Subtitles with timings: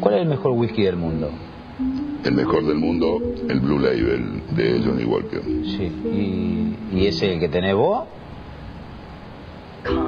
[0.00, 1.30] ¿Cuál es el mejor whisky del mundo?
[2.24, 5.42] El mejor del mundo, el Blue Label de Johnny Walker.
[5.42, 5.92] Sí.
[6.92, 8.04] ¿Y, y ese el que tenés vos?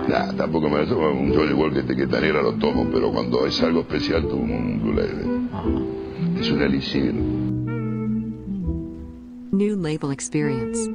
[0.08, 1.10] Nah, tampoco me lo tomo.
[1.10, 4.80] Un Johnny Walker de etiqueta negra lo tomo, pero cuando es algo especial tomo un
[4.82, 5.48] Blue Label.
[5.52, 5.68] Ajá.
[6.40, 7.14] Es un elixir.
[9.52, 10.90] New Label Experience.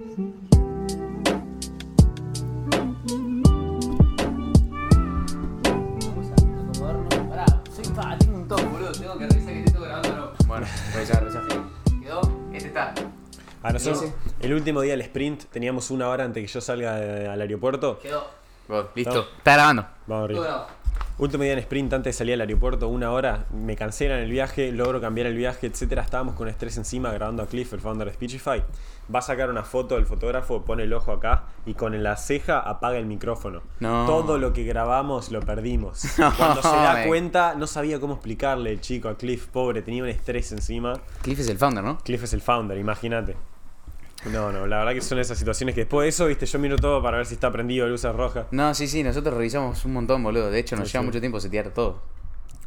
[13.64, 17.28] A nosotros, el último día del sprint, teníamos una hora antes que yo salga de-
[17.28, 18.00] al aeropuerto.
[18.00, 18.28] Quedó.
[18.68, 19.28] Vos, Listo.
[19.38, 19.86] Está grabando.
[20.08, 20.68] Vamos arriba.
[21.20, 24.72] Último día en sprint, antes de salir al aeropuerto, una hora, me cancelan el viaje,
[24.72, 26.02] logro cambiar el viaje, etcétera.
[26.02, 28.64] Estábamos con estrés encima grabando a Cliff, el founder de Speechify.
[29.14, 32.60] Va a sacar una foto del fotógrafo, pone el ojo acá y con la ceja
[32.60, 33.62] apaga el micrófono.
[33.80, 34.06] No.
[34.08, 36.04] Todo lo que grabamos lo perdimos.
[36.18, 40.02] No, Cuando se da cuenta, no sabía cómo explicarle el chico a Cliff, pobre, tenía
[40.04, 40.94] un estrés encima.
[41.22, 42.00] Cliff es el founder, ¿no?
[42.00, 43.36] Cliff es el founder, imagínate.
[44.32, 46.78] No, no, la verdad que son esas situaciones que después de eso, viste, yo miro
[46.78, 48.46] todo para ver si está prendido luces rojas.
[48.52, 50.50] No, sí, sí, nosotros revisamos un montón, boludo.
[50.50, 51.08] De hecho, nos Sí, lleva sí.
[51.08, 52.02] mucho tiempo setear todo.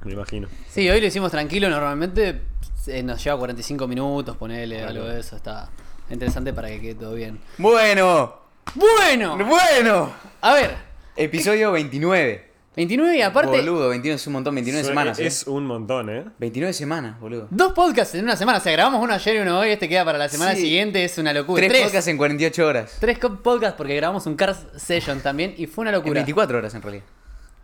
[0.04, 0.48] Me imagino.
[0.68, 1.68] Sí, hoy lo hicimos tranquilo.
[1.70, 2.42] Normalmente
[2.88, 5.36] eh, nos lleva 45 minutos, ponerle algo de eso.
[5.36, 5.68] Está
[6.10, 7.40] interesante para que quede todo bien.
[7.58, 8.40] Bueno,
[8.74, 10.12] Bueno, bueno.
[10.42, 10.76] a ver.
[11.16, 12.52] Episodio 29.
[12.76, 15.18] 29 y aparte, Boludo, 29 es un montón, 29 Suena- semanas.
[15.18, 15.26] ¿eh?
[15.26, 16.24] Es un montón, ¿eh?
[16.38, 17.48] 29 semanas, boludo.
[17.50, 18.58] dos podcasts en una semana.
[18.58, 19.70] O sea, grabamos uno ayer y uno hoy.
[19.70, 20.60] Este queda para la semana Sí.
[20.62, 21.02] siguiente.
[21.02, 21.60] Es una locura.
[21.60, 22.96] Tres, Tres, podcasts en 48 horas.
[23.00, 25.54] Tres co- podcasts porque grabamos un Cars Session también.
[25.56, 26.14] Y fue una En locura.
[26.14, 27.04] 24 horas en realidad.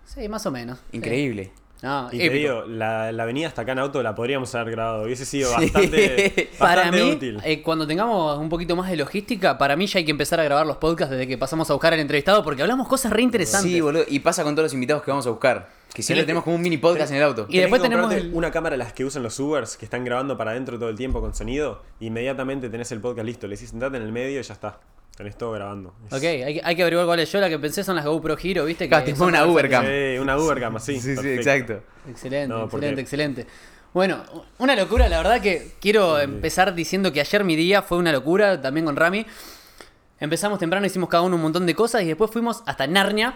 [0.07, 0.79] Sí, más o menos.
[0.93, 1.53] Increíble.
[1.83, 5.03] No, Y te digo, la, la avenida hasta acá en auto la podríamos haber grabado.
[5.03, 5.65] Hubiese sido Sí.
[5.65, 7.41] bastante, Para bastante mí, útil.
[7.45, 10.45] eh, cuando tengamos un poquito más de logística, para mí ya hay que empezar a
[10.45, 13.71] grabar los podcasts desde que pasamos a buscar al entrevistado porque hablamos cosas re interesantes.
[13.73, 14.05] Sí, boludo.
[14.07, 15.69] Y pasa con todos los invitados que vamos a buscar.
[15.93, 17.47] Que siempre tenemos como un mini podcast en el auto.
[17.49, 20.53] Y después tenemos el- una cámara las que usan los Ubers, que están grabando para
[20.53, 21.83] adentro todo el tiempo con sonido.
[22.01, 23.47] Inmediatamente tenés el podcast listo.
[23.49, 24.79] Le decís sentate en el medio y ya está.
[25.17, 25.95] Tenés todo grabando.
[26.07, 27.31] Es- Ok, hay, que- hay que averiguar cuál es.
[27.31, 28.89] Yo la que pensé son las GoPro Hero, ¿viste?
[28.89, 29.85] Claro, Que tipo una Ubercam.
[29.85, 30.79] Sí, una Ubercam.
[30.81, 31.41] Sí, sí, perfecto.
[31.51, 31.83] exacto.
[32.09, 33.01] Excelente, No, porque- excelente,
[33.43, 33.47] excelente.
[33.93, 34.23] Bueno,
[34.59, 38.61] una locura, la verdad que quiero empezar diciendo que ayer mi día fue una locura,
[38.63, 39.27] también con Rami.
[40.19, 43.35] Empezamos temprano, hicimos cada uno un montón de cosas y después fuimos hasta Narnia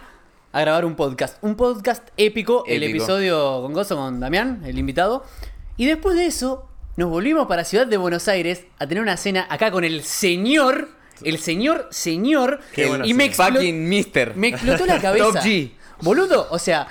[0.53, 1.37] a grabar un podcast.
[1.43, 2.99] Un podcast épico, el Épico.
[3.05, 5.25] episodio con Gozo, con Damián, el invitado.
[5.77, 9.47] Y después de eso, nos volvimos para Ciudad de Buenos Aires a tener una cena
[9.51, 10.89] acá con el señor,
[11.23, 12.61] el señor, señor.
[12.73, 14.37] Qué buena y me explotó, Fucking Mister.
[14.37, 15.25] me explotó la cabeza.
[15.27, 15.71] Top G.
[16.01, 16.87] Boludo, o sea,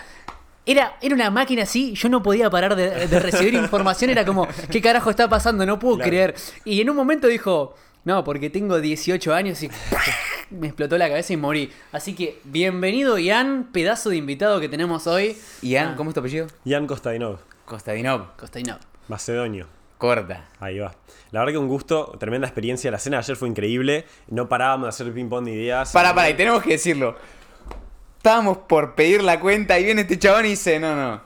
[0.66, 4.48] era, era una máquina así, yo no podía parar de, de recibir información, era como,
[4.72, 5.66] ¿qué carajo está pasando?
[5.66, 6.10] No puedo Claro.
[6.10, 6.36] creer.
[6.64, 9.70] Y en un momento dijo, no, porque tengo 18 años y
[10.50, 11.72] me explotó la cabeza y morí.
[11.92, 15.38] Así que, bienvenido Ian, pedazo de invitado que tenemos hoy.
[15.62, 15.94] Ian, Ah.
[15.98, 16.48] ¿cómo es tu apellido?
[16.68, 18.36] Jan Kostadinov, Costadinov.
[18.38, 18.80] Costainov.
[19.08, 19.68] macedonio.
[20.00, 20.46] Corta.
[20.60, 20.94] Ahí va.
[21.36, 22.90] La verdad que un gusto, tremenda experiencia.
[22.90, 24.06] La cena de ayer fue increíble.
[24.30, 25.92] No parábamos de hacer ping-pong de ideas.
[25.92, 27.18] Para, para, y tenemos que decirlo.
[28.16, 31.22] Estábamos por pedir la cuenta y viene este chabón y dice, no, no.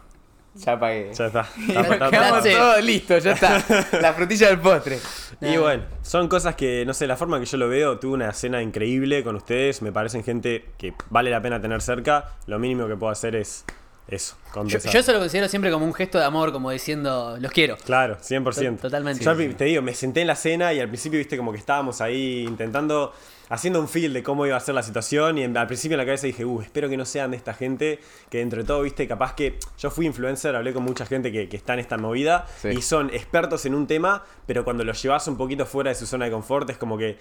[0.56, 1.14] Ya pagué.
[1.14, 1.48] Ya está.
[2.09, 3.64] Quedamos todos listos, ya está.
[4.02, 4.98] La frutilla del postre.
[5.42, 8.34] Y bueno, son cosas que, no sé, la forma que yo lo veo, tuve una
[8.34, 12.88] cena increíble con ustedes, me parecen gente que vale la pena tener cerca, lo mínimo
[12.88, 13.64] que puedo hacer es
[14.09, 17.52] eso, Yo, yo eso lo considero siempre como un gesto de amor, como diciendo, los
[17.52, 17.78] quiero.
[17.78, 18.75] Claro, 100%.
[18.78, 19.24] To- totalmente.
[19.24, 22.02] Yo te digo, me senté en la cena y al principio, viste, como que estábamos
[22.02, 23.14] ahí intentando,
[23.50, 26.00] haciendo un feel de cómo iba a ser la situación y en- al principio en
[26.00, 28.00] la cabeza dije, uh, espero que no sean de esta gente,
[28.30, 31.48] que dentro de todo, viste, capaz que yo fui influencer, hablé con mucha gente que,
[31.50, 32.69] que está en esta movida Sí.
[32.69, 36.06] y son expertos en un tema, pero cuando los llevas un poquito fuera de su
[36.06, 37.18] zona de confort es como que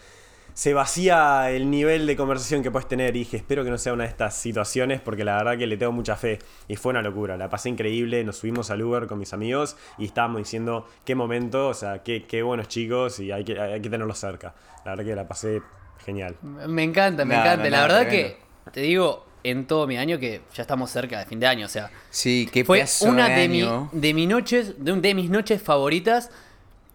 [0.58, 3.92] se vacía el nivel de conversación que puedes tener y dije, espero que no sea
[3.92, 7.00] una de estas situaciones porque la verdad que le tengo mucha fe y fue una
[7.00, 11.14] locura, la pasé increíble, nos subimos al Uber con mis amigos y estábamos diciendo qué
[11.14, 14.52] momento, o sea, qué, qué buenos chicos y hay que, hay que tenerlos cerca.
[14.84, 15.62] La verdad que la pasé
[16.04, 16.34] genial.
[16.42, 17.62] Me encanta, me No, encanta.
[17.64, 18.36] no, la verdad tremendo.
[18.64, 21.66] que, te digo, en todo mi año que ya estamos cerca de fin de año,
[21.66, 25.14] o sea, Sí, qué fue una de de, mi- de, mi noches, de, un- de
[25.14, 26.32] mis noches favoritas.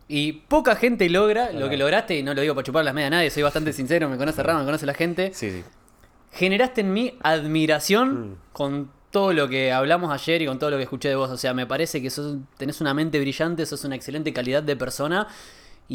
[0.08, 3.08] Y poca gente logra lo que lograste, y no lo digo para chupar las medias
[3.08, 5.32] a nadie, soy bastante sincero, me conoce Rama, me conoce la gente.
[5.34, 5.64] Sí, sí.
[6.32, 8.36] Generaste en mí admiración Mm.
[8.52, 11.30] con todo lo que hablamos ayer y con todo lo que escuché de vos.
[11.30, 14.76] O sea, me parece que sos, tenés una mente brillante, sos una excelente calidad de
[14.76, 15.28] persona.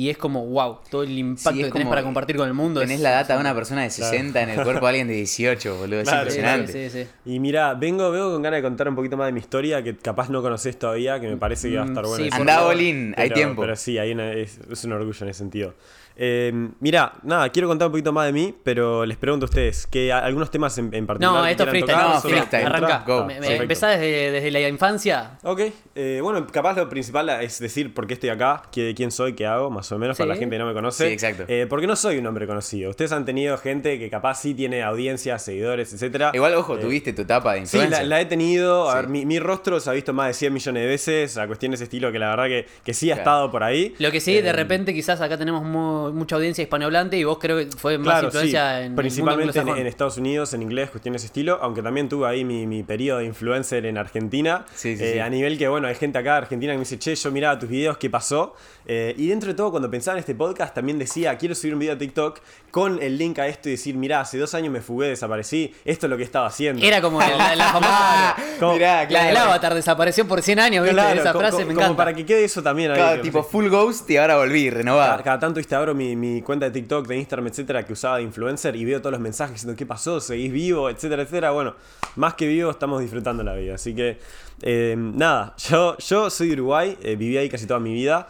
[0.00, 2.54] Y es como, wow, todo el impacto Sí, es que tenés para compartir con el
[2.54, 2.78] mundo.
[2.80, 5.14] Tenés es- la data de una persona de 60 en el cuerpo de alguien de
[5.14, 6.00] 18, boludo.
[6.02, 6.72] Es impresionante.
[6.72, 7.10] Sí, sí, sí.
[7.24, 9.96] Y mira, vengo, vengo con ganas de contar un poquito más de mi historia que
[9.96, 12.24] capaz no conoces todavía, que me parece que va a estar Mm, bueno.
[12.24, 12.62] sí, Andá.
[12.62, 13.62] Bolín, hay Pero- tiempo.
[13.62, 15.74] Pero sí, hay una- es, es un orgullo en ese sentido.
[16.20, 19.86] Eh, mira, nada, quiero contar un poquito más de mí, pero les pregunto a ustedes,
[19.86, 21.40] que a- algunos temas en, en particular.
[21.40, 22.76] No, que esto es quieran freestyle, tocar, no, solo freestyle, entra.
[22.78, 23.04] arranca.
[23.06, 23.20] go.
[23.24, 23.62] Me- me- Perfecto.
[23.62, 25.38] empezá desde, desde la infancia.
[25.44, 25.60] Ok,
[25.94, 29.46] eh, bueno, capaz lo principal es decir por qué estoy acá, qué- quién soy, qué
[29.46, 30.28] hago, más o menos, para Sí.
[30.30, 31.06] la gente que no me conoce.
[31.06, 31.44] Sí, exacto.
[31.46, 32.90] Eh, porque no soy un hombre conocido.
[32.90, 36.32] Ustedes han tenido gente que capaz sí tiene audiencia, seguidores, etcétera.
[36.34, 38.02] Igual, ojo, Eh, tuviste tu etapa de Sí, influencer.
[38.02, 38.88] la, la he tenido.
[38.88, 38.96] A Sí.
[38.98, 41.78] ver, mi, mi rostro se ha visto más de 100 millones de veces a cuestiones
[41.78, 43.20] de estilo que la verdad que, que sí ha Claro.
[43.30, 43.94] estado por ahí.
[44.00, 47.38] Lo que sí, Eh, de repente quizás acá tenemos mu- mucha audiencia hispanohablante y vos
[47.38, 49.86] creo que fue más Claro, influencia sí, en principalmente el en, mundo en anglosajón.
[49.88, 53.26] Estados Unidos, en inglés, cuestiones de estilo, aunque también tuve ahí mi, mi periodo de
[53.26, 55.18] influencer en Argentina, Sí, sí, eh, sí.
[55.18, 57.58] a nivel que, bueno, hay gente acá de Argentina que me dice, che, yo miraba
[57.58, 58.54] tus videos, ¿qué pasó?
[58.86, 61.80] Eh, y dentro de todo, cuando pensaba en este podcast, también decía, quiero subir un
[61.80, 62.40] video a TikTok
[62.70, 66.06] con el link a esto y decir, mirá, hace dos años me fugué, desaparecí, esto
[66.06, 66.84] es lo que estaba haciendo.
[66.84, 68.36] Era como la, la famosa.
[68.58, 69.26] Como- Mirá, La claro.
[69.28, 70.94] del avatar desapareció por 100 años, ¿viste?
[70.94, 72.96] Claro, Esa co- frase co- me como para que quede eso también ahí.
[72.96, 75.10] Claro, tipo full ghost y ahora volví, renovado.
[75.12, 78.22] Cada, cada tanto viste abro mi, cuenta de TikTok, de Instagram, etcétera, que usaba de
[78.22, 81.50] influencer y veo todos los mensajes diciendo qué pasó, seguís vivo, etcétera, etcétera.
[81.50, 81.74] Bueno,
[82.16, 83.74] más que vivo, estamos disfrutando la vida.
[83.74, 84.18] Así que,
[84.62, 88.28] eh, nada, yo, yo soy de Uruguay, eh, viví ahí casi toda mi vida.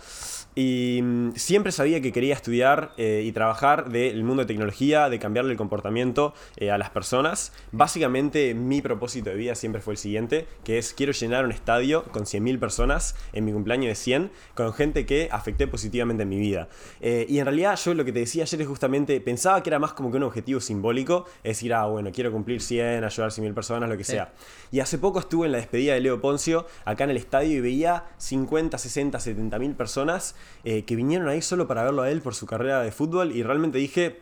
[0.54, 5.18] Y mm, siempre sabía que quería estudiar eh, y trabajar del mundo de tecnología, de
[5.18, 7.52] cambiarle el comportamiento eh, a las personas.
[7.70, 12.02] Básicamente mi propósito de vida siempre fue el siguiente, que es quiero llenar un estadio
[12.04, 16.38] con 100.000 personas en mi cumpleaños de 100, con gente que afecté positivamente en mi
[16.38, 16.68] vida.
[17.00, 19.78] Eh, y en realidad yo lo que te decía ayer es justamente, pensaba que era
[19.78, 23.30] más como que un objetivo simbólico, es decir, ah, bueno, quiero cumplir 100, ayudar a
[23.30, 24.12] 100.000 personas, lo que Sí.
[24.12, 24.32] sea.
[24.72, 27.60] Y hace poco estuve en la despedida de Leo Poncio, acá en el estadio, y
[27.60, 30.34] veía 50, 60, 70 mil personas
[30.64, 33.32] eh, que vinieron ahí solo para verlo a él por su carrera de fútbol.
[33.35, 34.20] Y realmente dije,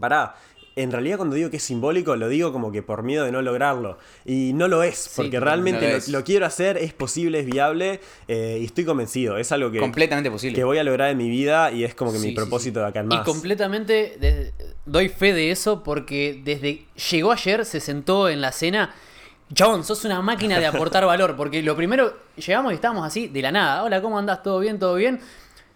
[0.00, 0.34] pará.
[0.74, 3.42] En realidad cuando digo que es simbólico lo digo como que por miedo de no
[3.42, 3.98] lograrlo.
[4.24, 6.08] Y no lo es, porque realmente lo lo, es.
[6.08, 9.36] lo quiero hacer, es posible, es viable eh, y estoy convencido.
[9.36, 10.56] Es algo que, Completamente posible.
[10.56, 12.84] que voy a lograr en mi vida y es como que Sí, mi propósito sí.
[12.84, 13.24] de acá en Y más.
[13.26, 14.54] completamente de-
[14.86, 18.94] doy fe de eso porque desde llegó ayer, se sentó en la cena.
[19.54, 21.36] John, sos una máquina de aportar valor.
[21.36, 23.84] Porque lo primero, llegamos y estábamos así, de la nada.
[23.84, 24.42] Hola, ¿cómo andás?
[24.42, 24.78] ¿Todo bien?
[24.78, 25.20] ¿Todo bien?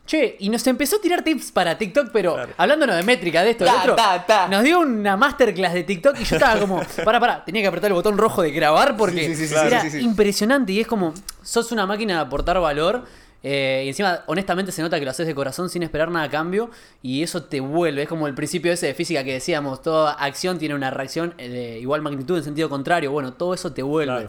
[0.07, 2.53] Che, y nos empezó a tirar tips para TikTok, pero Claro.
[2.57, 3.97] hablándonos de métrica, de esto, de Ta, otro.
[3.97, 4.49] ta, ta.
[4.49, 7.91] Nos dio una masterclass de TikTok y yo estaba como, para, para, tenía que apretar
[7.91, 10.05] el botón rojo de grabar porque Sí, sí, sí, sí, era sí, sí, sí.
[10.05, 11.13] impresionante y es como,
[11.43, 13.05] sos una máquina de aportar valor.
[13.43, 16.31] eh, y encima, honestamente, se nota que lo haces de corazón sin esperar nada a
[16.31, 16.71] cambio.
[17.03, 18.03] Y eso te vuelve.
[18.03, 21.49] Es como el principio ese de física que decíamos: toda acción tiene una reacción eh,
[21.49, 23.11] de igual magnitud en sentido contrario.
[23.13, 24.13] Bueno, todo eso te vuelve.
[24.15, 24.29] Claro.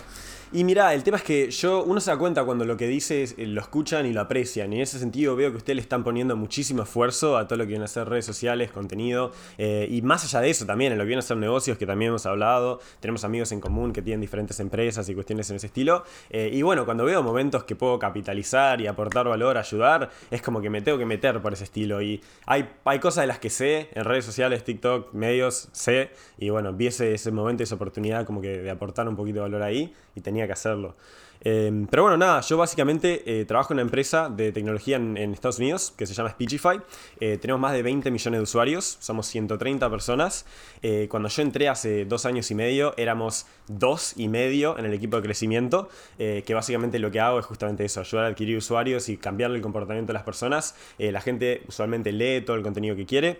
[0.53, 3.35] Y mira, el tema es que yo, uno se da cuenta cuando lo que dices
[3.37, 4.71] eh, lo escuchan y lo aprecian.
[4.71, 7.65] Y en ese sentido veo que ustedes le están poniendo muchísimo esfuerzo a todo lo
[7.65, 9.33] que vienen a hacer redes sociales, contenido.
[9.57, 11.85] eh, y más allá de eso también, en lo que vienen a hacer negocios, que
[11.85, 12.79] también hemos hablado.
[13.01, 16.05] Tenemos amigos en común que tienen diferentes empresas y cuestiones en ese estilo.
[16.29, 20.61] eh, y bueno, cuando veo momentos que puedo capitalizar y aportar valor, ayudar, es como
[20.61, 22.01] que me tengo que meter por ese estilo.
[22.01, 26.11] Y hay, hay cosas de las que sé en redes sociales, TikTok, medios, sé.
[26.37, 29.41] Y bueno, vi ese, ese momento, esa oportunidad como que de aportar un poquito de
[29.41, 30.95] valor ahí y que hacerlo.
[31.41, 35.59] Eh, pero bueno, nada, yo básicamente eh, trabajo en una empresa de tecnología en, Estados
[35.59, 36.81] Unidos que se llama Speechify.
[37.19, 40.45] Eh, tenemos más de 20 millones de usuarios, somos 130 personas.
[40.81, 44.93] Eh, cuando yo entré hace dos años y medio, éramos dos y medio en el
[44.93, 49.09] equipo de crecimiento, que básicamente lo que hago es justamente eso, ayudar a adquirir usuarios
[49.09, 50.75] y cambiarle el comportamiento de las personas.
[50.97, 53.39] La gente usualmente lee todo el contenido que quiere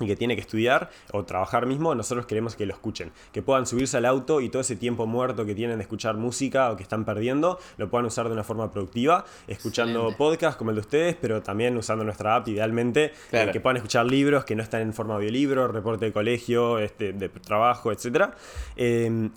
[0.00, 3.66] y que tiene que estudiar o trabajar mismo, nosotros queremos que lo escuchen, que puedan
[3.66, 6.82] subirse al auto y todo ese tiempo muerto que tienen de escuchar música o que
[6.82, 10.18] están perdiendo, lo puedan usar de una forma productiva, escuchando Excelente.
[10.18, 14.06] podcasts como el de ustedes, pero también usando nuestra app idealmente, eh, que puedan escuchar
[14.06, 18.30] libros que no están en forma audiolibro, reporte de colegio, este, de trabajo, etc.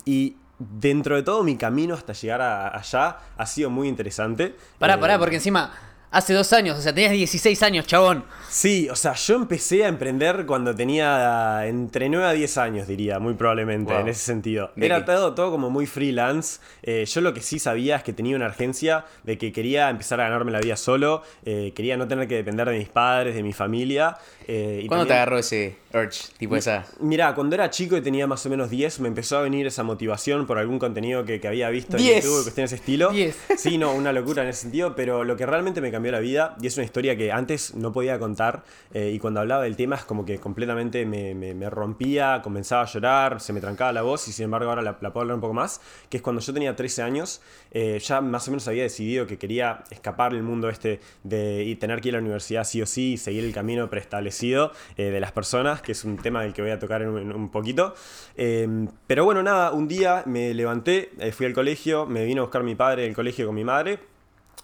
[0.05, 4.55] y dentro de todo mi camino hasta llegar a- allá ha sido muy interesante.
[4.79, 5.71] Pará, Eh, pará, porque encima,
[6.13, 8.23] hace dos años, o sea, tenías 16 años, chabón.
[8.49, 13.19] Sí, o sea, yo empecé a emprender cuando tenía entre 9 a 10 años, diría,
[13.19, 14.01] muy probablemente, Wow.
[14.03, 14.71] en ese sentido.
[14.75, 16.59] ¿De Era todo, todo como muy freelance.
[16.83, 20.21] Eh, yo lo que sí sabía es que tenía una urgencia de que quería empezar
[20.21, 23.41] a ganarme la vida solo, eh, quería no tener que depender de mis padres, de
[23.43, 24.17] mi familia.
[24.47, 26.25] eh, y ¿Cuándo te agarró ese urge?
[26.37, 26.85] Tipo esa.
[26.99, 29.81] Mirá, cuando era chico y tenía más o menos 10, me empezó a venir esa
[29.83, 32.23] motivación por algún contenido que, que había visto en 10.
[32.23, 33.09] YouTube, cuestiones de ese estilo.
[33.09, 33.37] 10.
[33.57, 36.19] Sí, no, una locura en ese sentido, pero lo que realmente me cambió cambió la
[36.19, 39.77] vida y es una historia que antes no podía contar eh, y cuando hablaba del
[39.77, 44.01] tema es como que completamente me, me- rompía, comenzaba a llorar, se me trancaba la
[44.01, 45.79] voz y sin embargo ahora la, puedo hablar un poco más,
[46.09, 47.41] que es cuando yo tenía 13 años,
[47.71, 51.75] eh, ya más o menos había decidido que quería escapar del mundo este de y
[51.77, 55.05] tener que ir a la universidad sí o sí y seguir el camino preestablecido eh,
[55.05, 57.95] de las personas, que es un tema del que voy a tocar en un, poquito.
[58.35, 58.67] Eh,
[59.07, 62.63] pero bueno, nada, un día me levanté, eh, fui al colegio, me vino a buscar
[62.63, 64.12] mi padre del colegio con mi madre.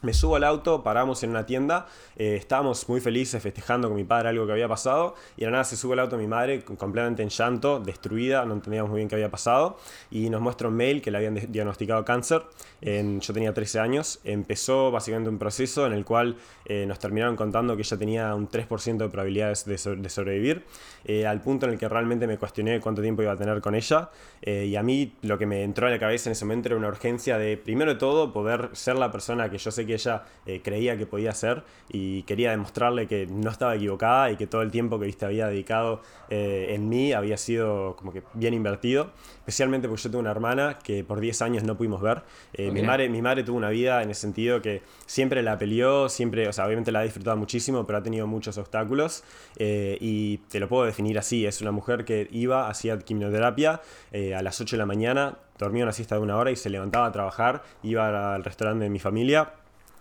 [0.01, 4.06] Me subo al auto, paramos en una tienda, eh, estábamos muy felices festejando con mi
[4.06, 7.22] padre algo que había pasado y de nada se sube al auto mi madre completamente
[7.22, 9.77] en llanto, destruida, no entendíamos muy bien qué había pasado
[10.10, 12.44] y nos muestra un mail que le habían diagnosticado cáncer,
[12.82, 17.36] En- yo tenía 13 años, empezó básicamente un proceso en el cual eh, nos terminaron
[17.36, 19.77] contando que ella tenía un 3% de probabilidades de
[20.10, 20.63] sobrevivir,
[21.03, 23.75] eh, al punto en el que realmente me cuestioné cuánto tiempo iba a tener con
[23.75, 24.10] ella
[24.41, 26.77] eh, y a mí lo que me entró a la cabeza en ese momento era
[26.77, 30.24] una urgencia de, primero de todo, poder ser la persona que yo sé que ella
[30.46, 34.62] eh, creía que podía ser y quería demostrarle que no estaba equivocada y que todo
[34.62, 39.12] el tiempo que viste había dedicado eh, en mí había sido como que bien invertido,
[39.39, 42.22] especialmente porque yo tengo una hermana que por 10 años no pudimos ver.
[42.53, 42.86] Eh, mi, Ok.
[42.86, 46.53] madre, mi madre tuvo una vida en el sentido que siempre la peleó, siempre, o
[46.53, 49.24] sea, obviamente la ha disfrutado muchísimo, pero ha tenido muchos obstáculos
[49.58, 53.81] eh, y te lo puedo definir así, es una mujer que iba, hacía quimioterapia
[54.12, 56.69] eh, a las 8 de la mañana, dormía una siesta de una hora y se
[56.69, 59.51] levantaba a trabajar, iba al restaurante de mi familia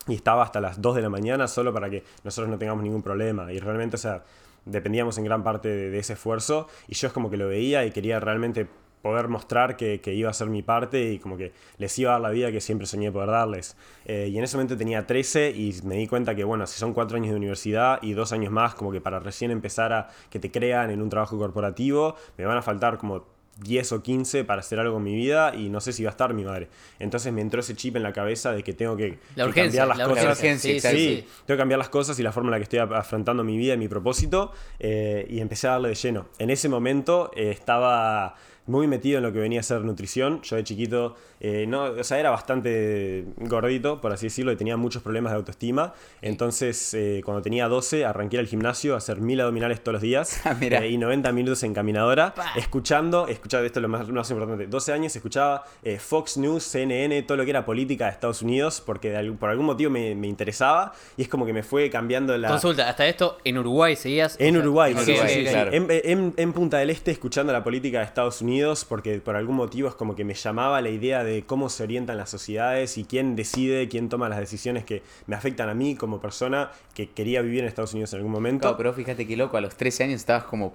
[0.09, 3.03] y estaba hasta las 2 de la mañana solo para que nosotros no tengamos ningún
[3.03, 3.53] problema.
[3.53, 4.25] Y realmente, o sea,
[4.65, 7.91] dependíamos en gran parte de, ese esfuerzo y yo es como que lo veía y
[7.91, 8.67] quería realmente
[9.03, 12.13] poder mostrar que, que iba a ser mi parte y como que les iba a
[12.15, 13.77] dar la vida que siempre soñé poder darles.
[14.05, 16.93] Eh, y en ese momento tenía 13 y me di cuenta que, bueno, si son
[16.93, 20.41] 4 años de universidad y 2 años más, como que para recién empezar a que
[20.41, 24.61] te crean en un trabajo corporativo, me van a faltar como 10 o 15 para
[24.61, 26.69] hacer algo en mi vida y no sé si va a estar mi madre.
[26.99, 29.83] Entonces me entró ese chip en la cabeza de que tengo que, La que urgencia,
[29.83, 30.39] cambiar las la cosas.
[30.39, 32.97] urgencia, Sí, tengo que cambiar las cosas y la forma en la que estoy af-
[32.97, 36.29] afrontando mi vida y mi propósito eh, y empecé a darle de lleno.
[36.39, 38.37] En ese momento eh, estaba
[38.67, 40.43] muy metido en lo que venía a ser nutrición.
[40.43, 44.77] Yo de chiquito, eh, no, o sea, era bastante gordito, por así decirlo, y tenía
[44.77, 45.95] muchos problemas de autoestima.
[46.23, 50.41] Entonces, eh, cuando tenía 12, arranqué al gimnasio a hacer mil abdominales todos los días
[50.45, 50.85] Ah, mira.
[50.85, 52.53] eh, y 90 minutos en caminadora, Pa.
[52.57, 56.63] escuchando, escuchaba esto es lo más, lo más importante, 12 años escuchaba eh, Fox News,
[56.65, 60.15] CNN, todo lo que era política de Estados Unidos, porque de por algún motivo me,
[60.15, 62.49] me interesaba y es como que me fue cambiando la...
[62.49, 64.37] Consulta, hasta esto en Uruguay seguías.
[64.39, 65.53] En Uruguay, en sí, Uruguay, sí, sí, sí.
[65.53, 65.73] claro.
[65.73, 69.57] En, en- en Punta del Este escuchando la política de Estados Unidos porque por algún
[69.57, 73.05] motivo es como que me llamaba la idea de cómo se orientan las sociedades y
[73.05, 77.43] quién decide, quién toma las decisiones que me afectan a mí como persona que quería
[77.43, 78.63] vivir en Estados Unidos en algún momento.
[78.63, 80.75] Claro, pero fíjate qué loco, a los 13 años estabas como.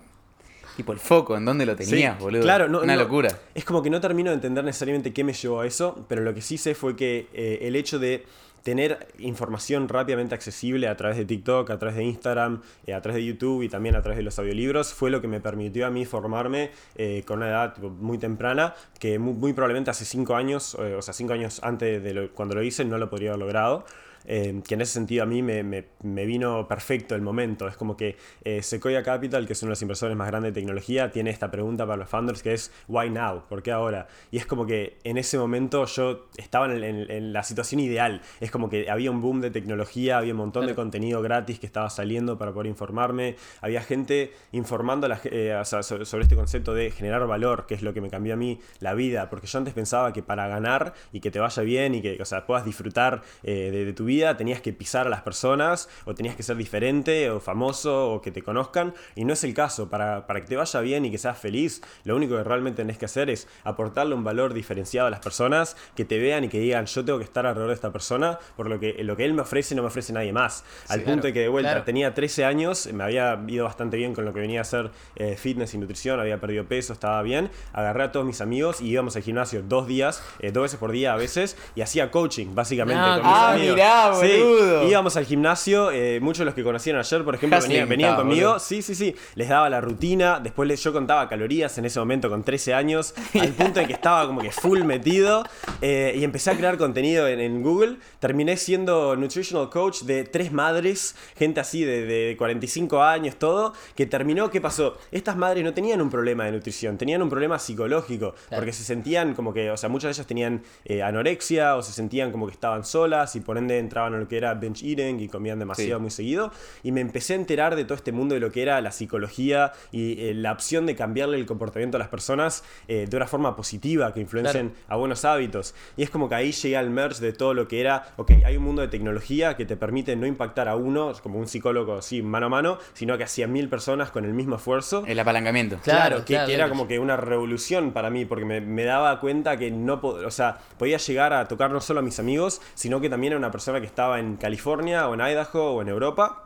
[0.75, 2.41] Tipo el foco, ¿en dónde lo tenías, Sí, boludo?
[2.41, 3.29] Claro, no, Una no, locura.
[3.53, 6.33] Es como que no termino de entender necesariamente qué me llevó a eso, pero lo
[6.33, 8.25] que sí sé fue que eh, el hecho de
[8.63, 13.17] tener información rápidamente accesible a través de TikTok, a través de Instagram, eh, a través
[13.22, 15.89] de YouTube y también a través de los audiolibros fue lo que me permitió a
[15.89, 20.75] mí formarme eh, con una edad muy temprana, que muy, muy probablemente hace cinco años,
[20.79, 23.41] eh, o sea, cinco años antes de lo- cuando lo hice no lo podría haber
[23.41, 23.86] logrado.
[24.25, 27.68] Eh, que en ese sentido a mí me, me- me vino perfecto el momento.
[27.68, 30.60] Es como que eh, Sequoia Capital, que es uno de los inversores más grandes de
[30.62, 33.44] tecnología, tiene esta pregunta para los founders que es ¿Why now?
[33.50, 34.08] ¿Por qué ahora?
[34.32, 38.22] Y es como que en ese momento yo estaba en, en- en la situación ideal.
[38.39, 41.65] Es como que había un boom de tecnología, había un montón de contenido gratis que
[41.65, 43.36] estaba saliendo para poder informarme.
[43.62, 47.65] Había gente informando a la eh, o sea, so- sobre este concepto de generar valor,
[47.68, 49.30] que es lo que me cambió a mí la vida.
[49.30, 52.25] Porque yo antes pensaba que para ganar y que te vaya bien y que o
[52.25, 56.13] sea, puedas disfrutar eh, de, de tu vida, tenías que pisar a las personas o
[56.15, 58.93] tenías que ser diferente o famoso o que te conozcan.
[59.15, 59.89] Y no es el caso.
[59.89, 62.98] Para, para que te vaya bien y que seas feliz, lo único que realmente tenés
[62.98, 66.60] que hacer es aportarle un valor diferenciado a las personas, que te vean y que
[66.60, 69.34] digan, yo tengo que estar alrededor de esta persona, por lo que lo que él
[69.34, 70.63] me ofrece no me ofrece nadie más.
[70.89, 71.84] Al Sí, punto claro, de que de vuelta claro.
[71.86, 75.36] tenía 13 años, me había ido bastante bien con lo que venía a hacer eh,
[75.38, 77.50] fitness y nutrición, había perdido peso, estaba bien.
[77.74, 80.91] Agarré a todos mis amigos y íbamos al gimnasio dos días, eh, dos veces por
[80.91, 83.01] día a veces, y hacía coaching, básicamente.
[83.03, 83.75] Ah, con mis ah, amigos.
[83.75, 84.88] mirá, Boludo.
[84.88, 88.48] íbamos al gimnasio, eh, muchos de los que conocieron ayer, por ejemplo, venían, conmigo.
[88.50, 88.60] boludo.
[88.60, 89.15] Sí, sí, sí.
[89.36, 90.39] Les daba la rutina.
[90.39, 93.93] Después les- yo contaba calorías en ese momento con 13 años, al punto en que
[93.93, 95.43] estaba como que full metido.
[95.81, 97.98] eh, y empecé a crear contenido en, en Google.
[98.19, 103.74] Terminé siendo nutritional coach de tres madres, gente así de, de 45 años, todo.
[103.95, 104.98] Que terminó, ¿qué pasó?
[105.12, 108.36] Estas madres no tenían un problema de nutrición, tenían un problema psicológico.
[108.50, 111.91] Porque se sentían como que, o sea, muchas de ellas tenían eh, anorexia o se
[111.91, 115.20] sentían como que estaban solas y por ende entraban en lo que era bench eating
[115.20, 116.02] y comían demasiado Sí.
[116.02, 116.52] muy seguido.
[116.82, 119.72] Y me empecé a enterar de todo este mundo de lo que era la psicología
[119.92, 123.56] y eh, la opción de cambiarle el comportamiento a las personas eh, de una forma
[123.56, 125.76] positiva que influencien a buenos hábitos.
[125.98, 128.58] Y es como que ahí llegué al merge de todo lo que era, ok, hay
[128.58, 132.22] un mundo de tecnología que te permite no impactar a uno, como un psicólogo así
[132.24, 135.04] mano a mano, sino que a 100.000 personas con el mismo esfuerzo.
[135.06, 135.78] El apalancamiento.
[135.84, 136.70] Claro, Claro, que, claro, que era claro.
[136.72, 140.58] como que una revolución para mí, porque me, me daba cuenta que no o sea,
[140.78, 143.80] podía llegar a tocar no solo a mis amigos, sino que también a una persona
[143.80, 146.46] que estaba en California o en Idaho o en Europa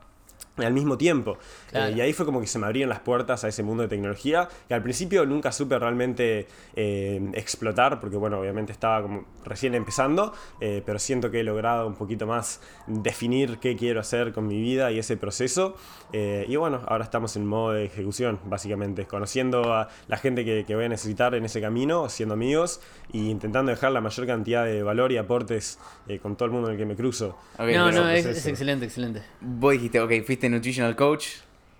[0.57, 1.37] al mismo tiempo.
[1.69, 1.93] Claro.
[1.93, 3.89] Eh, y ahí fue como que se me abrieron las puertas a ese mundo de
[3.89, 9.75] tecnología, que al principio nunca supe realmente eh, explotar, porque bueno, obviamente estaba como recién
[9.75, 14.47] empezando, eh, pero siento que he logrado un poquito más definir qué quiero hacer con
[14.47, 15.75] mi vida y ese proceso.
[16.13, 20.65] Eh, y bueno, ahora estamos en modo de ejecución, básicamente, conociendo a la gente que,
[20.65, 22.81] que voy a necesitar en ese camino, siendo amigos,
[23.11, 26.67] y intentando dejar la mayor cantidad de valor y aportes eh, con todo el mundo
[26.67, 27.37] en el que me cruzo.
[27.57, 28.49] Ok, no, no, es, pues es eso.
[28.49, 29.21] excelente, excelente.
[29.41, 31.27] Vos dijiste, ok, fuiste nutritional coach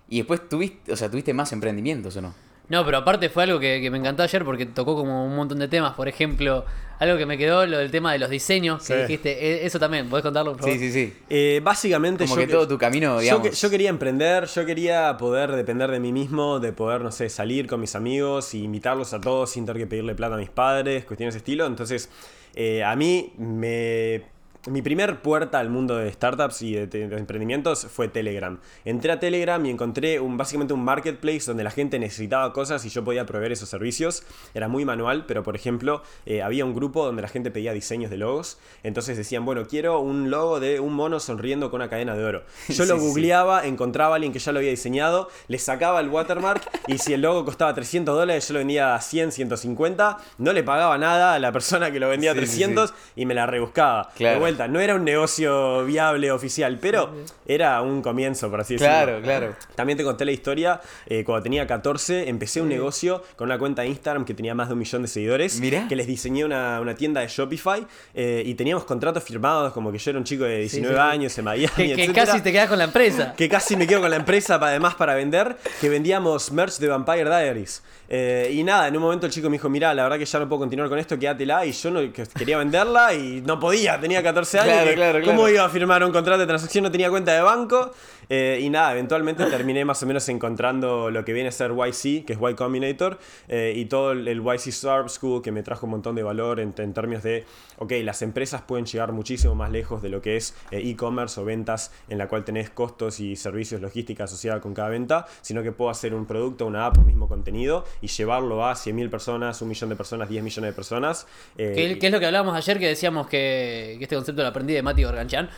[0.08, 2.34] y después tuviste, o sea, tuviste más emprendimientos o no?
[2.70, 5.58] No, pero aparte fue algo que, que me encantó ayer porque tocó como un montón
[5.58, 5.94] de temas.
[5.94, 6.66] Por ejemplo,
[6.98, 9.00] algo que me quedó, lo del tema de los diseños, que Sí.
[9.00, 9.30] dijiste,
[9.62, 10.52] eh, eso también, ¿podés contarlo?
[10.52, 10.74] por favor?
[10.78, 11.14] Sí, sí, sí.
[11.30, 13.48] Eh, básicamente Como yo que todo tu camino, yo, digamos.
[13.48, 17.30] que- yo quería emprender, yo quería poder depender de mí mismo, de poder, no sé,
[17.30, 20.50] salir con mis amigos y invitarlos a todos sin tener que pedirle plata a mis
[20.50, 21.64] padres, cuestiones de estilo.
[21.64, 22.10] Entonces,
[22.54, 24.24] eh, a mí me...
[24.68, 28.58] Mi primer puerta al mundo de startups y de, de emprendimientos fue Telegram.
[28.84, 32.88] Entré a Telegram y encontré un, básicamente un marketplace donde la gente necesitaba cosas y
[32.88, 34.24] yo podía proveer esos servicios.
[34.54, 38.10] Era muy manual, pero por ejemplo, eh, había un grupo donde la gente pedía diseños
[38.10, 38.58] de logos.
[38.82, 42.42] Entonces decían, bueno, quiero un logo de un mono sonriendo con una cadena de oro.
[42.68, 46.08] Yo lo sí, googleaba, encontraba a alguien que ya lo había diseñado, le sacaba el
[46.08, 50.18] watermark y si el logo costaba 300 dólares, yo lo vendía a 100, 150.
[50.38, 53.26] No le pagaba nada a la persona que lo vendía a Sí, sí, 300 y
[53.26, 54.10] me la rebuscaba.
[54.16, 54.34] Claro.
[54.34, 57.12] De vuelta, no era un negocio viable oficial, pero
[57.46, 58.92] era un comienzo, por así decirlo.
[58.94, 59.56] Claro, claro.
[59.74, 60.80] También te conté la historia.
[61.06, 64.68] eh, cuando tenía 14, empecé un negocio con una cuenta de Instagram que tenía más
[64.68, 65.60] de un millón de seguidores.
[65.60, 65.86] Mirá.
[65.88, 69.98] Que les diseñé una, una tienda de Shopify eh, y teníamos contratos firmados, como que
[69.98, 71.00] yo era un chico de 19 sí.
[71.00, 71.94] años en Miami.
[71.94, 73.34] Que, que casi te quedas con la empresa.
[73.36, 77.24] Que casi me quedo con la empresa además para vender, que vendíamos merch de Vampire
[77.24, 77.82] Diaries.
[78.10, 80.38] Eh, y nada, en un momento el chico me dijo, mira, la verdad que ya
[80.38, 81.66] no puedo continuar con esto, quédatela.
[81.66, 84.72] Y yo no, que quería venderla y no podía, tenía 14 años.
[84.72, 85.54] Claro, que claro, ¿Cómo claro.
[85.54, 86.84] iba a firmar un contrato de transacción?
[86.84, 87.92] No tenía cuenta de banco.
[88.28, 92.24] Eh, y nada, eventualmente terminé más o menos encontrando lo que viene a ser YC,
[92.24, 93.18] que es Y Combinator,
[93.48, 96.74] eh, y todo el, YC Startup School que me trajo un montón de valor en,
[96.76, 97.44] en términos de,
[97.78, 101.44] ok, las empresas pueden llegar muchísimo más lejos de lo que es eh, e-commerce o
[101.44, 105.72] ventas en la cual tenés costos y servicios logística asociada con cada venta, sino que
[105.72, 109.68] puedo hacer un producto, una app, un mismo contenido y llevarlo a 100.000 personas, un
[109.68, 111.26] millón de personas, 10 millones de personas.
[111.56, 114.74] eh, que es lo que hablábamos ayer, que decíamos que, que este concepto lo aprendí
[114.74, 115.48] de Mati Gorganchan,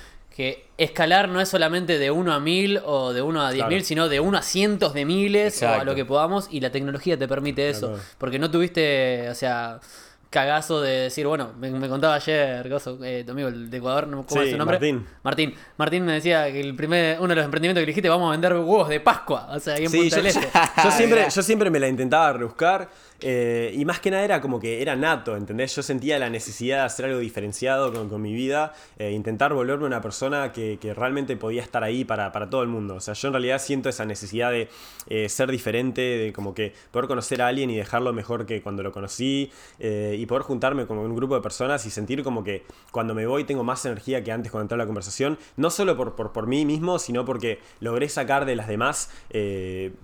[0.40, 3.85] que escalar no es solamente de 1 a 1000 o de 1 a 10.000, Claro.
[3.85, 5.85] sino de 1 a cientos de miles o a Exacto.
[5.85, 7.88] lo que podamos, y la tecnología te permite eso.
[7.88, 8.03] Claro.
[8.18, 9.81] Porque no tuviste, o sea,
[10.31, 14.07] cagazo de decir, bueno, me, me contaba ayer, coso, eh, tu amigo el de Ecuador,
[14.07, 14.24] ¿no?
[14.24, 14.76] ¿cómo Sí, es su nombre?
[14.76, 15.07] Martín.
[15.24, 15.55] Martín.
[15.76, 18.53] Martín me decía que el primer, uno de los emprendimientos que dijiste, vamos a vender
[18.55, 20.48] huevos de Pascua, o sea, ahí en Sí, Punta yo, del Este.
[20.85, 22.88] yo siempre, yo siempre me la intentaba rebuscar
[23.22, 25.74] eh, y más que nada era como que era nato, ¿entendés?
[25.76, 29.87] Yo sentía la necesidad de hacer algo diferenciado con, con mi vida, eh, intentar volverme
[29.87, 32.96] una persona que, que realmente podía estar ahí para, para todo el mundo.
[32.96, 34.68] O sea, yo en realidad siento esa necesidad de
[35.09, 38.83] eh, ser diferente, de como que poder conocer a alguien y dejarlo mejor que cuando
[38.83, 42.64] lo conocí eh, y poder juntarme con un grupo de personas y sentir como que
[42.90, 45.96] cuando me voy tengo más energía que antes cuando entré a la conversación, no solo
[45.96, 49.11] por, por, por mí mismo, sino porque logré sacar de las demás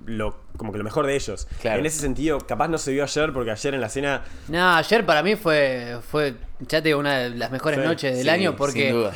[0.05, 1.49] lo, como que lo mejor de ellos.
[1.61, 1.81] Claro.
[1.81, 5.05] En ese sentido, capaz no se vio ayer porque ayer en la cena No, ayer
[5.07, 8.29] para mí fue, fue, ya te digo, una de las mejores Sí, noches del Sí,
[8.31, 9.13] año porque Sin duda.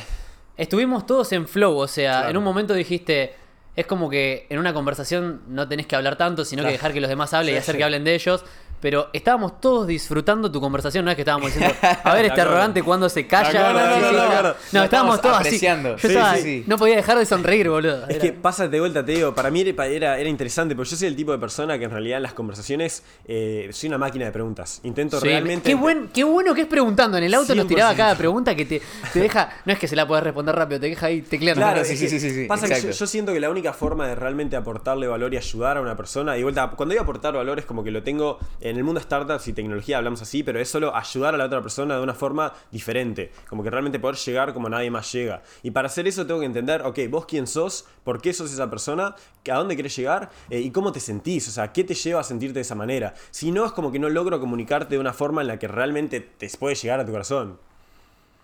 [0.57, 2.29] estuvimos todos en flow, o sea, Claro.
[2.29, 3.35] en un momento dijiste,
[3.75, 6.99] es como que en una conversación no tenés que hablar tanto, sino que dejar que
[7.01, 8.43] los demás hablen y hacer que hablen de ellos.
[8.81, 12.81] Pero estábamos todos disfrutando tu conversación, no es que estábamos diciendo, a ver, este arrogante
[12.83, 13.51] cuando se calla.
[13.51, 13.57] Sí.
[13.57, 14.55] de acuerdo.
[14.71, 15.93] No, Lo estábamos todos apreciando.
[15.93, 16.01] así.
[16.03, 16.63] Yo Sí, estaba- sí, sí.
[16.67, 18.03] no podía dejar de sonreír, boludo.
[18.07, 20.89] Es Era- que pasa de vuelta, te digo, para mí era, era, era interesante, porque
[20.91, 23.97] yo soy el tipo de persona que en realidad en las conversaciones eh, soy una
[23.99, 24.81] máquina de preguntas.
[24.83, 25.69] Intento Sí, realmente...
[25.69, 27.17] qué, buen, qué bueno que es preguntando.
[27.17, 27.97] En el auto nos tiraba 100%.
[27.97, 28.81] cada pregunta que te,
[29.13, 29.49] te deja.
[29.65, 31.61] No es que se la puedas responder rápido, te deja ahí tecleando.
[31.61, 32.97] Claro, sí, sí, sí, sí, sí, Pasa que yo, exacto.
[32.97, 36.35] yo siento que la única forma de realmente aportarle valor y ayudar a una persona,
[36.35, 38.39] y de vuelta, cuando digo aportar valor es como que lo tengo
[38.71, 41.45] en el mundo de startups y tecnología, hablamos así, pero es solo ayudar a la
[41.45, 45.43] otra persona de una forma diferente, como que realmente poder llegar como nadie más llega.
[45.61, 48.69] Y para hacer eso tengo que entender, ok, vos quién sos, por qué sos esa
[48.69, 49.15] persona,
[49.51, 52.23] a dónde querés llegar eh, y cómo te sentís, o sea, qué te lleva a
[52.23, 53.13] sentirte de esa manera.
[53.29, 56.21] Si no, es como que no logro comunicarte de una forma en la que realmente
[56.21, 57.57] te puede llegar a tu corazón.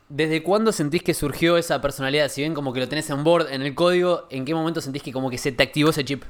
[0.09, 2.29] ¿desde cuándo sentís que surgió esa personalidad?
[2.29, 5.03] Si bien como que lo tenés en board, en el código, ¿en qué momento sentís
[5.03, 6.23] que como que se te activó ese chip?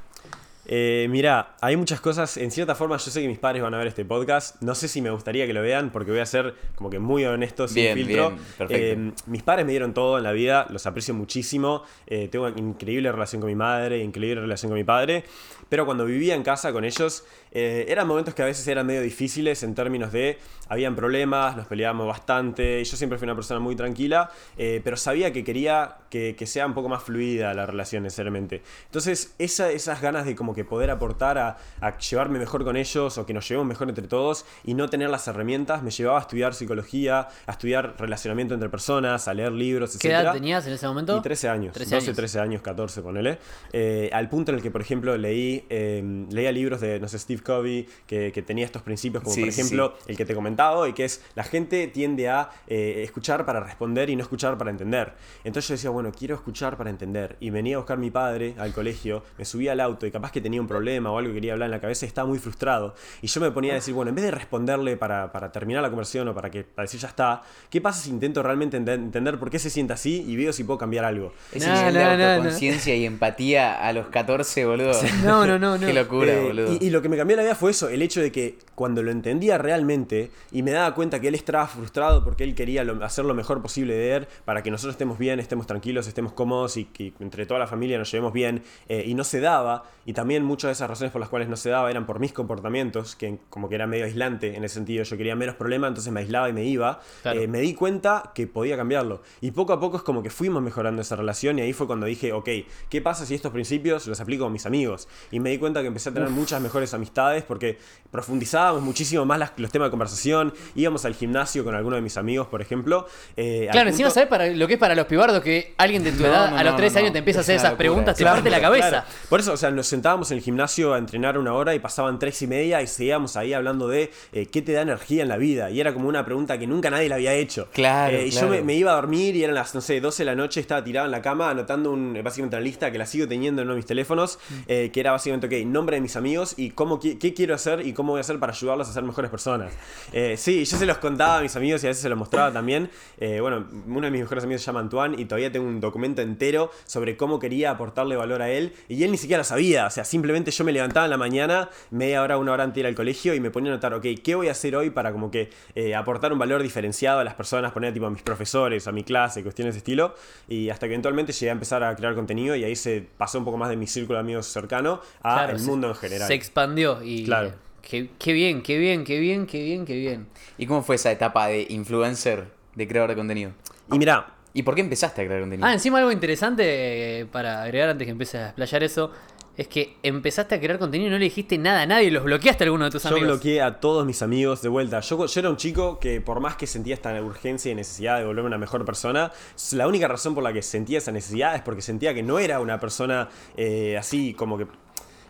[0.70, 2.36] Eh, mira, hay muchas cosas.
[2.36, 4.60] En cierta forma, yo sé que mis padres van a ver este podcast.
[4.60, 7.24] No sé si me gustaría que lo vean, porque voy a ser como que muy
[7.24, 8.34] honesto, sin Bien, filtro.
[8.68, 8.70] bien.
[8.70, 11.84] Eh, mis padres me dieron todo en la vida, los aprecio muchísimo.
[12.06, 15.24] eh, tengo una increíble relación con mi madre, increíble relación con mi padre.
[15.68, 19.02] Pero cuando vivía en casa con ellos, eh, eran momentos que a veces eran medio
[19.02, 20.38] difíciles en términos de
[20.70, 22.84] habían problemas, nos peleábamos bastante.
[22.84, 26.66] Yo siempre fui una persona muy tranquila, eh, pero sabía que quería que, que sea
[26.66, 28.62] un poco más fluida la relación necesariamente.
[28.86, 33.16] Entonces, esa- esas ganas de como que poder aportar a, a llevarme mejor con ellos
[33.18, 36.22] o que nos llevemos mejor entre todos y no tener las herramientas, me llevaba a
[36.22, 40.20] estudiar psicología, a estudiar relacionamiento entre personas, a leer libros, ¿Qué etc.
[40.22, 41.16] edad tenías en ese momento?
[41.16, 42.16] Y 13 años, 13 12, años.
[42.16, 43.38] 13 años, 14, ponele.
[43.72, 47.18] Eh, al punto en el que, por ejemplo, leí, eh, leía libros de, no sé,
[47.18, 50.34] Steve Covey, que, que tenía estos principios, como Sí, por sí, ejemplo el que te
[50.34, 54.56] comentaba hoy, que es la gente tiende a eh, escuchar para responder y no escuchar
[54.58, 55.12] para entender.
[55.44, 57.36] Entonces yo decía, bueno, quiero escuchar para entender.
[57.40, 60.40] Y venía a buscar mi padre al colegio, me subía al auto y capaz que
[60.40, 62.94] tenía un problema o algo que quería hablar en la cabeza y estaba muy frustrado.
[63.22, 65.88] Y yo me ponía a decir, bueno, en vez de responderle para, para terminar la
[65.90, 69.38] conversación o para, que, para decir ya está, ¿qué pasa si intento realmente ente- entender
[69.38, 71.32] por qué se siente así y veo si puedo cambiar algo?
[71.52, 72.24] Ese No, no, no, no.
[72.24, 74.92] autoconciencia y empatía a los 14, boludo.
[75.24, 75.86] No, no, no, no.
[75.86, 76.72] Qué locura, Eh, boludo.
[76.80, 79.02] y, y lo que me cambió la vida fue eso, el hecho de que cuando
[79.02, 83.04] lo entendía realmente y me daba cuenta que él estaba frustrado porque él quería lo-
[83.04, 86.76] hacer lo mejor posible de él para que nosotros estemos bien, estemos tranquilos, estemos cómodos
[86.76, 90.12] y que entre toda la familia nos llevemos bien eh, y no se daba y
[90.12, 93.14] también muchas de esas razones por las cuales no se daba eran por mis comportamientos
[93.16, 96.20] que como que era medio aislante en ese sentido, yo quería menos problemas entonces me
[96.20, 97.40] aislaba y me iba, Claro.
[97.40, 100.62] Eh, me di cuenta que podía cambiarlo y poco a poco es como que fuimos
[100.62, 102.48] mejorando esa relación y ahí fue cuando dije, ok,
[102.88, 105.08] ¿qué pasa si estos principios los aplico con mis amigos?
[105.30, 107.78] Y me di cuenta que empecé a tener muchas mejores amistades porque
[108.10, 112.16] profundizábamos muchísimo más las- los temas de conversación, íbamos al gimnasio con alguno de mis
[112.16, 113.06] amigos, por ejemplo.
[113.36, 116.12] eh, Claro, encima, punto- ¿sabes para lo que es para los pibardos que alguien de
[116.12, 117.12] tu No, edad no, a los no, 13 no, años no.
[117.12, 118.88] te empieza a hacer esas locura, preguntas, te parte la cabeza?
[118.88, 119.06] claro.
[119.28, 122.18] Por eso, o sea, nos sentábamos en el gimnasio a entrenar una hora y pasaban
[122.18, 125.36] tres y media y seguíamos ahí hablando de eh, qué te da energía en la
[125.36, 125.70] vida.
[125.70, 127.68] Y era como una pregunta que nunca nadie le había hecho.
[127.72, 128.46] Claro, Eh, y claro.
[128.46, 130.60] yo me, me iba a dormir y eran las, no sé, 12 de la noche,
[130.60, 133.68] estaba tirado en la cama anotando un, básicamente una lista que la sigo teniendo en
[133.68, 136.98] uno de mis teléfonos, eh, que era básicamente, ok, nombre de mis amigos y cómo,
[137.00, 139.72] qui- qué quiero hacer y cómo voy a hacer para ayudarlos a ser mejores personas.
[140.12, 142.52] Eh, sí, yo se los contaba a mis amigos y a veces se los mostraba
[142.52, 142.90] también.
[143.18, 146.22] Eh, bueno, uno de mis mejores amigos se llama Antoine y todavía tengo un documento
[146.22, 149.86] entero sobre cómo quería aportarle valor a él y él ni siquiera lo sabía.
[149.86, 152.80] O sea, simplemente yo me levantaba en la mañana, media hora, una hora antes de
[152.80, 155.12] ir al colegio y me ponía a notar, ok, ¿qué voy a hacer hoy para
[155.12, 158.86] como que eh, aportar un valor diferenciado a las personas, poner tipo a mis profesores,
[158.88, 160.14] a mi clase, cuestiones de estilo?
[160.48, 163.44] Y hasta que eventualmente llegué a empezar a crear contenido y ahí se pasó un
[163.44, 166.28] poco más de mi círculo de amigos cercano a Claro, el se- mundo en general.
[166.28, 167.24] Se expandió y.
[167.24, 167.52] Claro.
[167.82, 170.26] Qué, qué bien, qué bien, qué bien, qué bien, qué bien.
[170.58, 173.52] ¿Y cómo fue esa etapa de influencer, de creador de contenido?
[173.92, 175.66] Y mira, ¿Y por qué empezaste a crear contenido?
[175.68, 179.12] Ah, encima algo interesante eh, para agregar antes que empieces a explayar eso.
[179.56, 182.64] Es que empezaste a crear contenido y no le dijiste nada a nadie, los bloqueaste
[182.64, 183.28] a alguno de tus Yo amigos.
[183.28, 185.00] bloqueé a todos mis amigos de vuelta.
[185.00, 188.24] Yo, yo era un chico que por más que sentía esta urgencia y necesidad de
[188.24, 189.32] volverme una mejor persona,
[189.72, 192.60] la única razón por la que sentía esa necesidad es porque sentía que no era
[192.60, 194.66] una persona eh, así como que,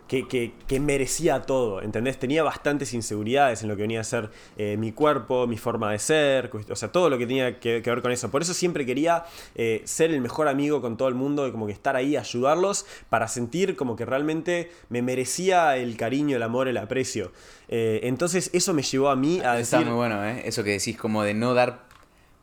[0.09, 2.17] que, que- que merecía todo, ¿entendés?
[2.19, 5.99] Tenía bastantes inseguridades en lo que venía a ser eh, mi cuerpo, mi forma de
[5.99, 8.29] ser, o sea, todo lo que tenía que, que ver con eso.
[8.31, 9.23] Por eso siempre quería
[9.55, 12.85] eh, ser el mejor amigo con todo el mundo y como que estar ahí, ayudarlos
[13.09, 17.31] para sentir como que realmente me merecía el cariño, el amor, el aprecio.
[17.67, 19.85] Eh, entonces eso me llevó a mí a Está decir...
[19.85, 20.41] muy bueno, ¿eh?
[20.43, 21.87] Eso que decís, como de no dar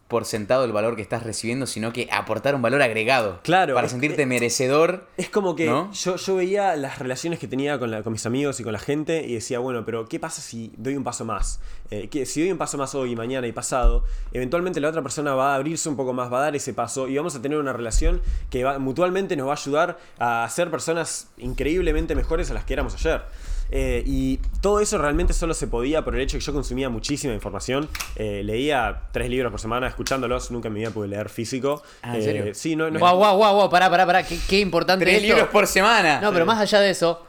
[0.09, 3.41] por sentado el valor que estás recibiendo, sino que aportar un valor agregado.
[3.43, 5.07] Claro, Para es- sentirte merecedor.
[5.17, 5.93] Es como que ¿No?
[5.93, 8.79] yo, yo veía las relaciones que tenía con, la- con mis amigos y con la
[8.79, 11.59] gente y decía, bueno, pero ¿qué pasa si doy un paso más?
[11.91, 15.35] Eh, que si doy un paso más hoy, mañana y pasado, eventualmente la otra persona
[15.35, 17.59] va a abrirse un poco más, va a dar ese paso y vamos a tener
[17.59, 22.55] una relación que va- mutualmente nos va a ayudar a ser personas increíblemente mejores a
[22.55, 23.23] las que éramos ayer.
[23.71, 27.35] Eh, y todo eso realmente solo se podía por el hecho que yo consumía muchísima
[27.35, 27.89] información.
[28.17, 31.83] Eh, leía tres libros por semana, escuchándolos, nunca en mi vida pude leer físico.
[32.03, 32.55] Ah, ¿en Eh, serio?
[32.55, 35.27] sí, no, no, Guau, guau, guau, guau, pará, pará, pará, qué, qué importante Tres esto.
[35.35, 36.21] libros por semana.
[36.21, 37.23] No, pero más allá de eso,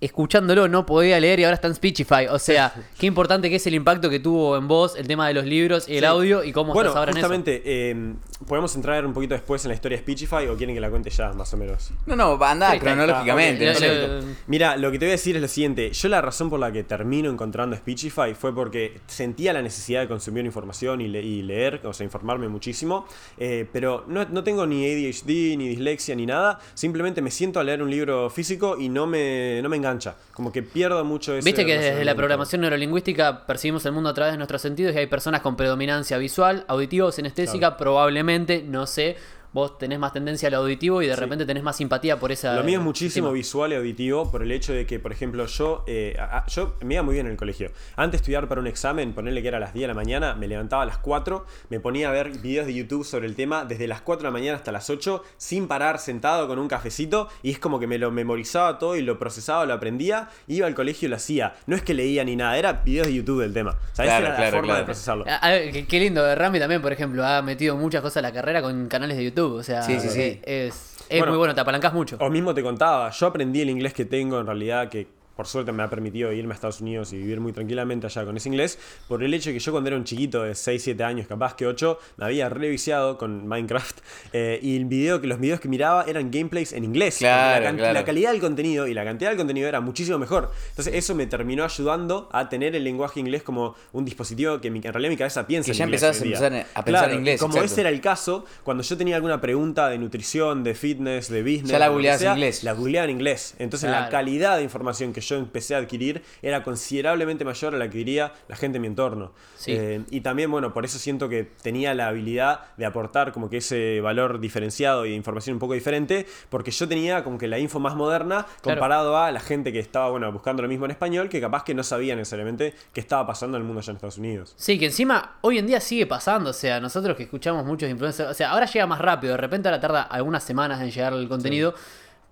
[0.00, 2.26] escuchándolo no podía leer y ahora está en Speechify.
[2.28, 5.34] O sea, qué importante que es el impacto que tuvo en vos el tema de
[5.34, 6.06] los libros y el Sí.
[6.06, 7.26] audio y cómo bueno, estás ahora en eso.
[7.28, 8.14] justamente, eh,
[8.46, 11.10] ¿Podemos entrar un poquito después en la historia de Speechify o quieren que la cuente
[11.10, 11.90] ya, más o menos?
[12.06, 13.70] No, no, va a andar Sí, cronológicamente.
[13.70, 14.26] está- no ok, sé.
[14.28, 15.90] lo- Mira, lo que te voy a decir es lo siguiente.
[15.92, 20.08] Yo la razón por la que termino encontrando Speechify fue porque sentía la necesidad de
[20.08, 23.06] consumir información y, le- y leer, o sea, informarme muchísimo.
[23.38, 26.58] eh, pero no, no tengo ni ADHD, ni dislexia, ni nada.
[26.74, 30.14] Simplemente me siento a leer un libro físico y no me, no me engancha.
[30.32, 34.14] Como que pierdo mucho ese Viste que desde la programación neurolingüística percibimos el mundo a
[34.14, 38.31] través de nuestros sentidos y hay personas con predominancia visual, auditiva o sinestésica, probablemente,
[38.66, 39.16] no sé,
[39.52, 41.20] vos tenés más tendencia al auditivo y de Sí.
[41.20, 42.54] repente tenés más simpatía por esa...
[42.54, 43.34] Lo mío es muchísimo tema.
[43.34, 46.74] visual y auditivo por el hecho de que, por ejemplo, yo, eh, a- a- yo
[46.80, 47.70] me iba muy bien en el colegio.
[47.96, 50.34] Antes de estudiar para un examen, ponerle que era a las 10 de la mañana,
[50.34, 53.64] me levantaba a las 4, me ponía a ver videos de YouTube sobre el tema
[53.64, 57.28] desde las 4 de la mañana hasta las 8, sin parar, sentado con un cafecito,
[57.42, 60.74] y es como que me lo memorizaba todo y lo procesaba, lo aprendía, iba al
[60.74, 61.54] colegio y lo hacía.
[61.66, 63.72] No es que leía ni nada, era videos de YouTube del tema.
[63.72, 64.78] O sea, esa Claro, era la claro, forma claro.
[64.80, 65.24] de procesarlo.
[65.28, 68.32] Ah, ah, qué, qué lindo, Rami también, por ejemplo, ha metido muchas cosas a la
[68.32, 69.41] carrera con canales de YouTube.
[69.50, 70.40] O sea, Sí, sí, sí.
[70.42, 72.16] es, es Bueno, muy bueno, te apalancás mucho.
[72.20, 75.72] O mismo te contaba, yo aprendí el inglés que tengo en realidad, que por suerte
[75.72, 78.78] me ha permitido irme a Estados Unidos y vivir muy tranquilamente allá con ese inglés,
[79.08, 81.54] por el hecho de que yo cuando era un chiquito de 6, 7 años, capaz
[81.54, 83.98] que 8, me había reviciado con Minecraft
[84.32, 87.18] eh, y el video, que los videos que miraba eran gameplays en inglés.
[87.18, 87.92] Claro, la, claro.
[87.94, 90.50] la calidad del contenido y la cantidad del contenido era muchísimo mejor.
[90.70, 94.80] Entonces eso me terminó ayudando a tener el lenguaje inglés como un dispositivo que mi-
[94.84, 97.14] en realidad mi cabeza piensa Que en ya inglés empezás a empezar a pensar Claro,
[97.14, 97.72] inglés, Como exacto.
[97.72, 101.70] ese era el caso, cuando yo tenía alguna pregunta de nutrición, de fitness, de business,
[101.70, 102.64] Ya la googleabas en inglés.
[102.64, 103.54] La googleaba en inglés.
[103.58, 107.88] Entonces la calidad de información que yo empecé a adquirir era considerablemente mayor a la
[107.88, 109.32] que diría la gente en mi entorno.
[109.56, 109.72] Sí.
[109.72, 113.58] Eh, y también, bueno, por eso siento que tenía la habilidad de aportar como que
[113.58, 117.58] ese valor diferenciado y de información un poco diferente, porque yo tenía como que la
[117.58, 118.78] info más moderna Claro.
[118.78, 121.74] comparado a la gente que estaba, bueno, buscando lo mismo en español, que capaz que
[121.74, 124.54] no sabía necesariamente qué estaba pasando en el mundo allá en Estados Unidos.
[124.56, 128.30] Sí, que encima hoy en día sigue pasando, o sea, nosotros que escuchamos muchos influencers,
[128.30, 131.28] o sea, ahora llega más rápido, de repente ahora tarda algunas semanas en llegar el
[131.28, 131.74] contenido,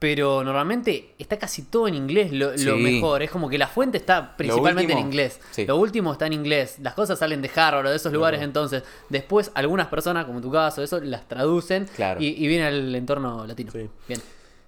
[0.01, 4.37] pero normalmente está casi todo en inglés lo, mejor, es como que la fuente está
[4.37, 5.65] principalmente en inglés, sí.
[5.67, 8.83] lo último está en inglés, las cosas salen de Harvard o de esos lugares, entonces
[9.11, 12.21] después algunas personas, como tu caso, eso las traducen Claro.
[12.21, 13.71] y, y viene al entorno latino.
[13.71, 13.89] Sí.
[14.09, 14.21] Bien.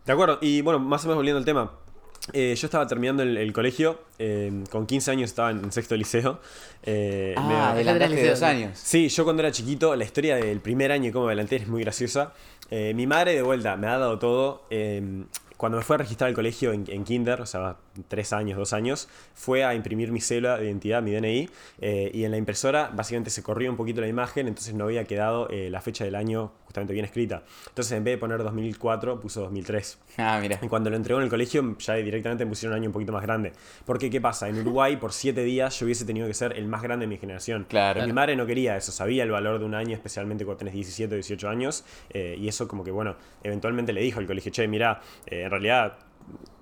[0.07, 1.73] De acuerdo, y bueno, más o menos volviendo al tema.
[2.33, 6.40] eh, yo estaba terminando el, el colegio, eh, con 15 años estaba en sexto liceo.
[6.85, 8.79] eh, me- Ah, adelantaste Liceo, dos años.
[8.79, 11.66] Sí, yo cuando era chiquito, la historia del primer año y cómo me adelanté es
[11.68, 12.33] muy graciosa.
[12.74, 14.62] Eh, mi madre, de vuelta, me ha dado todo.
[14.70, 15.24] eh,
[15.58, 17.76] cuando me fue a registrar al colegio en, en Kinder, o sea,
[18.09, 21.48] tres años, dos años, fue a imprimir mi cédula de identidad, mi DNI,
[21.81, 25.05] eh, y en la impresora básicamente se corrió un poquito la imagen, entonces no había
[25.05, 27.42] quedado eh, la fecha del año justamente bien escrita.
[27.68, 29.98] Entonces en vez de poner 2004, puso 2003.
[30.16, 30.59] Ah, mira.
[30.62, 33.12] Y cuando lo entregó en el colegio, ya directamente me pusieron un año un poquito
[33.12, 33.52] más grande.
[33.85, 34.48] Porque, ¿qué pasa?
[34.48, 37.18] En Uruguay, por siete días, yo hubiese tenido que ser el más grande de mi
[37.18, 37.66] generación.
[37.68, 38.07] Claro.
[38.07, 41.14] Mi madre no quería eso, sabía el valor de un año, especialmente cuando tenés 17
[41.14, 41.85] o 18 años.
[42.11, 45.98] eh, y eso, como que, bueno, eventualmente le dijo al colegio, che, mira, en realidad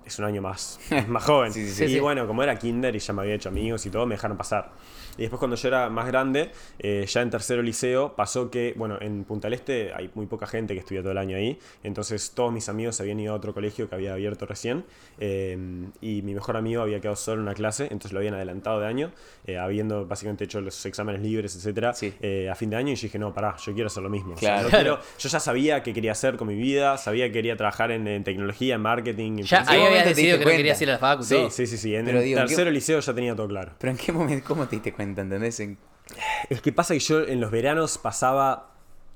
[0.05, 1.51] es un año más, más joven.
[1.53, 1.95] Sí, sí, sí.
[1.95, 4.37] y bueno, como era kinder y ya me había hecho amigos y todo, me dejaron
[4.37, 4.71] pasar.
[5.17, 8.97] Y después cuando yo era más grande, eh, ya en tercero liceo, pasó que, bueno,
[9.01, 12.31] en Punta del Este hay muy poca gente que estudia todo el año ahí, entonces
[12.31, 14.85] todos mis amigos habían ido a otro colegio que había abierto recién,
[15.19, 15.57] eh,
[15.99, 18.87] y mi mejor amigo había quedado solo en una clase, entonces lo habían adelantado de
[18.87, 19.11] año,
[19.45, 22.13] eh, habiendo básicamente hecho los exámenes libres, etcétera, Sí.
[22.21, 24.33] eh, a fin de año, y yo dije, no, pará, yo quiero hacer lo mismo.
[24.35, 24.69] O sea, Claro.
[24.69, 27.91] no quiero- yo ya sabía qué quería hacer con mi vida, sabía que quería trajar
[27.91, 30.93] en, en tecnología, en marketing, en Ya ahí te decidido que no querías ir a
[30.93, 31.23] la facu.
[31.23, 31.95] Sí, sí, sí, sí.
[31.95, 33.73] En Pero el digo, ¿en qué- tercero liceo ya tenía todo claro.
[33.77, 35.21] Pero en qué momento, ¿cómo te diste cuenta?
[35.21, 35.59] ¿Entendés?
[35.59, 35.77] En-
[36.49, 38.70] Es que pasa que yo en los veranos pasaba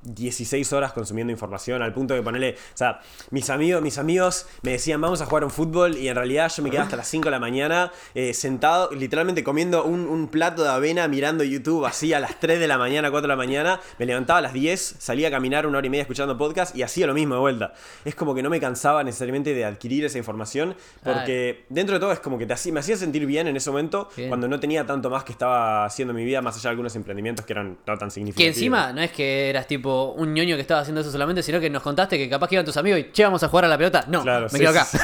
[0.05, 4.71] 16 horas consumiendo información al punto de ponerle, o sea, mis amigos, mis amigos me
[4.71, 7.25] decían vamos a jugar un fútbol y en realidad yo me quedaba hasta las 5
[7.25, 12.13] de la mañana eh, sentado, literalmente comiendo un, un plato de avena mirando YouTube así
[12.13, 14.95] a las 3 de la mañana, 4 de la mañana, me levantaba a las 10,
[14.99, 17.73] salía a caminar una hora y media escuchando podcast y hacía lo mismo de vuelta.
[18.03, 22.11] Es como que no me cansaba necesariamente de adquirir esa información porque dentro de todo
[22.11, 24.29] es como que te hacía, me hacía sentir bien en ese momento Bien.
[24.29, 26.95] cuando no tenía tanto más que estaba haciendo en mi vida, más allá de algunos
[26.95, 28.55] emprendimientos que eran no tan Que significativos.
[28.57, 31.69] encima no es que eras tipo un ñoño que estaba haciendo eso solamente, sino que
[31.69, 33.77] nos contaste que capaz que iban tus amigos y che, vamos a jugar a la
[33.77, 34.05] pelota.
[34.07, 34.85] No, Claro, me sí, quedo acá.
[34.85, 34.97] sí,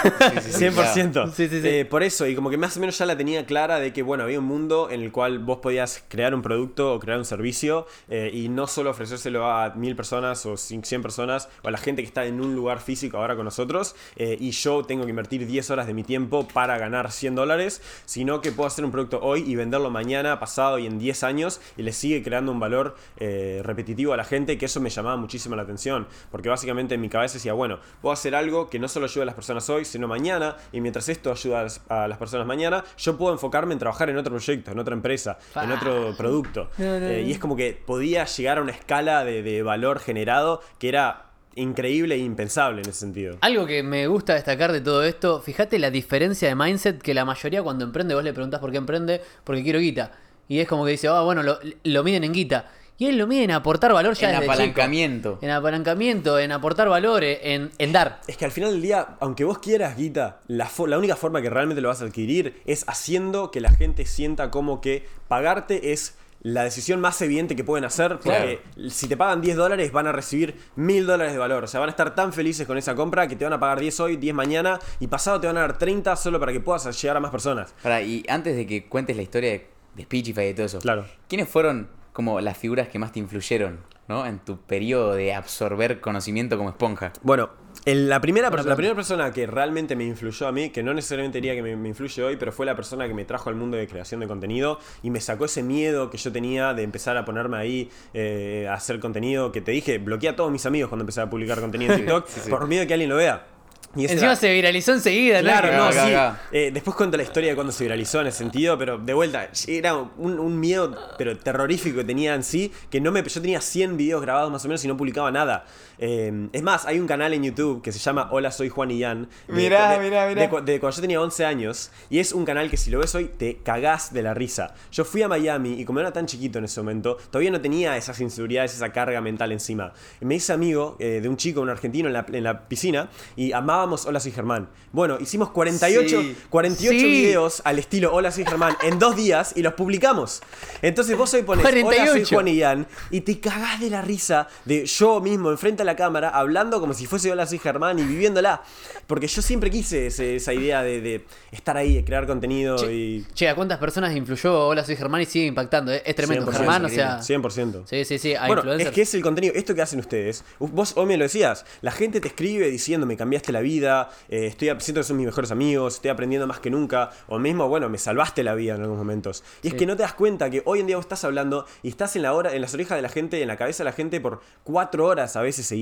[0.51, 1.31] sí, 100%.
[1.33, 1.67] Sí, sí, sí.
[1.67, 4.01] Eh, por eso, y como que más o menos ya la tenía clara de que,
[4.03, 7.25] bueno, había un mundo en el cual vos podías crear un producto o crear un
[7.25, 11.71] servicio eh, y no solo ofrecérselo a mil personas o cin- 100 personas o a
[11.71, 15.03] la gente que está en un lugar físico ahora con nosotros eh, y yo tengo
[15.05, 18.83] que invertir 10 horas de mi tiempo para ganar 100 dólares, sino que puedo hacer
[18.83, 22.51] un producto hoy y venderlo mañana, pasado y en 10 años y le sigue creando
[22.51, 26.07] un valor eh, repetitivo a la gente que eso eso me llamaba muchísimo la atención,
[26.31, 29.25] porque básicamente en mi cabeza decía, bueno, puedo hacer algo que no solo ayude a
[29.25, 33.17] las personas hoy, sino mañana, y mientras esto ayuda a las, a personas mañana, yo
[33.17, 36.69] puedo enfocarme en trabajar en otro proyecto, en otra empresa, en otro producto.
[36.77, 39.99] No, no, Eh, y es como que podía llegar a una escala de, de valor
[39.99, 43.37] generado que era increíble e impensable en ese sentido.
[43.41, 47.25] Algo que me gusta destacar de todo esto, fíjate la diferencia de mindset que la
[47.25, 50.11] mayoría cuando emprende, vos le preguntás por qué emprende, porque quiero guita.
[50.47, 52.69] Y es como que dice, ah, bueno, lo, lo miden en guita.
[53.01, 54.51] Y él lo mide en aportar valor ya En desde chico.
[54.53, 55.39] apalancamiento.
[55.41, 58.21] En apalancamiento, en aportar valores, en, en dar.
[58.27, 61.81] Es que al final del día, aunque vos quieras guita, la, única forma que realmente
[61.81, 66.63] lo vas a adquirir es haciendo que la gente sienta como que pagarte es la
[66.63, 68.19] decisión más evidente que pueden hacer.
[68.19, 68.61] Porque
[68.91, 71.63] si te pagan 10 dólares, van a recibir 1000 dólares de valor.
[71.63, 73.79] O sea, van a estar tan felices con esa compra que te van a pagar
[73.79, 77.01] 10 hoy, 10 mañana y pasado te van a dar 30 solo para que puedas
[77.01, 77.73] llegar a más personas.
[77.81, 81.07] Pará, y antes de que cuentes la historia de, de Speechify y todo eso, Claro.
[81.27, 84.25] ¿quiénes fueron como las figuras que más te influyeron, ¿no?
[84.25, 87.13] En tu periodo de absorber conocimiento como esponja.
[87.21, 87.49] Bueno,
[87.85, 90.83] el- la, primera, Buena per- la primera persona que realmente me influyó a mí, que
[90.83, 93.49] no necesariamente diría que me, me influye hoy, pero fue la persona que me trajo
[93.49, 96.83] al mundo de creación de contenido y me sacó ese miedo que yo tenía de
[96.83, 100.65] empezar a ponerme ahí eh, a hacer contenido, que te dije, bloqueé a todos mis
[100.65, 103.47] amigos cuando empecé a publicar contenido en TikTok por miedo de que alguien lo vea.
[103.95, 105.49] Y Encima era- se viralizó enseguida, ¿no?
[105.49, 106.13] Claro, no, acá, sí.
[106.13, 106.41] acá.
[106.51, 109.49] Eh, después cuento la historia de cuando se viralizó en ese sentido, pero de vuelta,
[109.67, 113.59] era un, un miedo pero terrorífico que tenía en sí, que no me, yo tenía
[113.59, 115.65] 100 videos grabados más o menos y no publicaba nada.
[116.03, 118.97] Eh, es más, hay un canal en YouTube que se llama Hola, soy Juan y
[118.97, 119.29] Yan.
[119.47, 120.41] de- Mirá, de- mirá, mirá.
[120.41, 122.97] De, cu- de cuando yo tenía 11 años, y es un canal que si lo
[122.99, 124.73] ves hoy te cagás de la risa.
[124.91, 127.95] Yo fui a Miami y como era tan chiquito en ese momento, todavía no tenía
[127.97, 129.93] esas inseguridades, esa carga mental encima.
[130.19, 133.09] Y me hice amigo eh, de un chico, un argentino en la, en la piscina,
[133.35, 134.69] y amábamos Hola, soy Germán.
[134.91, 136.35] Bueno, hicimos 48, Sí.
[136.49, 137.05] 48 Sí.
[137.11, 140.41] videos al estilo Hola, soy Germán en dos días y los publicamos.
[140.81, 142.35] Entonces vos hoy pones Hola, soy 48.
[142.35, 145.90] Juan y Yan y te cagás de la risa de yo mismo enfrente a la
[145.95, 148.61] cámara hablando como si fuese Hola, soy Germán y viviéndola.
[149.07, 153.25] Porque yo siempre quise ese- esa idea de, de estar ahí, de crear contenido y...
[153.33, 155.91] Che, ¿a cuántas personas influyó Hola, soy Germán y sigue impactando?
[155.91, 156.01] eh?
[156.05, 156.45] Es tremendo.
[156.51, 157.19] 100%, Germán, o sea.
[157.19, 157.83] 100%.
[157.85, 158.89] Sí, sí, sí, a Bueno, influencers.
[158.89, 160.43] es que es el contenido, esto que hacen ustedes.
[160.59, 164.47] Vos hoy me lo decías, la gente te escribe diciendo me cambiaste la vida, eh,
[164.47, 167.89] estoy siento que son mis mejores amigos, estoy aprendiendo más que nunca, o mismo, bueno,
[167.89, 169.43] me salvaste la vida en algunos momentos.
[169.63, 171.89] Y es que no te das cuenta que hoy en día vos estás hablando y
[171.89, 173.93] estás en la hora, en las orejas de la gente, en la cabeza de la
[173.93, 175.80] gente por cuatro horas a veces seguidas,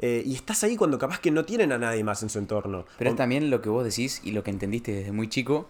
[0.00, 2.84] eh, y estás ahí cuando capaz que no tienen a nadie más en su entorno.
[2.98, 5.68] Pero O- es también lo que vos decís y lo que entendiste desde muy chico,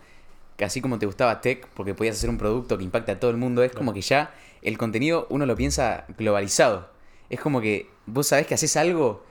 [0.56, 3.30] que así como te gustaba tech, porque podías hacer un producto que impacta a todo
[3.30, 6.88] el mundo, es como que ya el contenido uno lo piensa globalizado.
[7.28, 9.24] Es como que vos sabés que haces algo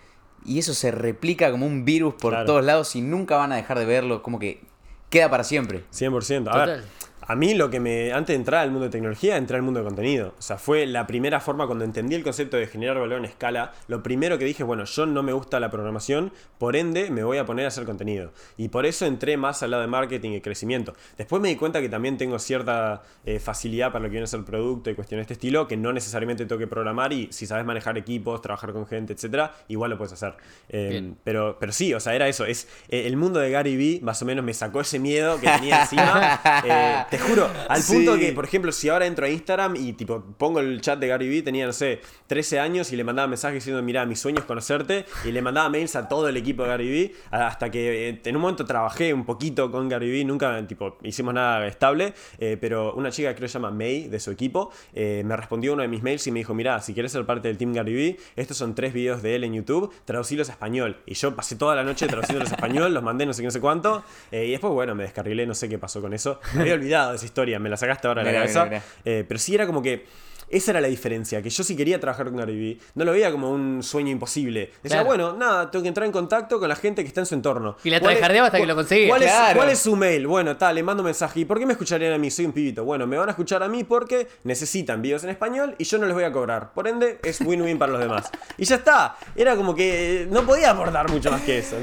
[0.45, 2.45] y eso se replica como un virus por Claro.
[2.45, 4.61] todos lados y nunca van a dejar de verlo, como que
[5.09, 5.83] queda para siempre.
[5.91, 6.49] 100%.
[6.51, 6.83] A ver.
[7.27, 8.13] A mí lo que me.
[8.13, 10.33] Antes de entrar al mundo de tecnología, entré al mundo de contenido.
[10.37, 13.73] O sea, fue la primera forma cuando entendí el concepto de generar valor en escala.
[13.87, 17.37] Lo primero que dije, bueno, yo no me gusta la programación, por ende me voy
[17.37, 18.31] a poner a hacer contenido.
[18.57, 20.93] Y por eso entré más al lado de marketing y crecimiento.
[21.17, 24.27] Después me di cuenta que también tengo cierta eh, facilidad para lo que viene a
[24.27, 27.45] ser producto y cuestiones de este estilo, que no necesariamente tengo que programar y si
[27.45, 30.35] sabes manejar equipos, trabajar con gente, etcétera, igual lo puedes hacer.
[30.69, 31.17] Eh, Bien.
[31.23, 32.45] pero, pero sí, o sea, era eso.
[32.45, 35.47] Es, eh, el mundo de Gary Vee más o menos me sacó ese miedo que
[35.49, 37.05] tenía encima.
[37.17, 38.19] Te juro, al punto Sí.
[38.19, 41.29] que, por ejemplo, si ahora entro a Instagram y tipo pongo el chat de Gary
[41.29, 44.45] Vee, tenía, no sé, 13 años y le mandaba mensajes diciendo, mira, mi sueño es
[44.45, 45.05] conocerte.
[45.23, 47.15] Y le mandaba mails a todo el equipo de Gary Vee.
[47.31, 51.33] Hasta que eh, en un momento trabajé un poquito con Gary Vee, nunca tipo, hicimos
[51.33, 52.13] nada estable.
[52.39, 55.35] eh, pero una chica que creo que se llama May, de su equipo, eh, me
[55.37, 57.73] respondió uno de mis mails y me dijo, mira, si quieres ser parte del Team
[57.73, 60.97] Gary Vee, estos son tres videos de él en YouTube, traducirlos a español.
[61.05, 63.51] Y yo pasé toda la noche traduciéndolos a español, los mandé no sé qué, no
[63.51, 64.03] sé cuánto.
[64.31, 66.39] eh, y después, bueno, me descarrilé, no sé qué pasó con eso.
[66.55, 68.65] Me había olvidado de esa historia, me la sacaste ahora de la cabeza.
[68.65, 68.83] mirá, mirá.
[69.05, 70.05] Eh, pero sí era como que.
[70.47, 73.31] Esa era la diferencia, que yo si quería trabajar con Gary Vee, no lo veía
[73.31, 74.69] como un sueño imposible.
[74.83, 75.05] Decía, Claro.
[75.07, 77.75] bueno, nada, tengo que entrar en contacto con la gente que está en su entorno.
[77.83, 79.07] Y la ¿Cuál es- tryhardeaba hasta que lo conseguía.
[79.09, 79.55] ¿cuál es, Claro.
[79.57, 80.27] cuál es su mail?
[80.27, 81.39] Bueno, tal, le mando un mensaje.
[81.39, 82.29] ¿Y por qué me escucharían a mí?
[82.29, 82.85] Soy un pibito.
[82.85, 86.05] Bueno, me van a escuchar a mí porque necesitan videos en español y yo no
[86.05, 86.73] les voy a cobrar.
[86.73, 88.29] Por ende, es win-win para los demás.
[88.59, 89.17] Y ya está.
[89.35, 91.75] Era como que no podía aportar mucho más que eso.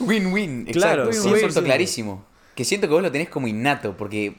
[0.00, 1.12] Win-win, Claro, exacto.
[1.12, 1.64] sí, Sí, sí, concepto sí.
[1.64, 2.24] clarísimo.
[2.54, 4.36] Que siento que vos lo tenés como innato, porque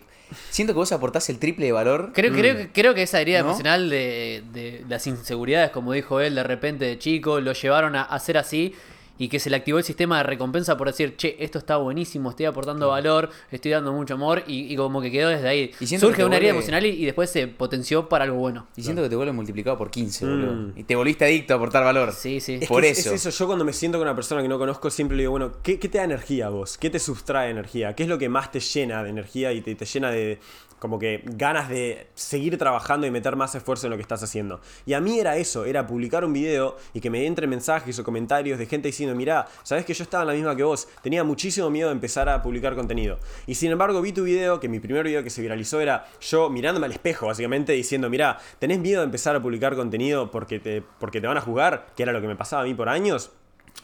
[0.50, 2.12] siento que vos aportás el triple de valor.
[2.13, 3.50] Creo, creo, que- creo que esa herida ¿No?
[3.50, 8.04] emocional de, de las inseguridades, como dijo él, de repente de chico, lo llevaron a,
[8.04, 8.74] a ser así.
[9.18, 12.30] Y que se le activó el sistema de recompensa por decir, che, esto está buenísimo,
[12.30, 15.72] estoy aportando valor, estoy dando mucho amor y, y como que quedó desde ahí.
[15.80, 18.68] Y Surge una herida vuelve- emocional y, y después se potenció para algo bueno.
[18.76, 20.30] Y siento que te vuelve multiplicado por 15, Mm.
[20.30, 20.72] boludo.
[20.76, 22.12] Y te volviste adicto a aportar valor.
[22.14, 22.60] Sí, sí.
[22.62, 23.14] Es Por que eso.
[23.14, 25.32] Es eso, yo cuando me siento con una persona que no conozco siempre le digo,
[25.32, 26.78] bueno, ¿qué, qué te da energía a vos?
[26.78, 27.96] ¿Qué te sustrae energía?
[27.96, 30.40] ¿Qué es lo que más te llena de energía y te, te llena de
[30.80, 34.60] como que ganas de seguir trabajando y meter más esfuerzo en lo que estás haciendo?
[34.86, 38.04] Y a mí era eso, era publicar un video y que me entren mensajes o
[38.04, 41.24] comentarios de gente diciendo, mirá, sabes que yo estaba en la misma que vos, tenía
[41.24, 43.20] muchísimo miedo de empezar a publicar contenido.
[43.46, 46.50] Y sin embargo vi tu video, que mi primer video que se viralizó era yo
[46.50, 50.82] mirándome al espejo, básicamente diciendo, mirá, ¿tenés miedo de empezar a publicar contenido porque te,
[51.00, 51.88] porque te van a juzgar?
[51.96, 53.32] Que era lo que me pasaba a mí por años.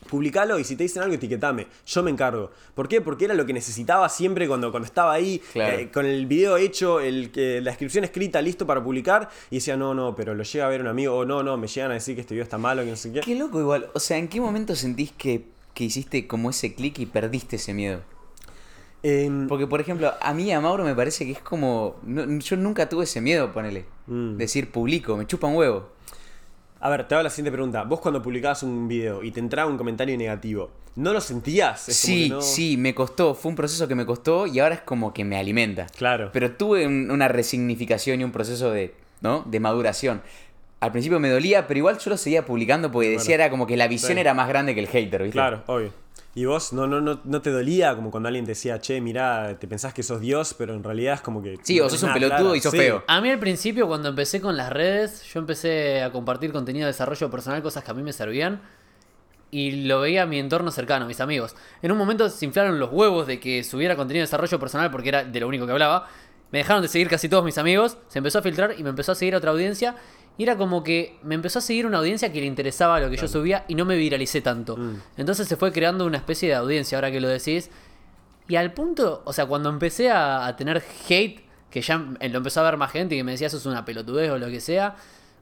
[0.09, 1.67] Publicalo y si te dicen algo, etiquetame.
[1.85, 2.51] Yo me encargo.
[2.75, 2.99] ¿Por qué?
[3.01, 5.77] Porque era lo que necesitaba siempre cuando, cuando estaba ahí, Claro.
[5.77, 9.29] eh, con el video hecho, el, que- la descripción escrita, listo para publicar.
[9.49, 11.67] Y decía, no, no, pero lo llega a ver un amigo, o no, no, me
[11.67, 13.21] llegan a decir que este video está malo, que no sé qué.
[13.21, 13.89] Qué loco igual.
[13.93, 17.73] O sea, ¿en qué momento sentís que, que hiciste como ese clic y perdiste ese
[17.73, 18.01] miedo?
[19.03, 21.95] Em, Porque, por ejemplo, a mí, a Mauro, me parece que es como...
[22.03, 23.85] no- yo nunca tuve ese miedo, ponele.
[24.07, 24.37] Mm.
[24.37, 25.89] Decir, publico, me chupa un huevo.
[26.85, 27.83] A ver, te hago la siguiente pregunta.
[27.83, 31.87] Vos cuando publicabas un video y te entraba un comentario negativo, ¿no lo sentías?
[31.87, 33.33] Es Sí, no- sí, me costó.
[33.35, 35.87] Fue un proceso que me costó y ahora es como que me alimenta.
[35.97, 36.29] Claro.
[36.33, 39.43] Pero tuve un- una resignificación y un proceso de, ¿no?
[39.47, 40.21] de maduración.
[40.81, 43.19] Al principio me dolía, pero igual yo lo seguía publicando porque Bueno.
[43.21, 44.19] decía era como que la visión Sí.
[44.19, 45.31] era más grande que el hater, ¿viste?
[45.37, 45.91] Claro, obvio.
[46.35, 49.57] ¿Y vos no, no, no, no te dolía como cuando alguien te decía, che, mirá,
[49.59, 51.59] te pensás que sos Dios, pero en realidad es como que...
[51.61, 52.77] Sí, no o sos un pelotudo y sos Sí.
[52.79, 53.03] feo.
[53.07, 56.91] A mí al principio, cuando empecé con las redes, yo empecé a compartir contenido de
[56.91, 58.61] desarrollo personal, cosas que a mí me servían.
[59.51, 61.55] Y lo veía a mi entorno cercano, mis amigos.
[61.83, 65.09] En un momento se inflaron los huevos de que subiera contenido de desarrollo personal porque
[65.09, 66.07] era de lo único que hablaba.
[66.51, 67.97] Me dejaron de seguir casi todos mis amigos.
[68.07, 69.95] Se empezó a filtrar y me empezó a seguir otra audiencia.
[70.37, 73.17] Y era como que me empezó a seguir una audiencia que le interesaba lo que
[73.17, 74.77] yo subía y no me viralicé tanto.
[75.17, 77.69] Entonces se fue creando una especie de audiencia, ahora que lo decís.
[78.47, 82.37] Y al punto, o sea, cuando empecé a, a tener hate, que ya eh, lo
[82.37, 84.47] empezó a ver más gente y que me decía eso es una pelotudez o lo
[84.47, 84.95] que sea,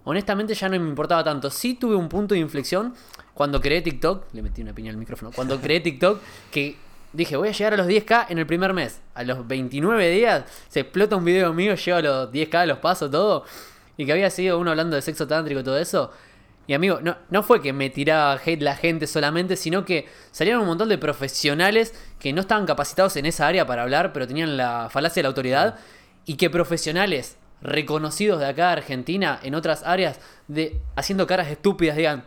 [0.05, 1.49] honestamente ya no me importaba tanto.
[1.49, 2.93] Sí tuve un punto de inflexión
[3.33, 6.77] cuando creé TikTok, le metí una piña al micrófono, cuando creé TikTok, que
[7.11, 9.01] dije voy a llegar a los 10k en el primer mes.
[9.13, 13.09] A los 29 días se explota un video mío, llego a los 10k, los paso
[13.09, 13.43] todo,
[13.97, 16.11] y que había sido uno hablando de sexo tántrico y todo eso.
[16.67, 20.61] Y amigo, no, no fue que me tiraba hate la gente solamente, sino que salieron
[20.61, 24.57] un montón de profesionales que no estaban capacitados en esa área para hablar, pero tenían
[24.57, 25.79] la falacia de la autoridad.
[26.25, 31.97] Y que profesionales reconocidos de acá de Argentina, en otras áreas, de haciendo caras estúpidas,
[31.97, 32.23] digan,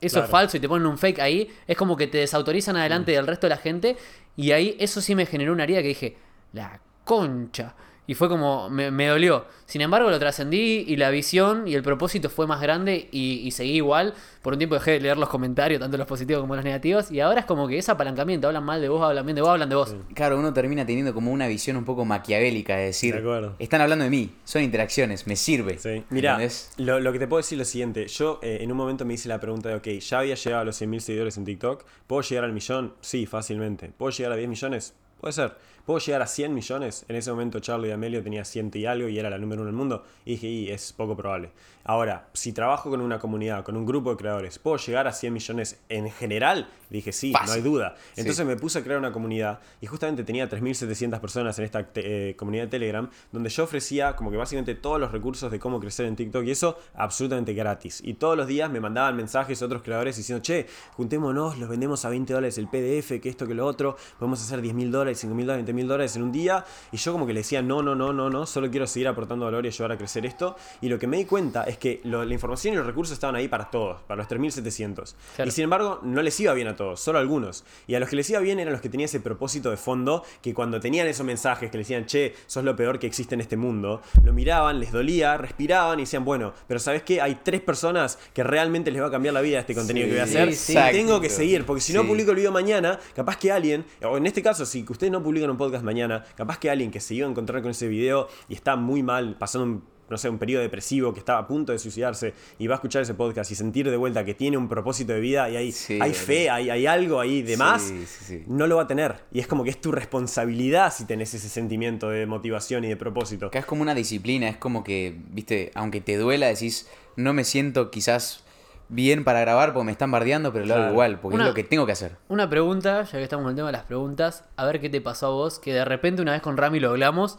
[0.00, 0.24] eso Claro.
[0.26, 3.26] es falso y te ponen un fake ahí, es como que te desautorizan adelante del
[3.26, 3.96] resto de la gente.
[4.36, 6.16] Y ahí eso sí me generó una herida que dije,
[6.52, 7.74] la concha.
[8.06, 9.46] Y fue como, me, me dolió.
[9.66, 13.50] Sin embargo, lo trascendí y la visión y el propósito fue más grande y, y
[13.50, 14.14] seguí igual.
[14.42, 17.10] Por un tiempo dejé de leer los comentarios, tanto los positivos como los negativos.
[17.10, 19.50] Y ahora es como que ese apalancamiento, hablan mal de vos, hablan bien de vos,
[19.50, 19.96] hablan de vos.
[20.14, 24.04] Claro, uno termina teniendo como una visión un poco maquiavélica de decir, De están hablando
[24.04, 25.78] de mí, son interacciones, me sirve.
[25.78, 26.04] Sí.
[26.10, 26.38] Mira,
[26.76, 28.06] lo, lo que te puedo decir es lo siguiente.
[28.08, 30.64] Yo eh, en un momento me hice la pregunta de, ok, ya había llegado a
[30.64, 31.84] los 100.000 seguidores en TikTok.
[32.06, 32.92] ¿Puedo llegar al millón?
[33.00, 33.92] Sí, fácilmente.
[33.96, 34.94] ¿Puedo llegar a 10 millones?
[35.20, 35.56] Puede ser.
[35.84, 37.04] ¿Puedo llegar a 100 millones?
[37.08, 39.76] En ese momento Charlie D'Amelio tenía 100 y algo y era la número uno del
[39.76, 40.04] mundo.
[40.24, 41.50] Y dije, y es poco probable.
[41.86, 45.32] Ahora, si trabajo con una comunidad, con un grupo de creadores, ¿puedo llegar a 100
[45.32, 46.66] millones en general?
[46.88, 47.96] Dije, sí, no hay duda.
[48.14, 48.22] Sí.
[48.22, 52.34] Entonces me puse a crear una comunidad y justamente tenía 3.700 personas en esta eh,
[52.38, 56.06] comunidad de Telegram donde yo ofrecía como que básicamente todos los recursos de cómo crecer
[56.06, 58.00] en TikTok y eso absolutamente gratis.
[58.02, 62.08] Y todos los días me mandaban mensajes otros creadores diciendo, che, juntémonos, los vendemos a
[62.08, 65.34] 20 dólares el PDF, que esto, que lo otro, podemos hacer 10 mil dólares, 5
[65.34, 66.64] mil dólares, 20 mil dólares en un día.
[66.92, 69.44] Y yo como que le decía, no, no, no, no, no, solo quiero seguir aportando
[69.44, 70.56] valor y ayudar a crecer esto.
[70.80, 73.36] Y lo que me di cuenta es que lo- la información y los recursos estaban
[73.36, 75.14] ahí para todos, para los 3.700.
[75.36, 75.48] Claro.
[75.48, 77.64] Y sin embargo, no les iba bien a todos, solo a algunos.
[77.86, 80.24] Y a los que les iba bien eran los que tenían ese propósito de fondo,
[80.42, 83.40] que cuando tenían esos mensajes que les decían, che, sos lo peor que existe en
[83.40, 87.20] este mundo, lo miraban, les dolía, respiraban y decían, bueno, pero ¿sabes qué?
[87.20, 90.14] Hay tres personas que realmente les va a cambiar la vida este contenido Sí, que
[90.14, 90.54] voy a hacer.
[90.54, 93.84] sí, y tengo que seguir, porque si no publico el video mañana, capaz que alguien,
[94.02, 97.00] o en este caso, si ustedes no publican un podcast mañana, capaz que alguien que
[97.00, 100.28] se iba a encontrar con ese video y está muy mal, pasando un no sé,
[100.28, 103.50] un periodo depresivo que estaba a punto de suicidarse y va a escuchar ese podcast
[103.50, 106.50] y sentir de vuelta que tiene un propósito de vida y hay, Sí, hay fe,
[106.50, 108.44] hay, hay algo ahí de más, sí, sí.
[108.46, 109.16] no lo va a tener.
[109.32, 112.96] Y es como que es tu responsabilidad si tenés ese sentimiento de motivación y de
[112.96, 113.46] propósito.
[113.46, 116.86] Acá es como una disciplina, es como que, viste, aunque te duela, decís,
[117.16, 118.43] no me siento quizás
[118.88, 120.92] bien para grabar porque me están bardeando, pero lo hago Claro.
[120.92, 122.16] igual, porque Una- es lo que tengo que hacer.
[122.28, 125.00] Una pregunta, ya que estamos en el tema de las preguntas, a ver qué te
[125.00, 127.38] pasó a vos, que de repente una vez con Rami lo hablamos,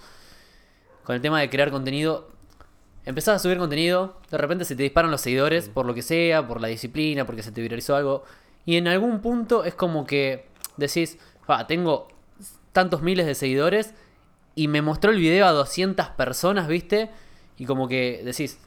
[1.03, 2.29] con el tema de crear contenido,
[3.05, 6.47] empezás a subir contenido, de repente se te disparan los seguidores, por lo que sea,
[6.47, 8.23] por la disciplina, porque se te viralizó algo,
[8.67, 12.07] Y en algún punto es como que decís, "Ah, tengo
[12.71, 13.93] tantos miles de seguidores
[14.55, 17.11] y me mostró el video a 200 personas, ¿viste?
[17.59, 18.57] Y como que decís,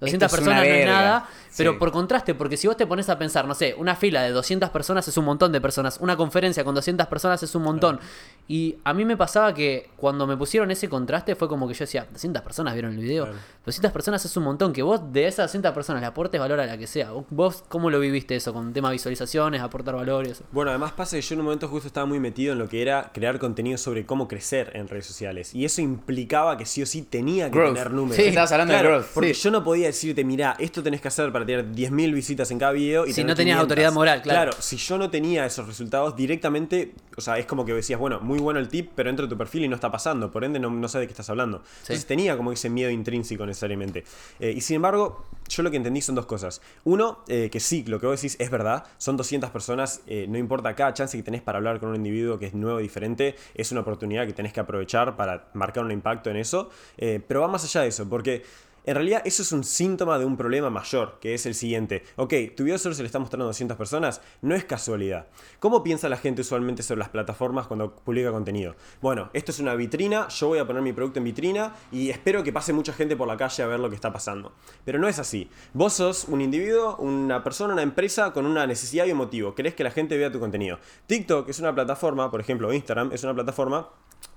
[0.00, 0.92] 200 Esto es una personas no es verga.
[0.92, 1.78] nada, pero Sí.
[1.78, 4.70] por contraste, porque si vos te pones a pensar, no sé, una fila de 200
[4.70, 8.00] personas es un montón de personas, una conferencia con 200 personas es un montón.
[8.46, 11.80] Y a mí me pasaba que cuando me pusieron ese contraste fue como que yo
[11.84, 13.38] decía, 200 personas vieron el video, Claro.
[13.64, 16.66] 200 personas es un montón, que vos de esas 200 personas le aportes valor a
[16.66, 17.10] la que sea.
[17.30, 20.44] ¿Vos cómo lo viviste eso con tema visualizaciones, aportar valor y eso?
[20.52, 22.82] Bueno, además pasa que yo en un momento justo estaba muy metido en lo que
[22.82, 25.54] era crear contenido sobre cómo crecer en redes sociales.
[25.54, 27.74] Y eso implicaba que sí o sí tenía que Growth.
[27.74, 28.16] tener números.
[28.16, 29.06] Sí, estabas hablando de growth.
[29.14, 29.42] Porque Sí.
[29.42, 32.72] yo no podía decirte, mira, esto tenés que hacer para tener 10.000 visitas en cada
[32.72, 33.06] video.
[33.06, 33.62] Y Si no tenías 500.
[33.62, 34.52] autoridad moral, claro.
[34.58, 38.38] si yo no tenía esos resultados directamente, o sea, es como que decías, bueno, muy
[38.38, 40.30] bueno el tip, pero entro a tu perfil y no está pasando.
[40.30, 41.62] Por ende, no, no sé de qué estás hablando.
[41.82, 44.04] Entonces tenía como ese miedo intrínseco necesariamente.
[44.40, 46.60] Eh, y sin embargo, yo lo que entendí son dos cosas.
[46.84, 48.84] Uno, eh, que sí, lo que vos decís es verdad.
[48.98, 52.38] Son 200 personas, eh, no importa, cada chance que tenés para hablar con un individuo
[52.38, 56.30] que es nuevo, diferente, es una oportunidad que tenés que aprovechar para marcar un impacto
[56.30, 56.70] en eso.
[56.96, 58.42] Pero va más allá de eso, porque
[58.84, 62.04] en realidad eso es un síntoma de un problema mayor, que es el siguiente.
[62.16, 65.28] Ok, tu video solo se le está mostrando a 200 personas, no es casualidad.
[65.58, 68.76] ¿Cómo piensa la gente usualmente sobre las plataformas cuando publica contenido?
[69.00, 72.42] Bueno, esto es una vitrina, yo voy a poner mi producto en vitrina y espero
[72.42, 74.52] que pase mucha gente por la calle a ver lo que está pasando.
[74.84, 75.48] Pero no es así.
[75.72, 79.54] Vos sos un individuo, una persona, una empresa con una necesidad y un motivo.
[79.54, 80.78] Querés que la gente vea tu contenido.
[81.06, 83.88] TikTok es una plataforma, por ejemplo, Instagram es una plataforma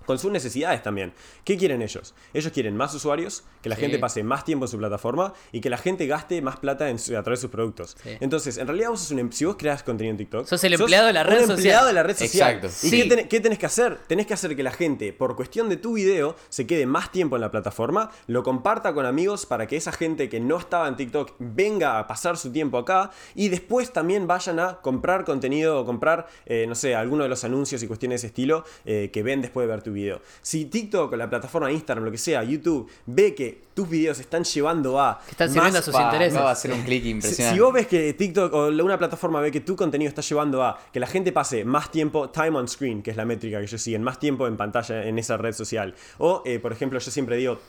[0.07, 1.13] con sus necesidades también.
[1.43, 2.15] ¿Qué quieren ellos?
[2.33, 3.81] Ellos quieren más usuarios, que la Sí.
[3.81, 6.97] gente pase más tiempo en su plataforma y que la gente gaste más plata en
[6.97, 7.95] su- a través de sus productos.
[8.01, 8.11] Sí.
[8.21, 10.73] Entonces, en realidad vos sos un, em- si vos creas contenido en TikTok, Sos el
[10.73, 11.57] empleado de la red un social.
[11.57, 12.55] empleado de la red social.
[12.55, 12.67] Exacto.
[12.87, 13.03] ¿Y Sí.
[13.03, 13.97] qué, ten- qué tenés que hacer?
[14.07, 17.35] Tenés que hacer que la gente, por cuestión de tu video, se quede más tiempo
[17.35, 20.95] en la plataforma, lo comparta con amigos para que esa gente que no estaba en
[20.95, 25.85] TikTok venga a pasar su tiempo acá y después también vayan a comprar contenido o
[25.85, 29.21] comprar, eh, no sé, alguno de los anuncios y cuestiones de ese estilo eh, que
[29.23, 29.96] ven después de ver tu video.
[30.41, 34.43] Si TikTok o la plataforma Instagram, lo que sea, YouTube, ve que tus videos están
[34.43, 35.19] llevando a...
[35.25, 36.33] Que están más sirviendo a sus Pa, intereses.
[36.33, 37.55] acaba de hacer un clic si, impresionante.
[37.55, 40.79] si vos ves que TikTok o una plataforma ve que tu contenido está llevando a
[40.91, 43.81] que la gente pase más tiempo time on screen, que es la métrica que ellos
[43.81, 45.93] siguen, más tiempo en pantalla en esa red social.
[46.17, 47.59] O, eh, por ejemplo, yo siempre digo,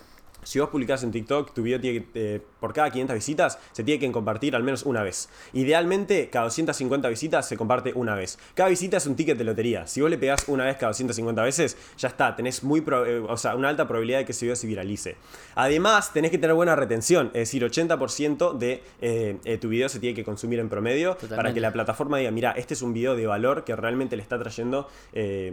[0.49, 3.85] si vos publicás en TikTok, tu video tiene que, eh, por cada 500 visitas se
[3.85, 5.29] tiene que compartir al menos una vez.
[5.53, 8.39] Idealmente, cada 250 visitas se comparte una vez.
[8.55, 9.87] Cada visita es un ticket de lotería.
[9.87, 13.19] Si vos le pegás una vez cada 250 veces, ya está, tenés muy pro- eh,
[13.19, 15.17] o sea, una alta probabilidad de que ese video se viralice.
[15.55, 20.15] Además, tenés que tener buena retención, es decir, 80% de eh, tu video se tiene
[20.15, 23.27] que consumir en promedio para que la plataforma diga, mira, este es un video de
[23.27, 24.89] valor que realmente le está trayendo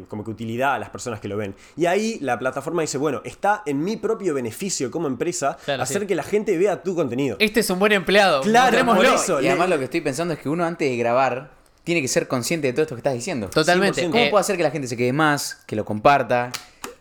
[0.08, 1.54] como que utilidad a las personas que lo ven.
[1.76, 6.02] Y ahí la plataforma dice, bueno, está en mi propio beneficio como empresa Claro, hacer
[6.02, 6.08] sí.
[6.08, 7.38] que la gente vea tu contenido.
[7.40, 8.42] Este es un buen empleado.
[8.42, 9.42] Claro, por eso.
[9.42, 11.52] Y además lo que estoy pensando es que uno antes de grabar
[11.84, 13.48] tiene que ser consciente de todo esto que estás diciendo.
[13.50, 14.02] Totalmente.
[14.02, 14.12] 100%.
[14.12, 16.52] ¿Cómo Eh, puedo hacer que la gente se quede más, que lo comparta,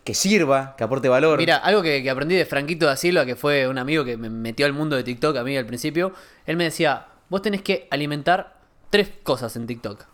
[0.03, 1.39] que sirva, que aporte valor?
[1.39, 4.29] Mira, algo que, que aprendí de Franquito da Silva, que fue un amigo que me
[4.29, 6.13] metió al mundo de TikTok a mí al principio,
[6.45, 8.59] él me decía, vos tenés que alimentar
[8.91, 10.05] tres cosas en TikTok.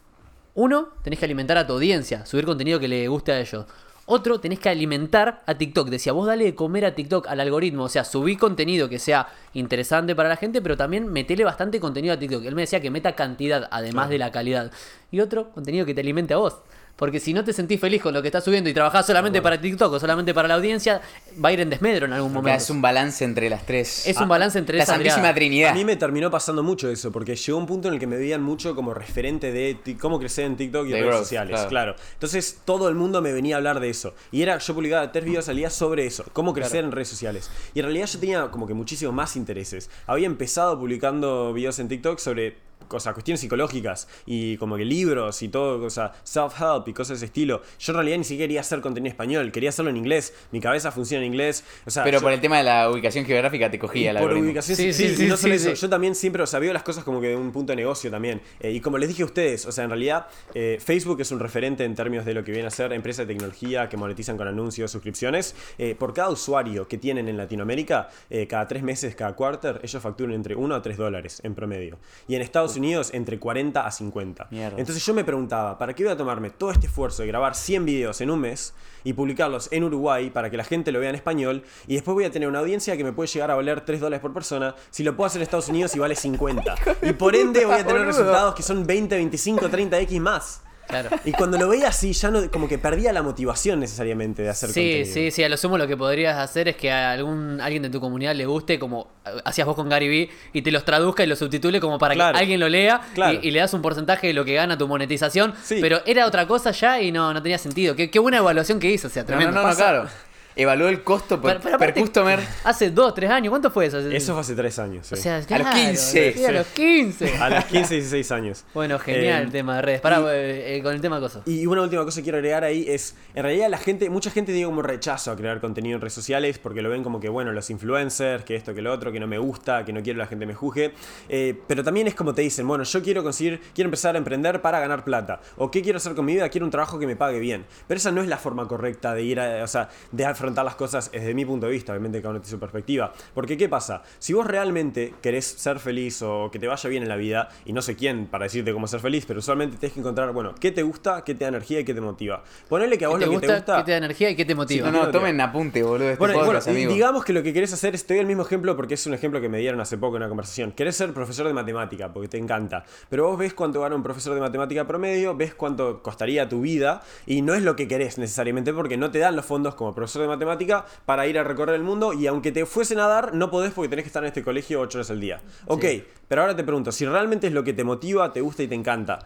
[0.54, 3.66] Uno, tenés que alimentar a tu audiencia, subir contenido que le guste a ellos.
[4.14, 5.88] Otro, tenés que alimentar a TikTok.
[5.88, 7.86] Decía, vos dale de comer a TikTok, al algoritmo.
[7.86, 12.14] O sea, subí contenido que sea interesante para la gente, pero también metele bastante contenido
[12.14, 12.44] a TikTok.
[12.44, 14.70] Él me decía que meta cantidad, además de la calidad.
[15.12, 16.58] Y otro, contenido que te alimente a vos.
[17.02, 19.60] Porque si no te sentís feliz con lo que estás subiendo y trabajás solamente para
[19.60, 21.02] TikTok o solamente para la audiencia,
[21.44, 22.56] va a ir en desmedro en algún momento.
[22.56, 24.06] es un balance entre las tres.
[24.06, 25.34] Es un balance entre la Santísima mirada.
[25.34, 25.72] Trinidad.
[25.72, 28.18] A mí me terminó pasando mucho eso, porque llegó un punto en el que me
[28.18, 31.50] veían mucho como referente de cómo crecer en TikTok y De redes growth, sociales.
[31.54, 31.70] claro.
[31.70, 31.96] Claro.
[32.14, 34.14] Entonces todo el mundo me venía a hablar de eso.
[34.32, 37.50] Y era, yo publicaba tres videos al día sobre eso, cómo crecer en redes sociales.
[37.74, 39.90] Y en realidad yo tenía como que muchísimos más intereses.
[40.06, 45.48] Había empezado publicando videos en TikTok sobre cosas, cuestiones psicológicas y como que libros y
[45.48, 47.62] todo, cosa, self-help y cosas de ese estilo.
[47.80, 50.34] Yo en realidad ni siquiera quería hacer contenido en español, quería hacerlo en inglés.
[50.52, 51.64] Mi cabeza funciona en inglés.
[51.86, 54.34] O sea, Pero yo- por el tema de la ubicación geográfica te cogía la por
[54.34, 55.82] ubicación, Sí, sí, sí, y sí, no solo sí, eso, sí.
[55.82, 58.12] yo también siempre, o sea, veo las cosas como que de un punto de negocio
[58.12, 58.42] también.
[58.60, 61.40] Eh, y como les dije a ustedes, o sea, en realidad eh, Facebook es un
[61.40, 64.48] referente en términos de lo que viene a ser empresas de tecnología que monetizan con
[64.48, 65.56] anuncios, suscripciones.
[65.78, 70.02] Eh, por cada usuario que tienen en Latinoamérica, eh, cada tres meses, cada quarter, ellos
[70.02, 72.00] facturan entre 1 a 3 dólares en promedio.
[72.28, 72.81] Y en Estados Unidos,
[73.14, 74.48] entre 40 a 50.
[74.52, 74.78] Mierda.
[74.78, 77.86] Entonces yo me preguntaba, ¿para qué voy a tomarme todo este esfuerzo de grabar 100
[77.86, 78.74] videos en un mes
[79.04, 82.26] y publicarlos en Uruguay para que la gente lo vea en español y después voy
[82.26, 85.04] a tener una audiencia que me puede llegar a valer 3 dólares por persona si
[85.04, 86.76] lo puedo hacer en Estados Unidos y vale 50?
[87.04, 90.62] Y por ende voy a tener resultados que son 20, 25, 30x más.
[90.92, 91.10] Claro.
[91.26, 94.70] Y cuando lo veía así, ya no, como que perdía la motivación necesariamente de hacer
[94.70, 95.14] Sí, contenido.
[95.14, 97.90] sí, sí, a lo sumo lo que podrías hacer es que a algún alguien de
[97.90, 99.08] tu comunidad le guste como
[99.46, 102.34] hacías vos con Gary Vee y te los traduzca y los subtitule como para Claro.
[102.36, 103.40] que alguien lo lea Claro.
[103.42, 105.78] y, y le das un porcentaje de lo que gana tu monetización, Sí.
[105.82, 107.96] pero era otra cosa ya y no, no tenía sentido.
[107.96, 109.64] Qué, qué buena evaluación que hizo, o sea, No, no, tremendo.
[109.68, 110.08] no, claro.
[110.56, 112.40] Evaluó el costo por, Pero- pero per customer.
[112.64, 114.00] Hace dos, tres años, ¿cuánto fue eso?
[114.00, 115.08] Eso fue hace tres años.
[115.08, 115.16] sí.
[115.16, 116.34] O sea, los claro, 15.
[116.34, 117.38] sí, a los 15.
[117.38, 118.66] a los 15, 16 años.
[118.74, 120.02] Bueno, genial Eh, el tema de redes.
[120.02, 121.48] Pará, eh, eh, con el tema de cosas.
[121.48, 124.52] Y una última cosa que quiero agregar ahí es, en realidad la gente, mucha gente
[124.52, 127.52] tiene como rechazo a crear contenido en redes sociales porque lo ven como que, bueno,
[127.52, 130.24] los influencers, que esto, que lo otro, que no me gusta, que no quiero que
[130.24, 130.94] la gente me juzgue.
[131.30, 134.62] Eh, pero también es como te dicen, bueno, yo quiero conseguir, quiero empezar a emprender
[134.62, 135.42] para ganar plata.
[135.58, 137.66] O qué quiero hacer con mi vida, quiero un trabajo que me pague bien.
[137.88, 140.76] Pero esa no es la forma correcta de ir a, o sea, de afrontar las
[140.76, 143.14] cosas desde mi punto de vista, obviamente cada uno tiene su perspectiva.
[143.34, 144.02] Porque ¿qué pasa?
[144.18, 147.74] Si vos realmente querés ser feliz o que te vaya bien en la vida, y
[147.74, 150.72] no sé quién para decirte cómo ser feliz, pero usualmente tenés que encontrar, bueno, qué
[150.72, 152.44] te gusta, qué te da energía y qué te motiva.
[152.68, 153.78] Ponele que a ¿Qué vos te lo gusta, que te gusta...
[153.78, 154.92] qué te da energía y qué te motiva?
[154.92, 156.10] No, no, tomen apunte, boludo.
[156.10, 158.96] Este Bueno, podcast, bueno, digamos que lo que querés hacer, estoy el mismo ejemplo porque
[158.96, 160.72] es un ejemplo que me dieron hace poco en una conversación.
[160.72, 164.34] Querés ser profesor de matemática porque te encanta, pero vos ves cuánto gana un profesor
[164.34, 168.74] de matemática promedio, ves cuánto costaría tu vida y no es lo que querés necesariamente
[168.74, 171.84] porque no te dan los fondos como profesor de matemática para ir a recorrer el
[171.84, 174.44] mundo y aunque te fuesen a dar, no podés porque tenés que estar en este
[174.44, 175.42] colegio 8 horas al día.
[175.68, 175.86] Ok,
[176.28, 178.76] pero ahora te pregunto, si realmente es lo que te motiva, te gusta y te
[178.76, 179.20] encanta.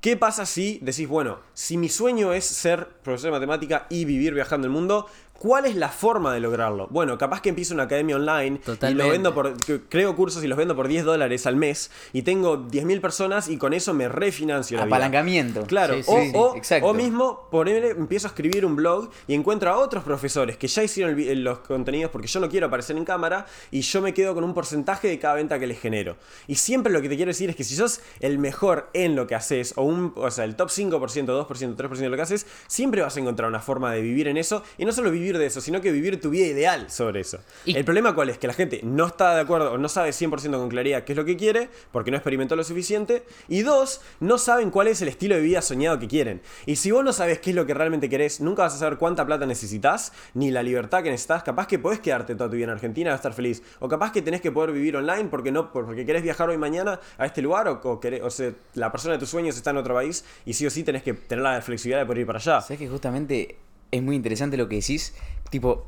[0.00, 4.32] ¿Qué pasa si decís, bueno, si mi sueño es ser profesor de matemática y vivir
[4.32, 5.06] viajando el mundo,
[5.40, 6.86] ¿cuál es la forma de lograrlo?
[6.90, 8.60] Bueno, capaz que empiezo una academia online
[8.90, 9.54] y lo vendo por,
[9.88, 13.56] creo cursos y los vendo por 10 dólares al mes y tengo 10.000 personas y
[13.56, 14.96] con eso me refinancio la vida.
[14.96, 15.62] Apalancamiento.
[15.66, 19.78] Claro, Sí, sí, o, sí, o- mismo empiezo a escribir un blog y encuentro a
[19.78, 23.46] otros profesores que ya hicieron el los contenidos porque yo no quiero aparecer en cámara
[23.70, 26.16] y yo me quedo con un porcentaje de cada venta que les genero.
[26.48, 29.26] Y siempre lo que te quiero decir es que si sos el mejor en lo
[29.26, 30.90] que haces o, un, o sea, el top 5%,
[31.24, 34.36] 2%, 3% de lo que haces, siempre vas a encontrar una forma de vivir en
[34.36, 37.38] eso y no solo vivir de eso, sino que vivir tu vida ideal sobre eso.
[37.64, 38.38] Y- El problema cuál es?
[38.38, 41.16] Que la gente no está de acuerdo o no sabe 100% con claridad qué es
[41.16, 43.22] lo que quiere porque no experimentó lo suficiente.
[43.48, 46.40] Y dos, no saben cuál es el estilo de vida soñado que quieren.
[46.66, 48.98] Y si vos no sabes qué es lo que realmente querés, nunca vas a saber
[48.98, 51.42] cuánta plata necesitas ni la libertad que necesitas.
[51.42, 53.62] Capaz que podés quedarte toda tu vida en Argentina y estar feliz.
[53.78, 57.00] O capaz que tenés que poder vivir online porque no porque querés viajar hoy mañana
[57.18, 59.76] a este lugar o, o, querés- o sea, la persona de tus sueños está en
[59.76, 62.38] otro país y sí o sí tenés que tener la flexibilidad de poder ir para
[62.38, 62.60] allá.
[62.60, 63.56] ¿Sabes que justamente
[63.90, 65.14] es muy interesante lo que decís?
[65.50, 65.86] Tipo,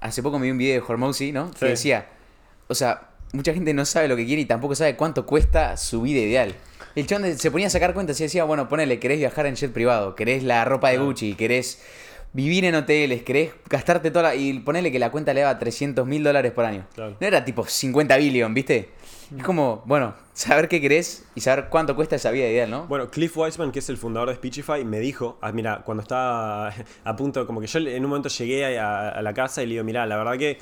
[0.00, 1.48] hace poco me vi un video de Hormozy, ¿no?
[1.52, 1.60] Sí.
[1.60, 2.08] Que decía,
[2.68, 6.02] o sea, mucha gente no sabe lo que quiere y tampoco sabe cuánto cuesta su
[6.02, 6.54] vida ideal.
[6.94, 9.72] El chabón se ponía a sacar cuentas y decía, bueno, ponele, querés viajar en jet
[9.72, 11.80] privado, querés la ropa de Gucci, querés
[12.32, 14.34] vivir en hoteles, querés gastarte toda la...
[14.34, 16.86] Y ponele que la cuenta le daba 300 mil dólares por año.
[16.94, 17.16] Claro.
[17.20, 18.90] No era tipo 50 billion, ¿viste?
[19.36, 22.86] Es como, bueno, saber qué querés y saber cuánto cuesta esa vida ideal, ¿no?
[22.86, 26.72] Bueno, Cliff Weisman, que es el fundador de Speechify, me dijo, ah, mira, cuando estaba
[27.04, 29.72] a punto, como que yo en un momento llegué a, a la casa y le
[29.72, 30.58] digo, mira, la verdad que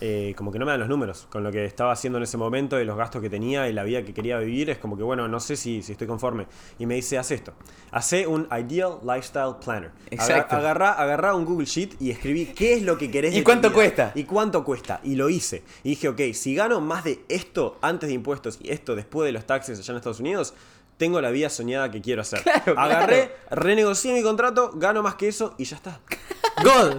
[0.00, 2.36] eh, como que no me dan los números con lo que estaba haciendo en ese
[2.36, 5.02] momento, de los gastos que tenía y la vida que quería vivir, es como que,
[5.02, 6.46] bueno, no sé si, si estoy conforme.
[6.78, 7.52] Y me dice, haz esto,
[7.90, 9.90] hace un Ideal Lifestyle Planner.
[10.10, 10.56] Exacto.
[10.56, 13.34] Agarrá, agarrá un Google Sheet y escribí qué es lo que querés.
[13.34, 14.12] ¿Y cuánto cuesta?
[14.14, 15.00] ¿Y cuánto cuesta?
[15.02, 15.64] Y lo hice.
[15.82, 19.32] Y dije, ok, si gano más de esto antes de impuestos y esto después de
[19.32, 20.54] los taxes allá en Estados Unidos,
[20.96, 22.42] tengo la vida soñada que quiero hacer.
[22.42, 26.00] Claro, Agarré, renegocié mi contrato, gano más que eso y ya está.
[26.62, 26.98] God.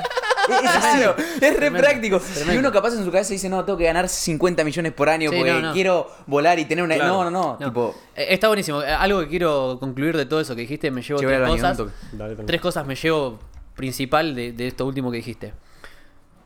[0.63, 0.97] Es así.
[0.97, 2.19] Claro, es re Tremendo, práctico.
[2.19, 2.53] tremendo.
[2.53, 5.29] Y uno capaz en su cabeza dice, no, tengo que ganar 50 millones por año
[5.31, 5.73] Sí, porque no, no.
[5.73, 6.95] quiero volar y tener una...
[6.95, 7.13] Claro.
[7.13, 7.65] No, no, no, No.
[7.67, 8.81] Tipo, Eh, Está buenísimo.
[8.83, 11.49] Eh, Algo que quiero concluir de todo eso que dijiste, me llevo Che, voy tres
[11.49, 11.77] cosas.
[12.11, 12.35] Dale.
[12.35, 13.39] Tres cosas me llevo
[13.75, 15.53] principal de, de esto último que dijiste.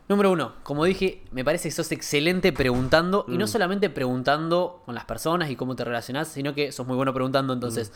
[0.06, 4.94] Número uno, como dije, me parece que sos excelente preguntando, y no solamente preguntando con
[4.94, 7.54] las personas y cómo te relacionás, sino que sos muy bueno preguntando.
[7.54, 7.90] Entonces,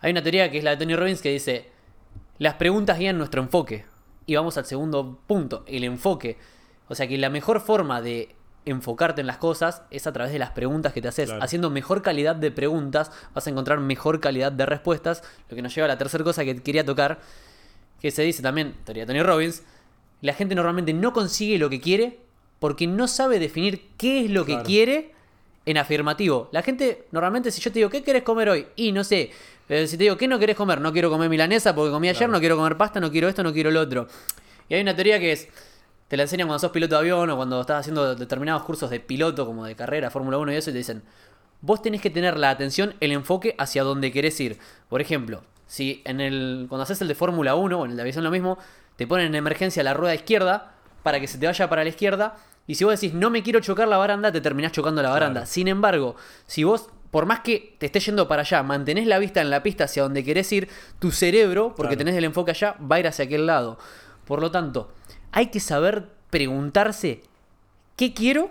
[0.00, 1.68] hay una teoría que es la de Tony Robbins que dice,
[2.38, 3.84] las preguntas guían nuestro enfoque.
[4.26, 6.36] Y vamos al segundo punto, el enfoque.
[6.88, 10.38] O sea que la mejor forma de enfocarte en las cosas es a través de
[10.38, 11.26] las preguntas que te haces.
[11.26, 11.42] Claro.
[11.42, 15.22] Haciendo mejor calidad de preguntas vas a encontrar mejor calidad de respuestas.
[15.48, 17.20] Lo que nos lleva a la tercera cosa que quería tocar,
[18.00, 19.62] que se dice también, teoría de Tony Robbins,
[20.20, 22.20] la gente normalmente no consigue lo que quiere
[22.58, 25.12] porque no sabe definir qué es lo que quiere
[25.66, 26.48] en afirmativo.
[26.52, 28.66] La gente, normalmente, si yo te digo, ¿qué querés comer hoy?
[28.76, 29.30] Y no sé,
[29.68, 30.80] eh, si te digo, ¿qué no querés comer?
[30.80, 33.52] No quiero comer milanesa porque comí ayer, no quiero comer pasta, no quiero esto, no
[33.52, 34.06] quiero lo otro.
[34.68, 35.48] Y hay una teoría que es,
[36.08, 39.00] te la enseñan cuando sos piloto de avión o cuando estás haciendo determinados cursos de
[39.00, 41.02] piloto, como de carrera, Fórmula 1 y eso, y te dicen,
[41.60, 44.58] vos tenés que tener la atención, el enfoque hacia donde querés ir.
[44.88, 48.02] Por ejemplo, si en el cuando haces el de Fórmula 1 o en el de
[48.02, 48.58] aviación lo mismo,
[48.94, 52.36] te ponen en emergencia la rueda izquierda para que se te vaya para la izquierda.
[52.66, 55.46] Y si vos decís, no me quiero chocar la baranda, te terminás chocando la baranda.
[55.46, 59.40] Sin embargo, si vos por más que te estés yendo para allá, mantenés la vista
[59.40, 61.98] en la pista hacia donde querés ir, tu cerebro, porque Claro.
[61.98, 63.78] tenés el enfoque allá, va a ir hacia aquel lado.
[64.26, 64.92] Por lo tanto,
[65.32, 67.22] hay que saber preguntarse
[67.96, 68.50] qué quiero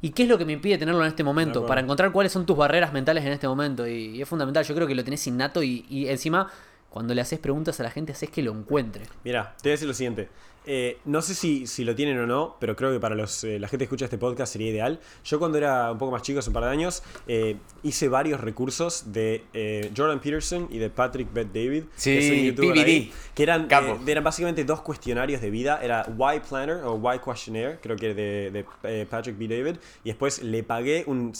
[0.00, 2.44] y qué es lo que me impide tenerlo en este momento, para encontrar cuáles son
[2.46, 3.86] tus barreras mentales en este momento.
[3.86, 6.48] Y, y es fundamental, yo creo que lo tenés innato y, y encima,
[6.90, 9.06] cuando le haces preguntas a la gente, haces que lo encuentre.
[9.24, 10.28] Mira, te voy a decir lo siguiente.
[10.64, 13.58] Eh, no sé si, si lo tienen o no, pero creo que para los, eh,
[13.58, 15.00] la gente que escucha este podcast sería ideal.
[15.24, 18.40] Yo cuando era un poco más chico, hace un par de años, eh, hice varios
[18.40, 21.84] recursos de eh, Jordan Peterson y de Patrick Bet David.
[21.96, 22.84] Sí, que youtuber PBD.
[22.84, 25.80] ahí, que eran, eh, eran básicamente dos cuestionarios de vida.
[25.82, 29.48] Era Why Planner o Why Questionnaire, creo que de, de eh, Patrick B.
[29.48, 29.76] David.
[30.04, 31.32] Y después le pagué un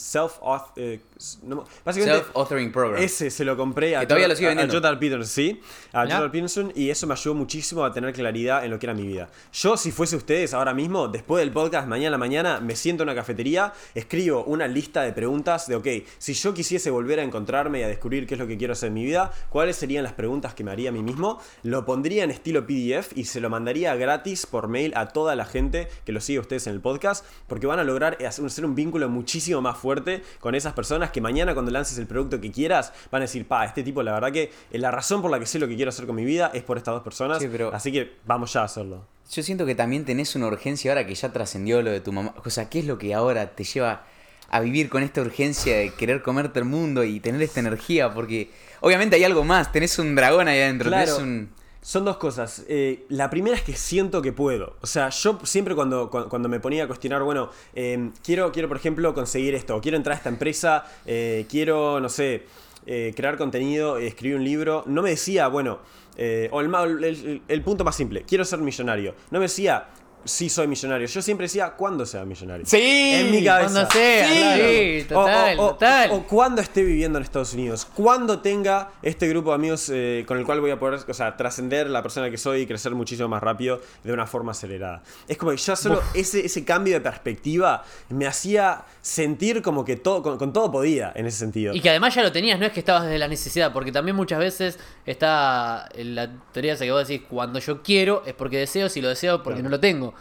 [0.76, 1.00] eh,
[1.44, 1.64] no.
[1.86, 3.00] Self-authoring program.
[3.02, 4.68] Ese se lo compré a, Que todavía lo sigue a- a.
[4.68, 5.60] Jordan Peterson, sí.
[5.92, 6.14] A ¿Ya?
[6.16, 9.06] Jordan Peterson y eso me ayudó muchísimo a tener claridad en lo que era mi
[9.06, 9.11] vida.
[9.52, 13.02] Yo, si fuese ustedes ahora mismo, después del podcast, mañana a la mañana, me siento
[13.02, 15.86] en una cafetería, escribo una lista de preguntas de, ok,
[16.18, 18.88] si yo quisiese volver a encontrarme y a descubrir qué es lo que quiero hacer
[18.88, 22.24] en mi vida, cuáles serían las preguntas que me haría a mí mismo, lo pondría
[22.24, 26.12] en estilo PDF y se lo mandaría gratis por mail a toda la gente que
[26.12, 29.60] lo sigue a ustedes en el podcast, porque van a lograr hacer un vínculo muchísimo
[29.60, 33.24] más fuerte con esas personas que mañana cuando lances el producto que quieras, van a
[33.24, 35.68] decir, pa, este tipo, la verdad que eh, la razón por la que sé lo
[35.68, 38.16] que quiero hacer con mi vida es por estas dos personas, Sí, pero- así que
[38.26, 39.01] vamos ya a hacerlo.
[39.30, 42.34] Yo siento que también tenés una urgencia ahora que ya trascendió lo de tu mamá.
[42.44, 44.04] O sea, ¿qué es lo que ahora te lleva
[44.50, 48.12] a vivir con esta urgencia de querer comerte el mundo y tener esta energía?
[48.12, 48.50] Porque
[48.80, 51.16] obviamente hay algo más, tenés un dragón ahí adentro, Claro.
[51.16, 51.50] tenés un...
[51.84, 52.62] Son dos cosas.
[52.68, 54.76] Eh, la primera es que siento que puedo.
[54.82, 58.68] O sea, yo siempre cuando, cu- cuando me ponía a cuestionar, bueno, eh, quiero, quiero,
[58.68, 62.44] por ejemplo, conseguir esto, quiero entrar a esta empresa, eh, quiero, no sé,
[62.86, 65.80] eh, crear contenido, escribir un libro, no me decía, bueno,
[66.16, 69.14] eh, o el, el- punto más simple, quiero ser millonario.
[69.30, 69.86] No me decía,
[70.24, 71.08] sí soy millonario.
[71.08, 72.64] Yo siempre decía, ¿cuándo sea millonario?
[72.64, 72.78] ¡Sí!
[72.80, 73.72] En mi cabeza.
[73.72, 76.10] Cuando sea, sí, total, o, o- total.
[76.12, 77.86] o cuando esté viviendo en Estados Unidos.
[77.92, 81.36] Cuando tenga este grupo de amigos eh, con el cual voy a poder, o sea,
[81.36, 85.02] trascender la persona que soy y crecer muchísimo más rápido de una forma acelerada.
[85.26, 89.96] Es como que ya solo ese, ese cambio de perspectiva me hacía sentir como que
[89.96, 91.74] todo, con, con todo podía en ese sentido.
[91.74, 94.16] Y que además ya lo tenías, no es que estabas desde la necesidad, porque también
[94.16, 98.88] muchas veces está la teoría esa que vos decís, cuando yo quiero es porque deseo,
[98.88, 99.64] si lo deseo porque Claro.
[99.70, 100.14] no lo tengo.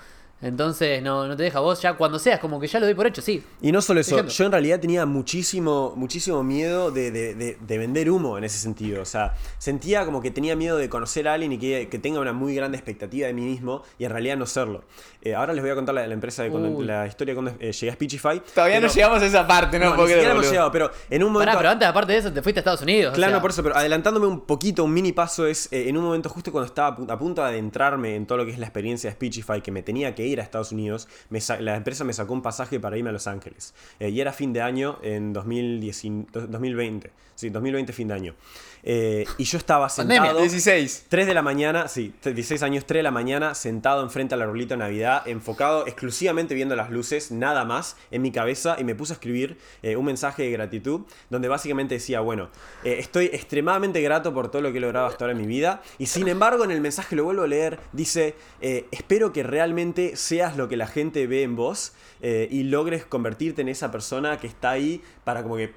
[0.44, 3.06] Entonces no, no te deja vos ya cuando seas, como que ya lo doy por
[3.06, 3.44] hecho, sí.
[3.62, 4.34] Y no solo eso, Ejemplo.
[4.34, 8.58] yo en realidad tenía muchísimo, muchísimo miedo de, de- de- de vender humo en ese
[8.58, 9.04] sentido.
[9.04, 12.20] O sea, sentía como que tenía miedo de conocer a alguien y que, que tenga
[12.20, 14.84] una muy grande expectativa de mí mismo y en realidad no serlo.
[15.24, 17.60] Eh, ahora les voy a contar la, la empresa de cuando, la historia de cuando
[17.64, 18.40] eh, llegué a Speechify.
[18.54, 21.24] Todavía no llegamos a esa parte, no, No, puedo ni creer, hemos llegado, pero en
[21.24, 21.50] un momento...
[21.50, 23.14] Pará, pero antes, aparte de eso, te fuiste a Estados Unidos.
[23.14, 25.98] o Claro, sea, por eso, pero adelantándome un poquito, un mini paso es, eh, en
[25.98, 28.52] un momento justo cuando estaba a pu- a punto de adentrarme en todo lo que
[28.52, 31.76] es la experiencia de Speechify, que me tenía que ir a Estados Unidos, me la
[31.76, 33.74] empresa me sacó un pasaje para irme a Los Ángeles.
[34.00, 36.02] Eh, y era fin de año en 2010
[36.34, 37.12] 2020.
[37.36, 38.36] Sí, 2020 fin de año.
[38.84, 40.40] Eh, y yo estaba Pandemia, sentado...
[40.40, 41.06] 16.
[41.10, 44.74] 3 de la mañana, sí, 16 años, 3 de la mañana, sentado enfrente al arbolito
[44.74, 49.14] de Navidad, enfocado exclusivamente viendo las luces, nada más, en mi cabeza, y me puse
[49.14, 52.50] a escribir eh, un mensaje de gratitud, donde básicamente decía, bueno,
[52.84, 55.82] eh, estoy extremadamente grato por todo lo que he logrado hasta ahora en mi vida,
[55.98, 60.58] y sin embargo en el mensaje lo vuelvo a leer, dice, espero que realmente seas
[60.58, 64.72] lo que la gente ve en vos, y logres convertirte en esa persona que está
[64.72, 65.74] ahí para como que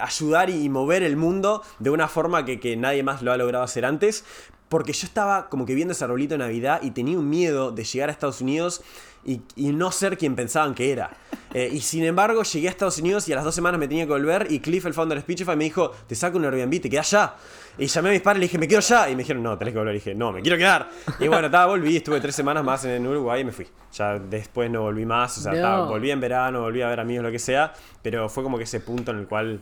[0.00, 3.64] ayudar y mover el mundo de una forma que, que nadie más lo ha logrado
[3.64, 4.24] hacer antes.
[4.68, 7.84] Porque yo estaba como que viendo ese arbolito de Navidad y tenía un miedo de
[7.84, 8.82] llegar a Estados Unidos
[9.24, 11.10] y, y no ser quien pensaban que era.
[11.54, 14.06] Eh, y sin embargo, llegué a Estados Unidos y a las dos semanas me tenía
[14.06, 14.48] que volver.
[14.50, 17.34] Y Cliff, el founder de Speechify, me dijo: Te saco un Airbnb, te quedas allá.
[17.78, 19.08] Y llamé a mis padres y le dije: Me quedo ya.
[19.08, 19.94] Y me dijeron: No, tenés que volver.
[19.94, 20.90] Y dije: No, me quiero quedar.
[21.20, 23.68] Y bueno, estaba, volví, estuve tres semanas más en Uruguay y me fui.
[23.92, 25.38] Ya después no volví más.
[25.38, 25.56] O sea, No.
[25.58, 27.72] estaba- volví en verano, volví a ver amigos, lo que sea.
[28.02, 29.60] Pero fue como que ese punto en el cual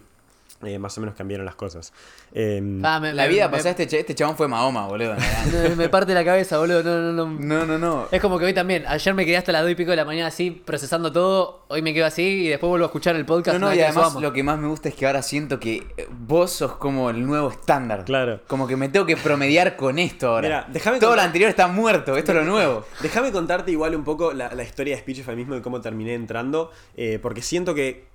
[0.67, 1.93] eh, más o menos cambiaron las cosas.
[2.33, 5.15] Eh, ah, me- La me- vida me- pasada, este, ch- este chabón fue Mahoma, boludo.
[5.77, 6.83] me, parte la cabeza, boludo.
[6.83, 7.39] No, no, no.
[7.41, 8.09] No, no, no.
[8.11, 10.05] Es como que hoy también, ayer me quedé hasta las 2 y pico de la
[10.05, 13.59] mañana así, procesando todo, hoy me quedo así y después vuelvo a escuchar el podcast.
[13.59, 16.77] No, y además lo que más me gusta es que ahora siento que vos sos
[16.77, 18.05] como el nuevo estándar.
[18.05, 18.41] Claro.
[18.47, 20.49] Como que me tengo que promediar con esto ahora.
[20.49, 22.85] Mira, déjame Todo lo anterior está muerto, esto es lo nuevo.
[23.01, 26.71] Déjame contarte igual un poco la, la historia de Speechify mismo y cómo terminé entrando,
[26.97, 28.07] eh, porque siento que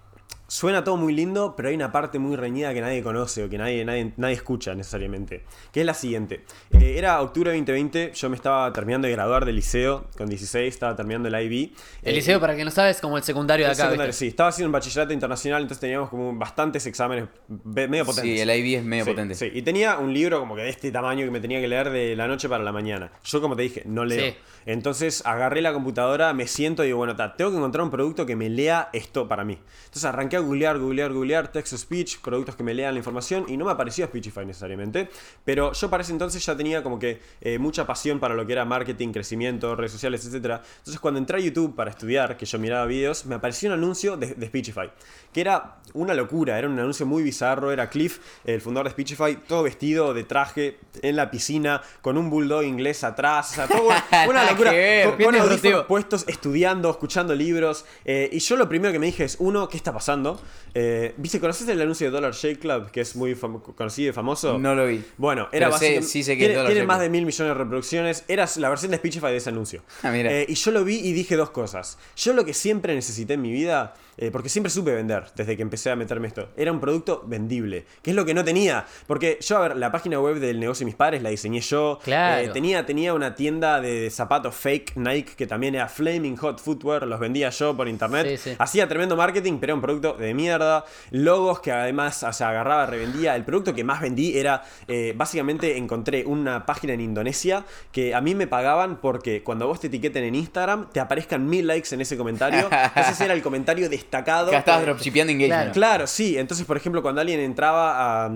[0.50, 3.58] suena todo muy lindo, pero hay una parte muy reñida que nadie conoce o que
[3.58, 6.44] nadie, nadie, nadie escucha necesariamente, que es la siguiente.
[6.72, 10.68] Eh, era octubre de 2020, yo me estaba terminando de graduar del liceo, con 16,
[10.74, 11.72] estaba terminando el IB.
[12.02, 13.84] El Eh, liceo, para quien no sabe, es como el secundario de el acá.
[13.86, 18.24] secundario, sí, estaba haciendo un bachillerato internacional, entonces teníamos como bastantes exámenes medio potentes.
[18.36, 19.36] Sí, el IB es medio Sí, potente.
[19.36, 21.90] Sí, y tenía un libro como que de este tamaño que me tenía que leer
[21.92, 23.12] de la noche para la mañana.
[23.24, 24.32] Yo, como te dije, no leo.
[24.32, 24.36] Sí.
[24.66, 28.26] Entonces agarré la computadora, me siento y digo, bueno, ta, tengo que encontrar un producto
[28.26, 29.60] que me lea esto para mí.
[29.86, 33.46] Entonces arranqué a googlear, googlear, googlear, text to speech, productos que me lean la información
[33.48, 35.10] y no me apareció Speechify necesariamente.
[35.44, 38.54] Pero yo para ese entonces ya tenía como que eh, mucha pasión para lo que
[38.54, 40.62] era marketing, crecimiento, redes sociales, etc.
[40.78, 44.18] Entonces cuando entré a YouTube para estudiar, que yo miraba videos, me apareció un anuncio
[44.18, 44.92] de, Speechify,
[45.34, 49.36] que era una locura, era un anuncio muy bizarro, era Cliff, el fundador de Speechify,
[49.48, 53.90] todo vestido de traje en la piscina, con un bulldog inglés atrás, o sea, todo
[54.28, 59.00] una locura, ver, con, con puestos, estudiando, escuchando libros, eh, y yo lo primero que
[59.00, 60.40] me dije es, uno, ¿qué está pasando?
[60.74, 64.58] Eh, ¿Viste, conoces el anuncio de Dollar Shake Club, que es muy conocido y famoso?
[64.60, 65.04] No lo vi.
[65.18, 66.08] Bueno, era básicamente.
[66.08, 68.24] sí que tiene, tiene más de mil millones de reproducciones.
[68.28, 69.84] Era la versión de Speechify de ese anuncio.
[70.02, 70.32] Ah, mira.
[70.32, 71.98] Eh, y yo lo vi y dije dos cosas.
[72.16, 75.62] Yo lo que siempre necesité en mi vida, eh, porque siempre supe vender desde que
[75.62, 78.86] empecé a meterme esto, era un producto vendible, que es lo que no tenía.
[79.08, 82.00] Porque yo, a ver, la página web del negocio de mis padres la diseñé yo.
[82.02, 82.42] Claro.
[82.42, 86.60] Eh, tenía, tenía una tienda de, de zapatos fake Nike que también era Flaming Hot
[86.60, 88.26] Footwear, los vendía yo por internet.
[88.28, 88.56] Sí, sí.
[88.58, 90.86] Hacía tremendo marketing, pero era un producto de mierda.
[91.12, 93.36] Logos que además, o sea, agarraba, revendía.
[93.36, 98.22] El producto que más vendí era, eh, básicamente encontré una página en Indonesia que a
[98.22, 102.02] mí me pagaban porque cuando vos te etiqueten en Instagram, te aparezcan mil likes en
[102.02, 102.70] ese comentario.
[102.96, 104.52] Entonces era el comentario destacado.
[104.52, 105.74] Que estabas dropshipeando engagement.
[105.74, 106.38] Claro, sí.
[106.38, 108.32] Entonces, por ejemplo, cuando alguien entraba a-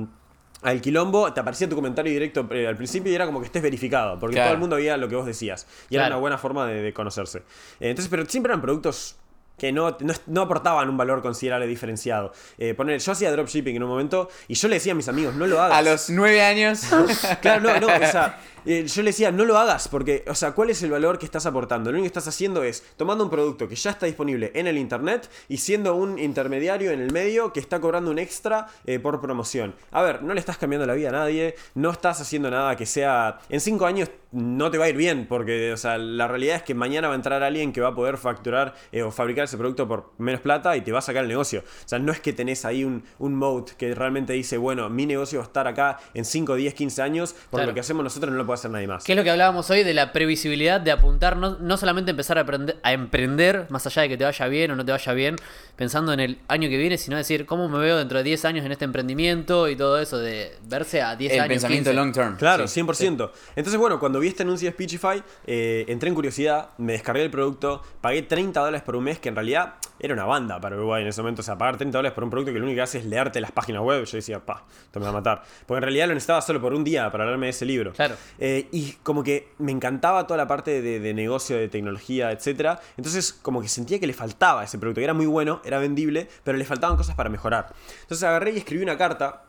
[0.64, 3.62] al quilombo, te aparecía tu comentario directo eh, al principio y era como que estés
[3.62, 4.50] verificado, porque Claro.
[4.50, 5.68] todo el mundo veía lo que vos decías.
[5.90, 7.40] Y era una buena forma de, de conocerse.
[7.80, 9.18] Eh, entonces, pero siempre eran productos
[9.58, 12.34] que no, no, no aportaban un valor considerable diferenciado.
[12.58, 15.36] Eh, poner, yo hacía dropshipping en un momento y yo le decía a mis amigos,
[15.36, 15.78] no lo hagas.
[15.78, 16.82] A los nueve años.
[17.42, 20.52] Claro, no, no, o sea, eh, yo le decía, no lo hagas, porque, o sea,
[20.54, 21.92] ¿cuál es el valor que estás aportando?
[21.92, 24.78] Lo único que estás haciendo es tomando un producto que ya está disponible en el
[24.78, 29.22] internet y siendo un intermediario en el medio que está cobrando un extra eh, por
[29.22, 29.76] promoción.
[29.92, 32.86] A ver, no le estás cambiando la vida a nadie, no estás haciendo nada que
[32.86, 33.40] sea.
[33.50, 36.64] En cinco años no te va a ir bien, porque, o sea, la realidad es
[36.64, 39.58] que mañana va a entrar alguien que va a poder facturar eh, o fabricar ese
[39.58, 41.60] producto por menos plata y te va a sacar el negocio.
[41.86, 45.06] O sea, no es que tenés ahí un, un mode que realmente dice, bueno, mi
[45.06, 47.68] negocio va a estar acá en 5, 10, 15 años, por Claro.
[47.68, 49.04] lo que hacemos nosotros no lo puede hacer nadie más.
[49.04, 52.38] Que es lo que hablábamos hoy de la previsibilidad de apuntar, no, no solamente empezar
[52.38, 55.14] a, aprender- a emprender, más allá de que te vaya bien o no te vaya
[55.14, 55.36] bien,
[55.76, 58.66] pensando en el año que viene, sino decir cómo me veo dentro de 10 años
[58.66, 61.50] en este emprendimiento y todo eso, de verse a 10 El años.
[61.50, 61.94] pensamiento 15.
[62.02, 62.38] long term.
[62.38, 62.80] Claro, Sí.
[62.82, 63.32] 100%.
[63.56, 67.32] Entonces, bueno, cuando vi este anuncio de Speechify, eh, entré en curiosidad, me descargué el
[67.32, 71.02] producto, pagué 30 dólares por un mes, que en realidad era una banda para Uruguay
[71.02, 71.42] en ese momento.
[71.42, 73.40] O sea, pagar 30 dólares por un producto que lo único que hace es leerte
[73.40, 74.04] las páginas web.
[74.04, 75.44] Yo decía, pa, esto me va a matar.
[75.66, 77.94] Porque en realidad lo necesitaba solo por un día para leerme ese libro.
[77.94, 78.16] Claro.
[78.46, 82.82] Eh, y como que me encantaba toda la parte de, de negocio, de tecnología, etcétera.
[82.98, 86.28] Entonces, como que sentía que le faltaba ese producto, que era muy bueno, era vendible,
[86.44, 87.74] pero le faltaban cosas para mejorar.
[88.02, 89.46] Entonces agarré y escribí una carta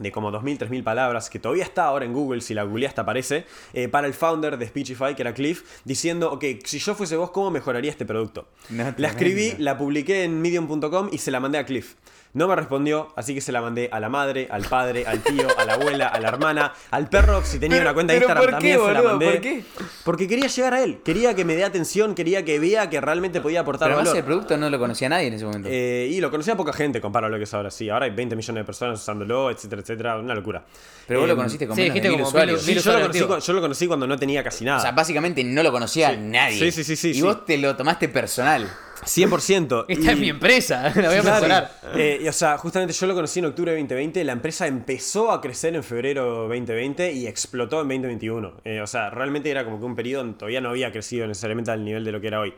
[0.00, 3.00] de como 2.000, 3.000 palabras, que todavía está ahora en Google, si la googleas te
[3.00, 7.16] aparece, eh, para el founder de Speechify, que era Cliff, diciendo, ok, si yo fuese
[7.16, 8.48] vos, ¿cómo mejoraría este producto?
[8.70, 11.94] No, la escribí, la publiqué en medium.com y se la mandé a Cliff.
[12.34, 15.46] No me respondió, así que se la mandé a la madre, al padre, al tío,
[15.58, 18.42] a la abuela, a la hermana, al perro, si tenía Pero- una cuenta de Instagram
[18.42, 19.26] ¿por qué, también se la mandé.
[19.32, 19.64] ¿Por qué?
[20.02, 23.42] Porque quería llegar a él, quería que me dé atención, quería que vea que realmente
[23.42, 25.68] podía aportar Pero el producto no lo conocía nadie en ese momento.
[25.70, 27.70] Eh, y lo conocía poca gente comparado a lo que es ahora.
[27.70, 30.18] Sí, ahora hay 20 millones de personas usándolo, etcétera, etcétera.
[30.18, 30.64] Una locura.
[31.06, 32.60] pero vos eh, lo conociste con sí, menos de dijiste mil como usuarios.
[32.60, 33.36] mil- Sí, mil yo lo, conocí, activos.
[33.36, 34.78] cu- yo lo conocí cuando no tenía casi nada.
[34.78, 36.16] O sea, básicamente no lo conocía Sí.
[36.18, 36.58] nadie.
[36.58, 37.20] Sí, sí, sí, sí, Y sí.
[37.22, 38.66] vos te lo tomaste personal.
[39.04, 39.84] 100%.
[39.88, 41.72] Esta Y- es mi empresa, la voy a mejorar.
[41.96, 44.24] eh, y, o sea, justamente yo lo conocí en octubre de 2020.
[44.24, 48.52] La empresa empezó a crecer en febrero 2020 y explotó en 2021.
[48.64, 51.70] Eh, o sea, realmente era como que un periodo donde todavía no había crecido necesariamente
[51.70, 52.54] al nivel de lo que era hoy.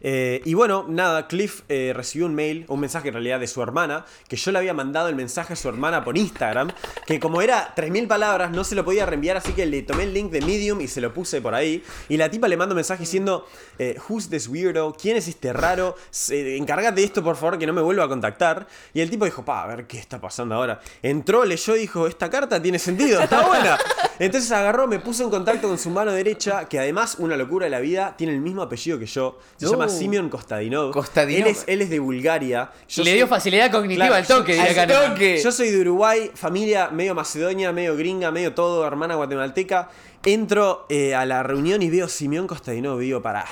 [0.00, 3.62] Eh, y bueno, nada, Cliff eh, recibió un mail, un mensaje en realidad de su
[3.62, 6.70] hermana, que yo le había mandado el mensaje a su hermana por Instagram,
[7.06, 10.14] que como era 3.000 palabras no se lo podía reenviar, así que le tomé el
[10.14, 11.82] link de Medium y se lo puse por ahí.
[12.08, 13.46] Y la tipa le manda un mensaje diciendo,
[13.78, 14.94] eh, Who's this weirdo?
[15.00, 15.96] ¿Quién es este raro?
[16.30, 18.66] Encárgate de esto, por favor, que no me vuelva a contactar.
[18.94, 20.80] Y el tipo dijo, pa, a ver qué está pasando ahora.
[21.02, 23.78] Entró, leyó y dijo, esta carta tiene sentido, está buena.
[24.18, 27.70] Entonces agarró, me puso en contacto con su mano derecha, que además, una locura de
[27.70, 29.38] la vida, tiene el mismo apellido que yo.
[29.56, 29.72] Se No.
[29.72, 30.92] llama Simeon Kostadinov.
[30.92, 31.46] Kostadinov.
[31.48, 32.70] Él es, él es de Bulgaria.
[32.88, 35.08] Yo Le soy- dio facilidad cognitiva Claro, al toque, yo- diría al acá.
[35.10, 35.40] toque.
[35.42, 39.88] Yo soy de Uruguay, familia medio macedonia, medio gringa, medio todo, hermana guatemalteca.
[40.24, 43.44] Entro eh, a la reunión y veo Simeón Costadinov y digo, pará.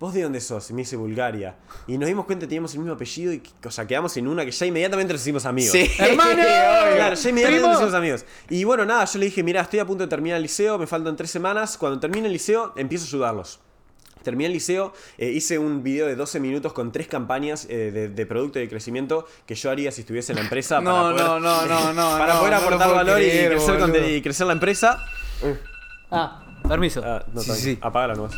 [0.00, 0.68] ¿Vos de dónde sos?
[0.68, 1.56] Y me dice Bulgaria.
[1.86, 4.26] Y nos dimos cuenta que teníamos el mismo apellido y, que- o sea, quedamos en
[4.28, 5.70] una que ya inmediatamente nos hicimos amigos.
[5.72, 5.88] Sí.
[5.98, 6.34] ¡Hermano!
[6.34, 7.66] Claro, ya inmediatamente Primo.
[7.68, 8.24] nos hicimos amigos.
[8.50, 10.86] Y bueno, nada, yo le dije, mira, estoy a punto de terminar el liceo, me
[10.86, 11.78] faltan tres semanas.
[11.78, 13.60] Cuando termine el liceo, empiezo a ayudarlos.
[14.24, 18.08] Terminé el liceo, eh, hice un video de 12 minutos con tres campañas eh, de,
[18.08, 20.80] de producto y de crecimiento que yo haría si estuviese en la empresa.
[20.84, 24.44] No, para poder, no, no, no, no, Para no, poder no aportar valor y, crecer
[24.44, 24.98] y la empresa.
[26.10, 27.02] Ah, permiso.
[27.04, 27.78] Ah, no, Sí, sí.
[27.80, 28.34] apágala nomás.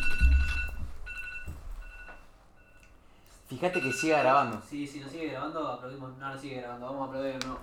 [3.49, 4.61] Fíjate que siga grabando.
[4.69, 6.17] Sí, si nos sigue grabando, aplaudimos.
[6.19, 6.87] No, no sigue grabando.
[6.87, 7.61] Vamos a aplaudir de nuevo.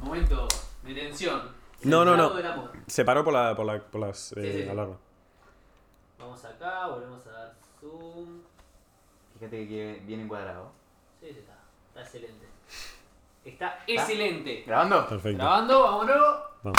[0.00, 0.48] Momento
[0.84, 1.42] de tensión.
[1.82, 2.32] No, no, no.
[2.86, 4.68] Se paró por, la, por, la- por las eh, Sí, sí.
[4.68, 4.98] alarmas.
[6.18, 8.40] Vamos acá, volvemos a dar zoom.
[9.38, 10.72] Fíjate que viene encuadrado.
[11.20, 11.54] Sí, sí, está.
[11.88, 12.46] Está excelente.
[13.44, 14.64] Está excelente.
[14.66, 15.08] ¿Grabando?
[15.08, 15.38] Perfecto.
[15.38, 16.36] Grabando, vámonos.
[16.62, 16.78] Vamos.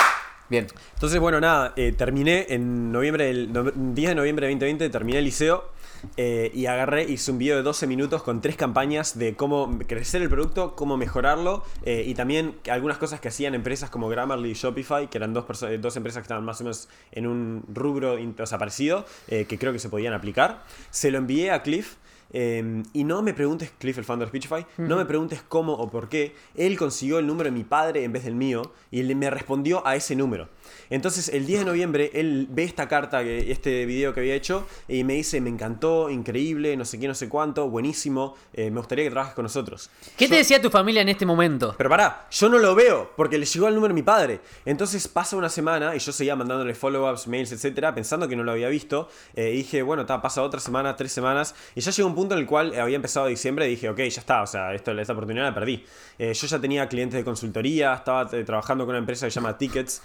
[0.49, 0.65] Bien.
[0.93, 5.19] Entonces, bueno, nada, eh, terminé en noviembre del, no- 10 de noviembre de 2020, terminé
[5.19, 5.71] el liceo
[6.17, 10.21] eh, y agarré, hice un video de 12 minutos con tres campañas de cómo crecer
[10.21, 14.53] el producto, cómo mejorarlo eh, y también algunas cosas que hacían empresas como Grammarly y
[14.53, 15.45] Shopify, que eran dos,
[15.79, 19.45] dos empresas que estaban más o menos en un rubro in- o sea, parecido, eh,
[19.45, 20.63] que creo que se podían aplicar.
[20.89, 21.95] Se lo envié a Cliff.
[22.33, 25.89] eh, y no me preguntes, Cliff, el founder de Speechify, no me preguntes cómo o
[25.89, 26.35] por qué.
[26.55, 29.85] Él consiguió el número de mi padre en vez del mío y él me respondió
[29.87, 30.49] a ese número.
[30.89, 35.03] Entonces, el 10 de noviembre, él ve esta carta, este video que había hecho, y
[35.03, 39.05] me dice: Me encantó, increíble, no sé qué, no sé cuánto, buenísimo, eh, me gustaría
[39.05, 39.89] que trabajes con nosotros.
[40.17, 41.75] ¿Qué te decía tu familia en este momento?
[41.77, 44.39] Pero pará, yo no lo veo porque le llegó el número a mi padre.
[44.65, 48.51] Entonces pasa una semana y yo seguía mandándole follow-ups, mails, etcétera, pensando que no lo
[48.51, 49.09] había visto.
[49.35, 51.55] Eh, y dije, bueno, ta, pasa otra semana, tres semanas.
[51.75, 53.97] Y ya llegó un punto en el cual eh, había empezado diciembre y dije, ok,
[53.97, 55.83] ya está, o sea, esto, esta oportunidad la perdí.
[56.17, 59.57] Eh, yo ya tenía clientes de consultoría, estaba trabajando con una empresa que se llama
[59.57, 60.01] Tickets,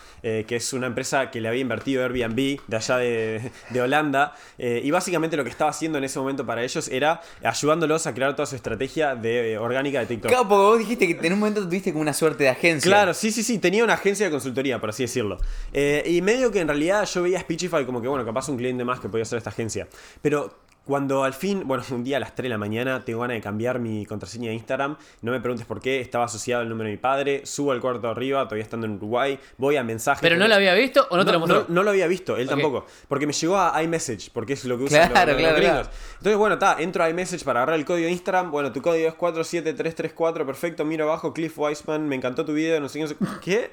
[0.52, 4.34] que es una empresa que le había invertido Airbnb de allá de, de Holanda.
[4.58, 8.12] Eh, y básicamente lo que estaba haciendo en ese momento para ellos era ayudándolos a
[8.12, 10.30] crear toda su estrategia de, eh, orgánica de TikTok.
[10.30, 12.86] Claro, porque vos dijiste que en un momento tuviste como una suerte de agencia.
[12.86, 15.38] Claro, sí, sí, sí, tenía una agencia de consultoría, por así decirlo.
[15.72, 18.84] Eh, y medio que en realidad yo veía Speechify como que, bueno, capaz un cliente
[18.84, 19.88] más que podía ser esta agencia.
[20.20, 23.36] Pero cuando al fin, bueno, un día a las 3 de la mañana tengo ganas
[23.36, 26.86] de cambiar mi contraseña de Instagram, no me preguntes por qué, estaba asociado al número
[26.88, 30.20] de mi padre, subo al cuarto arriba, todavía estando en Uruguay, voy a mensajes.
[30.22, 31.66] ¿Pero no lo había visto o no, te lo mostró?
[31.68, 32.86] No, no lo había visto, él tampoco.
[33.08, 35.88] Porque me llegó a iMessage, porque es lo que usan Claro, los, claro.
[36.18, 38.50] Entonces, bueno, está, entro a iMessage para agarrar el código de Instagram.
[38.50, 40.84] Bueno, tu código es 47334, perfecto.
[40.84, 43.02] Miro abajo, Cliff Weisman, me encantó tu video, no sé qué.
[43.02, 43.70] no sé- ¿Qué?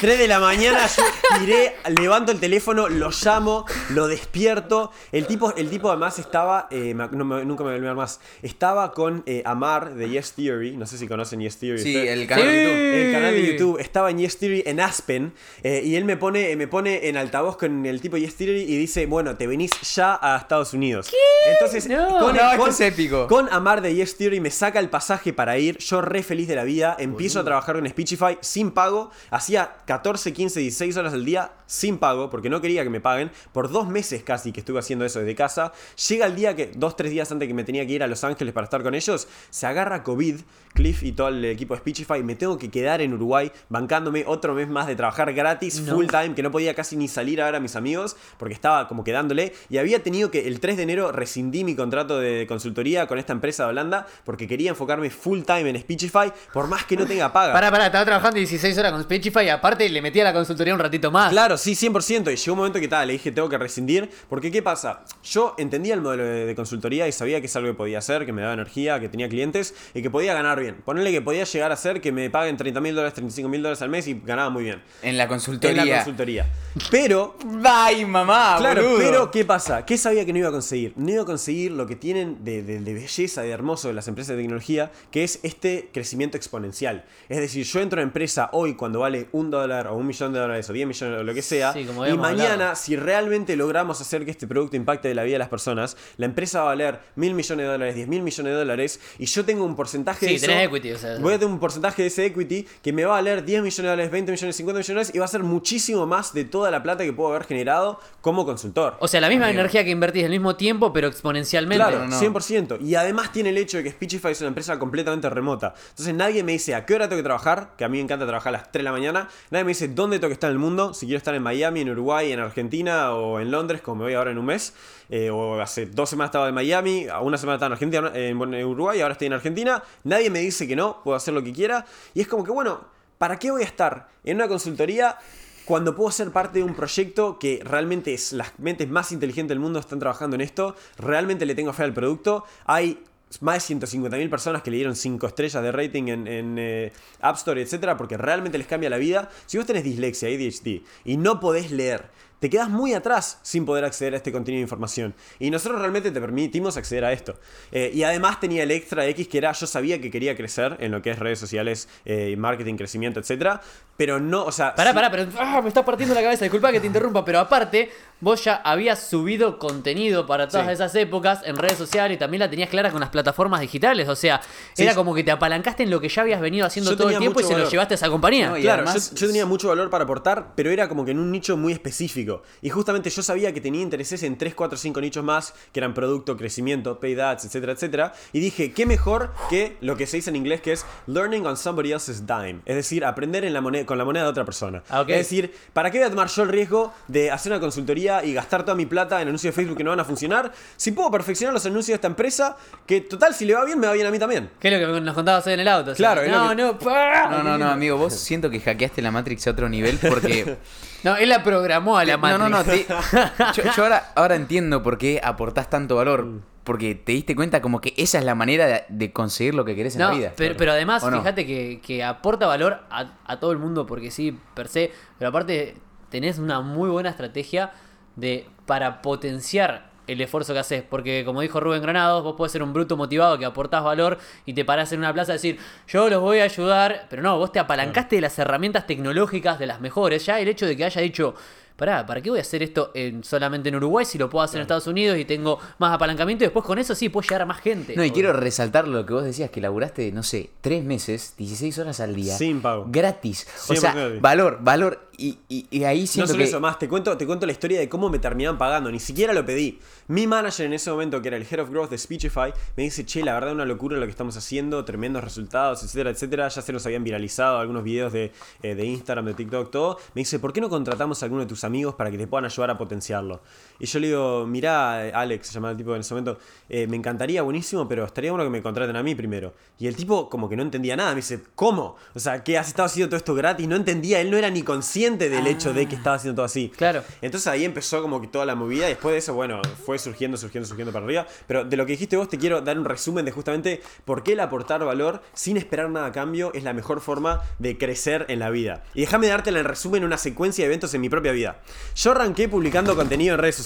[0.00, 1.02] 3 de la mañana, yo
[1.38, 4.90] tiré, levanto el teléfono, lo llamo, lo despierto.
[5.12, 7.96] El tipo, el tipo además estaba, eh, me- no me- nunca me voy a olvidar
[7.96, 11.82] más, estaba con eh, Amar de Yes Theory, no sé si conocen Yes Theory.
[11.82, 12.62] Sí, el canal de Sí.
[12.66, 12.94] YouTube.
[13.06, 15.32] El canal de YouTube estaba en Yes Theory en Aspen
[15.62, 18.76] eh, y él me pone, me pone en altavoz con el tipo Yes Theory y
[18.76, 21.10] dice, bueno, te venís ya a Estados Unidos.
[21.50, 22.06] Entonces, No.
[22.18, 23.28] con, No, con- es épico.
[23.28, 26.56] con Amar de Yes Theory me saca el pasaje para ir, yo re feliz de
[26.56, 31.24] la vida, empiezo a trabajar con Speechify sin pago, hacía 14, 15, 16 horas al
[31.24, 34.78] día sin pago, porque no quería que me paguen, por dos meses casi que estuve
[34.80, 35.72] haciendo eso desde casa,
[36.08, 38.24] llega el día que, dos, tres días antes que me tenía que ir a Los
[38.24, 40.40] Ángeles para estar con ellos, se agarra COVID,
[40.76, 44.54] Cliff y todo el equipo de Speechify, me tengo que quedar en Uruguay bancándome otro
[44.54, 45.94] mes más de trabajar gratis, No.
[45.94, 48.86] full time, que no podía casi ni salir a ver a mis amigos, porque estaba
[48.86, 53.06] como quedándole, y había tenido que el 3 de enero rescindí mi contrato de consultoría
[53.06, 56.96] con esta empresa de Holanda, porque quería enfocarme full time en Speechify, por más que
[56.96, 57.54] no tenga paga.
[57.54, 60.74] Pará, pará, estaba trabajando 16 horas con Speechify y aparte le metí a la consultoría
[60.74, 61.30] un ratito más.
[61.30, 62.30] Claro, sí, 100%.
[62.32, 64.10] Y llegó un momento que tal, le dije, tengo que rescindir.
[64.28, 65.04] Porque, ¿qué pasa?
[65.24, 68.26] Yo entendía el modelo de, de consultoría y sabía que es algo que podía hacer,
[68.26, 70.65] que me daba energía, que tenía clientes y que podía ganar bien.
[70.74, 73.82] Ponerle que podía llegar a ser que me paguen 30 mil dólares, 35 mil dólares
[73.82, 74.82] al mes y ganaba muy bien.
[75.02, 75.84] En la En consultoría.
[75.84, 76.46] la consultoría.
[76.90, 78.56] Pero ¡Ay, mamá!
[78.58, 78.98] Claro, boludo!
[78.98, 79.84] pero ¿qué pasa?
[79.84, 80.92] ¿Qué sabía que no iba a conseguir?
[80.96, 84.08] No iba a conseguir lo que tienen de, de- de belleza, de hermoso de las
[84.08, 87.04] empresas de tecnología, que es este crecimiento exponencial.
[87.28, 90.32] Es decir, yo entro a una empresa hoy cuando vale un dólar o un millón
[90.32, 92.76] de dólares o 10 millones o lo que sea, Sí, como y mañana, hablado.
[92.76, 96.26] si realmente logramos hacer que este producto impacte de la vida de las personas, la
[96.26, 99.44] empresa va a valer mil millones de dólares, 10 mil millones de dólares, y yo
[99.44, 100.66] tengo un porcentaje Sí, de eso.
[100.66, 101.18] tenés equity, o sea.
[101.18, 103.76] Voy a tener un porcentaje de ese equity que me va a valer 10 millones
[103.76, 106.44] de dólares, 20 millones, 50 millones de dólares, y va a ser muchísimo más de
[106.44, 108.96] toda la plata que puedo haber generado como consultor.
[109.00, 109.60] O sea, la misma Amigo.
[109.60, 111.84] energía que invertís al mismo tiempo, pero exponencialmente.
[111.84, 112.20] Claro, no, no.
[112.20, 112.80] 100%.
[112.80, 115.74] Y además tiene el hecho de que Speechify es una empresa completamente remota.
[115.90, 118.26] Entonces nadie me dice a qué hora tengo que trabajar, que a mí me encanta
[118.26, 119.28] trabajar a las 3 de la mañana.
[119.50, 121.80] Nadie me dice dónde tengo que estar en el mundo, si quiero estar en Miami,
[121.80, 124.74] en Uruguay, en Argentina o en Londres, como me voy ahora en un mes.
[125.08, 129.00] Eh, o hace dos semanas estaba en Miami, una semana estaba en Argentina, en Uruguay,
[129.00, 129.82] ahora estoy en Argentina.
[130.04, 131.86] Nadie me dice que no, puedo hacer lo que quiera.
[132.14, 132.80] Y es como que, bueno,
[133.18, 135.18] ¿para qué voy a estar en una consultoría?
[135.64, 139.58] Cuando puedo ser parte de un proyecto que realmente es las mentes más inteligentes del
[139.58, 142.44] mundo están trabajando en esto, realmente le tengo fe al producto.
[142.66, 143.02] Hay
[143.40, 147.36] más de 150.000 personas que le dieron 5 estrellas de rating en, en, eh, App
[147.36, 149.28] Store, etcétera, porque realmente les cambia la vida.
[149.46, 153.84] Si vos tenés dislexia, ADHD, y no podés leer te quedas muy atrás sin poder
[153.84, 155.14] acceder a este contenido de información.
[155.38, 157.38] Y nosotros realmente te permitimos acceder a esto.
[157.72, 160.92] Eh, y además tenía el extra X que era, yo sabía que quería crecer en
[160.92, 163.60] lo que es redes sociales, eh, marketing, crecimiento, etcétera,
[163.96, 164.74] pero no, o sea...
[164.74, 167.38] Pará, sí- pará, pero ah, me está partiendo la cabeza, disculpa que te interrumpa, pero
[167.38, 170.72] aparte, vos ya habías subido contenido para todas Sí.
[170.74, 174.14] esas épocas en redes sociales y también la tenías clara con las plataformas digitales, o
[174.16, 174.42] sea,
[174.74, 177.16] Sí, era como que te apalancaste en lo que ya habías venido haciendo todo el
[177.18, 178.48] tiempo y se lo llevaste a esa compañía.
[178.50, 181.18] No, Claro, además- yo, yo tenía mucho valor para aportar, pero era como que en
[181.18, 182.25] un nicho muy específico.
[182.62, 185.94] Y justamente yo sabía que tenía intereses en 3, 4, 5 nichos más, que eran
[185.94, 188.12] producto, crecimiento, paid ads, etcétera, etcétera.
[188.32, 191.56] Y dije, ¿qué mejor que lo que se dice en inglés que es learning on
[191.56, 192.60] somebody else's dime?
[192.64, 194.82] Es decir, aprender en la moneda, con la moneda de otra persona.
[194.88, 195.02] Ah.
[195.08, 198.32] Es decir, ¿para qué voy a tomar yo el riesgo de hacer una consultoría y
[198.34, 200.52] gastar toda mi plata en anuncios de Facebook que no van a funcionar?
[200.76, 202.56] Si puedo perfeccionar los anuncios de esta empresa,
[202.86, 204.50] que total, si le va bien, me va bien a mí también.
[204.60, 205.92] ¿Qué es lo que nos contabas hoy en el auto?
[205.92, 209.02] o sea, Claro, no, que- no, pa- No, no, no, amigo, vos siento que hackeaste
[209.02, 210.56] la Matrix a otro nivel porque...
[211.04, 212.86] No, él la programó a la no, no, no, te-
[213.54, 216.40] yo, yo ahora, ahora entiendo por qué aportás tanto valor.
[216.64, 219.76] Porque te diste cuenta como que esa es la manera de, de conseguir lo que
[219.76, 220.32] querés en No, la vida.
[220.36, 224.36] pero, pero además, fíjate que, que aporta valor a, a todo el mundo, porque sí,
[224.54, 225.76] per se, pero aparte
[226.10, 227.70] tenés una muy buena estrategia
[228.16, 232.64] de para potenciar el esfuerzo que haces, porque como dijo Rubén Granados, vos podés ser
[232.64, 236.08] un bruto motivado que aportás valor y te parás en una plaza a decir, yo
[236.08, 239.80] los voy a ayudar, pero no, vos te apalancaste de las herramientas tecnológicas de las
[239.80, 241.34] mejores, ya el hecho de que haya dicho,
[241.76, 244.58] pará, ¿para qué voy a hacer esto en- solamente en Uruguay si lo puedo hacer
[244.58, 247.46] en Estados Unidos y tengo más apalancamiento y después con eso sí puedo llegar a
[247.46, 247.94] más gente?
[247.96, 251.78] No, y quiero resaltar lo que vos decías, que laburaste, no sé, tres meses, 16
[251.78, 252.36] horas al día.
[252.36, 252.86] Sin pago.
[252.88, 253.46] Gratis.
[253.68, 254.20] O 100% sea, gratis.
[254.20, 255.05] valor, valor.
[255.18, 256.44] Y, y- y ahí No siento solo que...
[256.44, 258.90] eso, más, te cuento, te cuento la historia de cómo me terminaban pagando.
[258.90, 259.78] Ni siquiera lo pedí.
[260.08, 263.04] Mi manager en ese momento, que era el Head of Growth de Speechify, me dice,
[263.06, 266.48] che, la verdad una locura lo que estamos haciendo, tremendos resultados, etcétera, etcétera.
[266.48, 269.96] Ya se nos habían viralizado algunos videos de, eh, de Instagram, de TikTok, todo.
[270.14, 272.44] Me dice, ¿por qué no contratamos a alguno de tus amigos para que te puedan
[272.44, 273.40] ayudar a potenciarlo?
[273.78, 276.96] Y yo le digo, mirá, Alex, se llama el tipo en ese momento, eh, me
[276.96, 279.54] encantaría, buenísimo, pero estaría bueno que me contraten a mí primero.
[279.78, 281.96] Y el tipo como que no entendía nada, me dice, ¿cómo?
[282.14, 283.68] O sea, ¿qué has estado haciendo todo esto gratis?
[283.68, 286.70] No entendía, él no era ni consciente del hecho de que estaba haciendo todo así.
[286.76, 287.02] Claro.
[287.20, 290.36] Entonces ahí empezó como que toda la movida y después de eso, bueno, fue surgiendo,
[290.36, 291.26] surgiendo, surgiendo para arriba.
[291.46, 294.32] Pero de lo que dijiste vos te quiero dar un resumen de justamente por qué
[294.32, 298.38] el aportar valor sin esperar nada a cambio es la mejor forma de crecer en
[298.38, 298.84] la vida.
[298.94, 301.60] Y déjame darte el resumen en una secuencia de eventos en mi propia vida.
[301.94, 303.65] Yo arranqué publicando contenido en redes sociales,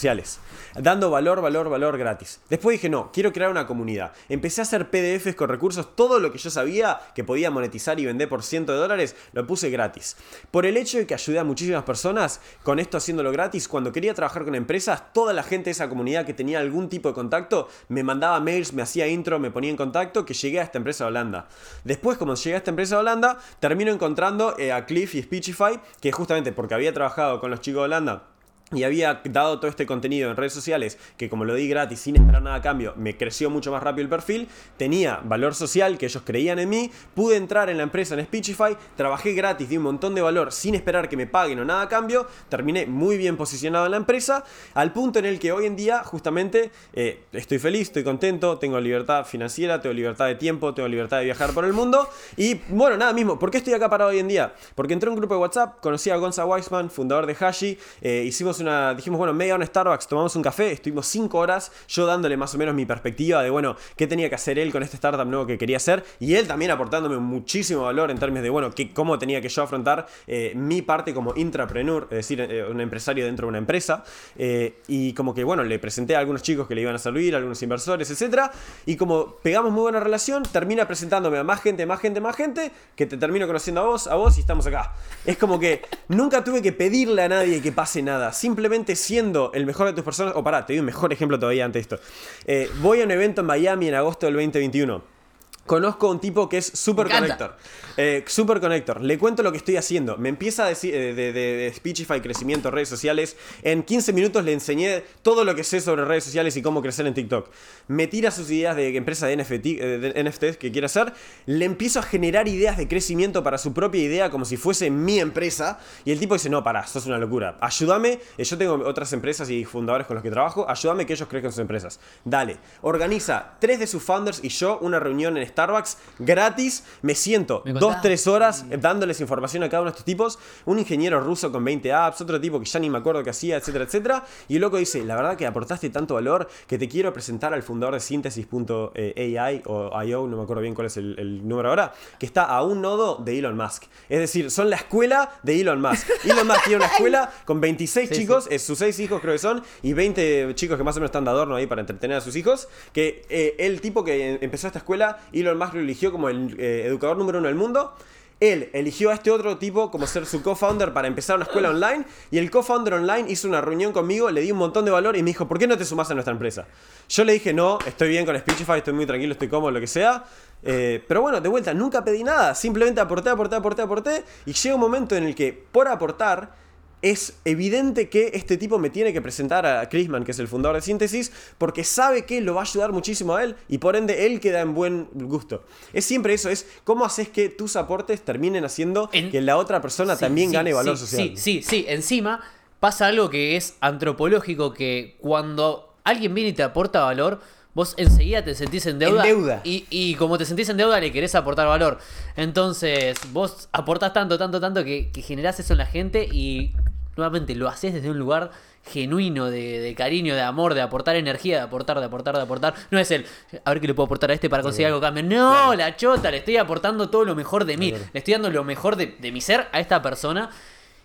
[0.78, 2.40] dando valor, valor, valor gratis.
[2.48, 4.12] Después dije, no, quiero crear una comunidad.
[4.28, 8.06] Empecé a hacer PDFs con recursos, todo lo que yo sabía que podía monetizar y
[8.06, 10.16] vender por ciento de dólares, lo puse gratis.
[10.50, 14.14] Por el hecho de que ayudé a muchísimas personas con esto haciéndolo gratis, cuando quería
[14.14, 17.68] trabajar con empresas, toda la gente de esa comunidad que tenía algún tipo de contacto
[17.88, 21.04] me mandaba mails, me hacía intro, me ponía en contacto, que llegué a esta empresa
[21.04, 21.48] de Holanda.
[21.84, 25.80] Después, como llegué a esta empresa de Holanda, termino encontrando eh, a Cliff y Speechify,
[26.00, 28.30] que justamente porque había trabajado con los chicos de Holanda
[28.72, 32.14] y había dado todo este contenido en redes sociales, que como lo di gratis sin
[32.14, 36.06] esperar nada a cambio, me creció mucho más rápido el perfil, tenía valor social, que
[36.06, 39.82] ellos creían en mí, pude entrar en la empresa en Speechify, trabajé gratis, di un
[39.82, 43.36] montón de valor sin esperar que me paguen o nada a cambio, terminé muy bien
[43.36, 44.44] posicionado en la empresa,
[44.74, 48.78] al punto en el que hoy en día justamente eh, estoy feliz, estoy contento, tengo
[48.78, 52.96] libertad financiera, tengo libertad de tiempo, tengo libertad de viajar por el mundo, y bueno,
[52.96, 54.54] nada mismo, ¿por qué estoy acá parado hoy en día?
[54.76, 58.22] Porque entré a un grupo de WhatsApp, conocí a Gonza Weisman, fundador de Hashi, eh,
[58.24, 62.06] hicimos una, dijimos, bueno, media hora en Starbucks, tomamos un café, estuvimos cinco horas, yo
[62.06, 64.96] dándole más o menos mi perspectiva de, bueno, qué tenía que hacer él con este
[64.96, 68.70] startup nuevo que quería hacer, y él también aportándome muchísimo valor en términos de, bueno,
[68.70, 72.80] qué, cómo tenía que yo afrontar eh, mi parte como intrapreneur, es decir, eh, un
[72.80, 74.04] empresario dentro de una empresa,
[74.36, 77.34] eh, y como que, bueno, le presenté a algunos chicos que le iban a servir,
[77.34, 78.52] a algunos inversores, etcétera,
[78.86, 82.70] y como pegamos muy buena relación, termina presentándome a más gente, más gente, más gente,
[82.96, 84.94] que te termino conociendo a vos, a vos, y estamos acá.
[85.24, 89.64] Es como que nunca tuve que pedirle a nadie que pase nada, simplemente siendo el
[89.64, 92.08] mejor de tus personas, o pará, te doy un mejor ejemplo todavía antes de esto.
[92.46, 95.19] Eh, voy a un evento en Miami en agosto del 2021.
[95.66, 97.56] Conozco a un tipo que es super connector.
[97.96, 99.00] Eh, super connector.
[99.00, 100.16] Le cuento lo que estoy haciendo.
[100.16, 103.36] Me empieza a decir eh, de, de- de Speechify, crecimiento, redes sociales.
[103.62, 107.06] En 15 minutos le enseñé todo lo que sé sobre redes sociales y cómo crecer
[107.06, 107.48] en TikTok.
[107.86, 111.12] Me tira sus ideas de empresa de, NFT, eh, de NFTs que quiere hacer.
[111.46, 115.20] Le empiezo a generar ideas de crecimiento para su propia idea como si fuese mi
[115.20, 115.78] empresa.
[116.04, 117.58] Y el tipo dice, no, pará, sos una locura.
[117.60, 118.18] Ayúdame.
[118.38, 120.68] Yo tengo otras empresas y fundadores con los que trabajo.
[120.68, 122.00] Ayúdame que ellos crezcan sus empresas.
[122.24, 122.56] Dale.
[122.82, 127.72] Organiza tres de sus founders y yo una reunión en Starbucks gratis, me siento Me
[127.72, 131.52] dos, tres horas eh, dándoles información a cada uno de estos tipos, un ingeniero ruso
[131.52, 134.56] con 20 apps, otro tipo que ya ni me acuerdo qué hacía, etcétera, etcétera, y
[134.56, 137.94] el loco dice, la verdad que aportaste tanto valor que te quiero presentar al fundador
[137.94, 142.26] de Synthesis.ai o IO, no me acuerdo bien cuál es el, el número ahora, que
[142.26, 143.84] está a un nodo de Elon Musk.
[144.08, 146.08] Es decir, son la escuela de Elon Musk.
[146.24, 149.62] Elon Musk tiene una escuela con 26 Sí, chicos, sus 6 hijos creo que son,
[149.82, 152.36] y 20 chicos que más o menos están de adorno ahí para entretener a sus
[152.36, 156.56] hijos, que eh, el tipo que empezó esta escuela, Elon Musk lo eligió como el
[156.58, 157.94] eh, educador número uno del mundo.
[158.40, 162.06] Él eligió a este otro tipo como ser su co-founder para empezar una escuela online
[162.30, 165.22] y el co-founder online hizo una reunión conmigo, le di un montón de valor y
[165.22, 166.66] me dijo, ¿por qué no te sumas a nuestra empresa?
[167.10, 169.86] Yo le dije, no, estoy bien con Speechify, estoy muy tranquilo, estoy cómodo, lo que
[169.86, 170.24] sea.
[170.62, 174.74] Eh, pero bueno, de vuelta, nunca pedí nada, simplemente aporté, aporté, aporté, aporté y llega
[174.74, 176.54] un momento en el que por aportar
[177.02, 180.76] es evidente que este tipo me tiene que presentar a Chrisman, que es el fundador
[180.76, 184.26] de Síntesis, porque sabe que lo va a ayudar muchísimo a él y por ende
[184.26, 185.64] él queda en buen gusto.
[185.92, 189.80] Es siempre eso, es cómo haces que tus aportes terminen haciendo En- que la otra
[189.80, 191.28] persona Sí, también sí, gane valor sí, social.
[191.28, 191.84] Sí, sí, sí.
[191.88, 192.40] Encima
[192.80, 197.40] pasa algo que es antropológico, que cuando alguien viene y te aporta valor,
[197.72, 199.26] vos enseguida te sentís en deuda.
[199.26, 199.60] En deuda.
[199.64, 201.98] Y, y como te sentís en deuda, le querés aportar valor.
[202.36, 206.72] Entonces, vos aportás tanto, tanto, tanto que, que generás eso en la gente y
[207.20, 208.50] nuevamente lo haces desde un lugar
[208.84, 212.74] genuino de, de cariño, de amor, de aportar energía, de aportar, de aportar, de aportar.
[212.90, 213.26] No es el,
[213.64, 215.22] a ver qué le puedo aportar a este para conseguir algo a cambio.
[215.22, 217.92] No, la chota, le estoy aportando todo lo mejor de mí.
[217.92, 220.50] Le estoy dando lo mejor de, de mi ser a esta persona.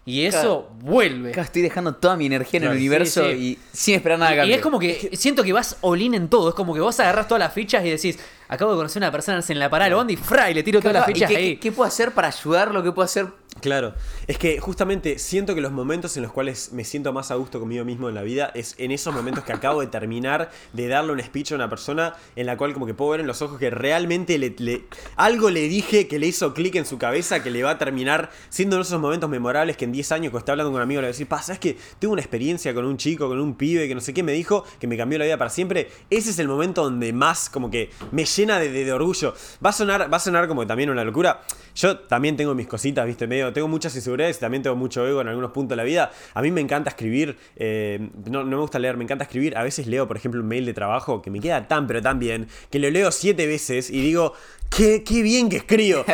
[0.08, 1.32] Y eso vuelve.
[1.32, 3.32] Acá estoy dejando toda mi energía en Claro, el sí, universo sí.
[3.32, 4.56] y sin esperar nada a Y cambio.
[4.56, 6.50] es como que siento que vas all in en todo.
[6.50, 9.12] Es como que vos agarrás todas las fichas y decís, acabo de conocer a una
[9.12, 11.38] persona en la parada bondi y fra, y le tiro todas las ¿Y fichas qué,
[11.38, 11.58] ahí.
[11.58, 12.84] qué puedo hacer para ayudarlo?
[12.84, 13.26] ¿Qué puedo hacer?
[13.62, 13.94] Claro,
[14.28, 17.60] es que justamente siento que los momentos en los cuales me siento más a gusto
[17.60, 21.14] conmigo mismo en la vida es en esos momentos que acabo de terminar de darle
[21.14, 23.58] un speech a una persona en la cual como que puedo ver en los ojos
[23.58, 24.84] que realmente le,
[25.16, 28.30] algo le dije que le hizo clic en su cabeza que le va a terminar
[28.50, 31.00] siendo en esos momentos memorables que en 10 años cuando está hablando con un amigo
[31.02, 33.56] le va a decir, pasa, es que tuve una experiencia con un chico, con un
[33.56, 35.90] pibe que no sé qué me dijo que me cambió la vida para siempre.
[36.10, 39.34] Ese es el momento donde más como que me llena de, de- de orgullo.
[39.66, 41.42] Va a sonar, va a sonar como también una locura.
[41.76, 45.20] Yo también tengo mis cositas, viste, medio, tengo muchas inseguridades y también tengo mucho ego
[45.22, 46.12] en algunos puntos de la vida.
[46.34, 49.58] A mí me encanta escribir, eh, no, me gusta leer, me encanta escribir.
[49.58, 52.18] A veces leo, por ejemplo, un mail de trabajo que me queda tan pero tan
[52.18, 54.34] bien, que lo leo siete veces y digo,
[54.70, 56.06] qué, bien que escribo.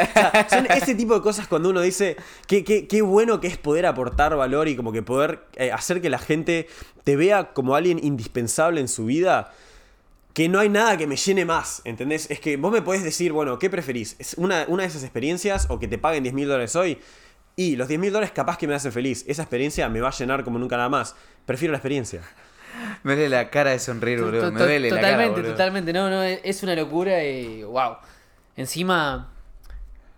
[0.50, 2.18] Son ese tipo de cosas cuando uno dice,
[2.48, 6.20] qué bueno que es poder aportar valor y como que poder eh, hacer que la
[6.20, 6.68] gente
[7.04, 9.52] te vea como alguien indispensable en su vida
[10.34, 12.30] que no hay nada que me llene más, ¿entendés?
[12.32, 14.16] Es que vos me podés decir, bueno, ¿qué preferís?
[14.20, 17.00] ¿Es una, una de esas experiencias o que te paguen 10 mil dólares hoy?
[17.58, 19.26] Y los 10 mil dólares capaz que me hacen feliz.
[19.28, 21.16] Esa experiencia me va a llenar como nunca nada más.
[21.46, 22.22] Prefiero la experiencia.
[23.04, 24.44] Me duele la cara de sonreír, boludo.
[24.46, 25.94] To- Me duele la cara, totalmente, totalmente.
[25.94, 27.98] No, no, es una locura y wow.
[28.56, 29.30] Encima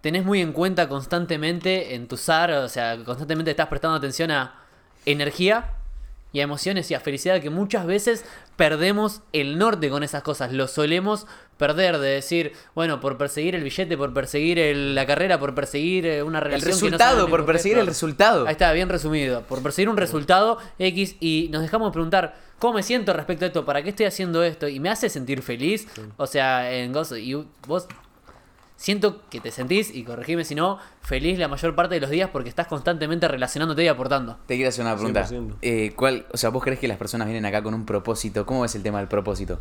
[0.02, 4.60] tenés muy en cuenta constantemente en tu SAR, o sea, constantemente estás prestando atención a
[5.06, 5.72] energía
[6.34, 8.26] y a emociones y a felicidad que muchas veces
[8.58, 10.52] perdemos el norte con esas cosas.
[10.52, 11.26] Lo solemos
[11.58, 16.06] perder de decir, bueno, por perseguir el billete, por perseguir el- la carrera, por perseguir
[16.06, 16.66] eh, una El relación.
[16.66, 18.46] que no resultado, por perseguir el resultado.
[18.48, 19.44] Ahí está, bien resumido.
[19.44, 23.48] Por perseguir un resultado X y nos dejamos de preguntar cómo me siento respecto a
[23.50, 25.88] esto, para qué estoy haciendo esto y me hace sentir feliz.
[26.18, 27.16] O sea, en gozo.
[27.18, 27.88] Y vos
[28.76, 32.30] siento que te sentís, y corregime si no, feliz la mayor parte de los días
[32.32, 34.38] porque estás constantemente relacionándote y aportando.
[34.45, 35.28] Te quiero hacer una pregunta.
[35.28, 35.56] 100%.
[35.62, 38.45] Eh, ¿cuál, o sea, ¿vos crees que las personas vienen acá con un propósito?
[38.45, 39.60] ¿Cómo es el tema del propósito?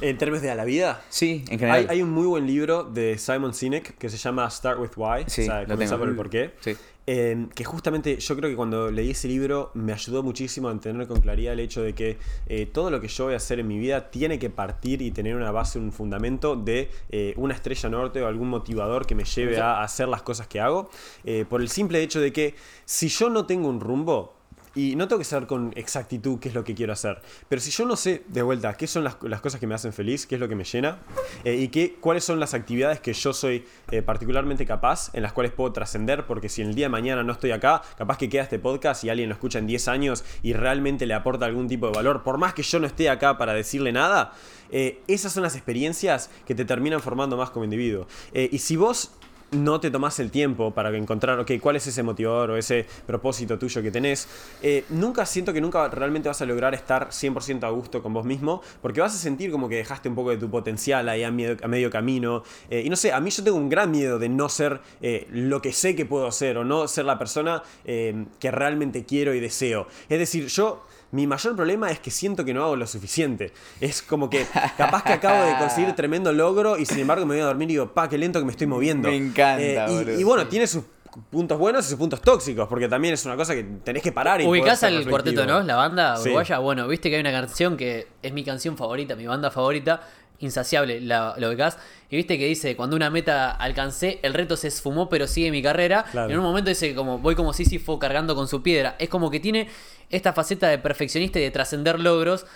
[0.00, 1.80] En términos de a la vida, Sí, en general.
[1.80, 5.24] hay, hay un muy buen libro de Simon Sinek que se llama Start with Why.
[5.26, 6.52] Sí, o sea, comienza por el porqué.
[6.60, 6.76] Sí.
[7.06, 11.06] Eh, que justamente yo creo que cuando leí ese libro me ayudó muchísimo a entender
[11.06, 12.16] con claridad el hecho de que
[12.46, 15.10] eh, todo lo que yo voy a hacer en mi vida tiene que partir y
[15.10, 19.24] tener una base, un fundamento de eh, una estrella norte o algún motivador que me
[19.24, 20.88] lleve a hacer las cosas que hago.
[21.24, 22.54] eh, por el simple hecho de que
[22.86, 24.34] si yo no tengo un rumbo,
[24.74, 27.20] y no tengo que saber con exactitud qué es lo que quiero hacer.
[27.48, 30.26] Pero si yo no sé, de vuelta, qué son las, cosas que me hacen feliz,
[30.26, 30.98] qué es lo que me llena,
[31.44, 35.32] eh, y qué, cuáles son las actividades que yo soy eh, particularmente capaz, en las
[35.32, 38.42] cuales puedo trascender, porque si el día de mañana no estoy acá, capaz que queda
[38.42, 41.86] este podcast y alguien lo escucha en 10 años y realmente le aporta algún tipo
[41.86, 44.32] de valor, por más que yo no esté acá para decirle nada,
[44.70, 48.06] eh, esas son las experiencias que te terminan formando más como individuo.
[48.32, 49.12] Y si vos
[49.54, 53.58] no te tomás el tiempo para encontrar, ok, cuál es ese motivador o ese propósito
[53.58, 54.28] tuyo que tenés,
[54.62, 58.24] eh, nunca siento que nunca realmente vas a lograr estar 100% a gusto con vos
[58.24, 61.30] mismo, porque vas a sentir como que dejaste un poco de tu potencial ahí a
[61.30, 62.42] medio, camino.
[62.70, 65.26] eh, y no sé, a mí yo tengo un gran miedo de no ser eh,
[65.30, 69.40] lo que sé que puedo ser o no ser la persona que realmente quiero y
[69.40, 69.86] deseo.
[70.08, 73.52] Es decir, yo Mi mayor problema es que siento que no hago lo suficiente.
[73.80, 77.42] Es como que capaz que acabo de conseguir tremendo logro y sin embargo me voy
[77.42, 79.08] a dormir y digo, pa, qué lento que me estoy moviendo.
[79.08, 80.82] Me encanta, Eh, y- boludo, y, bueno, tiene sus
[81.30, 84.40] puntos buenos y sus puntos tóxicos, porque también es una cosa que tenés que parar
[84.40, 85.46] y Ubicás al cuarteto.
[85.46, 85.62] ¿no?
[85.62, 86.24] La banda Sí.
[86.24, 86.58] uruguaya.
[86.58, 90.00] Bueno, viste que hay una canción que es mi canción favorita, mi banda favorita,
[90.40, 91.78] Insaciable, la, lo ubicás.
[92.10, 95.62] Y viste que dice, cuando una meta alcancé, el reto se esfumó, pero sigue mi
[95.62, 96.04] carrera.
[96.10, 96.28] Claro.
[96.28, 98.96] Y en un momento dice, como voy como Sísifo cargando con su piedra.
[98.98, 99.68] Es como que tiene
[100.10, 102.46] esta faceta de perfeccionista y de trascender logros.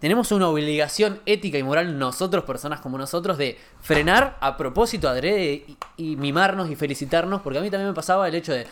[0.00, 5.64] Tenemos una obligación ética y moral nosotros, personas como nosotros, de frenar a propósito, adrede
[5.66, 8.66] y, y mimarnos y felicitarnos, porque a mí también me pasaba el hecho de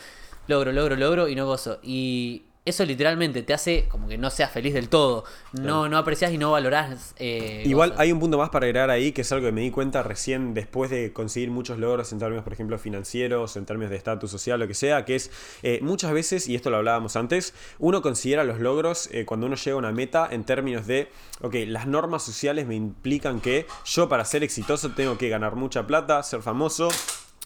[0.47, 1.79] logro, logro, logro y no gozo.
[1.83, 5.25] Y eso literalmente te hace como que no seas feliz del todo.
[5.53, 7.15] No, no aprecias y no valorás.
[7.19, 8.03] eh, Igual cosas.
[8.03, 10.53] hay un punto más para agregar ahí, que es algo que me di cuenta recién
[10.53, 14.59] después de conseguir muchos logros en términos, por ejemplo, financieros, en términos de estatus social,
[14.61, 15.31] lo que sea, que es
[15.63, 19.57] eh, muchas veces, y esto lo hablábamos antes, uno considera los logros eh, cuando uno
[19.57, 21.09] llega a una meta en términos de,
[21.43, 25.87] ok, las normas sociales me implican que yo para ser exitoso tengo que ganar mucha
[25.87, 26.89] plata, ser famoso.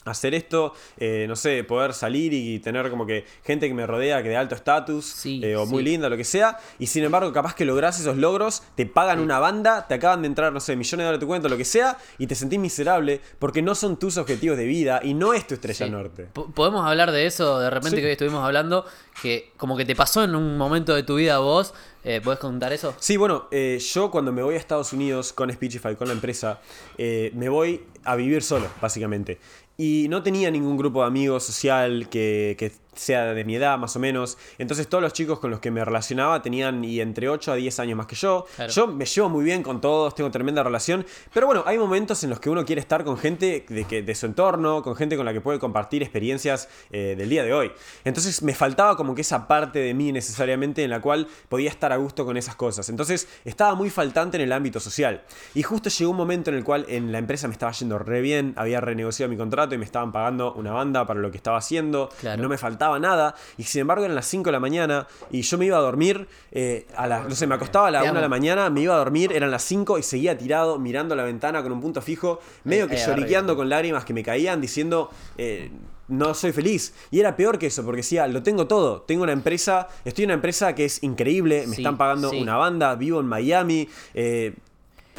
[0.06, 4.22] Hacer esto, eh, no sé, poder salir y tener como que gente que me rodea
[4.22, 7.30] que de alto estatus Sí, eh, o muy linda, lo que sea, y sin embargo,
[7.34, 10.74] capaz que lográs esos logros, te pagan una banda, te acaban de entrar, no sé,
[10.74, 13.74] millones de dólares a tu cuenta, lo que sea, y te sentís miserable porque no
[13.74, 16.28] son tus objetivos de vida y no es tu estrella norte.
[16.32, 18.86] Po- Podemos hablar de eso de repente que hoy estuvimos hablando,
[19.22, 21.74] que como que te pasó en un momento de tu vida vos.
[22.02, 22.94] Eh, ¿Podés contar eso?
[22.98, 26.58] Sí, bueno, eh, yo cuando me voy a Estados Unidos con Speechify, con la empresa,
[26.96, 29.38] eh, me voy a vivir solo, básicamente.
[29.82, 33.96] Y no tenía ningún grupo de amigos social que, que sea de mi edad, más
[33.96, 34.38] o menos.
[34.58, 37.80] Entonces todos los chicos con los que me relacionaba tenían y entre 8 a 10
[37.80, 38.46] años más que yo.
[38.56, 38.72] Claro.
[38.72, 41.06] Yo me llevo muy bien con todos, tengo tremenda relación.
[41.32, 44.14] Pero bueno, hay momentos en los que uno quiere estar con gente de, que, de
[44.14, 47.72] su entorno, con gente con la que puede compartir experiencias eh, del día de hoy.
[48.04, 51.92] Entonces me faltaba como que esa parte de mí necesariamente en la cual podía estar
[51.92, 52.88] a gusto con esas cosas.
[52.88, 55.22] Entonces estaba muy faltante en el ámbito social.
[55.54, 58.20] Y justo llegó un momento en el cual en la empresa me estaba yendo re
[58.20, 61.58] bien, había renegociado mi contrato y me estaban pagando una banda para lo que estaba
[61.58, 62.08] haciendo.
[62.20, 62.42] Claro.
[62.42, 63.34] No me faltaba nada.
[63.58, 66.26] Y sin embargo eran las 5 de la mañana y yo me iba a dormir
[66.52, 68.80] eh, a las, no sé, me acostaba a la Te 1 de la mañana, me
[68.80, 72.00] iba a dormir, eran las 5 y seguía tirado mirando la ventana con un punto
[72.00, 75.10] fijo, medio que Eh, lloriqueando con lágrimas que me caían diciendo...
[75.36, 75.70] eh,
[76.08, 76.92] no soy feliz.
[77.12, 79.02] Y era peor que eso, porque decía, lo tengo todo.
[79.02, 82.42] Tengo una empresa, estoy en una empresa que es increíble, me Sí, están pagando sí.
[82.42, 84.56] una banda, vivo en Miami, eh,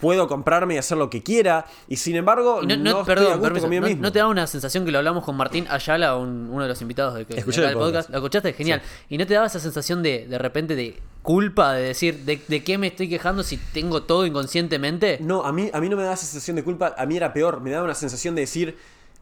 [0.01, 1.65] puedo comprarme y hacer lo que quiera.
[1.87, 4.01] Y sin embargo, no, no, estoy a gusto conmigo no, mismo.
[4.01, 6.81] no te da una sensación que lo hablamos con Martín Ayala, un- uno de los
[6.81, 8.09] invitados de que Escuché el podcast.
[8.09, 8.51] ¿Lo escuchaste?
[8.53, 8.81] Genial.
[9.07, 12.63] Y no te daba esa sensación de, de repente de culpa, de decir, de, de
[12.63, 15.19] qué me estoy quejando si tengo todo inconscientemente?
[15.21, 17.31] No, a mí, a mí no me daba esa sensación de culpa, a mí era
[17.31, 18.75] peor, me daba una sensación de decir,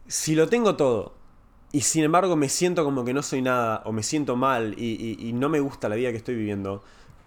[0.06, 1.14] si lo tengo todo
[1.72, 4.86] y sin embargo me siento como que no soy nada o me siento mal y,
[5.20, 6.82] y- y no me gusta la vida que estoy viviendo,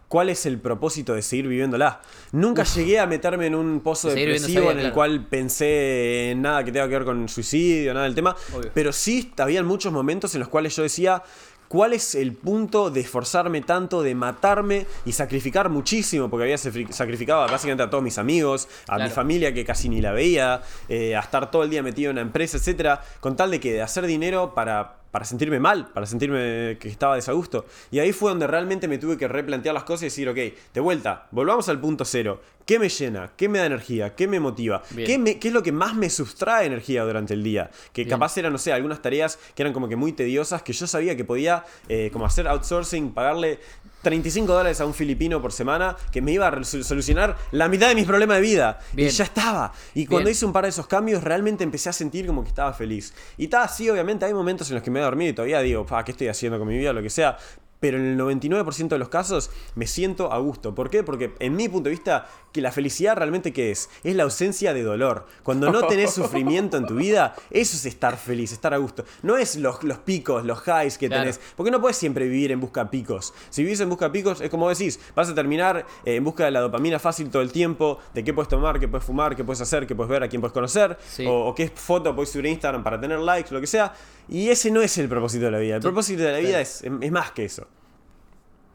[0.08, 2.02] ¿cuál es el propósito de seguir viviéndola?
[2.32, 4.96] Nunca llegué a meterme en un pozo De depresivo en el claro.
[4.96, 8.72] cual pensé en nada que tenga que ver con suicidio, nada del tema, Obvio.
[8.74, 11.24] pero sí había muchos momentos en los cuales yo decía...
[11.70, 16.30] ¿Cuál es el punto de esforzarme tanto, de matarme y sacrificar muchísimo?
[16.30, 20.12] Porque había sacrificado básicamente a todos mis amigos, a mi familia que casi ni la
[20.12, 23.60] veía, eh, a estar todo el día metido en una empresa, etcétera, con tal de
[23.60, 27.68] que de hacer dinero para, para sentirme mal, para sentirme que estaba desagusto.
[27.92, 30.38] Y ahí fue donde realmente me tuve que replantear las cosas y decir, ok,
[30.74, 32.42] de vuelta, volvamos al punto cero.
[32.66, 33.32] ¿Qué me llena?
[33.38, 34.16] ¿Qué me da energía?
[34.16, 34.82] ¿Qué me motiva?
[34.96, 37.70] ¿Qué, me- qué es lo que más me sustrae energía durante el día?
[37.92, 38.10] Que Bien.
[38.10, 41.16] capaz eran, no sé, algunas tareas que eran como que muy tediosas, que yo sabía
[41.16, 43.60] que podía eh, como hacer outsourcing, pagarle
[44.04, 47.96] 35 dólares a un filipino por semana, que me iba a solucionar la mitad de
[47.96, 48.80] mis problemas de vida.
[48.92, 49.10] Bien.
[49.10, 49.74] Y ya estaba.
[49.96, 50.34] Y cuando Bien.
[50.34, 53.14] hice un par de esos cambios, realmente empecé a sentir como que estaba feliz.
[53.38, 55.86] Y está así, obviamente, hay momentos en los que me a dormir y todavía digo,
[55.86, 56.94] pa, ¿qué estoy haciendo con mi vida?
[56.94, 57.38] Lo que sea.
[57.84, 60.74] Pero en el 99% de los casos me siento a gusto.
[60.74, 61.04] ¿Por qué?
[61.04, 63.90] Porque en mi punto de vista, que la felicidad realmente qué es?
[64.06, 65.26] Es la ausencia de dolor.
[65.44, 69.04] Cuando no tenés sufrimiento en tu vida, eso es estar feliz, estar a gusto.
[69.22, 71.24] No es los, los picos, los highs que Claro.
[71.24, 71.42] tenés.
[71.58, 73.34] Porque no puedes siempre vivir en busca de picos.
[73.50, 76.46] Si vivís en busca de picos, es como decís, vas a terminar eh, en busca
[76.46, 79.44] de la dopamina fácil todo el tiempo, de qué puedes tomar, qué puedes fumar, qué
[79.44, 81.26] puedes hacer, qué puedes ver, a quién puedes conocer, Sí.
[81.28, 83.94] o, o qué foto puedes subir a Instagram para tener likes, lo que sea.
[84.30, 85.76] Y ese no es el propósito de la vida.
[85.76, 87.68] El propósito de la vida es, es más que eso.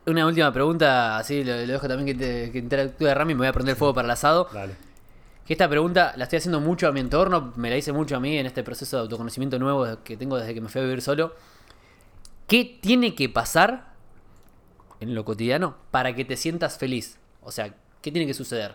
[0.06, 3.46] Una última pregunta, así lo, lo dejo también que, te, que interactúe Rami, me voy
[3.48, 4.48] a prender fuego para el asado.
[4.52, 4.74] Dale.
[5.46, 8.20] Que esta pregunta la estoy haciendo mucho a mi entorno, me la hice mucho a
[8.20, 11.00] mí en este proceso de autoconocimiento nuevo que tengo desde que me fui a vivir
[11.02, 11.34] solo.
[12.46, 13.92] ¿Qué tiene que pasar
[15.00, 17.18] en lo cotidiano para que te sientas feliz?
[17.42, 18.74] O sea, ¿qué tiene que suceder?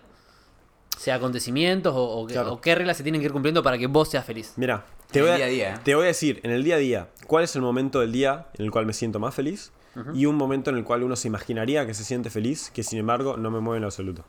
[0.98, 2.54] Sea acontecimientos o, o qué- Claro.
[2.54, 4.54] o qué reglas se tienen que ir cumpliendo para que vos seas feliz.
[4.58, 5.80] Mira, te En voy, el a, día a día, ¿eh?
[5.84, 8.48] te voy a decir en el día a día cuál es el momento del día
[8.58, 9.72] en el cual me siento más feliz
[10.16, 12.98] y un momento en el cual uno se imaginaría que se siente feliz, que sin
[12.98, 14.26] embargo no me mueve en lo absoluto.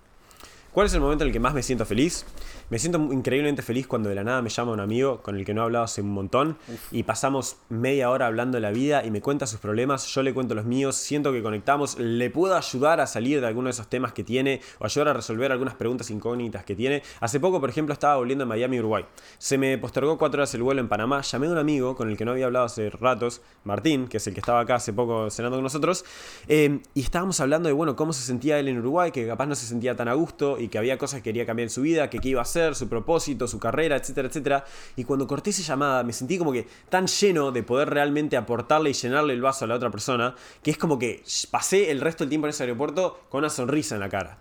[0.72, 2.26] ¿Cuál es el momento en el que más me siento feliz?
[2.70, 5.52] Me siento increíblemente feliz cuando de la nada me llama un amigo con el que
[5.52, 6.56] no he hablado hace un montón
[6.90, 10.32] y pasamos media hora hablando de la vida y me cuenta sus problemas, yo le
[10.32, 13.88] cuento los míos, siento que conectamos, le puedo ayudar a salir de alguno de esos
[13.88, 17.02] temas que tiene o ayudar a resolver algunas preguntas incógnitas que tiene.
[17.20, 19.04] Hace poco, por ejemplo, estaba volviendo a Miami, Uruguay.
[19.38, 22.16] Se me postergó cuatro horas el vuelo en Panamá, llamé a un amigo con el
[22.16, 25.28] que no había hablado hace ratos, Martín, que es el que estaba acá hace poco
[25.30, 26.04] cenando con nosotros,
[26.48, 29.54] eh, y estábamos hablando de, bueno, cómo se sentía él en Uruguay, que capaz no
[29.54, 32.08] se sentía tan a gusto y que había cosas que quería cambiar en su vida,
[32.08, 34.64] que qué iba a hacer, su propósito, su carrera, etcétera, etcétera.
[34.96, 38.90] Y cuando corté esa llamada me sentí como que tan lleno de poder realmente aportarle
[38.90, 42.24] y llenarle el vaso a la otra persona, que es como que pasé el resto
[42.24, 44.38] del tiempo en ese aeropuerto con una sonrisa en la cara.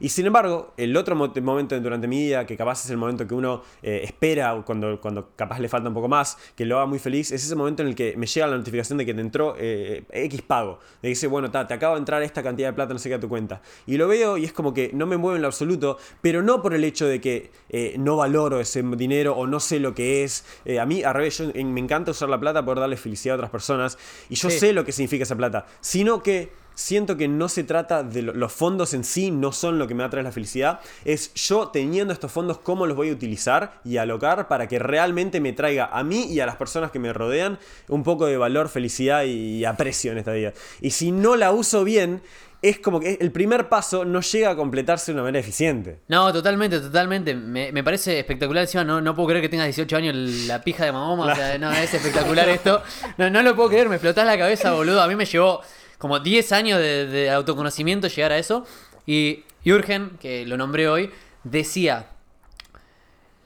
[0.00, 3.26] Y sin embargo, el otro mo- momento durante mi vida, que capaz es el momento
[3.26, 6.86] que uno eh, espera cuando, cuando capaz le falta un poco más, que lo haga
[6.86, 9.20] muy feliz, es ese momento en el que me llega la notificación de que te
[9.20, 10.78] entró eh, X pago.
[11.02, 13.08] De que dice, bueno, ta, te acaba de entrar esta cantidad de plata, no sé
[13.08, 13.62] qué a tu cuenta.
[13.86, 16.62] Y lo veo y es como que no me mueve en lo absoluto, pero no
[16.62, 20.24] por el hecho de que eh, no valoro ese dinero o no sé lo que
[20.24, 20.44] es.
[20.64, 23.36] Eh, a mí, al revés, yo- me encanta usar la plata para darle felicidad a
[23.36, 23.98] otras personas.
[24.28, 24.58] Y yo Sí.
[24.58, 28.32] sé lo que significa esa plata, sino que siento que no se trata de lo-
[28.34, 31.34] los fondos en sí, no son lo que me va a traer la felicidad, es
[31.34, 35.52] yo teniendo estos fondos, cómo los voy a utilizar y alocar para que realmente me
[35.52, 37.58] traiga a mí y a las personas que me rodean
[37.88, 40.52] un poco de valor, felicidad y aprecio en esta vida.
[40.80, 42.22] Y si no la uso bien,
[42.62, 46.00] es como que el primer paso no llega a completarse de una manera eficiente.
[46.08, 47.34] No, totalmente, totalmente.
[47.34, 48.62] Me, me parece espectacular.
[48.64, 50.14] Encima, no, no puedo creer que tengas 18 años
[50.46, 51.32] la pija de mamá.
[51.32, 52.82] O sea, no, es espectacular esto.
[53.18, 55.00] No, no lo puedo creer, me explotás la cabeza, boludo.
[55.02, 55.60] A mí me llevó
[55.98, 58.66] como 10 años de, de autoconocimiento llegar a eso.
[59.06, 61.10] Y Jürgen, que lo nombré hoy,
[61.44, 62.10] decía.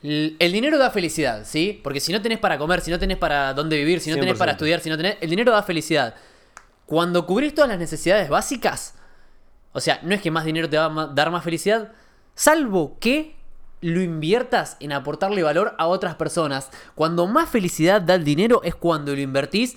[0.03, 1.79] "El dinero da felicidad, ¿sí?
[1.83, 4.35] Porque si no tenés para comer, si no tenés para dónde vivir, si no tenés
[4.35, 4.39] 100%.
[4.39, 5.19] para estudiar, si no tenés.
[5.21, 6.15] El dinero da felicidad.
[6.87, 8.95] Cuando cubrís todas las necesidades básicas,
[9.73, 11.93] o sea, no es que más dinero te va a dar más felicidad,
[12.35, 13.37] salvo que
[13.83, 16.69] lo inviertas en aportarle valor a otras personas.
[16.95, 19.77] Cuando más felicidad da el dinero es cuando lo invertís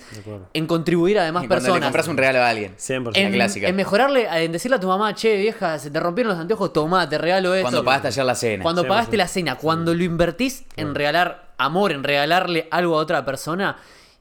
[0.52, 1.86] en contribuir a demás Y cuando le personas.
[1.88, 2.76] compras un regalo a alguien.
[2.76, 3.12] 100%.
[3.14, 3.68] En, La clásica.
[3.68, 7.08] en mejorarle, en decirle a tu mamá, che, vieja, se te rompieron los anteojos, tomá,
[7.08, 7.64] te regalo esto.
[7.64, 8.62] Cuando pagaste ayer la cena.
[8.62, 8.88] Cuando 100%.
[8.88, 13.76] pagaste la cena, cuando lo invertís en regalar amor, en regalarle algo a otra persona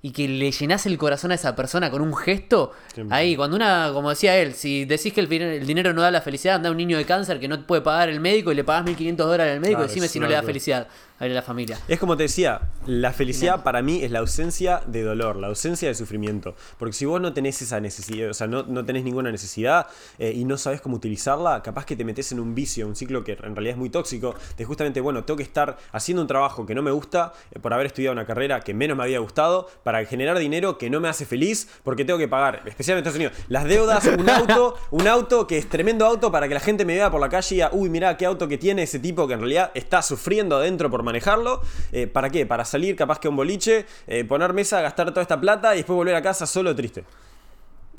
[0.05, 3.07] y que le llenás el corazón a esa persona con un gesto, 100%.
[3.09, 6.19] ahí, cuando una, como decía él, si decís que el, el dinero no da la
[6.19, 8.85] felicidad, anda un niño de cáncer que no puede pagar el médico y le pagás
[8.85, 10.89] 1.500 dólares al médico, Claro, decime si no le da felicidad
[11.29, 11.79] la familia.
[11.87, 15.87] Es como te decía, la felicidad para mí es la ausencia de dolor, la ausencia
[15.87, 16.55] de sufrimiento.
[16.77, 19.87] Porque si vos no tenés esa necesidad, o sea, no, no tenés ninguna necesidad
[20.19, 23.23] eh, y no sabes cómo utilizarla, capaz que te metes en un vicio, un ciclo
[23.23, 26.65] que en realidad es muy tóxico, de justamente, bueno, tengo que estar haciendo un trabajo
[26.65, 29.69] que no me gusta eh, por haber estudiado una carrera que menos me había gustado,
[29.83, 33.33] para generar dinero que no me hace feliz, porque tengo que pagar, especialmente en Estados
[33.33, 36.85] Unidos, las deudas, un auto, un auto que es tremendo auto para que la gente
[36.85, 39.27] me vea por la calle y diga, uy, mirá qué auto que tiene ese tipo
[39.27, 41.61] que en realidad está sufriendo adentro por manejarlo.
[41.91, 42.45] Eh, ¿Para qué?
[42.45, 45.77] Para salir capaz que a un boliche, eh, poner mesa, gastar toda esta plata y
[45.77, 47.06] después volver a casa solo triste.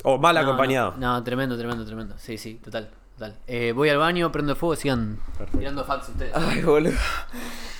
[0.03, 0.91] O mal No, acompañado.
[0.97, 2.15] No, no, tremendo, tremendo, tremendo.
[2.17, 2.89] Sí, sí, total.
[3.17, 3.37] Total.
[3.47, 5.19] Eh, voy al baño, prendo el fuego, sigan
[5.57, 6.31] tirando facts ustedes.
[6.35, 6.93] Ay, boludo.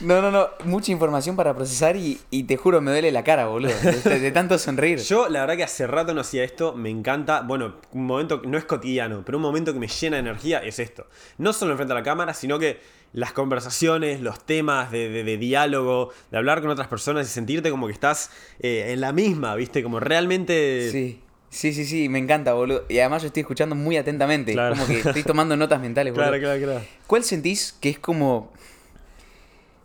[0.01, 0.47] No, no, no.
[0.65, 3.71] Mucha información para procesar y, y te juro, me duele la cara, boludo.
[4.03, 4.99] De, de tanto sonreír.
[4.99, 7.41] Yo, la verdad que hace rato no hacía esto, me encanta.
[7.41, 10.59] Bueno, un momento que no es cotidiano, pero un momento que me llena de energía
[10.59, 11.07] es esto.
[11.37, 12.79] No solo enfrente a la cámara, sino que
[13.13, 17.71] las conversaciones, los temas de, de- de diálogo, de hablar con otras personas y sentirte
[17.71, 18.29] como que estás
[18.59, 19.81] eh, en la misma, ¿viste?
[19.83, 20.89] Como realmente.
[20.91, 21.21] Sí.
[21.55, 22.83] Sí, sí, sí, me encanta, boludo.
[22.89, 24.51] Y además yo estoy escuchando muy atentamente.
[24.51, 24.75] Claro.
[24.75, 26.27] Como que estoy tomando notas mentales, boludo.
[26.27, 26.85] Claro, claro, claro.
[27.07, 28.51] ¿Cuál sentís que es como.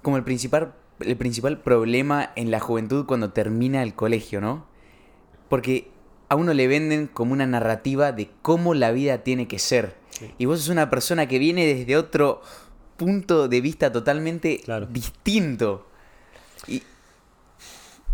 [0.02, 4.66] como el principal, el principal problema en la juventud cuando termina el colegio, ¿no?
[5.48, 5.88] Porque
[6.28, 9.94] a uno le venden como una narrativa de cómo la vida tiene que ser.
[10.38, 12.42] Y vos sos una persona que viene desde otro
[12.97, 14.86] punto de vista totalmente Claro.
[14.86, 15.86] distinto.
[16.66, 16.82] Y,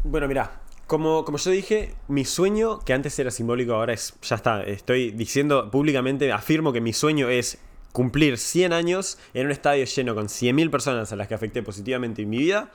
[0.05, 4.37] Bueno, mira, como, como yo dije, mi sueño, que antes era simbólico, ahora es, ya
[4.37, 7.59] está, estoy diciendo públicamente, afirmo que mi sueño es
[7.93, 12.23] cumplir 100 años en un estadio lleno con 100.000 personas a las que afecté positivamente
[12.23, 12.71] en mi vida.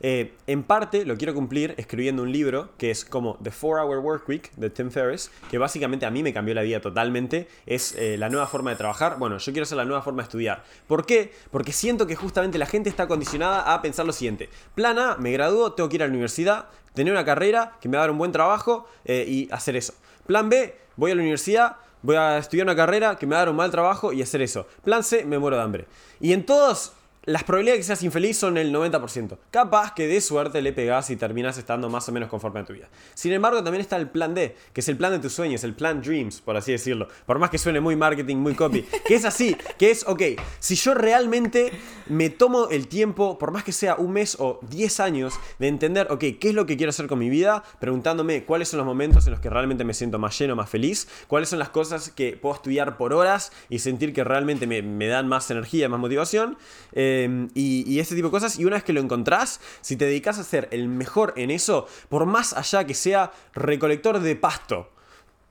[0.00, 4.28] Eh, en parte lo quiero cumplir escribiendo un libro que es como The 4-Hour Work
[4.28, 7.48] Week de Tim Ferriss, que básicamente a mí me cambió la vida totalmente.
[7.66, 9.18] Es eh, la nueva forma de trabajar.
[9.18, 10.64] Bueno, yo quiero hacer la nueva forma de estudiar.
[10.86, 11.32] ¿Por qué?
[11.50, 14.48] Porque siento que justamente la gente está condicionada a pensar lo siguiente.
[14.74, 17.96] Plan A, me gradúo, tengo que ir a la universidad, tener una carrera que me
[17.96, 19.94] va a dar un buen trabajo eh, y hacer eso.
[20.26, 23.40] Plan B, voy a la universidad, voy a estudiar una carrera que me va a
[23.42, 24.66] dar un mal trabajo y hacer eso.
[24.82, 25.86] Plan C, me muero de hambre.
[26.20, 26.92] Y en todos
[27.26, 29.38] las probabilidades de que seas infeliz son el 90%.
[29.50, 32.72] Capaz que de suerte le pegás y terminas estando más o menos conforme a tu
[32.72, 32.88] vida.
[33.14, 35.74] Sin embargo, también está el plan D, que es el plan de tus sueños, el
[35.74, 37.08] plan Dreams, por así decirlo.
[37.26, 38.84] Por más que suene muy marketing, muy copy.
[39.04, 40.22] Que es así, que es, ok,
[40.58, 41.72] si yo realmente
[42.06, 46.06] me tomo el tiempo, por más que sea un mes o 10 años, de entender,
[46.10, 47.62] ok, ¿qué es lo que quiero hacer con mi vida?
[47.80, 51.06] Preguntándome cuáles son los momentos en los que realmente me siento más lleno, más feliz,
[51.28, 55.06] cuáles son las cosas que puedo estudiar por horas y sentir que realmente me, me
[55.06, 56.56] dan más energía, más motivación.
[56.92, 57.13] Eh,
[57.54, 58.58] y, y este tipo de cosas.
[58.58, 61.86] Y una vez que lo encontrás, si te dedicas a ser el mejor en eso,
[62.08, 64.90] por más allá que sea recolector de pasto,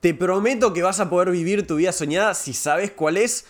[0.04, 3.46] te prometo que vas a poder vivir tu vida soñada si sabes cuál es.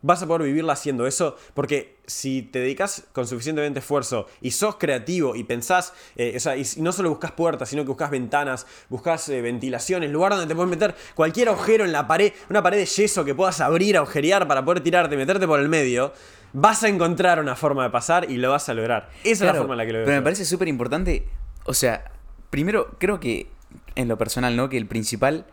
[0.00, 4.76] Vas a poder vivirla haciendo eso, porque si te dedicas con suficientemente esfuerzo y sos
[4.76, 8.66] creativo y pensás, eh, o sea, y no solo buscas puertas, sino que buscas ventanas,
[8.88, 12.78] buscas eh, ventilaciones, lugar donde te puedes meter cualquier agujero en la pared, una pared
[12.78, 16.12] de yeso que puedas abrir, agujerear para poder tirarte, meterte por el medio,
[16.52, 19.10] vas a encontrar una forma de pasar y lo vas a lograr.
[19.24, 20.06] Esa es la forma en la que lo veo.
[20.06, 21.28] Pero me parece súper importante.
[21.64, 22.12] O sea,
[22.50, 23.48] primero, creo que
[23.94, 24.68] en lo personal, ¿no?
[24.68, 25.46] Que el principal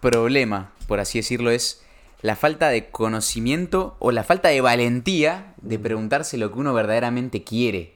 [0.00, 1.84] problema, por así decirlo, es
[2.22, 7.44] la falta de conocimiento o la falta de valentía de preguntarse lo que uno verdaderamente
[7.44, 7.94] quiere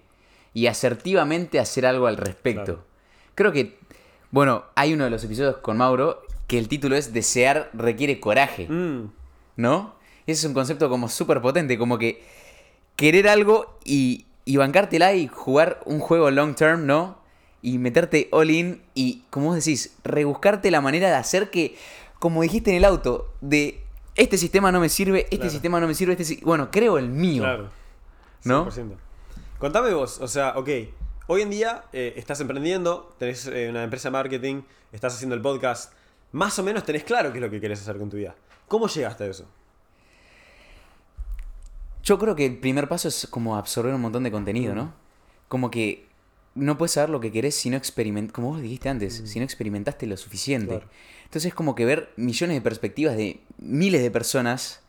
[0.55, 2.65] y asertivamente hacer algo al respecto.
[2.65, 2.85] Claro.
[3.35, 3.79] Creo que,
[4.31, 8.67] bueno, hay uno de los episodios con Mauro que el título es Desear requiere coraje.
[8.69, 9.13] Mm,
[9.57, 9.95] ¿no?
[10.31, 12.23] Ese es un concepto como súper potente, como que
[12.97, 17.19] querer algo y, y bancártela y jugar un juego long term, ¿no?
[17.63, 21.77] Y meterte all in y, como vos decís, rebuscarte la manera de hacer que,
[22.19, 23.83] como dijiste en el auto, de
[24.17, 25.51] este sistema no me sirve, este Claro.
[25.51, 27.43] sistema no me sirve, este si- bueno, creo el mío.
[27.43, 27.71] claro.
[28.45, 28.65] ¿No?
[28.71, 28.97] 100%.
[29.59, 30.69] Contame vos, o sea, ok,
[31.27, 34.63] hoy en día eh, estás emprendiendo, tenés eh, una empresa de marketing,
[34.93, 35.93] estás haciendo el podcast,
[36.33, 38.35] más o menos tenés claro qué es lo que querés hacer con tu vida.
[38.69, 39.47] ¿Cómo llegaste a eso?
[42.03, 44.93] Yo creo que el primer paso es como absorber un montón de contenido, ¿no?
[45.49, 46.07] Como que
[46.55, 49.45] no puedes saber lo que querés si no experimentas, como vos dijiste antes, si no
[49.45, 50.79] experimentaste lo suficiente.
[50.79, 50.87] Claro.
[51.25, 54.81] Entonces es como que ver millones de perspectivas de miles de personas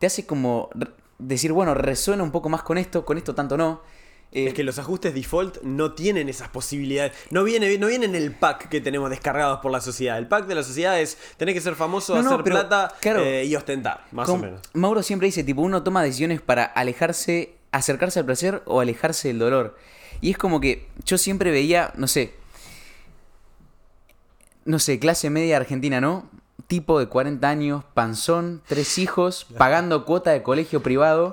[0.00, 0.70] te hace como
[1.18, 3.82] decir, bueno, resuena un poco más con esto, con esto tanto no.
[4.32, 7.12] Eh, Es que los ajustes default no tienen esas posibilidades.
[7.30, 10.18] No viene, no viene en el pack que tenemos descargados por la sociedad.
[10.18, 12.94] El pack de la sociedad es tener que ser famoso, No, no, hacer pero, plata
[13.00, 13.20] claro.
[13.24, 14.60] eh, y ostentar, más o menos.
[14.72, 19.40] Mauro siempre dice, tipo, uno toma decisiones para alejarse, acercarse al placer o alejarse del
[19.40, 19.76] dolor.
[20.20, 22.34] Y es como que yo siempre veía, no sé,
[24.64, 26.28] no sé, clase media argentina, ¿no?
[26.66, 31.32] Tipo de 40 años, panzón, tres hijos, pagando cuota de colegio privado.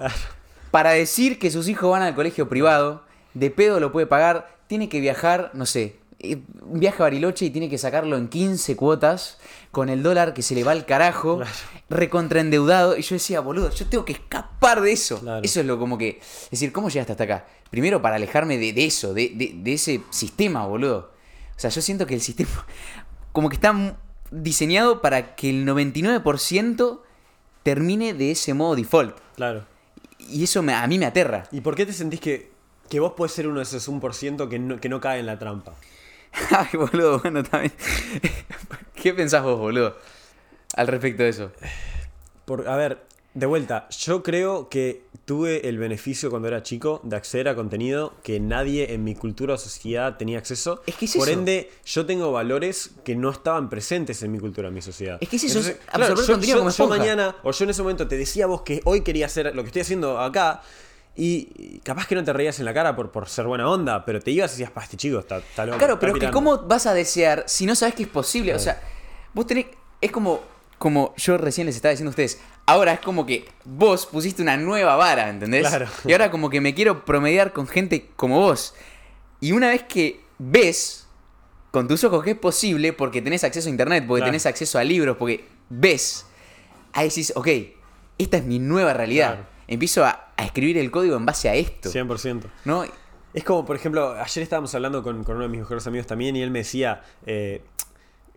[0.78, 3.02] Para decir que sus hijos van al colegio privado,
[3.34, 5.96] de pedo lo puede pagar, tiene que viajar, no sé,
[6.62, 9.40] un viaje a Bariloche y tiene que sacarlo en 15 cuotas,
[9.72, 11.42] con el dólar que se le va al carajo,
[11.90, 12.96] recontraendeudado.
[12.96, 15.20] Y yo decía, boludo, yo tengo que escapar de eso.
[15.20, 15.42] Claro.
[15.44, 16.20] Eso es lo como que.
[16.22, 17.46] Es decir, ¿cómo llegaste hasta acá?
[17.72, 21.12] Primero para alejarme de, de eso, de, de- de ese sistema, boludo.
[21.56, 22.66] O sea, yo siento que el sistema.
[23.32, 23.98] Como que está
[24.32, 27.00] diseñado para que el 99%
[27.64, 29.16] termine de ese modo default.
[29.36, 29.66] Claro.
[30.30, 31.44] Y eso me- a mí me aterra.
[31.52, 32.52] ¿Y por qué te sentís que,
[32.90, 35.40] que vos podés ser uno de esos 1% que no, que no cae en la
[35.40, 35.74] trampa?
[36.52, 37.74] Ay, boludo, bueno, también.
[38.96, 39.98] ¿Qué pensás vos, boludo?
[40.76, 41.52] Al respecto de eso.
[42.46, 47.18] Por, a ver, de vuelta, yo creo que tuve el beneficio cuando era chico de
[47.18, 50.82] acceder a contenido que nadie en mi cultura o sociedad tenía acceso.
[50.88, 51.38] Es que es Por eso.
[51.38, 55.18] ende, yo tengo valores que no estaban presentes en mi cultura, en mi sociedad.
[55.20, 56.98] Es que es eso, es claro, absorber yo, contenido yo- como yo esponja.
[56.98, 59.68] mañana, o yo en ese momento te decía vos que hoy quería hacer lo que
[59.68, 60.62] estoy haciendo acá.
[61.20, 64.22] Y capaz que no te reías en la cara por, por ser buena onda, pero
[64.22, 65.78] te ibas y decías, este chico está, está loco.
[65.80, 66.34] Claro, está pero es que pirando".
[66.38, 68.54] ¿cómo vas a desear si no sabes que es posible?
[68.56, 68.80] O sea,
[69.34, 69.66] vos tenés.
[70.00, 70.42] Es como,
[70.78, 72.40] como yo recién les estaba diciendo a ustedes.
[72.68, 75.68] Ahora es como que vos pusiste una nueva vara, ¿entendés?
[75.68, 75.88] Claro.
[76.06, 78.76] Y ahora como que me quiero promediar con gente como vos.
[79.40, 81.08] Y una vez que ves
[81.72, 84.32] con tus ojos que es posible, porque tenés acceso a internet, porque Claro.
[84.32, 86.26] tenés acceso a libros, porque ves,
[86.94, 87.48] ahí decís, ok,
[88.18, 89.36] esta es mi nueva realidad.
[89.36, 89.48] Claro.
[89.68, 91.90] Empiezo a, a escribir el código en base a esto.
[91.90, 92.44] 100%.
[92.66, 92.84] ¿No?
[93.34, 96.36] Es como, por ejemplo, ayer estábamos hablando con, con uno de mis mejores amigos también
[96.36, 97.62] y él me decía, eh,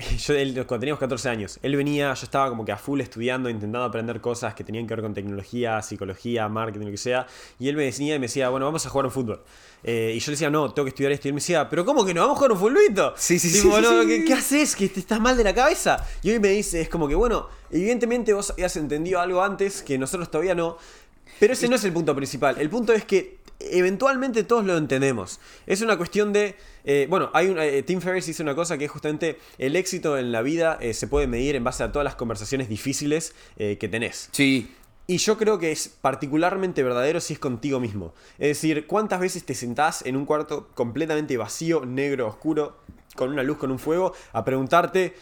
[0.18, 3.48] yo, él, cuando teníamos 14 años, él venía, yo estaba como que a full estudiando,
[3.48, 7.27] intentando aprender cosas que tenían que ver con tecnología, psicología, marketing, lo que sea,
[7.59, 9.43] y él me decía y me decía, bueno, vamos a jugar un fútbol.
[9.82, 11.28] Eh, y yo le decía, no, tengo que estudiar esto.
[11.28, 12.22] Y él me decía, pero ¿cómo que no?
[12.22, 13.14] ¿Vamos a jugar un fulbito?
[13.16, 14.24] Sí, sí, Tipo, sí, no, sí, ¿qué, sí.
[14.27, 14.77] qué haces?
[14.77, 16.06] ¿Que te estás mal de la cabeza?
[16.22, 19.97] Y hoy me dice, es como que, bueno, evidentemente vos habías entendido algo antes que
[19.97, 20.77] nosotros todavía no,
[21.40, 22.56] pero ese no es el punto principal.
[22.59, 25.41] El punto es que eventualmente todos lo entendemos.
[25.66, 26.57] Es una cuestión de...
[26.85, 30.19] eh, bueno, hay un, eh, Tim Ferriss dice una cosa que es justamente el éxito
[30.19, 33.89] en la vida eh, se puede medir en base a todas las conversaciones difíciles que
[33.89, 34.28] tenés.
[34.32, 34.74] Sí.
[35.07, 38.15] Y yo creo que es particularmente verdadero si es contigo mismo.
[38.39, 42.78] Es decir, ¿cuántas veces te sentás en un cuarto completamente vacío, negro, oscuro,
[43.16, 45.15] con una luz, con un fuego, a preguntarte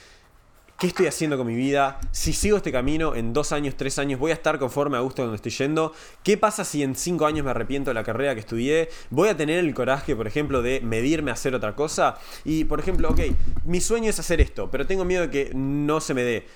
[0.78, 4.20] qué estoy haciendo con mi vida, si sigo este camino en dos años, tres años,
[4.20, 5.92] voy a estar conforme a gusto donde estoy yendo,
[6.22, 9.36] qué pasa si en cinco años me arrepiento de la carrera que estudié, voy a
[9.36, 13.20] tener el coraje, por ejemplo, de medirme a hacer otra cosa y, por ejemplo, ok,
[13.64, 16.46] mi sueño es hacer esto, pero tengo miedo de que no se me dé.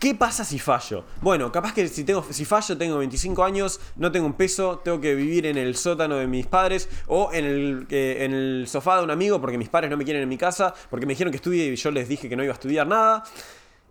[0.00, 1.04] ¿Qué pasa si fallo?
[1.20, 4.98] Bueno, capaz que si, tengo, si fallo tengo 25 años, no tengo un peso, tengo
[4.98, 8.96] que vivir en el sótano de mis padres o en el, eh, en el sofá
[8.96, 11.30] de un amigo porque mis padres no me quieren en mi casa, porque me dijeron
[11.30, 13.24] que estudie y yo les dije que no iba a estudiar nada.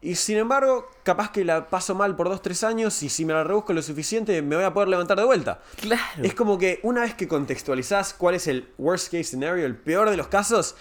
[0.02, 3.44] Y sin embargo, capaz que la paso mal por 2-3 años y si me la
[3.44, 5.60] rebusco lo suficiente me voy a poder levantar de vuelta.
[5.80, 6.24] Claro.
[6.24, 10.10] Es como que una vez que contextualizás cuál es el worst case scenario, el peor
[10.10, 10.76] de los casos,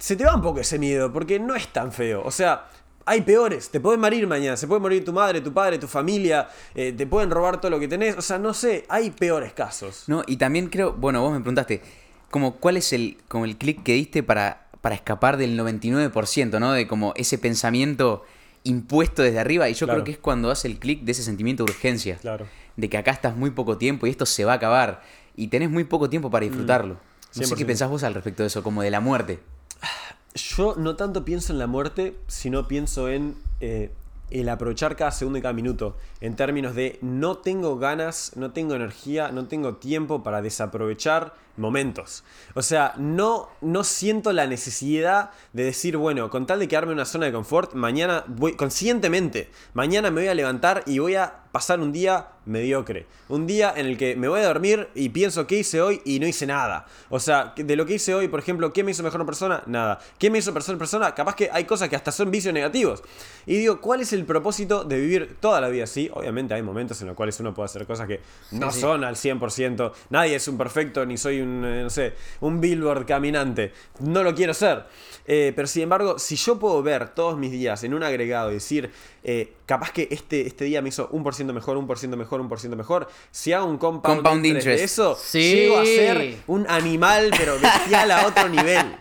[0.00, 2.22] se te va un poco ese miedo, porque no es tan feo.
[2.24, 2.68] O sea,
[3.10, 6.48] hay peores, te pueden morir mañana, se puede morir tu madre, tu padre, tu familia,
[6.76, 8.16] eh, te pueden robar todo lo que tenés.
[8.16, 10.04] O sea, no sé, hay peores casos.
[10.06, 11.82] No, y también creo, bueno, vos me preguntaste,
[12.30, 16.70] como cuál es el, como el clic que diste para, para escapar del 99%, ¿no?
[16.72, 18.22] De como ese pensamiento
[18.62, 19.68] impuesto desde arriba.
[19.68, 19.96] Y yo Claro.
[19.98, 22.16] creo que es cuando hace el clic de ese sentimiento de urgencia.
[22.18, 22.46] Claro.
[22.76, 25.02] De que acá estás muy poco tiempo y esto se va a acabar.
[25.34, 26.94] Y tenés muy poco tiempo para disfrutarlo.
[26.94, 27.56] No sé 100%.
[27.58, 29.40] qué pensás vos al respecto de eso, como de la muerte.
[30.34, 33.90] Yo no tanto pienso en la muerte, sino pienso en eh,
[34.30, 35.96] el aprovechar cada segundo y cada minuto.
[36.20, 42.24] En términos de no tengo ganas, no tengo energía, no tengo tiempo para desaprovechar momentos.
[42.54, 46.98] O sea, no, no siento la necesidad de decir, bueno, con tal de quedarme en
[46.98, 51.40] una zona de confort, mañana voy, conscientemente, mañana me voy a levantar y voy a
[51.52, 53.06] pasar un día mediocre.
[53.28, 56.20] Un día en el que me voy a dormir y pienso qué hice hoy y
[56.20, 56.86] no hice nada.
[57.08, 59.62] O sea, de lo que hice hoy, por ejemplo, ¿qué me hizo mejor persona?
[59.66, 59.98] Nada.
[60.18, 61.14] ¿Qué me hizo persona persona?
[61.14, 63.02] Capaz que hay cosas que hasta son vicios negativos.
[63.46, 66.10] Y digo, ¿cuál es el propósito de vivir toda la vida así?
[66.12, 68.20] Obviamente hay momentos en los cuales uno puede hacer cosas que
[68.52, 68.80] no sí.
[68.80, 69.92] son al 100%.
[70.10, 73.72] Nadie es un perfecto, ni soy un, eh, no sé, un billboard caminante.
[74.00, 74.84] No lo quiero ser.
[75.26, 78.54] Eh, pero sin embargo, si yo puedo ver todos mis días en un agregado y
[78.54, 78.90] decir,
[79.22, 82.16] eh, capaz que este, este día me hizo un por ciento mejor, un por ciento
[82.16, 85.54] mejor, un por ciento mejor, si hago un compound, Compound interest de eso, Sí.
[85.54, 88.96] llego a ser un animal, pero bestial a otro nivel.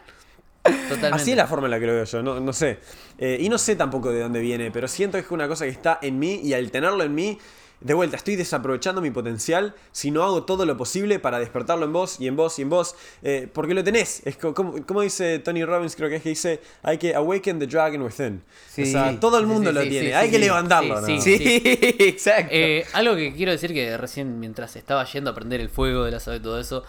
[0.64, 1.08] Totalmente.
[1.16, 2.80] Así es la forma en la que lo veo yo, no, no sé.
[3.18, 5.72] Eh, y no sé tampoco de dónde viene, pero siento que es una cosa que
[5.72, 7.40] está en mí y al tenerlo en mí,
[7.82, 11.94] de vuelta, estoy desaprovechando mi potencial si no hago todo lo posible para despertarlo en
[11.94, 12.94] vos y en vos y en vos,
[13.24, 14.22] eh, porque lo tenés.
[14.26, 17.58] Es co- como, como dice Tony Robbins, creo que es que dice, hay que awaken
[17.60, 18.44] the dragon within.
[18.70, 18.84] Sí.
[18.84, 21.06] O sea, todo el mundo sí, lo tiene, hay que levantarlo.
[21.06, 21.22] Sí, ¿no?
[21.22, 21.38] Sí,
[22.00, 22.50] exacto.
[22.54, 26.12] Eh, algo que quiero decir que recién mientras estaba yendo a prender el fuego de
[26.12, 26.84] la sabe todo eso,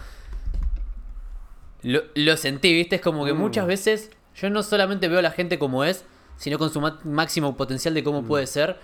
[1.83, 2.97] lo, lo sentí, ¿viste?
[2.97, 6.03] Es como que muchas veces yo no solamente veo a la gente como es,
[6.37, 8.77] sino con su máximo potencial de cómo puede ser.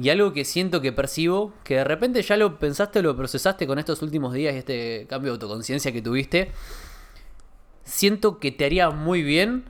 [0.00, 3.66] Y algo que siento que percibo, que de repente ya lo pensaste o lo procesaste
[3.66, 6.50] con estos últimos días y este cambio de autoconciencia que tuviste,
[7.84, 9.64] siento que te haría muy bien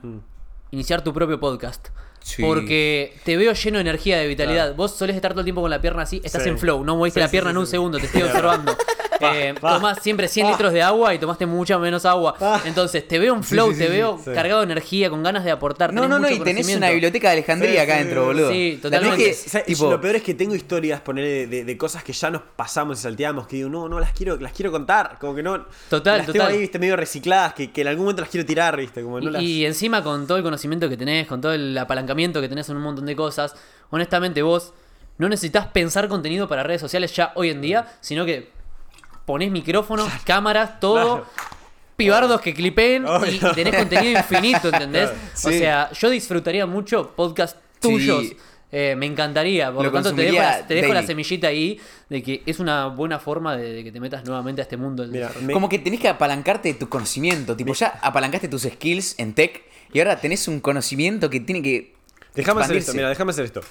[0.71, 1.89] iniciar tu propio podcast.
[2.21, 2.41] Sí.
[2.41, 4.63] Porque te veo lleno de energía, de vitalidad.
[4.67, 4.75] Claro.
[4.75, 6.49] Vos solés estar todo el tiempo con la pierna así, estás Sí.
[6.49, 8.75] en flow, no moviste Sí, la pierna en un segundo, te estoy observando.
[9.19, 12.35] Eh, tomás siempre 100 litros de agua y tomaste mucha menos agua.
[12.65, 14.31] Entonces te veo en flow, sí, te sí, veo sí.
[14.33, 15.93] cargado de energía, con ganas de aportar.
[15.93, 18.51] No, no, no, y tenés una biblioteca de Alejandría Sí, acá sí, dentro, sí, boludo.
[18.51, 19.35] sí, totalmente.
[19.79, 22.99] Lo peor es que tengo historias poner de, de- de cosas que ya nos pasamos
[22.99, 25.17] y salteamos, que digo, no, no las quiero, las quiero contar.
[25.19, 25.65] Como que no.
[25.89, 26.41] Total, las total.
[26.41, 29.01] tengo ahí, viste, medio recicladas, que, que en algún momento las quiero tirar, viste.
[29.03, 29.41] Como no las.
[29.41, 32.67] Y, y encima con todo el conocimiento que tenés, con todo el apalancamiento que tenés
[32.69, 33.55] en un montón de cosas,
[33.89, 34.73] honestamente vos
[35.17, 38.51] no necesitas pensar contenido para redes sociales ya hoy en día, sino que
[39.25, 41.27] ponés micrófonos, cámaras, todo, Claro.
[41.95, 43.31] pibardos que clipeen Obvio.
[43.31, 45.09] y, y tenés contenido infinito, ¿entendés?
[45.09, 45.55] Claro.
[45.55, 47.89] O sea, yo disfrutaría mucho podcast Sí.
[47.89, 48.25] tuyos.
[48.75, 51.79] eh, me encantaría, por Lo lo, tanto te dejo, la, te dejo la semillita ahí
[52.09, 55.05] de que es una buena forma de, de que te metas nuevamente a este mundo.
[55.05, 57.55] Mira, me- Como que tenés que apalancarte de tu conocimiento.
[57.55, 59.61] Tipo, ya apalancaste tus skills en tech
[59.93, 61.93] y ahora tenés un conocimiento que tiene que.
[62.33, 63.61] Déjame hacer esto, mira, déjame hacer esto.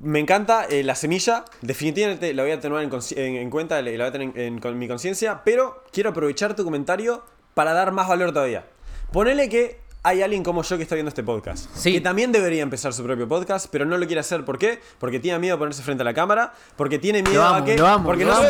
[0.00, 3.90] Me encanta eh, la semilla, definitivamente la voy a tener en, en- en cuenta, la
[3.90, 8.06] voy a tener en, en- mi conciencia, pero quiero aprovechar tu comentario para dar más
[8.06, 8.66] valor todavía.
[9.12, 11.92] Ponele que hay alguien como yo que está viendo este podcast, Sí.
[11.92, 14.44] que también debería empezar su propio podcast, pero no lo quiere hacer.
[14.46, 14.80] ¿Por qué?
[14.98, 17.78] Porque tiene miedo a ponerse frente a la cámara, porque tiene miedo amo, a que...
[17.78, 18.48] amo, porque, no, amo.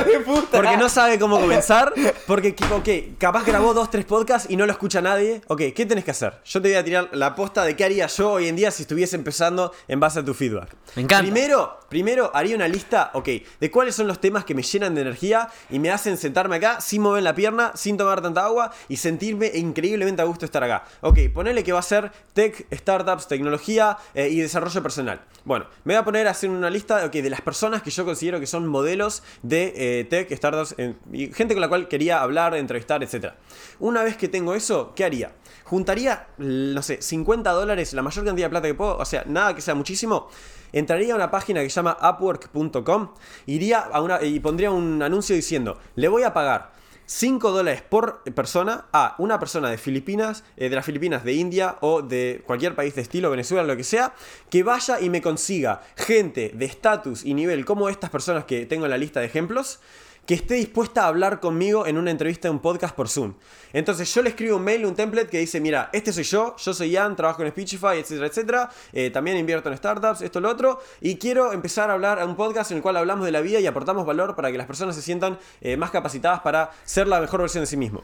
[0.51, 1.93] porque no sabe cómo comenzar,
[2.27, 5.43] porque, ok, capaz grabó dos, tres podcasts y no lo escucha nadie.
[5.49, 6.35] Ok, ¿qué tenés que hacer?
[6.45, 8.83] Yo te voy a tirar la posta de qué haría yo hoy en día si
[8.83, 10.75] estuviese empezando en base a tu feedback.
[10.95, 11.23] Me encanta.
[11.23, 13.29] Primero, primero haría una lista, ok,
[13.61, 16.81] de cuáles son los temas que me llenan de energía y me hacen sentarme acá
[16.81, 20.63] sin mover la pierna, sin tomar tanta agua y sentirme increíblemente a gusto de estar
[20.63, 20.85] acá.
[21.01, 25.23] Ok, ponele que va a ser tech, startups, tecnología eh, y desarrollo personal.
[25.47, 28.39] Bueno, me voy a poner a hacer una lista de las personas que yo considero
[28.41, 33.33] que son modelos de eh, tech, startups gente con la cual quería hablar, entrevistar, etc.
[33.79, 35.33] Una vez que tengo eso, ¿qué haría?
[35.65, 39.55] Juntaría, no sé, 50 dólares, la mayor cantidad de plata que puedo, o sea, nada
[39.55, 40.29] que sea muchísimo.
[40.75, 43.15] Entraría a una página que se llama upwork.com,
[43.47, 46.80] iría a una y pondría un anuncio diciendo, le voy a pagar
[47.13, 51.77] 5 dólares por persona a una persona de Filipinas, eh, de las Filipinas, de India
[51.81, 54.15] o de cualquier país de estilo, Venezuela, lo que sea,
[54.49, 58.85] que vaya y me consiga gente de estatus y nivel como estas personas que tengo
[58.85, 59.81] en la lista de ejemplos,
[60.27, 63.35] que esté dispuesta a hablar conmigo en una entrevista de un podcast por Zoom.
[63.73, 66.75] Entonces yo le escribo un mail, un template que dice, mira, este soy yo, yo
[66.75, 70.81] soy Ian, trabajo en Speechify, etcétera, etcétera, eh, también invierto en startups, esto, lo otro,
[71.01, 73.61] y quiero empezar a hablar a un podcast en el cual hablamos de la vida
[73.61, 77.21] y aportamos valor para que las personas se sientan eh, más capacitadas para ser la
[77.21, 78.03] mejor versión de sí mismo.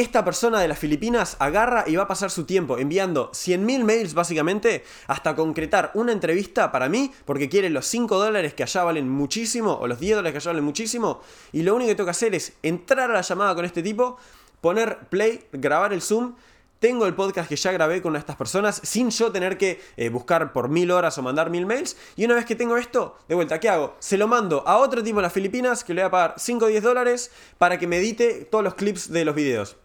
[0.00, 4.14] Esta persona de las Filipinas agarra y va a pasar su tiempo enviando 100.000 mails
[4.14, 9.10] básicamente hasta concretar una entrevista para mí porque quiere los 5 dólares que allá valen
[9.10, 11.20] muchísimo o los 10 dólares que allá valen muchísimo
[11.52, 14.16] y lo único que tengo que hacer es entrar a la llamada con este tipo,
[14.62, 16.34] poner play, grabar el Zoom
[16.78, 20.54] tengo el podcast que ya grabé con estas personas sin yo tener que eh, buscar
[20.54, 21.94] por mil horas o mandar mil mails.
[22.16, 23.96] Y una vez que tengo esto, de vuelta, ¿qué hago?
[23.98, 26.64] Se lo mando a otro tipo en las Filipinas que le voy a pagar 5
[26.64, 29.76] o 10 dólares para que me edite todos los clips de los videos.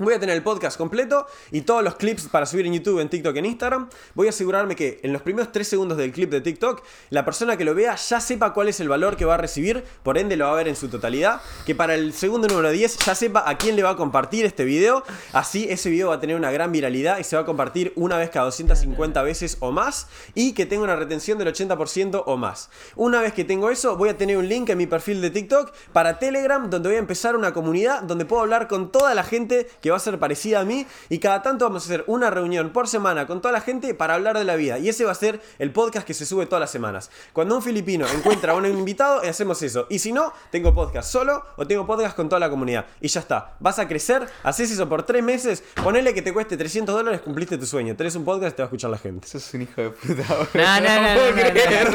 [0.00, 3.08] Voy a tener el podcast completo y todos los clips para subir en YouTube, en
[3.08, 3.88] TikTok, en Instagram.
[4.14, 7.56] Voy a asegurarme que en los primeros 3 segundos del clip de TikTok, la persona
[7.56, 10.36] que lo vea ya sepa cuál es el valor que va a recibir, por ende
[10.36, 11.40] lo va a ver en su totalidad.
[11.66, 14.64] Que para el segundo número 10 ya sepa a quién le va a compartir este
[14.64, 15.02] video.
[15.32, 18.18] Así ese video va a tener una gran viralidad y se va a compartir una
[18.18, 20.06] vez cada 250 veces o más.
[20.36, 22.70] Y que tenga una retención del 80% o más.
[22.94, 25.72] Una vez que tengo eso, voy a tener un link en mi perfil de TikTok
[25.92, 29.68] para Telegram, donde voy a empezar una comunidad donde puedo hablar con toda la gente
[29.80, 32.70] que va a ser parecida a mí y cada tanto vamos a hacer una reunión
[32.70, 35.14] por semana con toda la gente para hablar de la vida y ese va a
[35.14, 37.10] ser el podcast que se sube todas las semanas.
[37.32, 39.86] Cuando un filipino encuentra a un invitado, hacemos eso.
[39.90, 42.86] Y si no, tengo podcast solo o tengo podcast con toda la comunidad.
[43.00, 43.56] Y ya está.
[43.60, 47.58] Vas a crecer, haces eso por tres meses, ponele que te cueste 300 dólares, cumpliste
[47.58, 47.96] tu sueño.
[47.96, 49.26] Tenés un podcast y te va a escuchar la gente.
[49.26, 50.24] Sos un hijo de puta.
[50.54, 51.32] No, no, no, no, puedo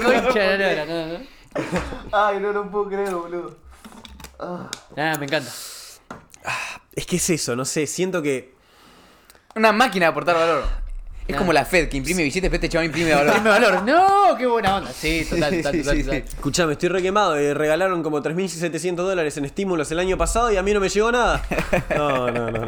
[0.02, 1.26] no, no, no, no, no.
[2.12, 3.56] Ay, no lo puedo creer, boludo.
[4.40, 5.52] Ah, me encanta.
[6.96, 8.54] Es que es eso, no sé, siento que...
[9.56, 10.64] Una máquina de aportar valor.
[11.28, 11.38] Es Ah.
[11.40, 13.34] como la Fed, que imprime billetes, pero este chaval imprime valor.
[13.36, 13.84] Dime valor.
[13.84, 14.92] No, qué buena onda.
[14.92, 16.18] Sí, total, total, sí, total, sí, total.
[16.28, 17.38] Escuchame, estoy requemado.
[17.38, 20.90] eh, regalaron como 3.700 dólares en estímulos el año pasado y a mí no me
[20.90, 21.42] llegó nada.
[21.96, 22.52] No, no.
[22.52, 22.66] no.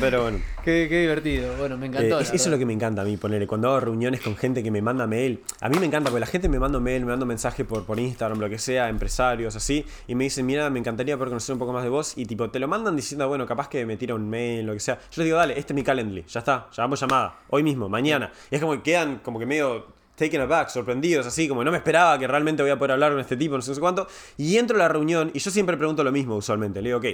[0.00, 0.40] Pero bueno.
[0.64, 1.54] Qué, qué divertido.
[1.56, 2.16] Bueno, me Eh, encantó.
[2.16, 3.46] la eso es lo que me encanta a mí, ponerle.
[3.46, 6.26] Cuando hago reuniones con gente que me manda mail, a mí me encanta porque la
[6.26, 9.84] gente me manda mail, me manda mensaje por, por Instagram, lo que sea, empresarios, así,
[10.06, 12.50] y me dicen, mira, me encantaría poder conocer un poco más de vos, y tipo,
[12.50, 14.96] te lo mandan diciendo, bueno, capaz que me tira un mail, lo que sea.
[14.96, 18.30] Yo les digo, dale, este es mi Calendly, ya está, llamamos llamada, hoy mismo, mañana.
[18.50, 21.76] Y es como que quedan como que medio taken aback, sorprendidos, así como no me
[21.76, 24.08] esperaba que realmente voy a poder hablar con este tipo, no sé cuánto.
[24.36, 26.82] Y entro a la reunión y yo siempre pregunto lo mismo usualmente.
[26.82, 27.06] Le digo, ok,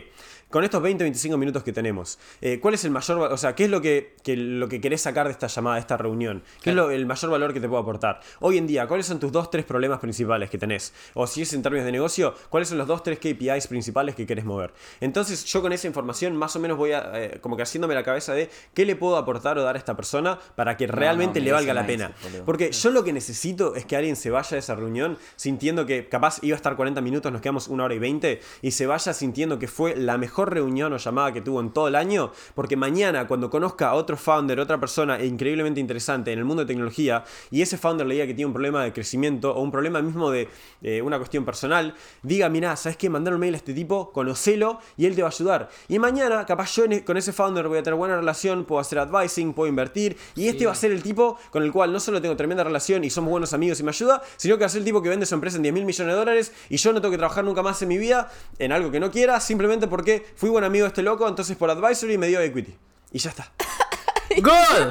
[0.55, 3.70] con estos 20-25 minutos que tenemos, eh, ¿cuál es el mayor, o sea, qué es
[3.70, 6.44] lo que, que- lo que querés sacar de esta llamada, de esta reunión?
[6.62, 8.20] ¿Qué es lo- el mayor valor que te puedo aportar?
[8.39, 10.94] Hoy en día, ¿cuáles son tus dos, tres problemas principales que tenés?
[11.14, 14.26] O si es en términos de negocio, ¿cuáles son los dos, tres KPIs principales que
[14.26, 14.72] querés mover?
[15.01, 18.05] Entonces, yo con esa información más o menos voy a, eh, como que haciéndome la
[18.05, 21.47] cabeza de qué le puedo aportar o dar a esta persona para que realmente no,
[21.47, 22.12] le valga la pena.
[22.47, 26.09] Porque yo lo que necesito es que alguien se vaya de esa reunión sintiendo que
[26.09, 29.12] capaz iba a estar 40 minutos, nos quedamos una hora y 20, y se vaya
[29.12, 32.76] sintiendo que fue la mejor reunión o llamada que tuvo en todo el año, porque
[32.76, 37.24] mañana cuando conozca a otro founder, otra persona increíblemente interesante en el mundo de tecnología,
[37.50, 40.30] y ese founder le diga que tiene un problema de crecimiento o un problema mismo
[40.30, 40.48] de
[40.82, 43.10] eh, una cuestión personal, diga, mirá, ¿sabes qué?
[43.10, 45.68] Mandar un mail a este tipo, conocelo y él te va a ayudar.
[45.88, 48.98] Y mañana, capaz yo e, con ese founder voy a tener buena relación, puedo hacer
[48.98, 52.20] advising, puedo invertir, y este va a ser el tipo con el cual no solo
[52.20, 54.80] tengo tremenda relación y somos buenos amigos y me ayuda, sino que va a ser
[54.80, 57.00] el tipo que vende su empresa en 10 mil millones de dólares y yo no
[57.00, 60.23] tengo que trabajar nunca más en mi vida en algo que no quiera, simplemente porque
[60.36, 62.76] fui buen amigo de este loco, entonces por advisory me dio equity.
[63.12, 63.52] Y ya está.
[64.42, 64.88] ¡Gol!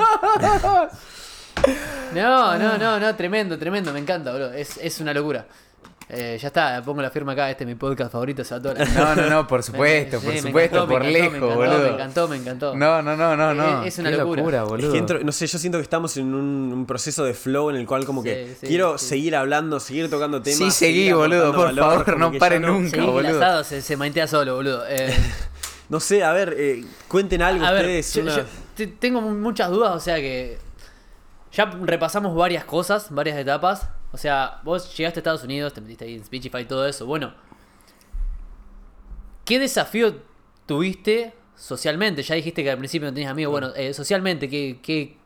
[2.14, 4.54] No, no, no, no, tremendo, tremendo, me encanta, boludo.
[4.54, 5.46] Es, es una locura.
[6.16, 8.76] Eh, ya está, pongo la firma acá, este es mi podcast favorito, se va toda
[8.76, 8.86] la-
[9.16, 11.56] No, no, no, por supuesto, Sí, por supuesto, encantó, me por encantó, lejos, me encantó,
[11.56, 11.80] boludo.
[11.84, 12.76] Me encantó, me encantó.
[12.76, 13.84] No, no, no, no, no.
[13.84, 14.64] Eh, es una Qué locura.
[14.64, 14.88] boludo.
[14.88, 17.70] Es que entro- no sé, yo siento que estamos en un, un proceso de flow
[17.72, 19.08] en el cual como que Sí, sí, quiero sí.
[19.08, 20.58] seguir hablando, seguir tocando temas.
[20.60, 23.38] Sí, seguí, boludo, por valor, favor, no paren nunca, Sí, el boludo.
[23.38, 24.84] asado se, se maintea solo, boludo.
[24.88, 25.14] Eh,
[25.90, 28.14] No sé, a ver, eh, cuenten algo a ver, ustedes.
[28.14, 28.44] yo- una- yo
[28.76, 30.58] te- tengo muchas dudas, o sea que
[31.52, 33.90] ya repasamos varias cosas, varias etapas.
[34.14, 37.06] O sea, vos llegaste a Estados Unidos, te metiste ahí en Speechify y todo eso.
[37.06, 37.34] Bueno,
[39.46, 40.16] ¿qué desafío
[40.66, 42.22] tuviste socialmente?
[42.24, 43.52] Ya dijiste que al principio no tenías amigos.
[43.52, 45.18] Bueno, eh, socialmente, ¿qué, qué,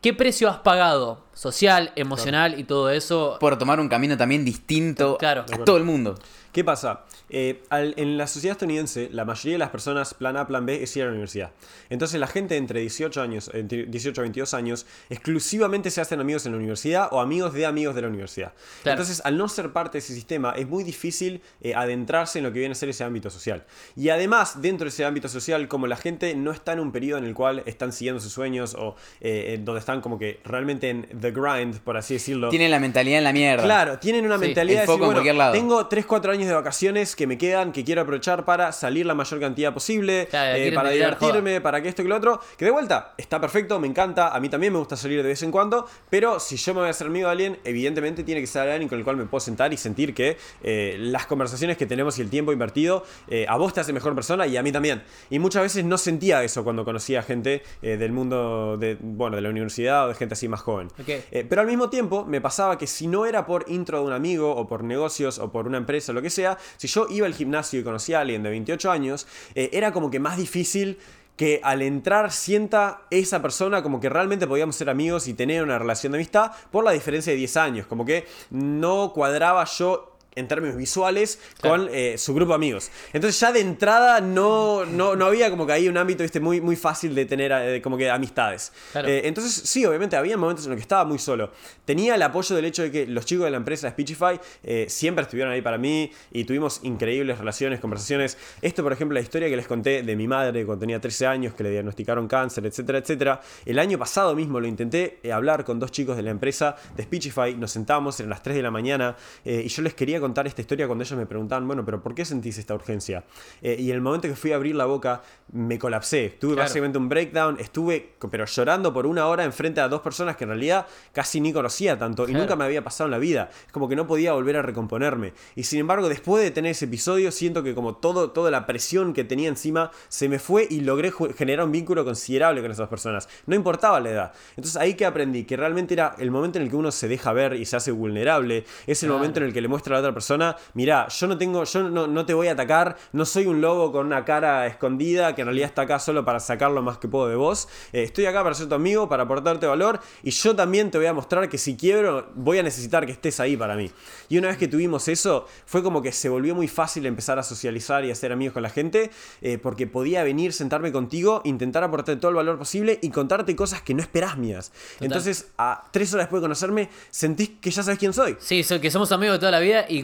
[0.00, 1.24] ¿qué precio has pagado?
[1.34, 3.36] Social, emocional y todo eso.
[3.40, 5.44] Por tomar un camino también distinto Claro.
[5.52, 6.14] a todo el mundo.
[6.54, 7.00] ¿Qué pasa?
[7.30, 10.82] Eh, al- en la sociedad estadounidense, la mayoría de las personas, plan A, plan B,
[10.82, 11.50] es ir a la universidad.
[11.90, 16.46] Entonces, la gente entre 18 años, entre 18 a 22 años, exclusivamente se hacen amigos
[16.46, 18.52] en la universidad o amigos de amigos de la universidad.
[18.84, 19.00] Claro.
[19.00, 22.52] Entonces, al no ser parte de ese sistema, es muy difícil eh, adentrarse en lo
[22.52, 23.64] que viene a ser ese ámbito social.
[23.96, 27.18] Y además, dentro de ese ámbito social, como la gente no está en un periodo
[27.18, 31.02] en el cual están siguiendo sus sueños o eh, donde están como que realmente en
[31.20, 32.48] the grind, por así decirlo.
[32.50, 33.64] Tienen la mentalidad en la mierda.
[33.64, 35.52] Claro, tienen una Sí, mentalidad de decir, bueno, cualquier lado.
[35.52, 39.14] tengo 3, 4 años de vacaciones que me quedan, que quiero aprovechar para salir la
[39.14, 42.40] mayor cantidad posible, Claro, eh, para divertirme, para que esto y lo otro.
[42.56, 45.42] Que de vuelta, está perfecto, me encanta, a mí también me gusta salir de vez
[45.42, 48.46] en cuando, pero si yo me voy a hacer amigo de alguien, evidentemente tiene que
[48.46, 51.86] ser alguien con el cual me puedo sentar y sentir que eh, las conversaciones que
[51.86, 54.72] tenemos y el tiempo invertido eh, a vos te hace mejor persona y a mí
[54.72, 55.02] también.
[55.30, 59.50] Y muchas veces no sentía eso cuando conocía gente del mundo de, bueno, de la
[59.50, 60.88] universidad o de gente así más joven.
[61.30, 64.54] Pero al mismo tiempo me pasaba que si no era por intro de un amigo
[64.54, 66.33] o por negocios o por una empresa o lo que sea,
[66.76, 70.10] si yo iba al gimnasio y conocía a alguien de 28 años, eh, era como
[70.10, 70.98] que más difícil
[71.36, 75.78] que al entrar sienta esa persona como que realmente podíamos ser amigos y tener una
[75.78, 80.48] relación de amistad por la diferencia de 10 años, como que no cuadraba yo en
[80.48, 82.90] términos visuales con eh, su grupo de amigos.
[83.12, 86.40] Entonces ya de entrada no, no, no había como que ahí un ámbito ¿viste?
[86.40, 88.72] Muy, muy fácil de tener eh, como que amistades.
[88.92, 89.08] Claro.
[89.08, 91.52] Eh, entonces sí, obviamente había momentos en los que estaba muy solo.
[91.84, 94.40] Tenía el apoyo del hecho de que los chicos de la empresa Speechify
[94.88, 98.38] siempre estuvieron ahí para mí y tuvimos increíbles relaciones, conversaciones.
[98.62, 101.54] Esto, por ejemplo, la historia que les conté de mi madre cuando tenía 13 años,
[101.54, 103.40] que le diagnosticaron cáncer, etcétera, etcétera.
[103.66, 107.54] El año pasado mismo lo intenté hablar con dos chicos de la empresa de Speechify.
[107.54, 110.86] Nos sentamos, eran las 3 de la mañana y yo les quería contar esta historia
[110.86, 113.24] cuando ellos me preguntaban, bueno, pero ¿por qué sentís esta urgencia?
[113.62, 115.22] Eh, y en el momento que fui a abrir la boca,
[115.52, 116.36] me colapsé.
[116.40, 116.66] Tuve Claro.
[116.66, 120.50] básicamente un breakdown, estuve pero llorando por una hora enfrente a dos personas que en
[120.50, 122.40] realidad casi ni conocía tanto y Claro.
[122.40, 123.50] nunca me había pasado en la vida.
[123.66, 125.32] Es como que no podía volver a recomponerme.
[125.54, 129.12] Y sin embargo, después de tener ese episodio, siento que como todo, toda la presión
[129.12, 133.28] que tenía encima se me fue y logré generar un vínculo considerable con esas personas.
[133.46, 134.32] No importaba la edad.
[134.56, 137.32] Entonces ahí que aprendí que realmente era el momento en el que uno se deja
[137.32, 138.64] ver y se hace vulnerable.
[138.86, 139.18] Es el Claro.
[139.18, 141.82] momento en el que le muestra a la otra persona, mira, yo no tengo, yo
[141.90, 145.42] no, no te voy a atacar, no soy un lobo con una cara escondida que
[145.42, 147.68] en realidad está acá solo para sacar lo más que puedo de vos.
[147.92, 151.06] Eh, estoy acá para ser tu amigo, para aportarte valor y yo también te voy
[151.06, 153.90] a mostrar que si quiebro voy a necesitar que estés ahí para mí.
[154.28, 157.42] Y una vez que tuvimos eso, fue como que se volvió muy fácil empezar a
[157.42, 159.10] socializar y a ser amigos con la gente
[159.42, 163.82] eh, porque podía venir, sentarme contigo, intentar aportarte todo el valor posible y contarte cosas
[163.82, 164.72] que no esperás mías.
[165.00, 168.36] Entonces, a tres horas después de conocerme, sentís que ya sabes quién soy.
[168.38, 170.03] Sí, so- que somos amigos de toda la vida y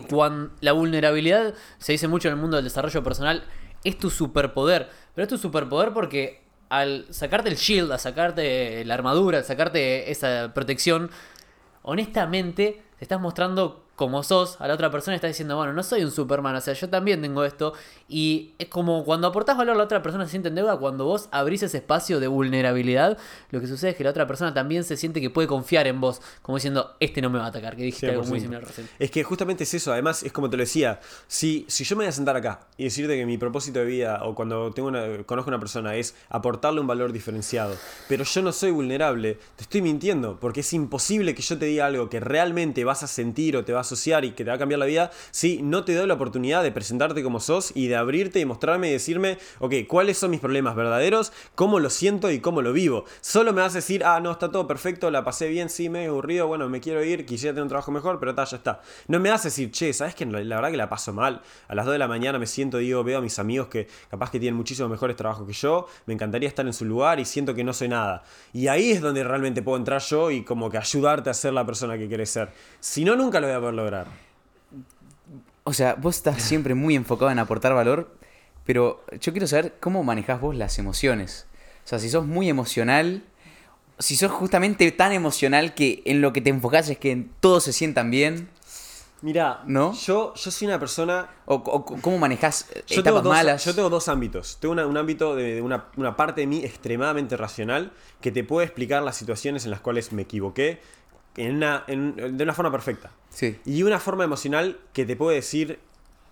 [0.60, 3.44] la vulnerabilidad se dice mucho en el mundo del desarrollo personal,
[3.84, 4.88] es tu superpoder.
[5.14, 10.10] Pero es tu superpoder porque al sacarte el shield, a sacarte la armadura, al sacarte
[10.10, 11.10] esa protección,
[11.82, 15.82] honestamente te estás mostrando como sos a la otra persona y estás diciendo, bueno, no
[15.82, 17.74] soy un Superman, o sea, yo también tengo esto.
[18.08, 21.04] Y es como cuando aportás valor a la otra persona se siente en deuda, cuando
[21.04, 23.18] vos abrís ese espacio de vulnerabilidad,
[23.50, 26.00] lo que sucede es que la otra persona también se siente que puede confiar en
[26.00, 28.40] vos, como diciendo, este no me va a atacar, que dijiste algo muy 100%.
[28.40, 28.88] similar recién.
[28.98, 32.04] Es que justamente es eso, además es como te lo decía, si, si yo me
[32.04, 35.24] voy a sentar acá y decirte que mi propósito de vida o cuando tengo una,
[35.24, 37.76] conozco a una persona es aportarle un valor diferenciado,
[38.08, 41.84] pero yo no soy vulnerable, te estoy mintiendo, porque es imposible que yo te diga
[41.84, 44.56] algo que realmente vas a sentir o te va a asociar y que te va
[44.56, 47.88] a cambiar la vida si no te doy la oportunidad de presentarte como sos y
[47.88, 51.32] de abrirte y mostrarme y decirme, ok, ¿cuáles son mis problemas verdaderos?
[51.54, 53.04] ¿Cómo lo siento y cómo lo vivo?
[53.20, 56.04] Solo me vas a decir, ah, no, está todo perfecto, la pasé bien, sí, me
[56.04, 58.80] he aburrido, bueno, me quiero ir, quisiera tener un trabajo mejor, pero ta, ya está.
[59.08, 61.42] No me vas a decir, che, ¿sabes que la, verdad que la paso mal?
[61.68, 64.30] A las 2 de la mañana me siento, digo, veo a mis amigos que capaz
[64.30, 67.54] que tienen muchísimos mejores trabajos que yo, me encantaría estar en su lugar y siento
[67.54, 68.22] que no soy nada.
[68.52, 71.64] Y ahí es donde realmente puedo entrar yo y como que ayudarte a ser la
[71.64, 72.50] persona que querés ser.
[72.80, 74.06] Si no, nunca lo voy a poder lograr.
[75.64, 78.14] O sea, vos estás siempre muy enfocado en aportar valor,
[78.64, 81.46] pero yo quiero saber cómo manejás vos las emociones.
[81.84, 83.24] O sea, si sos muy emocional,
[83.98, 87.72] si sos justamente tan emocional que en lo que te enfocás es que todos se
[87.72, 88.48] sientan bien,
[89.22, 89.92] Mira, ¿No?
[89.92, 93.62] yo, yo soy una persona o, o cómo manejás eh, Yo etapas dos, malas.
[93.66, 94.56] yo tengo dos ámbitos.
[94.60, 97.92] Tengo una- un ámbito de, de una, una parte de mí extremadamente racional
[98.22, 100.80] que te puede explicar las situaciones en las cuales me equivoqué
[101.46, 103.10] en una, en- de una forma perfecta.
[103.30, 103.58] Sí.
[103.64, 105.78] Y una forma emocional que te puede decir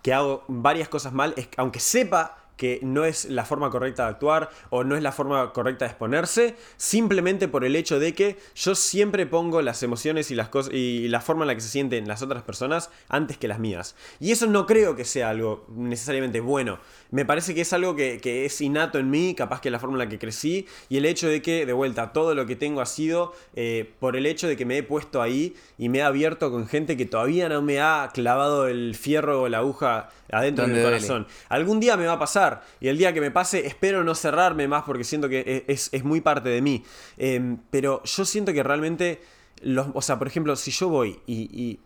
[0.03, 4.11] que hago varias cosas mal, es, aunque sepa que no es la forma correcta de
[4.11, 8.37] actuar o no es la forma correcta de exponerse, simplemente por el hecho de que
[8.55, 11.69] yo siempre pongo las emociones y las cosas y la forma en la que se
[11.69, 13.95] sienten las otras personas antes que las mías.
[14.21, 16.81] Y eso no creo que sea algo necesariamente bueno.
[17.11, 19.95] Me parece que es algo que, que es innato en mí, capaz que la forma
[19.95, 22.81] en la que crecí y el hecho de que, de vuelta, todo lo que tengo
[22.81, 26.03] ha sido eh, por el hecho de que me he puesto ahí y me he
[26.03, 30.67] abierto con gente que todavía no me ha clavado el fierro o la aguja adentro
[30.67, 31.27] del corazón.
[31.49, 32.48] Algún día me va a pasar
[32.81, 36.05] y el día que me pase espero no cerrarme más porque siento que es, es
[36.05, 36.85] muy parte de mí.
[37.17, 39.21] Eh, pero yo siento que realmente,
[39.63, 41.81] los, o sea, por ejemplo, si yo voy y, y,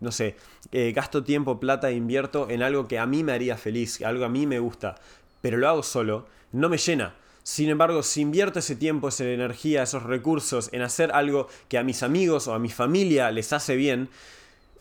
[0.00, 0.36] no sé,
[0.72, 4.24] eh, gasto tiempo, plata e invierto en algo que a mí me haría feliz, algo
[4.24, 4.96] a mí me gusta,
[5.40, 7.14] pero lo hago solo, no me llena.
[7.42, 11.82] Sin embargo, si invierto ese tiempo, esa energía, esos recursos en hacer algo que a
[11.82, 14.08] mis amigos o a mi familia les hace bien,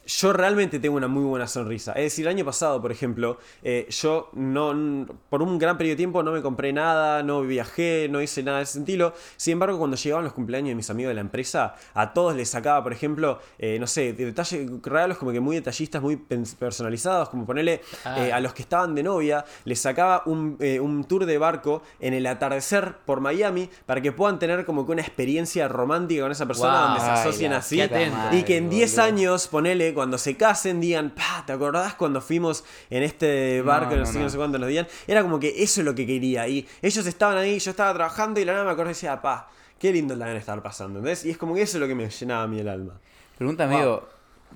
[0.10, 1.92] yo realmente tengo una muy buena sonrisa.
[1.94, 5.98] Es decir, el año pasado, por ejemplo, eh, yo no, por un gran periodo de
[5.98, 9.14] tiempo no me compré nada, no viajé, no hice nada de ese estilo.
[9.38, 12.50] Sin embargo, cuando llegaban los cumpleaños de mis amigos de la empresa, a todos les
[12.50, 16.18] sacaba, por ejemplo, eh, no sé, de detalle, regalos como que muy detallistas, muy
[16.60, 18.16] personalizados, como ponerle Ah.
[18.28, 21.84] eh, a los que estaban de novia, les sacaba un, eh, un tour de barco
[22.00, 26.32] en el atardecer por Miami para que puedan tener como que una experiencia romántica con
[26.32, 26.88] esa persona Wow.
[26.88, 27.82] donde se Ay, asocien la así.
[27.82, 28.18] Atento.
[28.32, 29.04] Y que en Madre, 10 boludo.
[29.08, 33.98] años, ponele, cuando se casen, digan, pa, ¿te acordás cuando fuimos en este barco, no,
[33.98, 34.32] No, no, sé, no.
[34.38, 34.88] cuánto nos digan?
[35.08, 36.48] Era como que eso es lo que quería.
[36.48, 39.50] Y ellos estaban ahí, yo estaba trabajando y la nada me acordé y decía, pa,
[39.78, 41.26] qué lindo la deben estar pasando, ¿entendés?
[41.26, 42.94] Y es como que eso es lo que me llenaba a mí el alma.
[43.38, 44.08] Pregunta medio,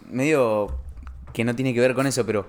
[0.09, 0.73] medio
[1.33, 2.47] que no tiene que ver con eso, pero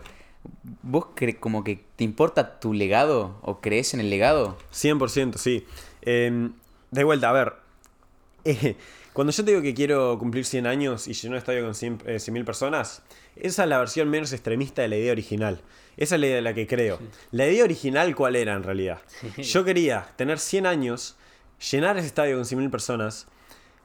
[0.83, 4.57] ¿vos cre como que te importa tu legado o crees en el legado?
[4.73, 5.67] 100%, sí.
[6.03, 6.49] Eh,
[6.93, 7.55] de vuelta, a ver.
[8.45, 8.77] eh,
[9.15, 12.03] cuando yo te digo que quiero cumplir 100 años y llenar un estadio con 100
[12.05, 13.03] eh, 100.000 personas,
[13.37, 15.63] esa es la versión menos extremista de la idea original.
[15.97, 16.99] Esa es la idea de la que creo.
[17.31, 18.99] La idea original, ¿cuál era en realidad?
[19.39, 21.17] Yo quería tener 100 años,
[21.71, 23.29] llenar ese estadio con 100.000 personas,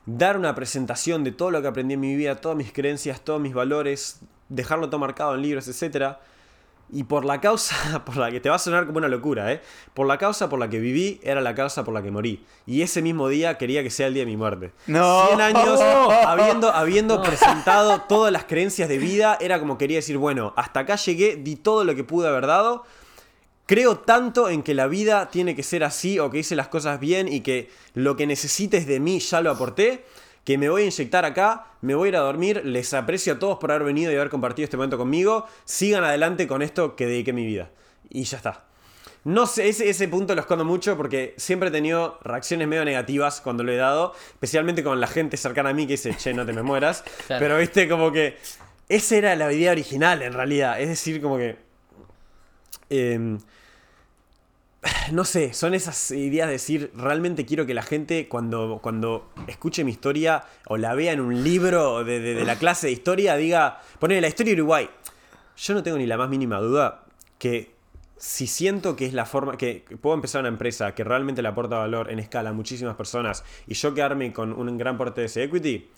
[0.07, 3.39] dar una presentación de todo lo que aprendí en mi vida, todas mis creencias, todos
[3.39, 6.21] mis valores, dejarlo todo marcado en libros, etcétera.
[6.91, 9.61] Y por la causa por la que te va a sonar como una locura, ¿eh?
[9.93, 12.43] Por la causa por la que viví era la causa por la que morí.
[12.65, 14.71] Y ese mismo día quería que sea el día de mi muerte.
[14.87, 15.27] No.
[15.27, 15.79] 100 años
[16.25, 20.95] habiendo, habiendo presentado todas las creencias de vida, era como quería decir, bueno, hasta acá
[20.95, 22.83] llegué, di todo lo que pude haber dado.
[23.69, 26.99] Creo tanto en que la vida tiene que ser así o que hice las cosas
[26.99, 30.05] bien y que lo que necesites de mí ya lo aporté,
[30.43, 33.39] que me voy a inyectar acá, me voy a ir a dormir, les aprecio a
[33.39, 37.05] todos por haber venido y haber compartido este momento conmigo, sigan adelante con esto que
[37.05, 37.69] dediqué mi vida.
[38.09, 38.65] Y ya está.
[39.25, 43.41] No sé, ese, ese punto lo escondo mucho porque siempre he tenido reacciones medio negativas
[43.41, 46.45] cuando lo he dado, especialmente con la gente cercana a mí que dice, che, no
[46.45, 47.03] te me mueras.
[47.27, 47.41] Claro.
[47.41, 48.37] Pero viste, como que
[48.87, 50.79] esa era la idea original en realidad.
[50.81, 51.57] Es decir, como que...
[52.89, 53.37] em,
[55.11, 59.83] no sé, son esas ideas de decir, realmente quiero que la gente cuando, cuando escuche
[59.83, 63.35] mi historia o la vea en un libro de, de- de la clase de historia,
[63.35, 64.89] diga, ponele la historia de Uruguay.
[65.57, 67.03] Yo no tengo ni la más mínima duda
[67.37, 67.71] que
[68.17, 71.77] si siento que es la forma, que puedo empezar una empresa que realmente le aporta
[71.77, 75.43] valor en escala a muchísimas personas y yo quedarme con un gran porte de ese
[75.43, 75.89] equity,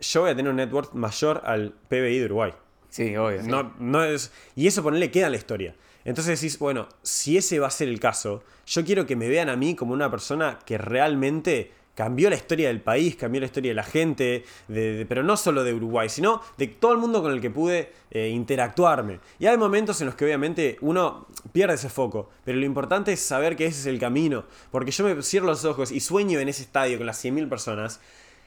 [0.00, 2.52] yo voy a tener un net worth mayor al PBI de Uruguay.
[2.90, 3.42] Sí, obvio.
[3.42, 3.48] sí.
[3.48, 5.74] No, no es, y eso ponerle queda en la historia.
[6.04, 9.48] Entonces decís, bueno, si ese va a ser el caso, yo quiero que me vean
[9.48, 13.70] a mí como una persona que realmente cambió la historia del país, cambió la historia
[13.70, 17.40] de la gente, pero no solo de Uruguay, sino de todo el mundo con el
[17.40, 19.20] que pude eh, interactuarme.
[19.38, 23.20] Y hay momentos en los que obviamente uno pierde ese foco, pero lo importante es
[23.20, 26.48] saber que ese es el camino, porque yo me cierro los ojos y sueño en
[26.48, 28.00] ese estadio con las 100.000 personas,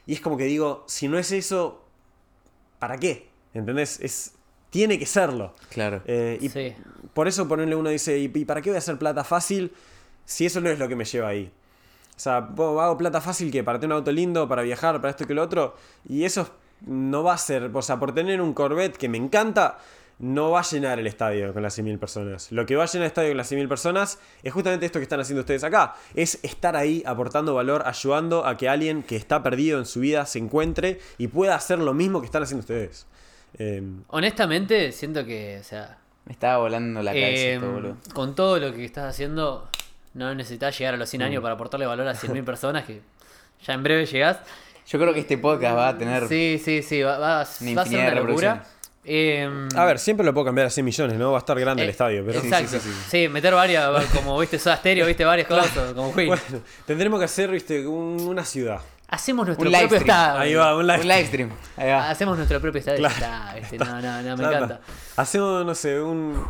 [0.05, 1.83] y es como que digo, si no es eso,
[2.79, 3.29] ¿para qué?
[3.53, 3.99] ¿Entendés?
[4.01, 4.33] Es,
[4.69, 5.53] tiene que serlo.
[5.69, 6.01] Claro.
[6.05, 6.73] Eh, y Sí.
[7.13, 9.71] por eso ponerle uno dice, ¿y para qué voy a hacer plata fácil
[10.25, 11.51] si eso no es lo que me lleva ahí?
[12.15, 15.23] O sea, hago plata fácil que para tener un auto lindo, para viajar, para esto
[15.23, 15.75] y que lo otro,
[16.07, 16.49] y eso
[16.85, 19.77] no va a ser, o sea, por tener un Corvette que me encanta,
[20.19, 22.51] no va a llenar el estadio con las 100.000 personas.
[22.51, 25.03] Lo que va a llenar el estadio con las 100.000 personas es justamente esto que
[25.03, 25.93] están haciendo ustedes acá.
[26.15, 30.25] Es estar ahí aportando valor, ayudando a que alguien que está perdido en su vida
[30.25, 33.05] se encuentre y pueda hacer lo mismo que están haciendo ustedes.
[33.59, 37.97] Eh, Honestamente, siento que, o sea, Me estaba volando la cabeza eh, esto, boludo.
[38.13, 39.67] con todo lo que estás haciendo,
[40.13, 41.25] no necesitas llegar a los 100 Mm.
[41.25, 43.01] años para aportarle valor a 100.000 personas que
[43.65, 44.37] ya en breve llegás.
[44.87, 46.27] Yo creo que este podcast va a tener.
[46.27, 48.63] Sí, sí, sí, va, va- va a ser Una locura.
[49.09, 51.31] Eh, A ver, siempre lo puedo cambiar a 100 millones, ¿no?
[51.31, 52.39] Va a estar grande el eh, estadio, pero...
[52.39, 52.71] Exacto.
[52.71, 56.27] Sí, Sí, sí, sí, meter varias, como viste, Soda Stereo, viste, varias cosas, como Queen.
[56.27, 56.43] Bueno,
[56.85, 58.81] tendremos que hacer, viste, un- una ciudad.
[59.09, 60.17] Hacemos nuestro Un live propio stream.
[60.17, 60.39] estadio.
[60.41, 61.01] Ahí va, un live.
[61.01, 61.49] Un live stream.
[61.77, 62.09] Ahí va.
[62.09, 62.99] Hacemos nuestro propio estadio.
[62.99, 63.57] Claro.
[63.59, 64.81] Está, No, no, no, me Claro, encanta.
[65.15, 66.43] Hacemos, no sé, un...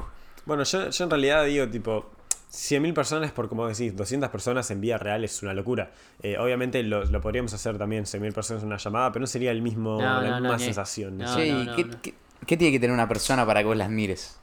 [0.46, 2.10] Bueno, yo, yo en realidad digo, tipo,
[2.52, 5.92] 100.000 personas por, como decís, 200 personas en vida real es una locura.
[6.24, 9.52] Eh, obviamente lo, lo podríamos hacer también 100.000 personas en una llamada, pero no sería
[9.52, 11.18] el mismo, No, la no, misma no, sensación.
[11.18, 11.36] no.
[11.36, 12.02] Che, ¿y no, qué, no.
[12.02, 12.14] qué-
[12.46, 14.40] qué tiene que tener una persona para que vos la admires?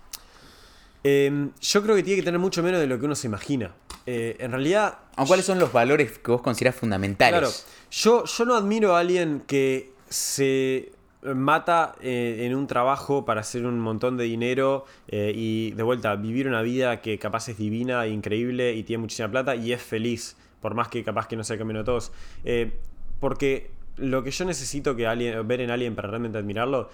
[1.04, 3.72] Eh, yo creo que tiene que tener mucho menos de lo que uno se imagina.
[4.06, 7.38] Eh, en realidad, ¿O ¿Cuáles son los valores que vos considerás fundamentales?
[7.38, 7.52] Claro,
[7.90, 10.92] yo, yo no admiro a alguien que se
[11.32, 16.14] mata eh, en un trabajo para hacer un montón de dinero eh, y de vuelta
[16.16, 20.36] vivir una vida que capaz es divina, increíble y tiene muchísima plata y es feliz,
[20.60, 22.12] por más que capaz que no sea el camino de todos.
[22.44, 22.72] Eh,
[23.20, 26.90] porque lo que yo necesito que alguien, ver en alguien para realmente admirarlo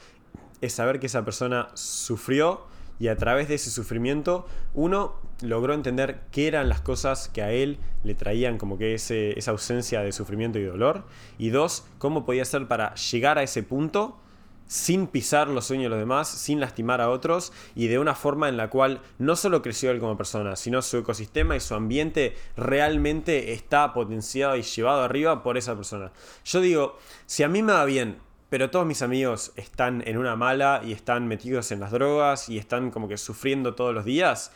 [0.60, 2.66] es saber que esa persona sufrió
[3.00, 7.50] y a través de ese sufrimiento uno logró entender qué eran las cosas que a
[7.50, 11.04] él le traían como que ese, esa ausencia de sufrimiento y dolor
[11.38, 14.20] y dos, cómo podía hacer para llegar a ese punto
[14.66, 18.48] sin pisar los sueños de los demás, sin lastimar a otros y de una forma
[18.48, 22.36] en la cual no solo creció él como persona, sino su ecosistema y su ambiente
[22.56, 26.12] realmente está potenciado y llevado arriba por esa persona.
[26.44, 28.18] Yo digo, si a mí me va bien,
[28.50, 32.58] pero todos mis amigos están en una mala y están metidos en las drogas y
[32.58, 34.52] están como que sufriendo todos los días,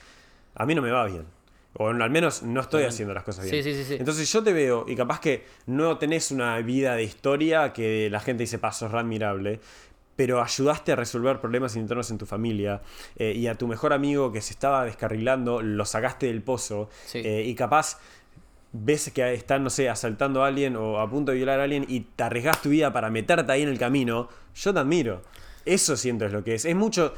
[0.54, 1.24] a mí no me va bien.
[1.76, 3.64] O al menos no estoy haciendo las cosas bien.
[3.64, 3.94] Sí, sí, sí.
[3.94, 8.20] Entonces yo te veo y capaz que no tenés una vida de historia que la
[8.20, 9.60] gente dice, paso, re admirable.
[10.14, 12.82] Pero ayudaste a resolver problemas internos en tu familia
[13.16, 17.18] eh, y a tu mejor amigo que se estaba descarrilando, lo sacaste del pozo Sí.
[17.24, 17.98] eh, y capaz
[18.74, 21.86] ves que están, no sé, asaltando a alguien o a punto de violar a alguien
[21.88, 25.22] y te arriesgas tu vida para meterte ahí en el camino, yo te admiro.
[25.64, 26.64] Eso siento es lo que es.
[26.64, 27.14] Es mucho.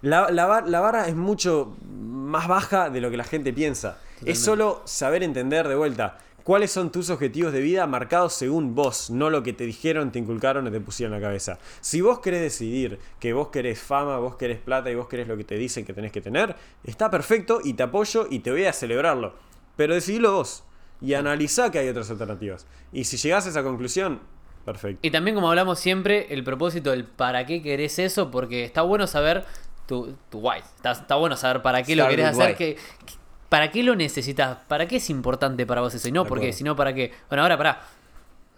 [0.00, 3.98] La, la vara es mucho más baja de lo que la gente piensa.
[4.24, 9.10] Es solo saber entender de vuelta cuáles son tus objetivos de vida marcados según vos,
[9.10, 11.58] no lo que te dijeron, te inculcaron o te pusieron en la cabeza.
[11.80, 15.36] Si vos querés decidir que vos querés fama, vos querés plata y vos querés lo
[15.36, 18.64] que te dicen que tenés que tener, está perfecto y te apoyo y te voy
[18.64, 19.34] a celebrarlo.
[19.76, 20.64] Pero decidilo vos
[21.04, 22.66] y analizá que hay otras alternativas.
[22.92, 24.20] Y si llegás a esa conclusión,
[24.64, 25.00] perfecto.
[25.06, 29.06] Y también como hablamos siempre, el propósito del para qué querés eso, porque está bueno
[29.06, 29.44] saber
[29.86, 30.58] tu, tu why.
[30.76, 32.54] Está, está bueno saber para qué lo querés hacer, why.
[32.56, 33.14] que, que-
[33.48, 36.58] para qué lo necesitas, para qué es importante para vos eso, y no porque, acuerdo.
[36.58, 37.12] sino para qué.
[37.28, 37.80] Bueno, ahora pará.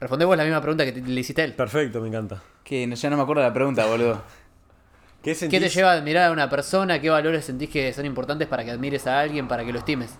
[0.00, 1.54] Responde vos la misma pregunta que te- le hiciste a él.
[1.54, 2.42] Perfecto, me encanta.
[2.64, 4.22] Que no- ya no me acuerdo la pregunta, boludo.
[5.22, 7.00] ¿Qué, ¿Qué te lleva a admirar a una persona?
[7.00, 10.14] ¿Qué valores sentís que son importantes para que admires a alguien, para que lo estimes?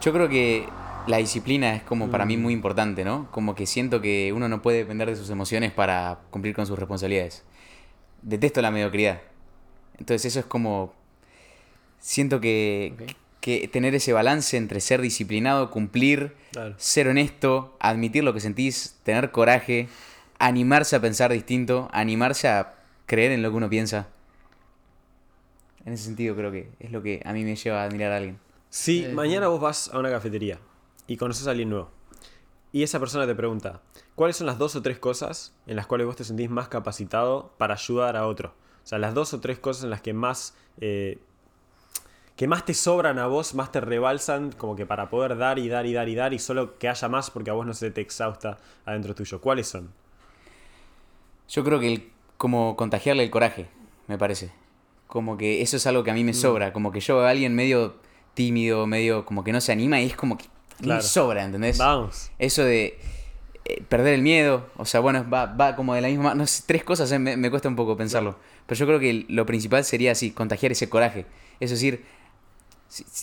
[0.00, 0.66] Yo creo que
[1.06, 2.42] la disciplina es como para mí Mm.
[2.42, 3.30] muy importante, ¿no?
[3.30, 6.78] Como que siento que uno no puede depender de sus emociones para cumplir con sus
[6.78, 7.42] responsabilidades.
[8.22, 9.20] Detesto la mediocridad.
[9.98, 10.92] Entonces eso es como...
[11.98, 12.94] Siento que,
[13.40, 16.74] que tener ese balance entre ser disciplinado, cumplir, Claro.
[16.78, 19.88] ser honesto, admitir lo que sentís, tener coraje,
[20.38, 22.74] animarse a pensar distinto, animarse a
[23.06, 24.08] creer en lo que uno piensa.
[25.84, 28.16] En ese sentido creo que es lo que a mí me lleva a admirar a
[28.18, 28.38] alguien.
[28.70, 30.58] Si Eh, mañana vos vas a una cafetería
[31.10, 31.90] y conoces a alguien nuevo
[32.72, 33.80] y esa persona te pregunta,
[34.14, 37.52] ¿cuáles son las dos o tres cosas en las cuales vos te sentís más capacitado
[37.58, 38.50] para ayudar a otro?
[38.84, 41.18] O sea, las dos o tres cosas en las que más, eh,
[42.36, 45.68] que más te sobran a vos, más te rebalsan, como que para poder dar y
[45.68, 47.90] dar y dar y dar y solo que haya más porque a vos no se
[47.90, 49.40] te exhausta adentro tuyo.
[49.40, 49.92] ¿Cuáles son?
[51.48, 53.68] Yo creo que el, como contagiarle el coraje,
[54.06, 54.52] me parece.
[55.08, 56.26] Como que eso es algo que a mí Mm.
[56.26, 56.72] me sobra.
[56.72, 57.96] Como que yo veo a alguien medio
[58.34, 60.44] tímido, medio como que no se anima y es como que
[60.80, 61.02] Claro.
[61.02, 61.78] me sobra, ¿entendés?
[61.78, 62.30] Vamos.
[62.38, 62.98] Eso de
[63.64, 66.34] eh, perder el miedo, o sea, bueno, va, va como de la misma...
[66.34, 68.36] No sé, tres cosas, eh, me, me cuesta un poco pensarlo.
[68.66, 71.26] Pero yo creo que lo principal sería así, contagiar ese coraje.
[71.60, 72.04] Es decir,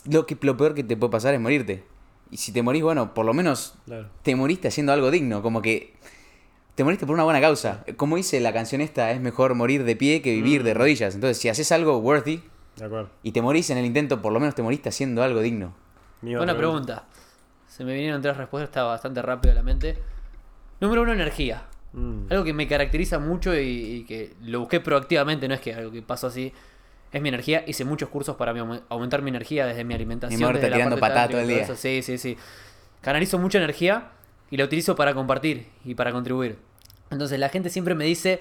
[0.06, 1.84] lo, que, lo peor que te puede pasar es morirte.
[2.32, 4.10] Y si te morís, bueno, por lo menos Claro.
[4.24, 5.94] te moriste haciendo algo digno, como que
[6.76, 7.84] te moriste por una buena causa.
[7.96, 10.66] Como dice la canción esta, es mejor morir de pie que vivir Mm.
[10.66, 11.16] de rodillas.
[11.16, 12.44] Entonces, si haces algo worthy
[12.76, 15.74] De y te morís en el intento, por lo menos te moriste haciendo algo digno.
[16.22, 17.06] Buena pregunta.
[17.78, 20.00] Se me vinieron tres respuestas, está bastante rápido a la mente.
[20.80, 21.66] Número uno, energía.
[21.94, 22.24] Mm.
[22.32, 25.92] Algo que me caracteriza mucho y, y que lo busqué proactivamente, no es que algo
[25.92, 26.52] que pasó así.
[27.12, 27.64] Es mi energía.
[27.68, 30.40] Hice muchos cursos para mi aumentar mi energía desde mi alimentación.
[30.40, 31.76] Mi amor, desde tirando tántrica todo el día.
[31.76, 32.36] Sí, sí, sí.
[33.02, 34.10] Canalizo mucha energía
[34.50, 36.58] y la utilizo para compartir y para contribuir.
[37.12, 38.40] Entonces la gente siempre me dice,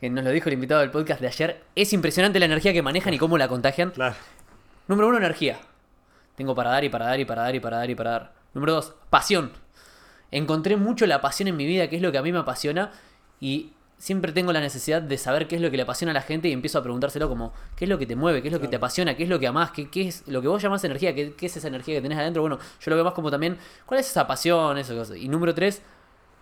[0.00, 2.80] que nos lo dijo el invitado del podcast de ayer, es impresionante la energía que
[2.80, 3.90] manejan y cómo la contagian.
[3.90, 4.16] Claro.
[4.86, 5.58] Número uno, energía.
[6.36, 8.37] Tengo para dar y para dar y para dar y para dar y para dar.
[8.54, 9.52] Número dos, pasión.
[10.30, 12.92] Encontré mucho la pasión en mi vida, que es lo que a mí me apasiona.
[13.40, 16.22] Y siempre tengo la necesidad de saber qué es lo que le apasiona a la
[16.22, 18.42] gente y empiezo a preguntárselo como, ¿qué es lo que te mueve?
[18.42, 19.16] ¿Qué es lo que te apasiona?
[19.16, 19.72] ¿Qué es lo que amás?
[19.72, 21.14] ¿Qué, qué es lo que vos llamás energía?
[21.14, 22.42] ¿Qué, qué es esa energía que tenés adentro?
[22.42, 24.78] Bueno, yo lo veo más como también, ¿cuál es esa pasión?
[24.78, 25.14] Eso.
[25.14, 25.82] Y número tres,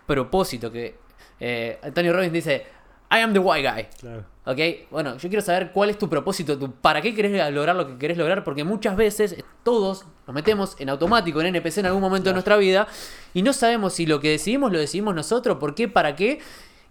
[0.05, 0.71] propósito.
[0.71, 0.97] Que
[1.39, 2.65] eh, Antonio Robbins dice,
[3.11, 3.87] I am the white guy.
[3.99, 4.25] Claro.
[4.45, 4.89] ¿Ok?
[4.91, 7.97] Bueno, yo quiero saber cuál es tu propósito, tu, para qué querés lograr lo que
[7.97, 12.29] querés lograr, porque muchas veces, todos, nos metemos en automático en NPC en algún momento
[12.29, 12.87] de nuestra vida
[13.33, 16.39] y no sabemos si lo que decidimos lo decidimos nosotros, por qué, para qué.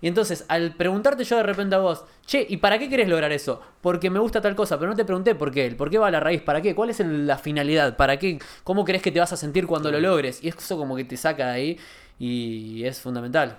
[0.03, 3.33] Y entonces, al preguntarte yo de repente a vos, che, ¿y para qué querés lograr
[3.33, 3.63] eso?
[3.81, 6.09] Porque me gusta tal cosa, pero no te pregunté por qué, el por qué va
[6.09, 9.21] a la raíz, para qué, cuál es la finalidad, para qué, cómo crees que te
[9.21, 10.43] vas a sentir cuando lo logres.
[10.45, 11.79] Y eso como que te saca de ahí
[12.19, 13.57] y es fundamental.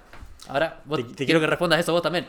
[0.48, 2.28] Ahora, vos- Te- te quiero quiero- que respondas eso vos también.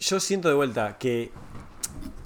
[0.00, 1.30] Yo siento de vuelta que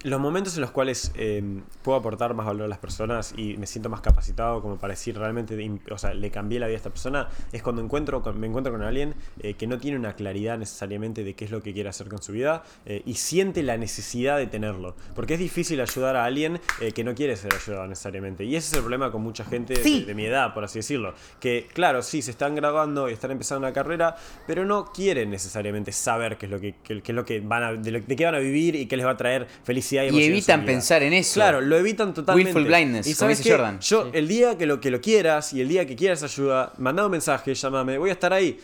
[0.08, 1.42] los momentos en los cuales eh,
[1.82, 5.18] puedo aportar más valor a las personas y me siento más capacitado como para decir
[5.18, 5.56] realmente,
[5.90, 8.72] o sea, le cambié la vida a esta persona, es cuando encuentro con- me encuentro
[8.72, 11.88] con alguien eh, que no tiene una claridad necesariamente de qué es lo que quiere
[11.88, 14.94] hacer con su vida eh, y siente la necesidad de tenerlo.
[15.14, 18.44] Porque es difícil ayudar a alguien eh, que no quiere ser ayudado necesariamente.
[18.44, 19.74] Y ese es el problema con mucha gente
[20.06, 21.14] de- mi edad, por así decirlo.
[21.40, 24.16] Que, claro, sí, se están graduando y están empezando una carrera,
[24.46, 27.62] pero no quieren necesariamente saber qué es lo que, qué, qué es lo que van
[27.62, 29.95] a, de, lo- de qué van a vivir y qué les va a traer felicidad
[30.04, 31.34] y, Y evitan pensar en eso.
[31.34, 32.52] Claro, lo evitan totalmente.
[32.52, 33.56] Willful blindness, y como sabes dice qué?
[33.56, 33.80] Jordan.
[33.80, 37.06] Yo, el día que lo, que lo quieras y el día que quieras ayuda, mandame
[37.06, 38.58] un mensaje, llámame, voy a estar ahí.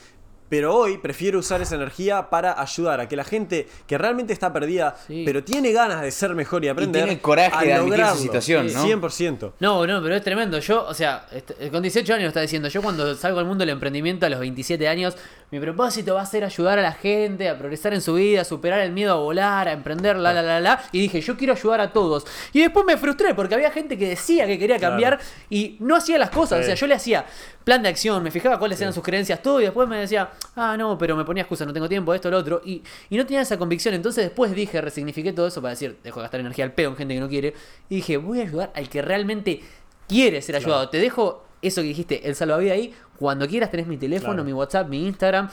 [0.48, 4.52] Pero hoy prefiero usar esa energía para ayudar a que la gente que realmente está
[4.52, 5.22] perdida, Sí.
[5.24, 7.04] pero tiene ganas de ser mejor y aprender.
[7.04, 8.84] tiene el coraje de admitir su situación, ¿no?
[8.84, 9.54] 100%.
[9.60, 10.58] No, no, pero es tremendo.
[10.58, 11.26] Yo, o sea,
[11.70, 14.86] con 18 años está diciendo, yo cuando salgo al mundo del emprendimiento a los 27
[14.88, 15.16] años,
[15.52, 18.44] mi propósito va a ser ayudar a la gente a progresar en su vida, a
[18.44, 20.82] superar el miedo a volar, a emprender, la, la, la, la.
[20.92, 22.26] Y dije, yo quiero ayudar a todos.
[22.54, 25.20] Y después me frustré porque había gente que decía que quería cambiar
[25.50, 26.60] y no hacía las cosas.
[26.60, 27.26] O sea, yo le hacía
[27.64, 30.74] plan de acción, me fijaba cuáles eran sus creencias, todo, y después me decía, ah,
[30.78, 32.62] no, pero me ponía excusa, no tengo tiempo, esto, lo otro.
[32.64, 33.92] Y, y no tenía esa convicción.
[33.92, 36.96] Entonces después dije, resignifiqué todo eso para decir, dejo de gastar energía al pedo en
[36.96, 37.52] gente que no quiere.
[37.90, 39.60] Y dije, voy a ayudar al que realmente
[40.08, 40.88] quiere ser ayudado.
[40.88, 42.94] Te dejo eso que dijiste, el salvavidas ahí.
[43.22, 44.44] Cuando quieras tenés mi teléfono, Claro.
[44.44, 45.48] mi WhatsApp, mi Instagram.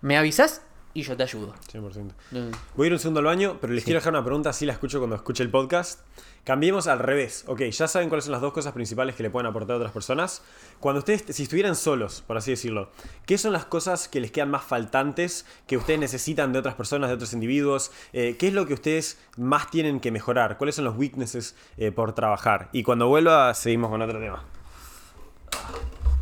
[0.00, 0.62] Me avisas
[0.94, 1.52] y yo te ayudo.
[1.70, 2.14] 100%.
[2.30, 2.46] No.
[2.74, 4.72] Voy a ir un segundo al baño, pero les quiero dejar una pregunta, así la
[4.72, 6.00] escucho cuando escuche el podcast.
[6.44, 7.44] Cambiemos al revés.
[7.48, 9.92] Ok, ya saben cuáles son las dos cosas principales que le pueden aportar a otras
[9.92, 10.40] personas.
[10.80, 12.90] Cuando ustedes, si estuvieran solos, por así decirlo,
[13.26, 17.10] ¿qué son las cosas que les quedan más faltantes, que ustedes necesitan de otras personas,
[17.10, 17.90] de otros individuos?
[18.14, 20.56] Eh, ¿Qué es lo que ustedes más tienen que mejorar?
[20.56, 22.70] ¿Cuáles son los weaknesses eh, por trabajar?
[22.72, 24.42] Y cuando vuelva, seguimos con otro tema.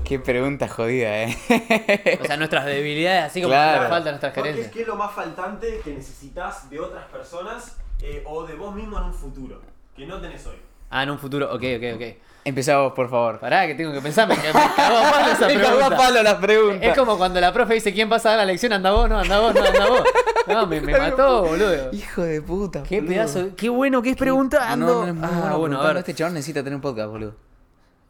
[0.05, 2.19] Qué pregunta jodida, eh.
[2.21, 3.81] O sea, nuestras debilidades, así como Claro.
[3.83, 4.69] nos faltan nuestras carencias.
[4.71, 8.99] ¿Qué es lo más faltante que necesitas de otras personas eh, o de vos mismo
[8.99, 9.61] en un futuro?
[9.97, 10.57] Que no tenés hoy.
[10.91, 12.03] Ah, en un futuro, ok, ok, ok.
[12.45, 13.41] Empezá vos, por favor.
[13.41, 15.97] Pará, que tengo que pensar, me, me cagó a palo esa Me cagó a pregunta.
[15.97, 16.87] palo la pregunta.
[16.87, 19.19] Es como cuando la profe dice quién pasa a dar la lección, anda vos, no,
[19.19, 20.03] anda vos, no, anda vos.
[20.47, 21.91] No, me, me mató, boludo.
[21.93, 22.83] Hijo de puta.
[22.83, 23.15] Qué boludo.
[23.15, 24.87] pedazo, qué bueno que es preguntando.
[24.87, 25.89] no, no es muy Ah, bueno bueno, a preguntando.
[25.89, 25.97] ver.
[25.97, 27.35] Este chabón necesita tener un podcast, boludo.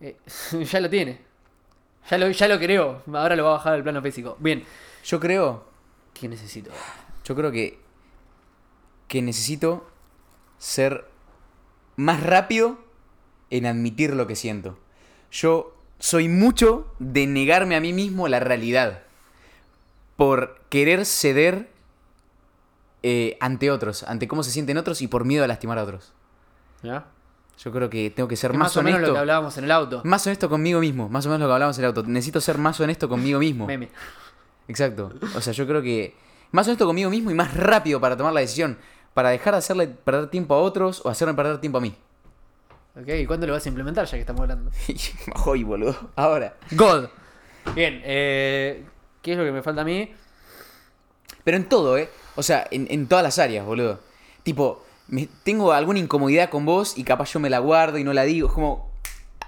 [0.00, 0.16] Eh,
[0.64, 1.23] ya lo tiene.
[2.10, 3.02] Ya lo, ya lo creo.
[3.12, 4.36] Ahora lo va a bajar al plano físico.
[4.40, 4.64] Bien.
[5.04, 5.64] Yo creo,
[6.12, 6.70] ¿Qué necesito?
[7.24, 7.78] yo creo que
[9.08, 9.86] que necesito
[10.58, 11.04] ser
[11.96, 12.78] más rápido
[13.50, 14.78] en admitir lo que siento.
[15.30, 19.02] Yo soy mucho de negarme a mí mismo la realidad
[20.16, 21.70] por querer ceder
[23.02, 26.12] eh, ante otros, ante cómo se sienten otros y por miedo a lastimar a otros.
[26.82, 27.06] ¿Ya?
[27.58, 29.08] Yo creo que tengo que ser más, más o menos honesto.
[29.08, 30.00] lo que hablábamos en el auto.
[30.04, 32.02] Más honesto conmigo mismo, más o menos lo que hablábamos en el auto.
[32.02, 33.66] Necesito ser más honesto conmigo mismo.
[33.66, 33.88] Meme.
[34.68, 35.12] Exacto.
[35.36, 36.14] O sea, yo creo que
[36.50, 38.78] más honesto conmigo mismo y más rápido para tomar la decisión.
[39.14, 41.94] Para dejar de hacerle perder tiempo a otros o hacerme perder tiempo a mí.
[42.96, 44.70] Ok, ¿y cuándo lo vas a implementar ya que estamos hablando?
[45.46, 46.10] Hoy, boludo.
[46.16, 46.56] Ahora.
[46.72, 47.06] God.
[47.74, 48.84] Bien, eh,
[49.22, 50.12] ¿qué es lo que me falta a mí?
[51.42, 52.08] Pero en todo, ¿eh?
[52.36, 54.00] O sea, en, en todas las áreas, boludo.
[54.42, 58.12] Tipo, me- tengo alguna incomodidad con vos y capaz yo me la guardo y no
[58.12, 58.48] la digo.
[58.48, 58.90] Es como,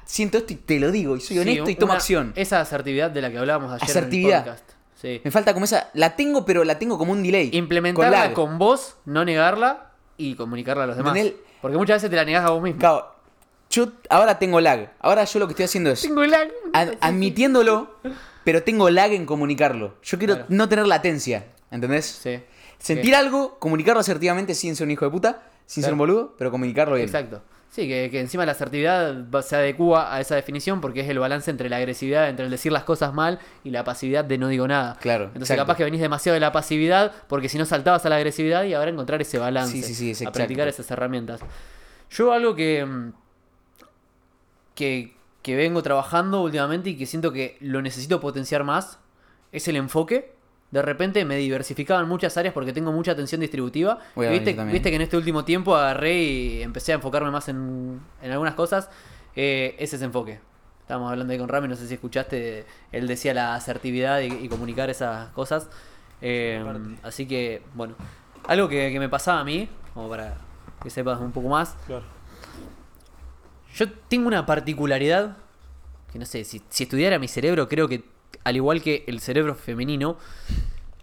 [0.04, 2.32] siento esto y te lo digo y soy Sí, honesto y tomo una- acción.
[2.36, 4.42] Esa asertividad de la que hablábamos ayer Asertividad.
[4.42, 4.70] en el podcast.
[5.00, 5.20] Sí.
[5.24, 7.50] Me falta como esa, la tengo pero la tengo como un delay.
[7.52, 8.32] Implementarla lag.
[8.32, 11.14] con, vos, no negarla y comunicarla a los demás.
[11.16, 11.40] ¿Entendés?
[11.60, 12.78] Porque muchas veces te la negás a vos mismo.
[12.80, 13.14] Claro,
[13.70, 14.92] yo ahora tengo lag.
[15.00, 16.48] Ahora yo lo que estoy haciendo es Tengo lag.
[16.72, 17.96] ad- admitiéndolo,
[18.44, 19.96] pero tengo lag en comunicarlo.
[20.02, 20.46] Yo quiero Claro.
[20.48, 22.06] no tener latencia, ¿entendés?
[22.06, 22.38] Sí.
[22.78, 26.50] Sentir algo, comunicarlo asertivamente sin ser un hijo de puta, sin ser un boludo, pero
[26.50, 27.06] comunicarlo bien.
[27.06, 27.42] Exacto.
[27.76, 31.50] Sí, que, que encima la asertividad se adecua a esa definición porque es el balance
[31.50, 34.66] entre la agresividad, entre el decir las cosas mal y la pasividad de no digo
[34.66, 34.96] nada.
[35.00, 35.64] Claro, Entonces exacto.
[35.64, 38.72] capaz que venís demasiado de la pasividad porque si no saltabas a la agresividad y
[38.72, 39.72] ahora encontrar ese balance.
[39.72, 41.40] Sí, sí, sí, es a practicar esas herramientas.
[42.08, 43.12] Yo algo que, mm,
[44.74, 49.00] que, que vengo trabajando últimamente y que siento que lo necesito potenciar más
[49.52, 50.35] es el enfoque.
[50.70, 53.98] De repente me diversificaba en muchas áreas porque tengo mucha atención distributiva.
[54.16, 58.32] Viste, viste que en este último tiempo agarré y empecé a enfocarme más en, en
[58.32, 58.90] algunas cosas.
[59.36, 60.40] Eh, ese es enfoque.
[60.80, 62.64] Estábamos hablando ahí con Rami, no sé si escuchaste.
[62.93, 65.68] Él decía la asertividad y, y comunicar esas cosas.
[66.20, 66.64] Eh,
[67.02, 67.94] así que, bueno,
[68.47, 70.36] algo que, que me pasaba a mí, como para
[70.82, 71.76] que sepas un poco más.
[71.86, 72.05] Claro.
[73.74, 75.36] Yo tengo una particularidad
[76.12, 78.05] que no sé, si, si estudiara mi cerebro, creo que
[78.47, 80.16] al igual que el cerebro femenino,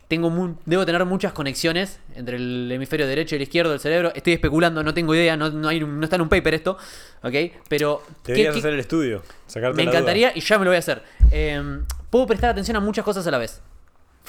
[0.08, 4.12] tengo debo tener muchas conexiones entre el hemisferio derecho y el izquierdo del cerebro.
[4.14, 6.78] Estoy especulando, no tengo idea, no, no, hay, un- no está en un paper esto,
[7.24, 7.34] ¿ok?
[7.68, 9.24] Pero ¿qué- Deberías qué- hacer el estudio.
[9.48, 10.38] Sacarte me la encantaría duda.
[10.38, 11.02] y ya me lo voy a hacer.
[11.32, 11.80] Eh,
[12.10, 13.62] puedo prestar atención a muchas cosas a la vez.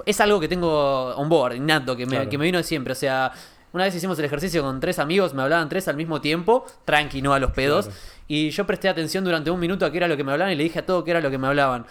[0.07, 2.31] Es algo que tengo on board, innato, que me, Claro.
[2.31, 2.93] que me vino de siempre.
[2.93, 3.31] O sea,
[3.73, 7.20] una vez hicimos el ejercicio con tres amigos, me hablaban tres al mismo tiempo, tranqui,
[7.20, 7.86] no a los pedos.
[7.86, 8.01] Claro.
[8.27, 10.57] Y yo presté atención durante un minuto a qué era lo que me hablaban y
[10.57, 11.85] le dije a todo qué era lo que me hablaban.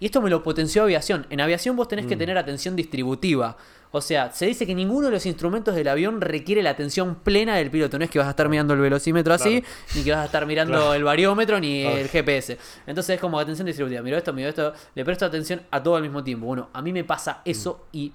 [0.00, 1.26] Y esto me lo potenció aviación.
[1.30, 2.08] En aviación vos tenés Mm.
[2.08, 3.56] que tener atención distributiva.
[3.92, 7.54] O sea, se dice que ninguno de los instrumentos del avión requiere la atención plena
[7.56, 7.96] del piloto.
[7.96, 9.62] No es que vas a estar mirando el velocímetro así,
[9.94, 10.94] ni que vas a estar mirando Claro.
[10.94, 11.96] el bariómetro, ni Claro.
[11.98, 12.58] el GPS.
[12.88, 14.02] Entonces es como atención distributiva.
[14.02, 16.46] Miro esto, miro esto, le presto atención a todo al mismo tiempo.
[16.46, 18.12] Bueno, a mí me pasa eso y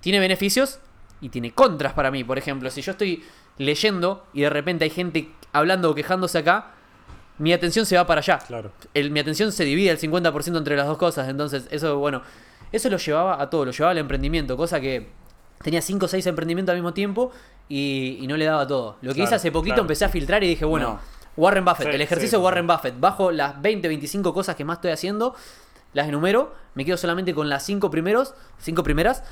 [0.00, 0.78] tiene beneficios
[1.20, 2.22] y tiene contras para mí.
[2.22, 3.24] Por ejemplo, si yo estoy
[3.58, 6.70] leyendo y de repente hay gente hablando o quejándose acá,
[7.38, 8.38] mi atención se va para allá.
[8.38, 8.72] Claro.
[8.94, 11.28] El- mi atención se divide el 50% entre las dos cosas.
[11.28, 12.22] Entonces, eso, bueno,
[12.72, 15.08] eso lo llevaba a todo, lo llevaba al emprendimiento, cosa que
[15.62, 17.32] tenía 5 o 6 emprendimientos al mismo tiempo
[17.68, 18.96] y, y no le daba todo.
[19.00, 19.82] Lo que Claro, hice hace poquito claro.
[19.82, 21.00] empecé a filtrar y dije, bueno, No.
[21.36, 22.66] Warren Buffett, Sí, el ejercicio sí, Warren.
[22.66, 25.34] Buffett, bajo las 20, 25 cosas que más estoy haciendo,
[25.92, 29.24] las enumero, me quedo solamente con las 5 primeros, cinco primeras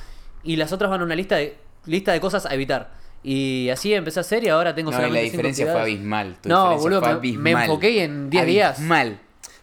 [0.43, 2.91] y las otras van a una lista de lista de cosas a evitar.
[3.25, 6.37] Y así empecé a hacer y ahora tengo No, y la solamente diferencia fue abismal.
[6.41, 7.43] Tu No, boludo, fue me- abismal.
[7.55, 8.77] me enfoqué en 10 días.
[8.79, 9.19] Abismal.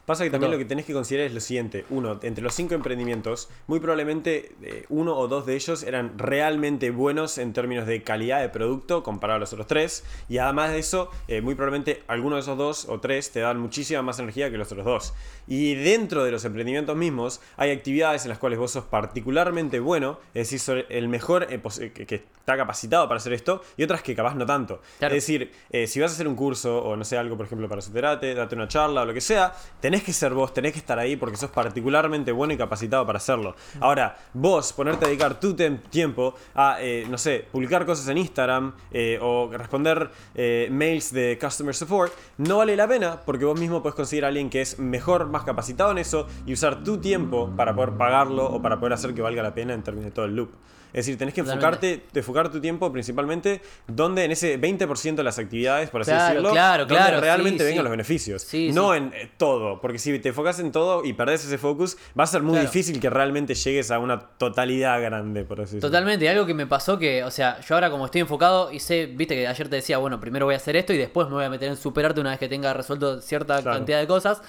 [0.10, 1.86] Pasa que también lo que tenés que considerar es lo siguiente.
[1.91, 6.90] Uno, entre los cinco emprendimientos, muy probablemente eh, uno o dos de ellos eran realmente
[6.90, 10.03] buenos en términos de calidad de producto comparado a los otros tres.
[10.27, 13.60] Y además de eso, eh, muy probablemente alguno de esos dos o tres te dan
[13.60, 15.14] muchísima más energía que los otros dos.
[15.45, 20.18] Y dentro de los emprendimientos mismos hay actividades en las cuales vos sos particularmente bueno,
[20.34, 21.61] es decir, sos el mejor eh,
[21.94, 24.81] que, que está capacitado para hacer esto, y otras que capaz no tanto.
[24.98, 25.14] Claro.
[25.14, 25.52] Es decir,
[25.86, 28.56] si vas a hacer un curso o no sé, algo por ejemplo para soterate, date
[28.56, 31.38] una charla o lo que sea, tenés que ser vos, tenés que estar ahí porque
[31.38, 33.56] sos particularmente bueno y capacitado para hacerlo.
[33.80, 38.74] Ahora, vos ponerte a dedicar tu tiempo a, eh, no sé, publicar cosas en Instagram
[38.92, 43.82] eh, o responder eh, mails de customer support, no vale la pena porque vos mismo
[43.82, 47.52] puedes conseguir a alguien que es mejor, más capacitado en eso y usar tu tiempo
[47.56, 50.26] para poder pagarlo o para poder hacer que valga la pena en términos de todo
[50.26, 50.50] el loop.
[50.94, 55.38] Es decir, tenés que enfocarte, enfocar tu tiempo principalmente donde en ese 20% de las
[55.38, 57.84] actividades, por así Claro, decirlo, claro, donde claro, realmente sí, vengan sí.
[57.84, 58.41] los beneficios.
[58.41, 61.98] Sí, no en eh, todo, porque si te enfocas en todo y perdés ese focus,
[62.20, 65.90] va a ser muy difícil que realmente llegues a una totalidad grande, por así decirlo.
[65.90, 68.80] Totalmente, y algo que me pasó que, o sea, yo ahora como estoy enfocado y
[68.80, 71.36] sé, viste que ayer te decía, bueno, primero voy a hacer esto y después me
[71.36, 74.41] voy a meter en superarte una vez que tenga resuelto cierta cantidad de cosas.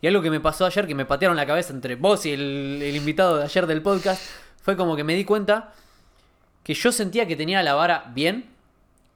[0.00, 2.80] Y algo que me pasó ayer, que me patearon la cabeza entre vos y el,
[2.82, 4.20] el invitado de ayer del podcast,
[4.62, 5.72] fue como que me di cuenta
[6.64, 8.48] que yo sentía que tenía la vara bien,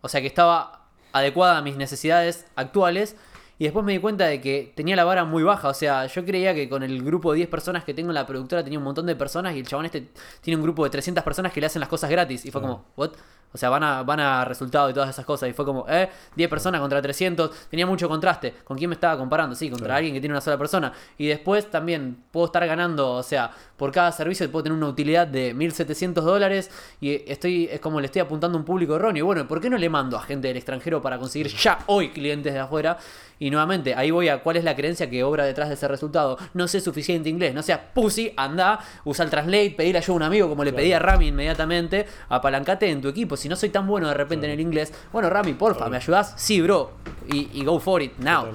[0.01, 0.81] o sea, que estaba
[1.13, 3.17] adecuada a mis necesidades actuales.
[3.59, 5.69] Y después me di cuenta de que tenía la vara muy baja.
[5.69, 8.27] O sea, yo creía que con el grupo de 10 personas que tengo en la
[8.27, 10.09] productora tenía un montón de personas y el chabón este
[10.43, 12.45] tiene un grupo de 300 personas que le hacen las cosas gratis.
[12.45, 13.13] Y fue como, ¿what?
[13.55, 15.49] O sea, van a, van a resultado y todas esas cosas.
[15.49, 17.69] Y fue como, eh, 10 personas contra 300.
[17.71, 18.53] Tenía mucho contraste.
[18.63, 19.57] ¿Con quién me estaba comparando?
[19.57, 19.97] Sí, contra Claro.
[19.99, 20.93] alguien que tiene una sola persona.
[21.17, 25.27] Y después también puedo estar ganando, o sea, por cada servicio puedo tener una utilidad
[25.27, 26.71] de 1700 dólares.
[27.01, 29.27] Y estoy, es como le estoy apuntando a un público erróneo.
[29.27, 32.53] Bueno, ¿por qué no le mando a gente del extranjero para conseguir ya hoy clientes
[32.53, 32.99] de afuera?
[33.39, 36.39] Y nuevamente, ahí voy a cuál es la creencia que obra detrás de ese resultado.
[36.55, 40.23] No sé suficiente inglés, no sea pussy, anda, usa el translate, pedirle ayuda a un
[40.23, 43.37] amigo como le pedí a Rami inmediatamente, apalancate en tu equipo.
[43.37, 46.33] Si no soy tan bueno de repente en el inglés, bueno, Rami, porfa, ¿me ayudas?
[46.37, 46.93] Sí, bro.
[47.31, 48.47] Y, y go for it, now.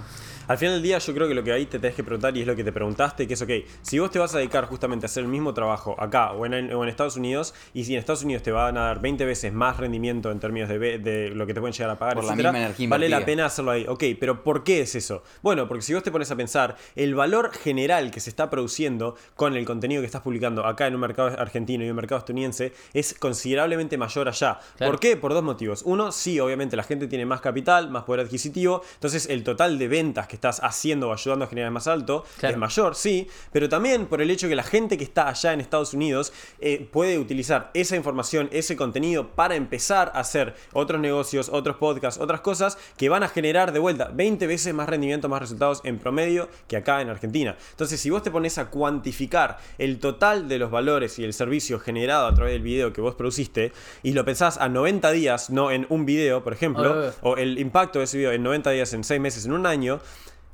[0.52, 2.42] Al final del día yo creo que lo que ahí te tenés que preguntar y
[2.42, 3.52] es lo que te preguntaste, que es, ok,
[3.82, 6.74] si vos te vas a dedicar justamente a hacer el mismo trabajo acá o en,
[6.74, 9.54] o en Estados Unidos, y si en Estados Unidos te van a dar 20 veces
[9.54, 12.50] más rendimiento en términos de, lo que te pueden llegar a pagar, Por la misma
[12.50, 13.86] energía vale la pena hacerlo ahí.
[13.88, 15.24] Ok, pero ¿por qué es eso?
[15.42, 19.16] Bueno, porque si vos te pones a pensar, el valor general que se está produciendo
[19.38, 22.74] con el contenido que estás publicando acá en un mercado argentino y un mercado estadounidense
[22.94, 24.60] es considerablemente mayor allá.
[24.76, 24.92] Claro.
[24.92, 25.16] ¿Por qué?
[25.16, 25.82] Por dos motivos.
[25.86, 29.88] Uno, sí, obviamente la gente tiene más capital, más poder adquisitivo, entonces el total de
[29.88, 32.54] ventas que estás haciendo o ayudando a generar más alto, Claro.
[32.56, 35.62] es mayor, sí, pero también por el hecho que la gente que está allá en
[35.62, 41.48] Estados Unidos eh, puede utilizar esa información, ese contenido para empezar a hacer otros negocios,
[41.54, 45.42] otros podcasts, otras cosas que van a generar de vuelta 20 veces más rendimiento, más
[45.42, 47.56] resultados en promedio que acá en Argentina.
[47.70, 51.80] Entonces, si vos te pones a cuantificar el total de los valores y el servicio
[51.80, 55.70] generado a través del video que vos produciste y lo pensás a 90 días, no
[55.70, 59.04] en un video, por ejemplo, o el impacto de ese video en 90 días, en
[59.04, 60.00] 6 meses, en un año,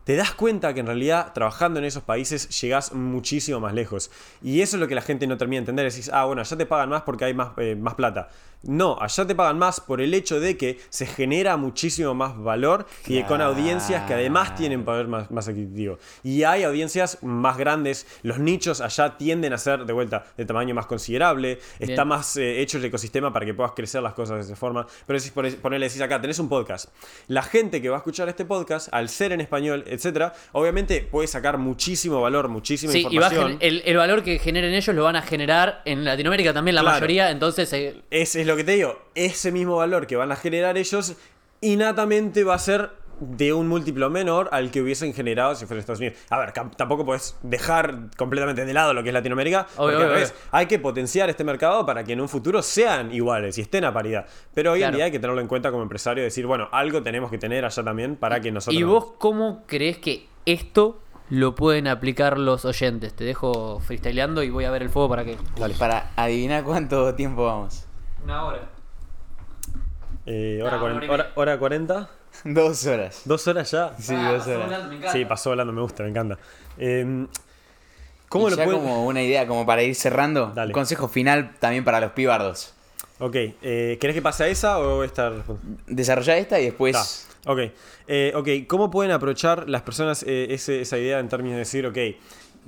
[0.08, 4.10] te das cuenta que en realidad trabajando en esos países llegás muchísimo más lejos.
[4.42, 5.92] Y eso es lo que la gente no termina de entender.
[5.92, 8.30] Decís, ah, bueno, ya te pagan más porque hay más, eh, más plata.
[8.64, 12.86] No, allá te pagan más por el hecho de que se genera muchísimo más valor
[13.08, 16.00] y con audiencias que además tienen poder más, más adquisitivo.
[16.24, 20.74] Y hay audiencias más grandes, los nichos allá tienden a ser de vuelta de tamaño
[20.76, 24.44] más considerable, está más eh, hecho el ecosistema para que puedas crecer las cosas de
[24.44, 24.86] esa forma.
[25.06, 26.90] Pero si ponerle decís acá, tenés un podcast.
[27.28, 31.28] La gente que va a escuchar este podcast, al ser en español, etcétera, obviamente puede
[31.28, 33.48] sacar muchísimo valor, muchísima Sí, y va información.
[33.50, 36.82] gen- el, el valor que generen ellos lo van a generar en Latinoamérica también la
[36.82, 36.96] Claro.
[36.96, 40.36] mayoría, entonces eh, Es, es lo que te digo, ese mismo valor que van a
[40.36, 41.16] generar ellos,
[41.62, 45.80] innatamente va a ser de un múltiplo menor al que hubiesen generado si fuera en
[45.80, 46.18] Estados Unidos.
[46.30, 50.66] A ver, tampoco puedes dejar completamente de lado lo que es Latinoamérica, porque Obvio, hay
[50.68, 54.28] que potenciar este mercado para que en un futuro sean iguales y estén a paridad.
[54.54, 57.02] Pero hoy en día hay que tenerlo en cuenta como empresario y decir, bueno, algo
[57.02, 58.80] tenemos que tener allá también para que nosotros...
[58.80, 63.14] ¿Y vos cómo crees que esto lo pueden aplicar los oyentes?
[63.16, 65.38] Te dejo freestyleando y voy a ver el fuego para que.
[65.80, 67.87] Para adivinar cuánto tiempo vamos.
[68.28, 68.60] Una hora.
[70.26, 71.14] Eh, hora, No, una 40, hora y media.
[71.14, 72.10] hora- hora 40,
[72.44, 73.22] Dos horas.
[73.24, 73.94] dos horas ya.
[73.98, 74.66] Sí, Ah, dos pasó horas.
[74.66, 75.12] volando, me encanta.
[75.14, 76.38] Sí, pasó hablando, me gusta, me encanta.
[76.78, 77.26] Eh,
[78.28, 78.82] ¿Cómo Y lo ya pueden...?
[78.82, 80.68] como una idea, como para ir cerrando, Dale.
[80.68, 82.74] un consejo final también para los pibardos.
[83.20, 85.66] Ok, eh, ¿querés que pase a esa o esta respuesta?
[85.88, 86.98] Desarrolla esta y después...
[86.98, 87.28] Está.
[87.50, 87.60] Ok,
[88.10, 91.86] Eh, ok, ¿cómo pueden aprovechar las personas eh, ese- esa idea en términos de decir,
[91.88, 91.98] ok,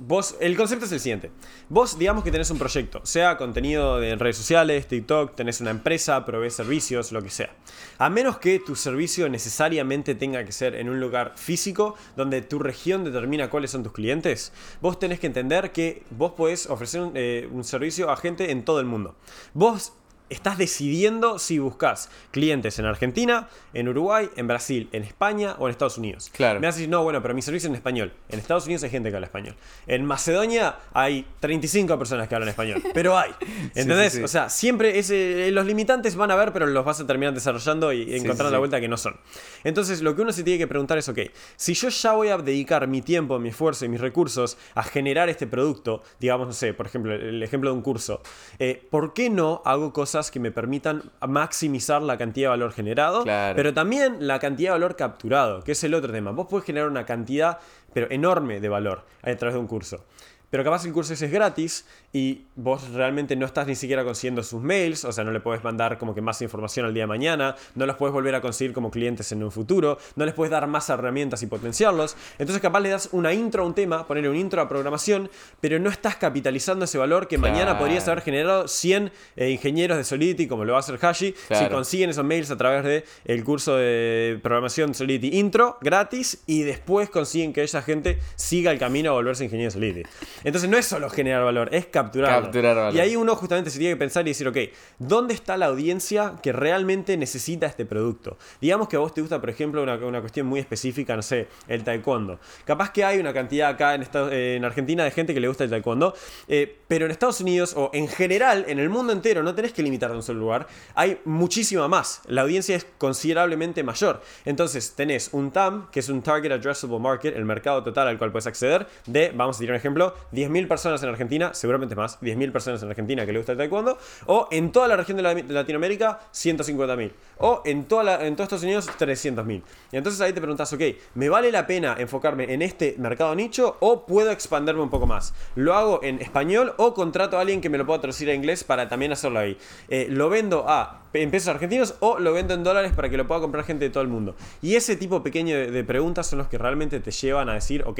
[0.00, 1.30] vos, el concepto es el siguiente,
[1.68, 6.24] vos digamos que tenés un proyecto, sea contenido de redes sociales, TikTok, tenés una empresa,
[6.24, 7.50] provees servicios, lo que sea.
[7.98, 12.58] A menos que tu servicio necesariamente tenga que ser en un lugar físico, donde tu
[12.58, 17.12] región determina cuáles son tus clientes, vos tenés que entender que vos podés ofrecer un,
[17.14, 19.14] eh, un servicio a gente en todo el mundo.
[19.52, 19.92] Vos
[20.30, 25.72] estás decidiendo si buscas clientes en Argentina, en Uruguay, en Brasil, en España o en
[25.72, 26.30] Estados Unidos.
[26.32, 26.60] Claro.
[26.60, 28.12] Me decir, no, bueno, pero mi servicio es en español.
[28.28, 29.56] En Estados Unidos hay gente que habla español.
[29.86, 32.82] En Macedonia hay 35 personas que hablan español.
[32.94, 33.30] Pero hay.
[33.74, 34.12] ¿Entendés?
[34.12, 34.24] sí, sí.
[34.24, 37.92] O sea, siempre ese- los limitantes van a ver, pero los vas a terminar desarrollando
[37.92, 39.16] y encontrando sí, la vuelta que no son.
[39.64, 41.18] Entonces, lo que uno se tiene que preguntar es, ok,
[41.56, 45.28] si yo ya voy a dedicar mi tiempo, mi esfuerzo y mis recursos a generar
[45.28, 48.22] este producto, digamos, no sé, por ejemplo, el ejemplo de un curso,
[48.58, 53.22] eh, ¿por qué no hago cosas que me permitan maximizar la cantidad de valor generado,
[53.22, 53.56] Claro.
[53.56, 56.30] pero también la cantidad de valor capturado, que es el otro tema?
[56.32, 57.58] Vos podés generar una cantidad,
[57.94, 60.04] pero enorme de valor a través de un curso.
[60.50, 64.42] Pero capaz el curso ese es gratis y vos realmente no estás ni siquiera consiguiendo
[64.42, 67.06] sus mails, o sea, no le podés mandar como que más información al día de
[67.06, 70.50] mañana, no los puedes volver a conseguir como clientes en un futuro, no les puedes
[70.50, 72.16] dar más herramientas y potenciarlos.
[72.38, 75.30] Entonces capaz le das una intro a un tema, ponerle un intro a programación,
[75.60, 80.04] pero no estás capitalizando ese valor que mañana podrías haber generado 100 eh, ingenieros de
[80.04, 83.44] Solidity, como lo va a hacer Hashi, si consiguen esos mails a través de el
[83.44, 89.10] curso de programación Solidity Intro gratis y después consiguen que esa gente siga el camino
[89.10, 90.08] a volverse ingeniero de Solidity.
[90.44, 92.42] Entonces no es solo generar valor, es capturarlo.
[92.44, 92.94] Capturar valor.
[92.94, 94.56] Y ahí uno justamente se tiene que pensar y decir, ok,
[94.98, 98.36] ¿dónde está la audiencia que realmente necesita este producto?
[98.60, 101.48] Digamos que a vos te gusta, por ejemplo, una, una cuestión muy específica, no sé,
[101.68, 102.38] el taekwondo.
[102.64, 105.48] Capaz que hay una cantidad acá en, Estados- eh, en Argentina de gente que le
[105.48, 106.14] gusta el taekwondo,
[106.48, 109.82] eh, pero en Estados Unidos o en general, en el mundo entero, no tenés que
[109.82, 112.22] limitarte a un solo lugar, hay muchísima más.
[112.26, 114.20] La audiencia es considerablemente mayor.
[114.44, 118.32] Entonces tenés un TAM, que es un Target Addressable Market, el mercado total al cual
[118.32, 122.52] puedes acceder, de, vamos a tirar un ejemplo, 10.000 personas en Argentina, seguramente más, 10.000
[122.52, 125.34] personas en Argentina que le gusta el taekwondo, o en toda la región de, la-
[125.34, 129.62] de Latinoamérica, 150.000, o en, toda la- en todos Estados Unidos, 300.000.
[129.92, 130.80] Y entonces ahí te preguntas, ok,
[131.14, 135.34] ¿me vale la pena enfocarme en este mercado nicho o puedo expanderme un poco más?
[135.54, 138.64] ¿Lo hago en español o contrato a alguien que me lo pueda traducir a inglés
[138.64, 139.56] para también hacerlo ahí?
[139.88, 143.26] Eh, ¿Lo vendo a en pesos argentinos o lo vendo en dólares para que lo
[143.26, 144.34] pueda comprar gente de todo el mundo?
[144.62, 147.82] Y ese tipo pequeño de, de preguntas son los que realmente te llevan a decir,
[147.86, 147.98] ok,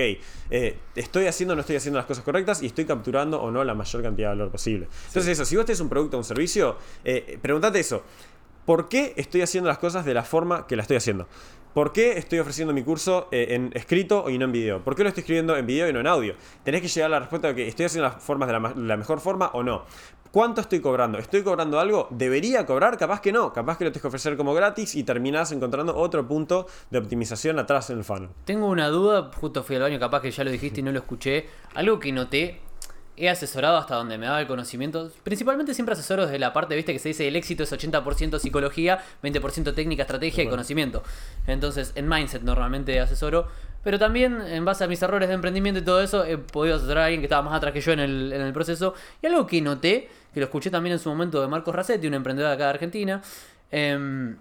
[0.50, 3.64] eh, estoy haciendo o no estoy haciendo las cosas correctas y estoy capturando o no
[3.64, 4.88] la mayor cantidad de valor posible.
[5.08, 8.02] Entonces eso, si vos tenés un producto o un servicio, eh, pregúntate eso.
[8.64, 11.26] ¿Por qué estoy haciendo las cosas de la forma que la estoy haciendo?
[11.74, 14.80] ¿Por qué estoy ofreciendo mi curso eh, en escrito y no en video?
[14.82, 16.34] ¿Por qué lo estoy escribiendo en video y no en audio?
[16.64, 19.20] Tenés que llegar a la respuesta de que estoy haciendo las formas de la mejor
[19.20, 19.84] forma o no.
[20.32, 21.18] ¿Cuánto estoy cobrando?
[21.18, 22.06] ¿Estoy cobrando algo?
[22.10, 22.96] ¿Debería cobrar?
[22.96, 23.52] Capaz que no.
[23.52, 27.58] Capaz que lo tengo que ofrecer como gratis y terminás encontrando otro punto de optimización
[27.58, 28.28] atrás en el funnel.
[28.44, 31.00] Tengo una duda, justo fui al baño, capaz que ya lo dijiste y no lo
[31.00, 31.46] escuché.
[31.74, 32.60] Algo que noté,
[33.20, 35.10] he asesorado hasta donde me daba el conocimiento.
[35.22, 38.98] Principalmente siempre asesoro desde la parte, viste, que se dice el éxito es 80% psicología,
[39.22, 41.02] 20% técnica, estrategia y conocimiento.
[41.46, 43.48] Entonces, en Mindset normalmente asesoro.
[43.82, 47.04] Pero también, en base a mis errores de emprendimiento y todo eso, he podido asesorar
[47.04, 48.94] a alguien que estaba más atrás que yo en el, en el proceso.
[49.22, 52.14] Y algo que noté, que lo escuché también en su momento de Marcos Racetti, un
[52.14, 53.22] emprendedor de acá de Argentina,
[53.70, 54.36] em,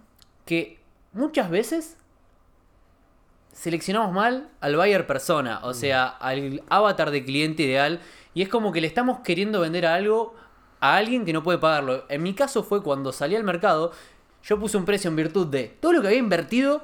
[0.45, 0.79] que
[1.13, 1.95] muchas veces
[3.53, 7.99] seleccionamos mal al buyer persona, o sea, al avatar de cliente ideal,
[8.39, 10.33] y es como que le estamos queriendo vender algo
[10.79, 12.05] a alguien que no puede pagarlo.
[12.07, 13.91] En mi caso fue cuando salí al mercado,
[14.43, 16.81] yo puse un precio en virtud de todo lo que había invertido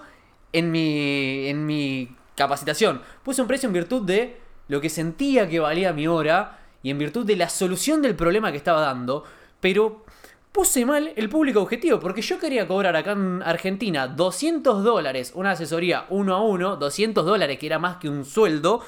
[0.51, 3.01] en mi, en mi capacitación.
[3.23, 4.37] Puse un precio en virtud de
[4.67, 8.51] lo que sentía que valía mi hora y en virtud de la solución del problema
[8.51, 9.23] que estaba dando.
[9.61, 10.03] Pero
[10.51, 15.51] puse mal el público objetivo, porque yo quería cobrar acá en Argentina 200 dólares, una
[15.51, 18.81] asesoría uno a uno, 200 dólares, que era más que un sueldo,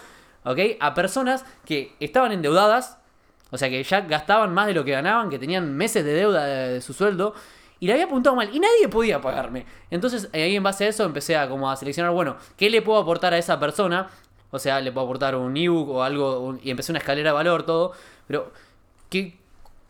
[0.47, 0.59] ¿ok?
[0.79, 2.97] A personas que estaban endeudadas,
[3.51, 6.45] o sea que ya gastaban más de lo que ganaban, que tenían meses de deuda
[6.45, 7.33] de, de su sueldo,
[7.79, 9.65] y le había apuntado mal, y nadie podía pagarme.
[9.91, 12.99] Entonces ahí en base a eso empecé a como a seleccionar, bueno, ¿qué le puedo
[12.99, 14.09] aportar a esa persona?
[14.49, 17.33] O sea, le puedo aportar un ebook o algo, un- y empecé una escalera de
[17.35, 17.91] valor, todo,
[18.27, 18.51] pero...
[19.09, 19.37] ¿qué,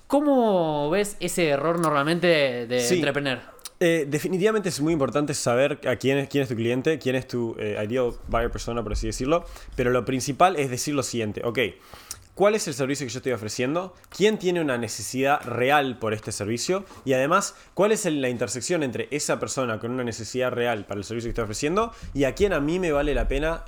[0.07, 2.95] ¿Cómo ves ese error normalmente de, de Sí.
[2.95, 3.39] entrepreneur?
[3.79, 7.27] Eh, definitivamente es muy importante saber a quién es, quién es tu cliente, quién es
[7.27, 9.45] tu eh, ideal buyer persona, por así decirlo.
[9.75, 11.59] Pero lo principal es decir lo siguiente, ok,
[12.33, 13.93] ¿cuál es el servicio que yo estoy ofreciendo?
[14.09, 16.85] ¿Quién tiene una necesidad real por este servicio?
[17.05, 21.03] Y además, ¿cuál es la intersección entre esa persona con una necesidad real para el
[21.03, 23.63] servicio que estoy ofreciendo y a quién a mí me vale la pena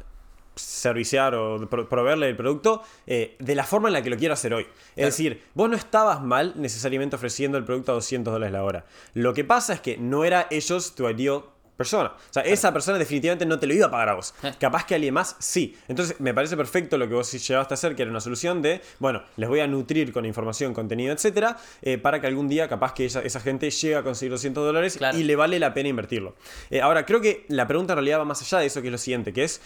[0.60, 4.34] serviciar o pro- proveerle el producto eh, de la forma en la que lo quiero
[4.34, 4.68] hacer hoy.
[4.95, 8.86] Es decir, vos no estabas mal necesariamente ofreciendo el producto a 200 dólares la hora.
[9.14, 11.44] Lo que pasa es que no era ellos tu ideal
[11.80, 12.10] persona.
[12.10, 14.35] O sea, esa persona definitivamente no te lo iba a pagar a vos.
[14.43, 14.53] Eh.
[14.60, 15.76] Capaz que alguien más sí.
[15.88, 18.81] Entonces, me parece perfecto lo que vos llevaste a hacer, que era una solución de,
[18.99, 22.93] bueno, les voy a nutrir con información, contenido, etcétera, eh, para que algún día capaz
[22.93, 25.18] que esa, esa gente llegue a conseguir 200 dólares Claro.
[25.18, 26.35] y le vale la pena invertirlo.
[26.69, 28.91] Eh, ahora, creo que la pregunta en realidad va más allá de eso, que es
[28.91, 29.61] lo siguiente, que es,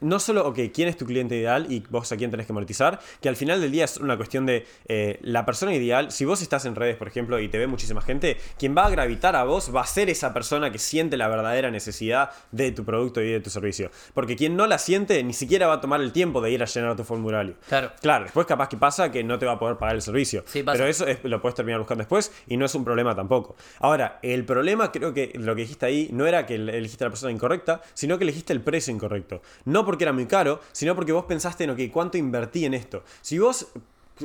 [0.00, 2.98] no solo, ok, ¿quién es tu cliente ideal y vos a quién tenés que monetizar?
[3.20, 4.66] Que al final del día es una cuestión de
[5.22, 6.10] la persona ideal.
[6.10, 8.90] Si vos estás en redes, por ejemplo, y te ve muchísima gente, quien va a
[8.90, 12.84] gravitar a vos va a ser esa persona que siente la verdadera necesidad de tu
[12.84, 13.90] producto y de tu servicio.
[14.14, 16.66] Porque quien no la siente ni siquiera va a tomar el tiempo de ir a
[16.66, 17.54] llenar tu formulario.
[17.68, 17.92] Claro.
[18.00, 20.42] Claro, después capaz que pasa que no te va a poder pagar el servicio.
[20.46, 20.76] Sí, pasa.
[20.78, 23.56] pero eso es- lo puedes terminar buscando después y no es un problema tampoco.
[23.80, 27.10] Ahora, el problema creo que lo que dijiste ahí no era que elegiste a la
[27.10, 29.42] persona incorrecta, sino que elegiste el precio incorrecto.
[29.64, 33.04] No porque era muy caro, sino porque vos pensaste en, ok, ¿cuánto invertí en esto?
[33.20, 33.68] Si vos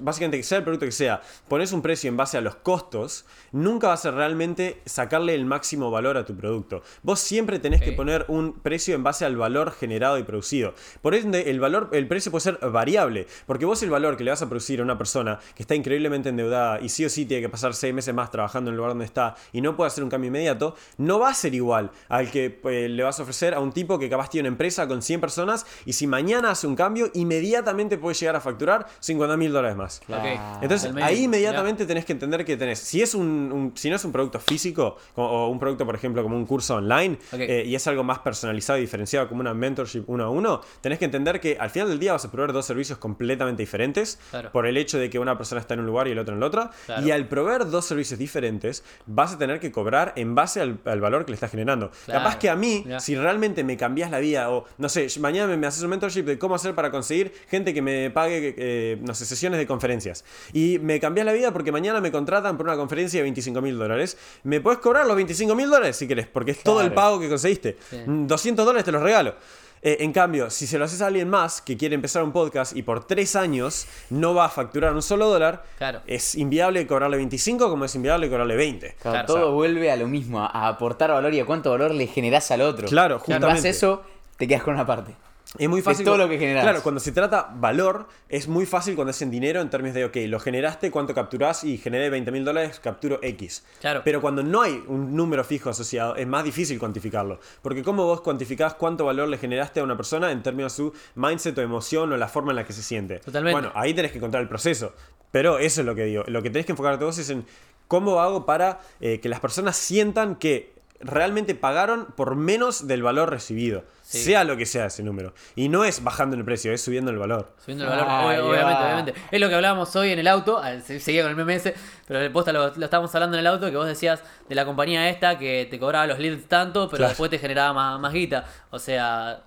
[0.02, 3.26] básicamente que sea el producto que sea, pones un precio en base a los costos,
[3.52, 6.84] nunca vas a realmente sacarle el máximo valor a tu producto.
[7.04, 10.74] Vos siempre tenés que poner un precio en base al valor generado y producido.
[11.02, 14.32] Por ende, el valor, el precio puede ser variable, porque vos el valor que le
[14.32, 17.42] vas a producir a una persona que está increíblemente endeudada y sí o sí tiene
[17.42, 20.04] que pasar seis meses más trabajando en el lugar donde está y no puede hacer
[20.04, 23.54] un cambio inmediato, no va a ser igual al que eh, le vas a ofrecer
[23.54, 26.68] a un tipo que capaz tiene una empresa con 100 personas y si mañana hace
[26.68, 29.81] un cambio, inmediatamente puede llegar a facturar 50 mil dólares más.
[29.84, 30.62] Ok.
[30.62, 33.90] Entonces, Del medio, ahí inmediatamente tenés que entender que tenés, si es un, un- si
[33.90, 37.18] no es un producto físico o, o un producto, por ejemplo, como un curso online
[37.32, 37.40] Ok.
[37.40, 41.00] eh, y es algo más personalizado y diferenciado como una mentorship uno a uno, tenés
[41.00, 44.52] que entender que al final del día vas a proveer dos servicios completamente diferentes Claro.
[44.52, 46.40] por el hecho de que una persona está en un lugar y el otro en
[46.40, 46.70] el otro.
[46.86, 47.06] Claro.
[47.06, 51.02] Y al proveer dos servicios diferentes, vas a tener que cobrar en base al, al
[51.02, 51.92] valor que le estás generando.
[52.06, 52.20] Claro.
[52.24, 53.00] Capaz que a mí, Ya.
[53.00, 56.24] si realmente me cambias la vida o, no sé, mañana me, me haces un mentorship
[56.24, 60.24] de cómo hacer para conseguir gente que me pague, eh, no sé, sesiones de conferencias.
[60.54, 63.78] Y me cambias la vida porque mañana me contratan por una conferencia de 25 mil
[63.78, 64.18] dólares.
[64.44, 67.30] Me puedes cobrar los 25 mil dólares si querés, porque es todo el pago que
[67.30, 67.78] conseguiste.
[67.90, 67.98] Sí.
[68.06, 69.36] Mm, 200 dólares te los regalo.
[69.84, 72.78] Eh, en cambio, si se lo haces a alguien más que quiere empezar un podcast
[72.78, 76.02] y por tres años no va a facturar un solo dólar, Claro.
[76.06, 78.96] es inviable cobrarle 25 como es inviable cobrarle 20.
[79.02, 79.26] Claro, Claro.
[79.26, 82.62] todo vuelve a lo mismo, a, aportar valor y a cuánto valor le generás al
[82.62, 82.88] otro.
[82.88, 83.70] Claro, Cuando haces justamente.
[83.70, 84.04] eso,
[84.38, 85.16] te quedas con una parte.
[85.58, 86.06] Es muy fácil.
[86.06, 86.64] todo cu- lo que generás.
[86.64, 90.06] Claro, cuando se trata valor, es muy fácil cuando es en dinero en términos de,
[90.06, 93.66] ok, lo generaste, cuánto capturás y generé 20 mil dólares, capturo X.
[93.82, 94.02] Claro.
[94.06, 97.40] Pero cuando no hay un número fijo asociado, es más difícil cuantificarlo.
[97.62, 100.94] Porque ¿cómo vos cuantificás cuánto valor le generaste a una persona en términos de su
[101.16, 103.20] mindset o emoción o la forma en la que se siente?
[103.20, 103.54] Totalmente.
[103.60, 104.94] Bueno, ahí tenés que encontrar el proceso.
[105.32, 106.24] Pero eso es lo que digo.
[106.28, 107.46] Lo que tenés que enfocarte vos es en
[107.90, 113.30] cómo hago para eh, que las personas sientan que realmente pagaron por menos del valor
[113.30, 113.84] recibido.
[114.04, 114.20] Sí.
[114.24, 115.34] Sea lo que sea ese número.
[115.56, 117.54] Y no es bajando el precio, es subiendo el valor.
[117.60, 119.14] Subiendo el valor, Ah, obviamente, obviamente.
[119.32, 121.74] Es lo que hablábamos hoy en el auto, se- seguía con el MMS,
[122.08, 125.10] pero posta lo, lo estábamos hablando en el auto, que vos decías de la compañía
[125.10, 127.10] esta que te cobraba los leads tanto, pero Claro.
[127.10, 128.46] después te generaba más, más guita.
[128.70, 129.42] O sea,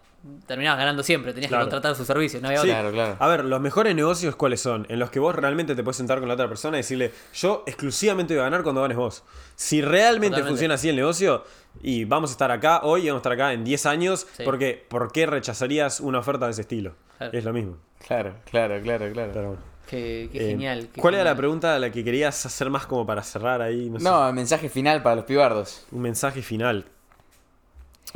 [0.47, 1.65] terminabas ganando siempre, tenías Claro.
[1.65, 2.69] que contratar sus servicios, no había Sí.
[2.69, 2.81] otra.
[2.81, 3.17] Claro, claro.
[3.19, 4.87] A ver, los mejores negocios cuáles son?
[4.89, 7.63] En los que vos realmente te puedes sentar con la otra persona y decirle, yo
[7.67, 9.23] exclusivamente voy a ganar cuando ganes vos.
[9.57, 10.49] Si realmente Totalmente.
[10.51, 11.45] funciona así el negocio,
[11.83, 14.43] y vamos a estar acá hoy y vamos a estar acá en 10 años, Sí.
[14.45, 16.95] porque ¿por qué rechazarías una oferta de ese estilo?
[17.19, 17.37] Claro.
[17.37, 17.77] Es lo mismo.
[18.07, 19.31] Claro, claro, claro, claro.
[19.33, 19.63] Pero bueno.
[19.87, 20.89] Qué, qué Eh, genial.
[20.93, 23.91] qué ¿Cuál era la pregunta a la que querías hacer más como para cerrar ahí?
[23.91, 25.85] No, sé, No, mensaje final para los pibardos.
[25.93, 26.87] un mensaje final.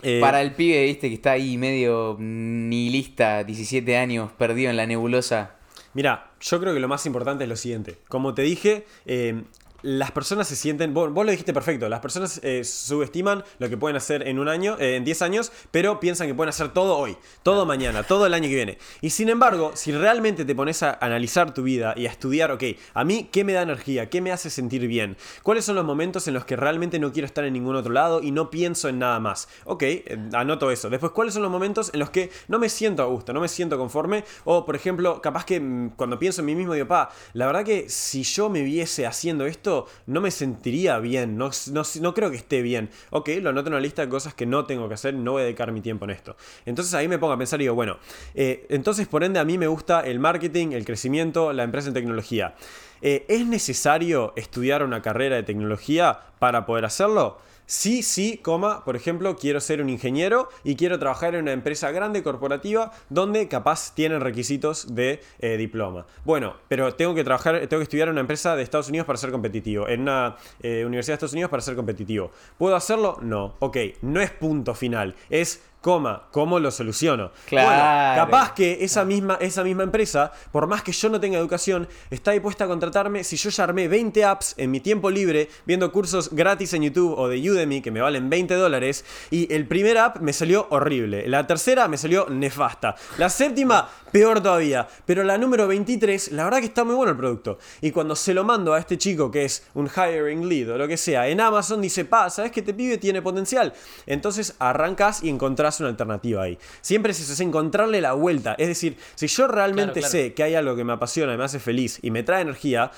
[0.02, 4.86] Eh, Para el pibe, viste, que está ahí medio nihilista, 17 años, perdido en la
[4.86, 5.56] nebulosa.
[5.94, 7.98] Mira, yo creo que lo más importante es lo siguiente.
[8.08, 9.42] Como te dije, eh,
[9.82, 13.76] las personas se sienten, vos, vos lo dijiste perfecto, las personas eh, subestiman lo que
[13.76, 16.96] pueden hacer en un año, eh, en 10 años, pero piensan que pueden hacer todo
[16.96, 18.78] hoy, todo mañana, todo el año que viene.
[19.00, 22.64] Y sin embargo, si realmente te pones a analizar tu vida y a estudiar, ok,
[22.94, 24.10] a mí, ¿qué me da energía?
[24.10, 25.16] ¿Qué me hace sentir bien?
[25.44, 28.20] ¿Cuáles son los momentos en los que realmente no quiero estar en ningún otro lado
[28.20, 29.48] y no pienso en nada más?
[29.64, 30.90] Ok, eh, anoto eso.
[30.90, 33.48] Después, ¿cuáles son los momentos en los que no me siento a gusto, no me
[33.48, 34.24] siento conforme?
[34.44, 37.64] O, por ejemplo, capaz que mm, cuando pienso en mí mismo digo, pa, la verdad
[37.64, 39.67] que si yo me viese haciendo esto,
[40.06, 42.90] no me sentiría bien, no, no, no creo que esté bien.
[43.10, 45.42] Ok, lo anoto en una lista de cosas que no tengo que hacer, no voy
[45.42, 46.36] a dedicar mi tiempo en esto.
[46.66, 47.98] Entonces ahí me pongo a pensar y digo, bueno,
[48.34, 51.94] eh, entonces por ende a mí me gusta el marketing, el crecimiento, la empresa en
[51.94, 52.54] tecnología.
[53.00, 57.38] Eh, ¿Es necesario estudiar una carrera de tecnología para poder hacerlo?
[57.70, 61.90] Sí, sí, coma, por ejemplo, quiero ser un ingeniero y quiero trabajar en una empresa
[61.90, 66.06] grande, corporativa, donde capaz tienen requisitos de eh, diploma.
[66.24, 69.18] Bueno, pero tengo que trabajar, tengo que estudiar en una empresa de Estados Unidos para
[69.18, 72.30] ser competitivo, en una eh, universidad de Estados Unidos para ser competitivo.
[72.56, 73.18] ¿Puedo hacerlo?
[73.20, 73.56] No.
[73.58, 77.31] Ok, no es punto final, es coma, ¿cómo lo soluciono?
[77.47, 77.66] Claro.
[77.66, 81.89] Bueno, capaz que esa misma, esa misma empresa, por más que yo no tenga educación,
[82.10, 85.90] está dispuesta a contratarme si yo ya armé 20 apps en mi tiempo libre, viendo
[85.90, 89.97] cursos gratis en YouTube o de Udemy que me valen 20 dólares, y el primer
[89.97, 95.39] app me salió horrible, la tercera me salió nefasta, la séptima peor todavía, pero la
[95.39, 97.59] número 23, la verdad que está muy bueno el producto.
[97.81, 100.89] Y cuando se lo mando a este chico que es un hiring lead o lo
[100.89, 103.73] que sea, en Amazon dice, pa, ¿sabes que este pibe tiene potencial?
[104.06, 106.59] Entonces arrancas y encontrás una alternativa ahí.
[106.80, 108.55] Siempre es eso, es encontrarle la vuelta.
[108.59, 110.24] Es decir, si yo realmente Claro, claro.
[110.26, 112.90] sé que hay algo que me apasiona, me hace feliz y me trae energía,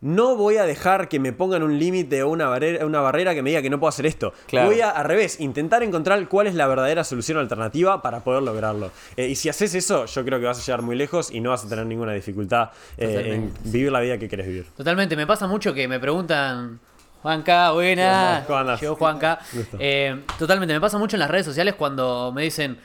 [0.00, 3.42] no voy a dejar que me pongan un límite o una barrera, una barrera que
[3.42, 4.32] me diga que no puedo hacer esto.
[4.46, 4.68] Claro.
[4.68, 8.92] Voy a, al revés, intentar encontrar cuál es la verdadera solución alternativa para poder lograrlo.
[9.16, 11.50] Eh, y si haces eso, yo creo que vas a llegar muy lejos y no
[11.50, 14.66] vas a tener ninguna dificultad eh, en vivir la vida que querés vivir.
[14.76, 16.78] Totalmente, me pasa mucho que me preguntan.
[17.22, 18.44] Juanca, buena.
[18.46, 18.80] ¿Cómo andás?
[18.80, 19.38] Llegó Juanca.
[19.78, 22.78] Eh, totalmente, me pasa mucho en las redes sociales cuando me dicen.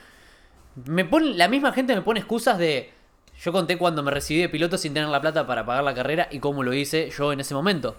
[0.86, 2.92] Me ponen, la misma gente me pone excusas de.
[3.40, 6.28] Yo conté cuando me recibí de piloto sin tener la plata para pagar la carrera
[6.30, 7.96] y cómo lo hice yo en ese momento.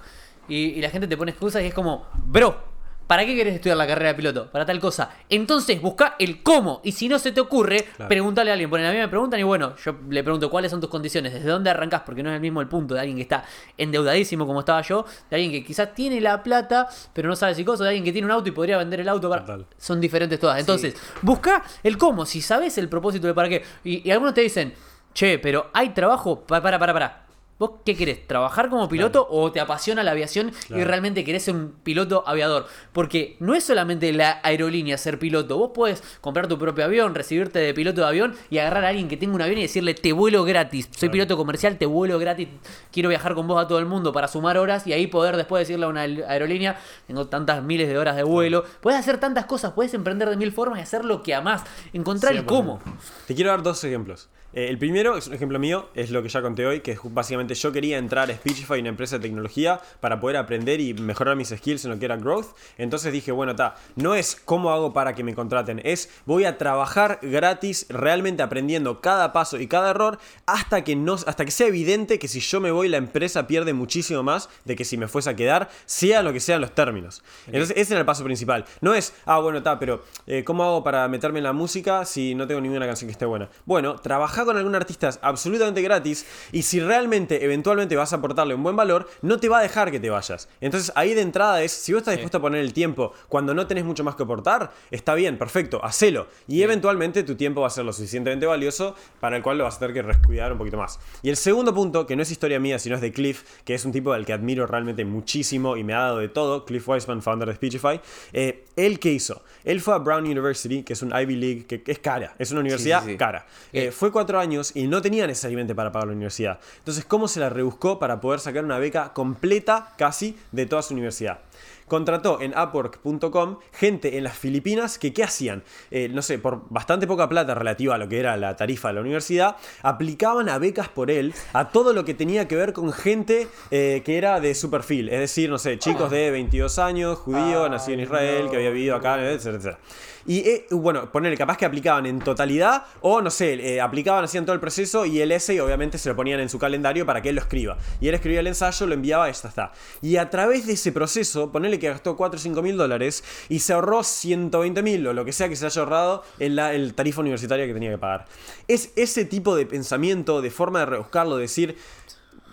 [0.48, 2.75] Y, y la gente te pone excusas y es como, bro,
[3.08, 4.52] ¿para qué querés estudiar la carrera de piloto?
[4.52, 5.12] Para tal cosa.
[5.30, 6.82] Entonces busca el cómo.
[6.84, 8.10] Y si no se te ocurre, Claro.
[8.10, 8.70] pregúntale a alguien.
[8.70, 11.50] Ponen a mí me preguntan y bueno, yo le pregunto cuáles son tus condiciones, desde
[11.50, 13.44] dónde arrancás, porque no es el mismo el punto de alguien que está
[13.78, 17.64] endeudadísimo como estaba yo, de alguien que quizás tiene la plata, pero no sabe si
[17.64, 19.30] cosa, de alguien que tiene un auto y podría vender el auto.
[19.30, 19.66] para- Total.
[19.78, 20.60] Son diferentes todas.
[20.60, 23.64] Entonces, busca el cómo, si sabes el propósito de para qué.
[23.84, 24.74] Y, y algunos te dicen,
[25.14, 26.42] che, pero hay trabajo.
[26.46, 27.25] Pa- Para, para, para.
[27.58, 28.28] ¿Vos qué querés?
[28.28, 32.68] ¿Trabajar como piloto o te apasiona la aviación y realmente querés ser un piloto aviador?
[32.92, 35.58] Porque no es solamente la aerolínea ser piloto.
[35.58, 39.08] Vos podés comprar tu propio avión, recibirte de piloto de avión y agarrar a alguien
[39.08, 40.88] que tenga un avión y decirle, te vuelo gratis.
[40.92, 41.12] Soy Claro.
[41.14, 42.50] piloto comercial, te vuelo gratis.
[42.92, 45.62] Quiero viajar con vos a todo el mundo para sumar horas y ahí poder después
[45.66, 46.78] decirle a una aerolínea,
[47.08, 48.66] tengo tantas miles de horas de vuelo.
[48.82, 51.64] Puedes hacer tantas cosas, puedes emprender de mil formas y hacer lo que amás.
[51.94, 52.46] Encontrar el 100%.
[52.48, 52.82] cómo.
[53.28, 54.28] Te quiero dar dos ejemplos.
[54.56, 57.00] Eh, el primero es un ejemplo mío, es lo que ya conté hoy, que es
[57.04, 61.36] básicamente yo quería entrar a Speechify, una empresa de tecnología, para poder aprender y mejorar
[61.36, 62.56] mis skills en lo que era growth.
[62.78, 66.58] Entonces dije, bueno, ta, no es cómo hago para que me contraten, es voy a
[66.58, 71.68] trabajar gratis, realmente aprendiendo cada paso y cada error, hasta que, no, hasta que sea
[71.68, 75.10] evidente que si yo me voy, la empresa pierde muchísimo más de que si me
[75.10, 77.24] fuese a quedar, sea lo que sean los términos.
[77.48, 78.64] Entonces ese era el paso principal.
[78.80, 82.36] No es, ah, bueno, ta, pero eh, ¿cómo hago para meterme en la música si
[82.36, 83.50] no tengo ninguna canción que esté buena?
[83.66, 83.98] Bueno,
[84.46, 88.76] trabaja con algún artista absolutamente gratis y si realmente eventualmente vas a aportarle un buen
[88.76, 90.48] valor, no te va a dejar que te vayas.
[90.62, 93.68] Entonces ahí de entrada es, si vos estás dispuesto a poner el tiempo cuando no
[93.68, 96.28] tenés mucho más que aportar, está bien, perfecto, hacelo.
[96.48, 99.78] Y eventualmente tu tiempo va a ser lo suficientemente valioso para el cual lo vas
[99.78, 101.00] a tener que rescuidar un poquito más.
[101.22, 103.86] Y el segundo punto, que no es historia mía, sino es de Cliff, que es
[103.86, 107.22] un tipo al que admiro realmente muchísimo y me ha dado de todo, Cliff Weisman,
[107.22, 108.00] founder de Speechify,
[108.34, 109.44] eh, ¿él qué hizo?
[109.64, 112.52] Él fue a Brown University, que es un Ivy League, que, que es cara, es
[112.52, 113.18] una universidad sí, sí.
[113.18, 113.46] cara.
[113.74, 116.60] Eh, fue cuatro años y no tenía necesariamente para pagar la universidad.
[116.80, 120.94] Entonces, ¿cómo se la rebuscó para poder sacar una beca completa casi de toda su
[120.94, 121.40] universidad?
[121.88, 125.64] Contrató en Upwork.com gente en las Filipinas que, ¿qué hacían?
[125.92, 128.96] Eh, no sé, por bastante poca plata relativa a lo que era la tarifa de
[128.96, 132.92] la universidad, aplicaban a becas por él a todo lo que tenía que ver con
[132.92, 135.10] gente eh, que era de su perfil.
[135.10, 138.96] Es decir, no sé, chicos de 22 años, judío, nacido en Israel, que había vivido
[138.96, 139.80] acá, etcétera, etcétera.
[140.26, 144.46] Y eh, bueno, ponerle capaz que aplicaban en totalidad o no sé, eh, aplicaban, hacían
[144.46, 147.30] todo el proceso y el essay obviamente se lo ponían en su calendario para que
[147.30, 147.78] él lo escriba.
[148.02, 149.72] Y él escribía el ensayo, lo enviaba y ya está.
[150.02, 153.60] Y a través de ese proceso, ponerle que gastó 4 o 5 mil dólares y
[153.60, 156.94] se ahorró 120 mil o lo que sea que se haya ahorrado en la el
[156.94, 158.26] tarifa universitaria que tenía que pagar.
[158.68, 161.78] Es ese tipo de pensamiento, de forma de rebuscarlo, decir,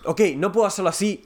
[0.05, 1.24] ok, no puedo hacerlo así,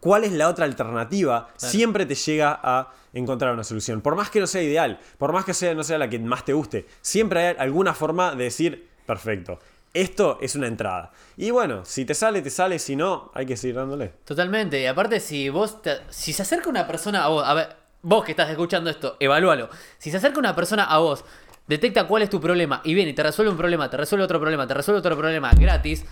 [0.00, 1.48] ¿cuál es la otra alternativa?
[1.56, 4.00] Siempre te llega a encontrar una solución.
[4.00, 6.44] Por más que no sea ideal, por más que sea, no sea la que más
[6.44, 9.58] te guste, siempre hay alguna forma de decir, perfecto.
[9.94, 11.12] Esto es una entrada.
[11.36, 12.78] Y bueno, si te sale, te sale.
[12.78, 14.12] Si no, hay que seguir dándole.
[14.24, 14.80] Totalmente.
[14.80, 15.80] Y aparte, si vos.
[15.80, 17.42] te- si se acerca una persona a vos.
[17.44, 19.70] A ver, vos que estás escuchando esto, evalúalo.
[19.96, 21.24] Si se acerca una persona a vos,
[21.66, 24.38] detecta cuál es tu problema y viene y te resuelve un problema, te resuelve otro
[24.38, 26.04] problema, te resuelve otro problema gratis,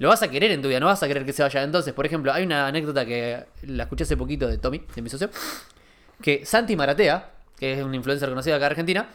[0.00, 1.62] lo vas a querer en tu vida, no vas a querer que se vaya.
[1.62, 5.08] Entonces, por ejemplo, hay una anécdota que la escuché hace poquito de Tommy, de mi
[5.08, 5.30] socio,
[6.22, 9.08] que Santi Maratea, que es un influencer conocido acá de Argentina,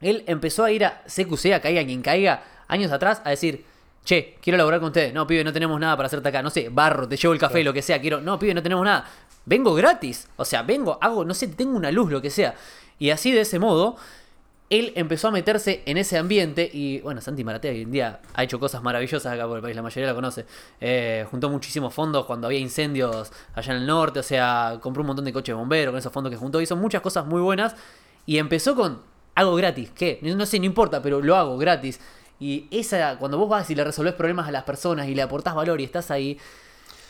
[0.00, 3.64] él empezó a ir a CQC, a Caiga quien caiga, años atrás, a decir,
[4.04, 5.12] che, quiero laburar con ustedes.
[5.12, 6.42] No, pibe, no tenemos nada para hacerte acá.
[6.42, 8.00] No sé, barro, te llevo el café, lo que sea.
[8.00, 9.04] Quiero, no, pibe, no tenemos nada.
[9.44, 10.28] Vengo gratis.
[10.36, 12.54] O sea, vengo, hago, no sé, tengo una luz, lo que sea.
[12.98, 13.96] Y así de ese modo,
[14.68, 18.42] él empezó a meterse en ese ambiente y bueno, Santi Maratea hoy en día ha
[18.42, 20.44] hecho cosas maravillosas acá por el país, la mayoría lo conoce.
[20.80, 25.08] Eh, juntó muchísimos fondos cuando había incendios allá en el norte, o sea, compró un
[25.08, 27.76] montón de coches de bomberos con esos fondos que juntó, hizo muchas cosas muy buenas
[28.26, 29.02] y empezó con
[29.36, 29.92] algo gratis.
[30.22, 32.00] No no sé, no importa, pero lo hago gratis.
[32.40, 35.54] Y esa, cuando vos vas y le resolvés problemas a las personas y le aportás
[35.54, 36.38] valor y estás ahí,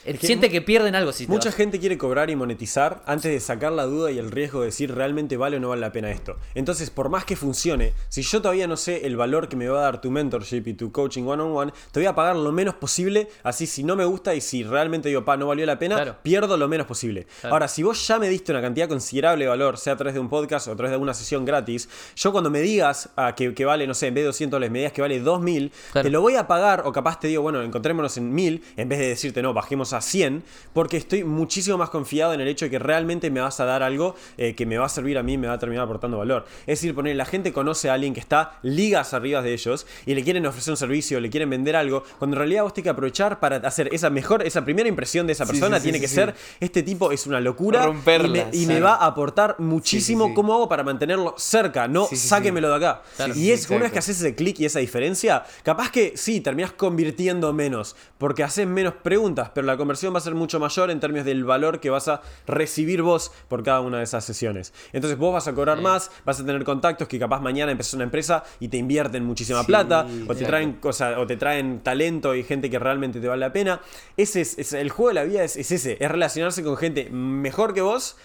[0.06, 1.56] que siente que pierden algo si te Mucha vas.
[1.56, 4.94] gente quiere cobrar y monetizar antes de sacar la duda y el riesgo de decir
[4.94, 6.36] realmente vale o no vale la pena esto.
[6.54, 9.80] Entonces, por más que funcione, si yo todavía no sé el valor que me va
[9.80, 12.52] a dar tu mentorship y tu coaching one on one, te voy a pagar lo
[12.52, 13.28] menos posible.
[13.42, 16.16] Así, si no me gusta y si realmente digo, pa, no valió la pena, Claro.
[16.22, 17.26] pierdo lo menos posible.
[17.40, 17.54] Claro.
[17.54, 20.20] Ahora, si vos ya me diste una cantidad considerable de valor, sea a través de
[20.20, 23.54] un podcast o a través de una sesión gratis, yo cuando me digas ah, que,
[23.54, 26.06] que vale, no sé, en vez de 200 dólares, me digas que vale 2000, Claro.
[26.06, 28.98] te lo voy a pagar o capaz te digo, bueno, encontrémonos en 1000 en vez
[28.98, 30.42] de decirte, no, bajemos a 100,
[30.72, 33.82] porque estoy muchísimo más confiado en el hecho de que realmente me vas a dar
[33.82, 36.18] algo eh, que me va a servir a mí y me va a terminar aportando
[36.18, 36.46] valor.
[36.60, 40.14] Es decir, poner, la gente conoce a alguien que está ligas arriba de ellos y
[40.14, 42.90] le quieren ofrecer un servicio, le quieren vender algo, cuando en realidad vos tenés que
[42.90, 46.02] aprovechar para hacer esa mejor, esa primera impresión de esa persona sí, sí, tiene sí,
[46.02, 48.80] que ser, este tipo es una locura Romperla, y me, y me sí.
[48.80, 53.02] va a aportar muchísimo cómo hago para mantenerlo cerca, no sáquemelo de acá.
[53.16, 53.34] Claro.
[53.34, 56.72] y es una vez que haces ese clic y esa diferencia, capaz que sí, terminás
[56.72, 61.00] convirtiendo menos, porque haces menos preguntas, pero la conversión va a ser mucho mayor en
[61.00, 64.72] términos del valor que vas a recibir vos por cada una de esas sesiones.
[64.92, 68.04] Entonces vos vas a cobrar más, vas a tener contactos que capaz mañana empezás una
[68.04, 72.34] empresa y te invierten muchísima Sí, plata, o te traen cosas, o te traen talento
[72.34, 73.80] y gente que realmente te vale la pena.
[74.16, 77.08] Ese es, es- el juego de la vida es, es ese, es relacionarse con gente
[77.10, 78.16] mejor que vos,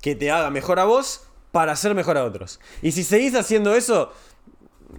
[0.00, 2.60] que te haga mejor a vos para hacer mejor a otros.
[2.80, 4.12] Y si seguís haciendo eso,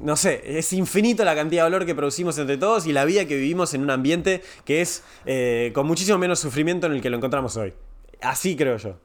[0.02, 3.26] no sé, es infinito la cantidad de valor que producimos entre todos y la vida
[3.26, 7.10] que vivimos en un ambiente que es eh, con muchísimo menos sufrimiento en el que
[7.10, 7.74] lo encontramos hoy.
[8.22, 8.98] Así creo yo.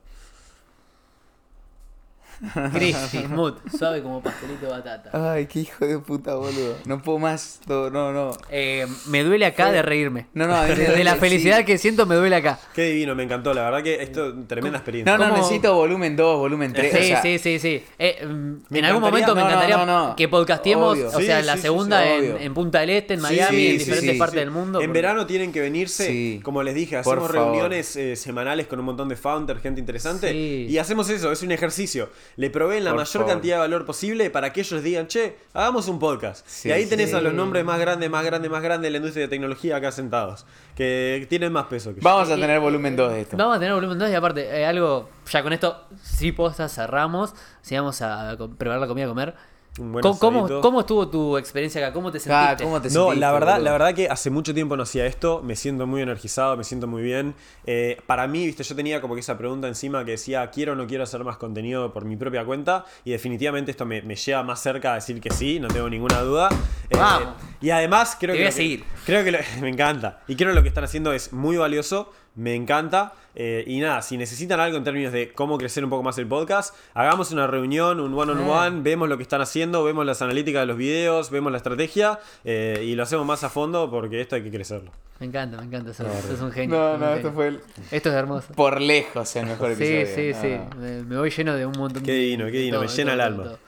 [2.72, 5.32] Crispy, smooth, suave como pastelito de batata.
[5.32, 6.76] Ay, qué hijo de puta, boludo.
[6.86, 7.60] No puedo más.
[7.66, 8.30] No, no, no.
[8.50, 10.26] Eh, me duele acá de reírme.
[10.34, 11.20] No, no, de, de la sí.
[11.20, 12.58] felicidad que siento me duele acá.
[12.74, 13.52] Qué divino, me encantó.
[13.54, 15.16] La verdad que esto tremenda experiencia.
[15.16, 15.42] No, no, ¿Cómo?
[15.42, 16.92] necesito volumen 2, volumen 3.
[16.92, 17.84] Sí, sí, sí, sí.
[17.98, 20.16] Eh, mm, en algún momento me encantaría- no, encantaría no, no.
[20.16, 21.08] que podcastiemos, Obvio.
[21.08, 22.38] o Sí, sea, sí, la sí, segunda sí, en, obvio.
[22.38, 24.18] en Punta del Este, en Miami, sí, en sí, diferentes sí.
[24.18, 24.38] partes Sí.
[24.40, 24.80] del mundo.
[24.80, 26.40] En porque- verano tienen que venirse, Sí.
[26.42, 27.52] como les dije, Por hacemos favor.
[27.52, 30.30] reuniones eh, semanales con un montón de founders, gente interesante.
[30.32, 30.66] Sí.
[30.68, 32.10] Y hacemos eso, es un ejercicio.
[32.36, 33.28] Le proveen la Por mayor favor.
[33.28, 36.46] cantidad de valor posible para que ellos digan, che, hagamos un podcast.
[36.46, 36.90] Sí, y ahí sí.
[36.90, 39.76] tenés a los nombres más grandes, más grandes, más grandes de la industria de tecnología
[39.76, 40.46] acá sentados.
[40.74, 42.04] Que tienen más peso que yo.
[42.04, 43.36] Vamos a tener volumen 2 de esto.
[43.36, 47.34] Vamos a tener volumen 2 y aparte, eh, algo, ya con esto, sí posta cerramos,
[47.62, 49.34] si vamos a preparar la comida a comer.
[49.78, 50.60] Un buen ¿Cómo, cómo, asadito.
[50.60, 51.92] cómo estuvo tu experiencia acá?
[51.92, 52.34] ¿Cómo te sentiste?
[52.34, 55.06] Ah, ¿cómo te No, sentiste, la verdad, la verdad que hace mucho tiempo no hacía
[55.06, 57.34] esto, me siento muy energizado, me siento muy bien.
[57.66, 60.74] Eh, para mí, viste, yo tenía como que esa pregunta encima que decía, quiero o
[60.74, 64.42] no quiero hacer más contenido por mi propia cuenta, y definitivamente esto me, me lleva
[64.42, 66.48] más cerca a decir que sí, no tengo ninguna duda.
[66.90, 67.34] Eh, Vamos.
[67.60, 68.44] y además creo Te que...
[68.44, 68.84] voy a que- seguir.
[69.06, 70.20] Creo que lo- me encanta.
[70.26, 73.12] Y creo que lo que están haciendo es muy valioso, me encanta.
[73.40, 76.26] eh, y nada, si necesitan algo en términos de cómo crecer un poco más el
[76.26, 80.66] podcast, hagamos una reunión, un one-on-one, vemos lo que están haciendo, vemos las analíticas de
[80.66, 84.42] los videos, vemos la estrategia eh, y lo hacemos más a fondo porque esto hay
[84.42, 84.90] que crecerlo.
[85.20, 85.92] Me encanta, me encanta.
[85.94, 86.76] Sos, sos un genio.
[86.76, 87.14] No, no, genio.
[87.16, 87.60] esto fue el-
[87.92, 88.52] Esto es hermoso.
[88.54, 90.14] por lejos el mejor Sí, episodio.
[90.16, 90.74] sí, No, sí.
[90.76, 90.80] no.
[90.80, 93.14] Me, me voy lleno de un montón Qué de- divino, qué divino, me llena todo,
[93.14, 93.44] el alma.
[93.44, 93.58] todo.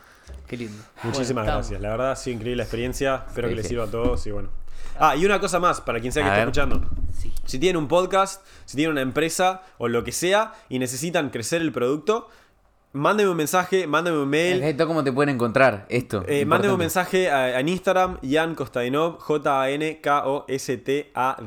[0.49, 0.83] Qué lindo.
[1.05, 1.81] Muchísimas Bueno, gracias.
[1.81, 3.25] La verdad ha sido increíble la experiencia.
[3.29, 3.69] Espero Sí, que les sí.
[3.71, 4.49] sirva a todos y bueno.
[4.99, 6.49] Ah, y una cosa más para quien sea que A esté ver.
[6.49, 6.83] escuchando.
[7.19, 7.33] Sí.
[7.47, 11.63] Si tienen un podcast, si tienen una empresa o lo que sea y necesitan crecer
[11.63, 12.29] el producto,
[12.93, 14.63] mándeme un mensaje, mándeme un mail.
[14.63, 16.23] Esto cómo te pueden encontrar esto.
[16.27, 19.19] Eh, mándeme un mensaje a- en Instagram, Jan Kostadinov,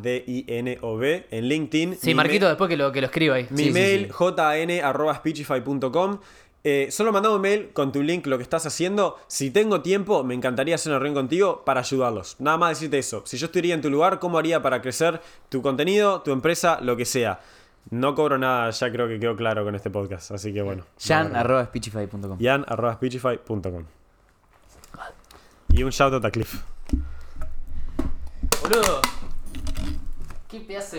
[0.04, 1.98] J-A-N-K-O-S-T-A-D-I-N-O-V, en LinkedIn.
[2.00, 3.48] Sí, Marquito, ma- después que lo, que lo escriba ahí.
[3.50, 4.14] Mi Sí, sí, mail, sí.
[4.14, 6.20] jan.speechify.com.
[6.66, 9.18] Eh, solo mandame un mail con tu link, lo que estás haciendo.
[9.28, 12.38] Si tengo tiempo, me encantaría hacer una reunión contigo para ayudarlos.
[12.40, 13.24] Nada más decirte eso.
[13.26, 16.96] Si yo estuviera en tu lugar, ¿cómo haría para crecer tu contenido, tu empresa, lo
[16.96, 17.42] que sea?
[17.90, 20.32] No cobro nada, ya creo que quedó claro con este podcast.
[20.32, 20.86] Así que bueno.
[21.00, 22.38] Jan arroba speechify.com.
[22.40, 23.84] Jan.speechify.com.
[25.70, 26.62] Y un shout out a Cliff.
[28.62, 29.02] Boludo.
[30.48, 30.98] Qué pedazo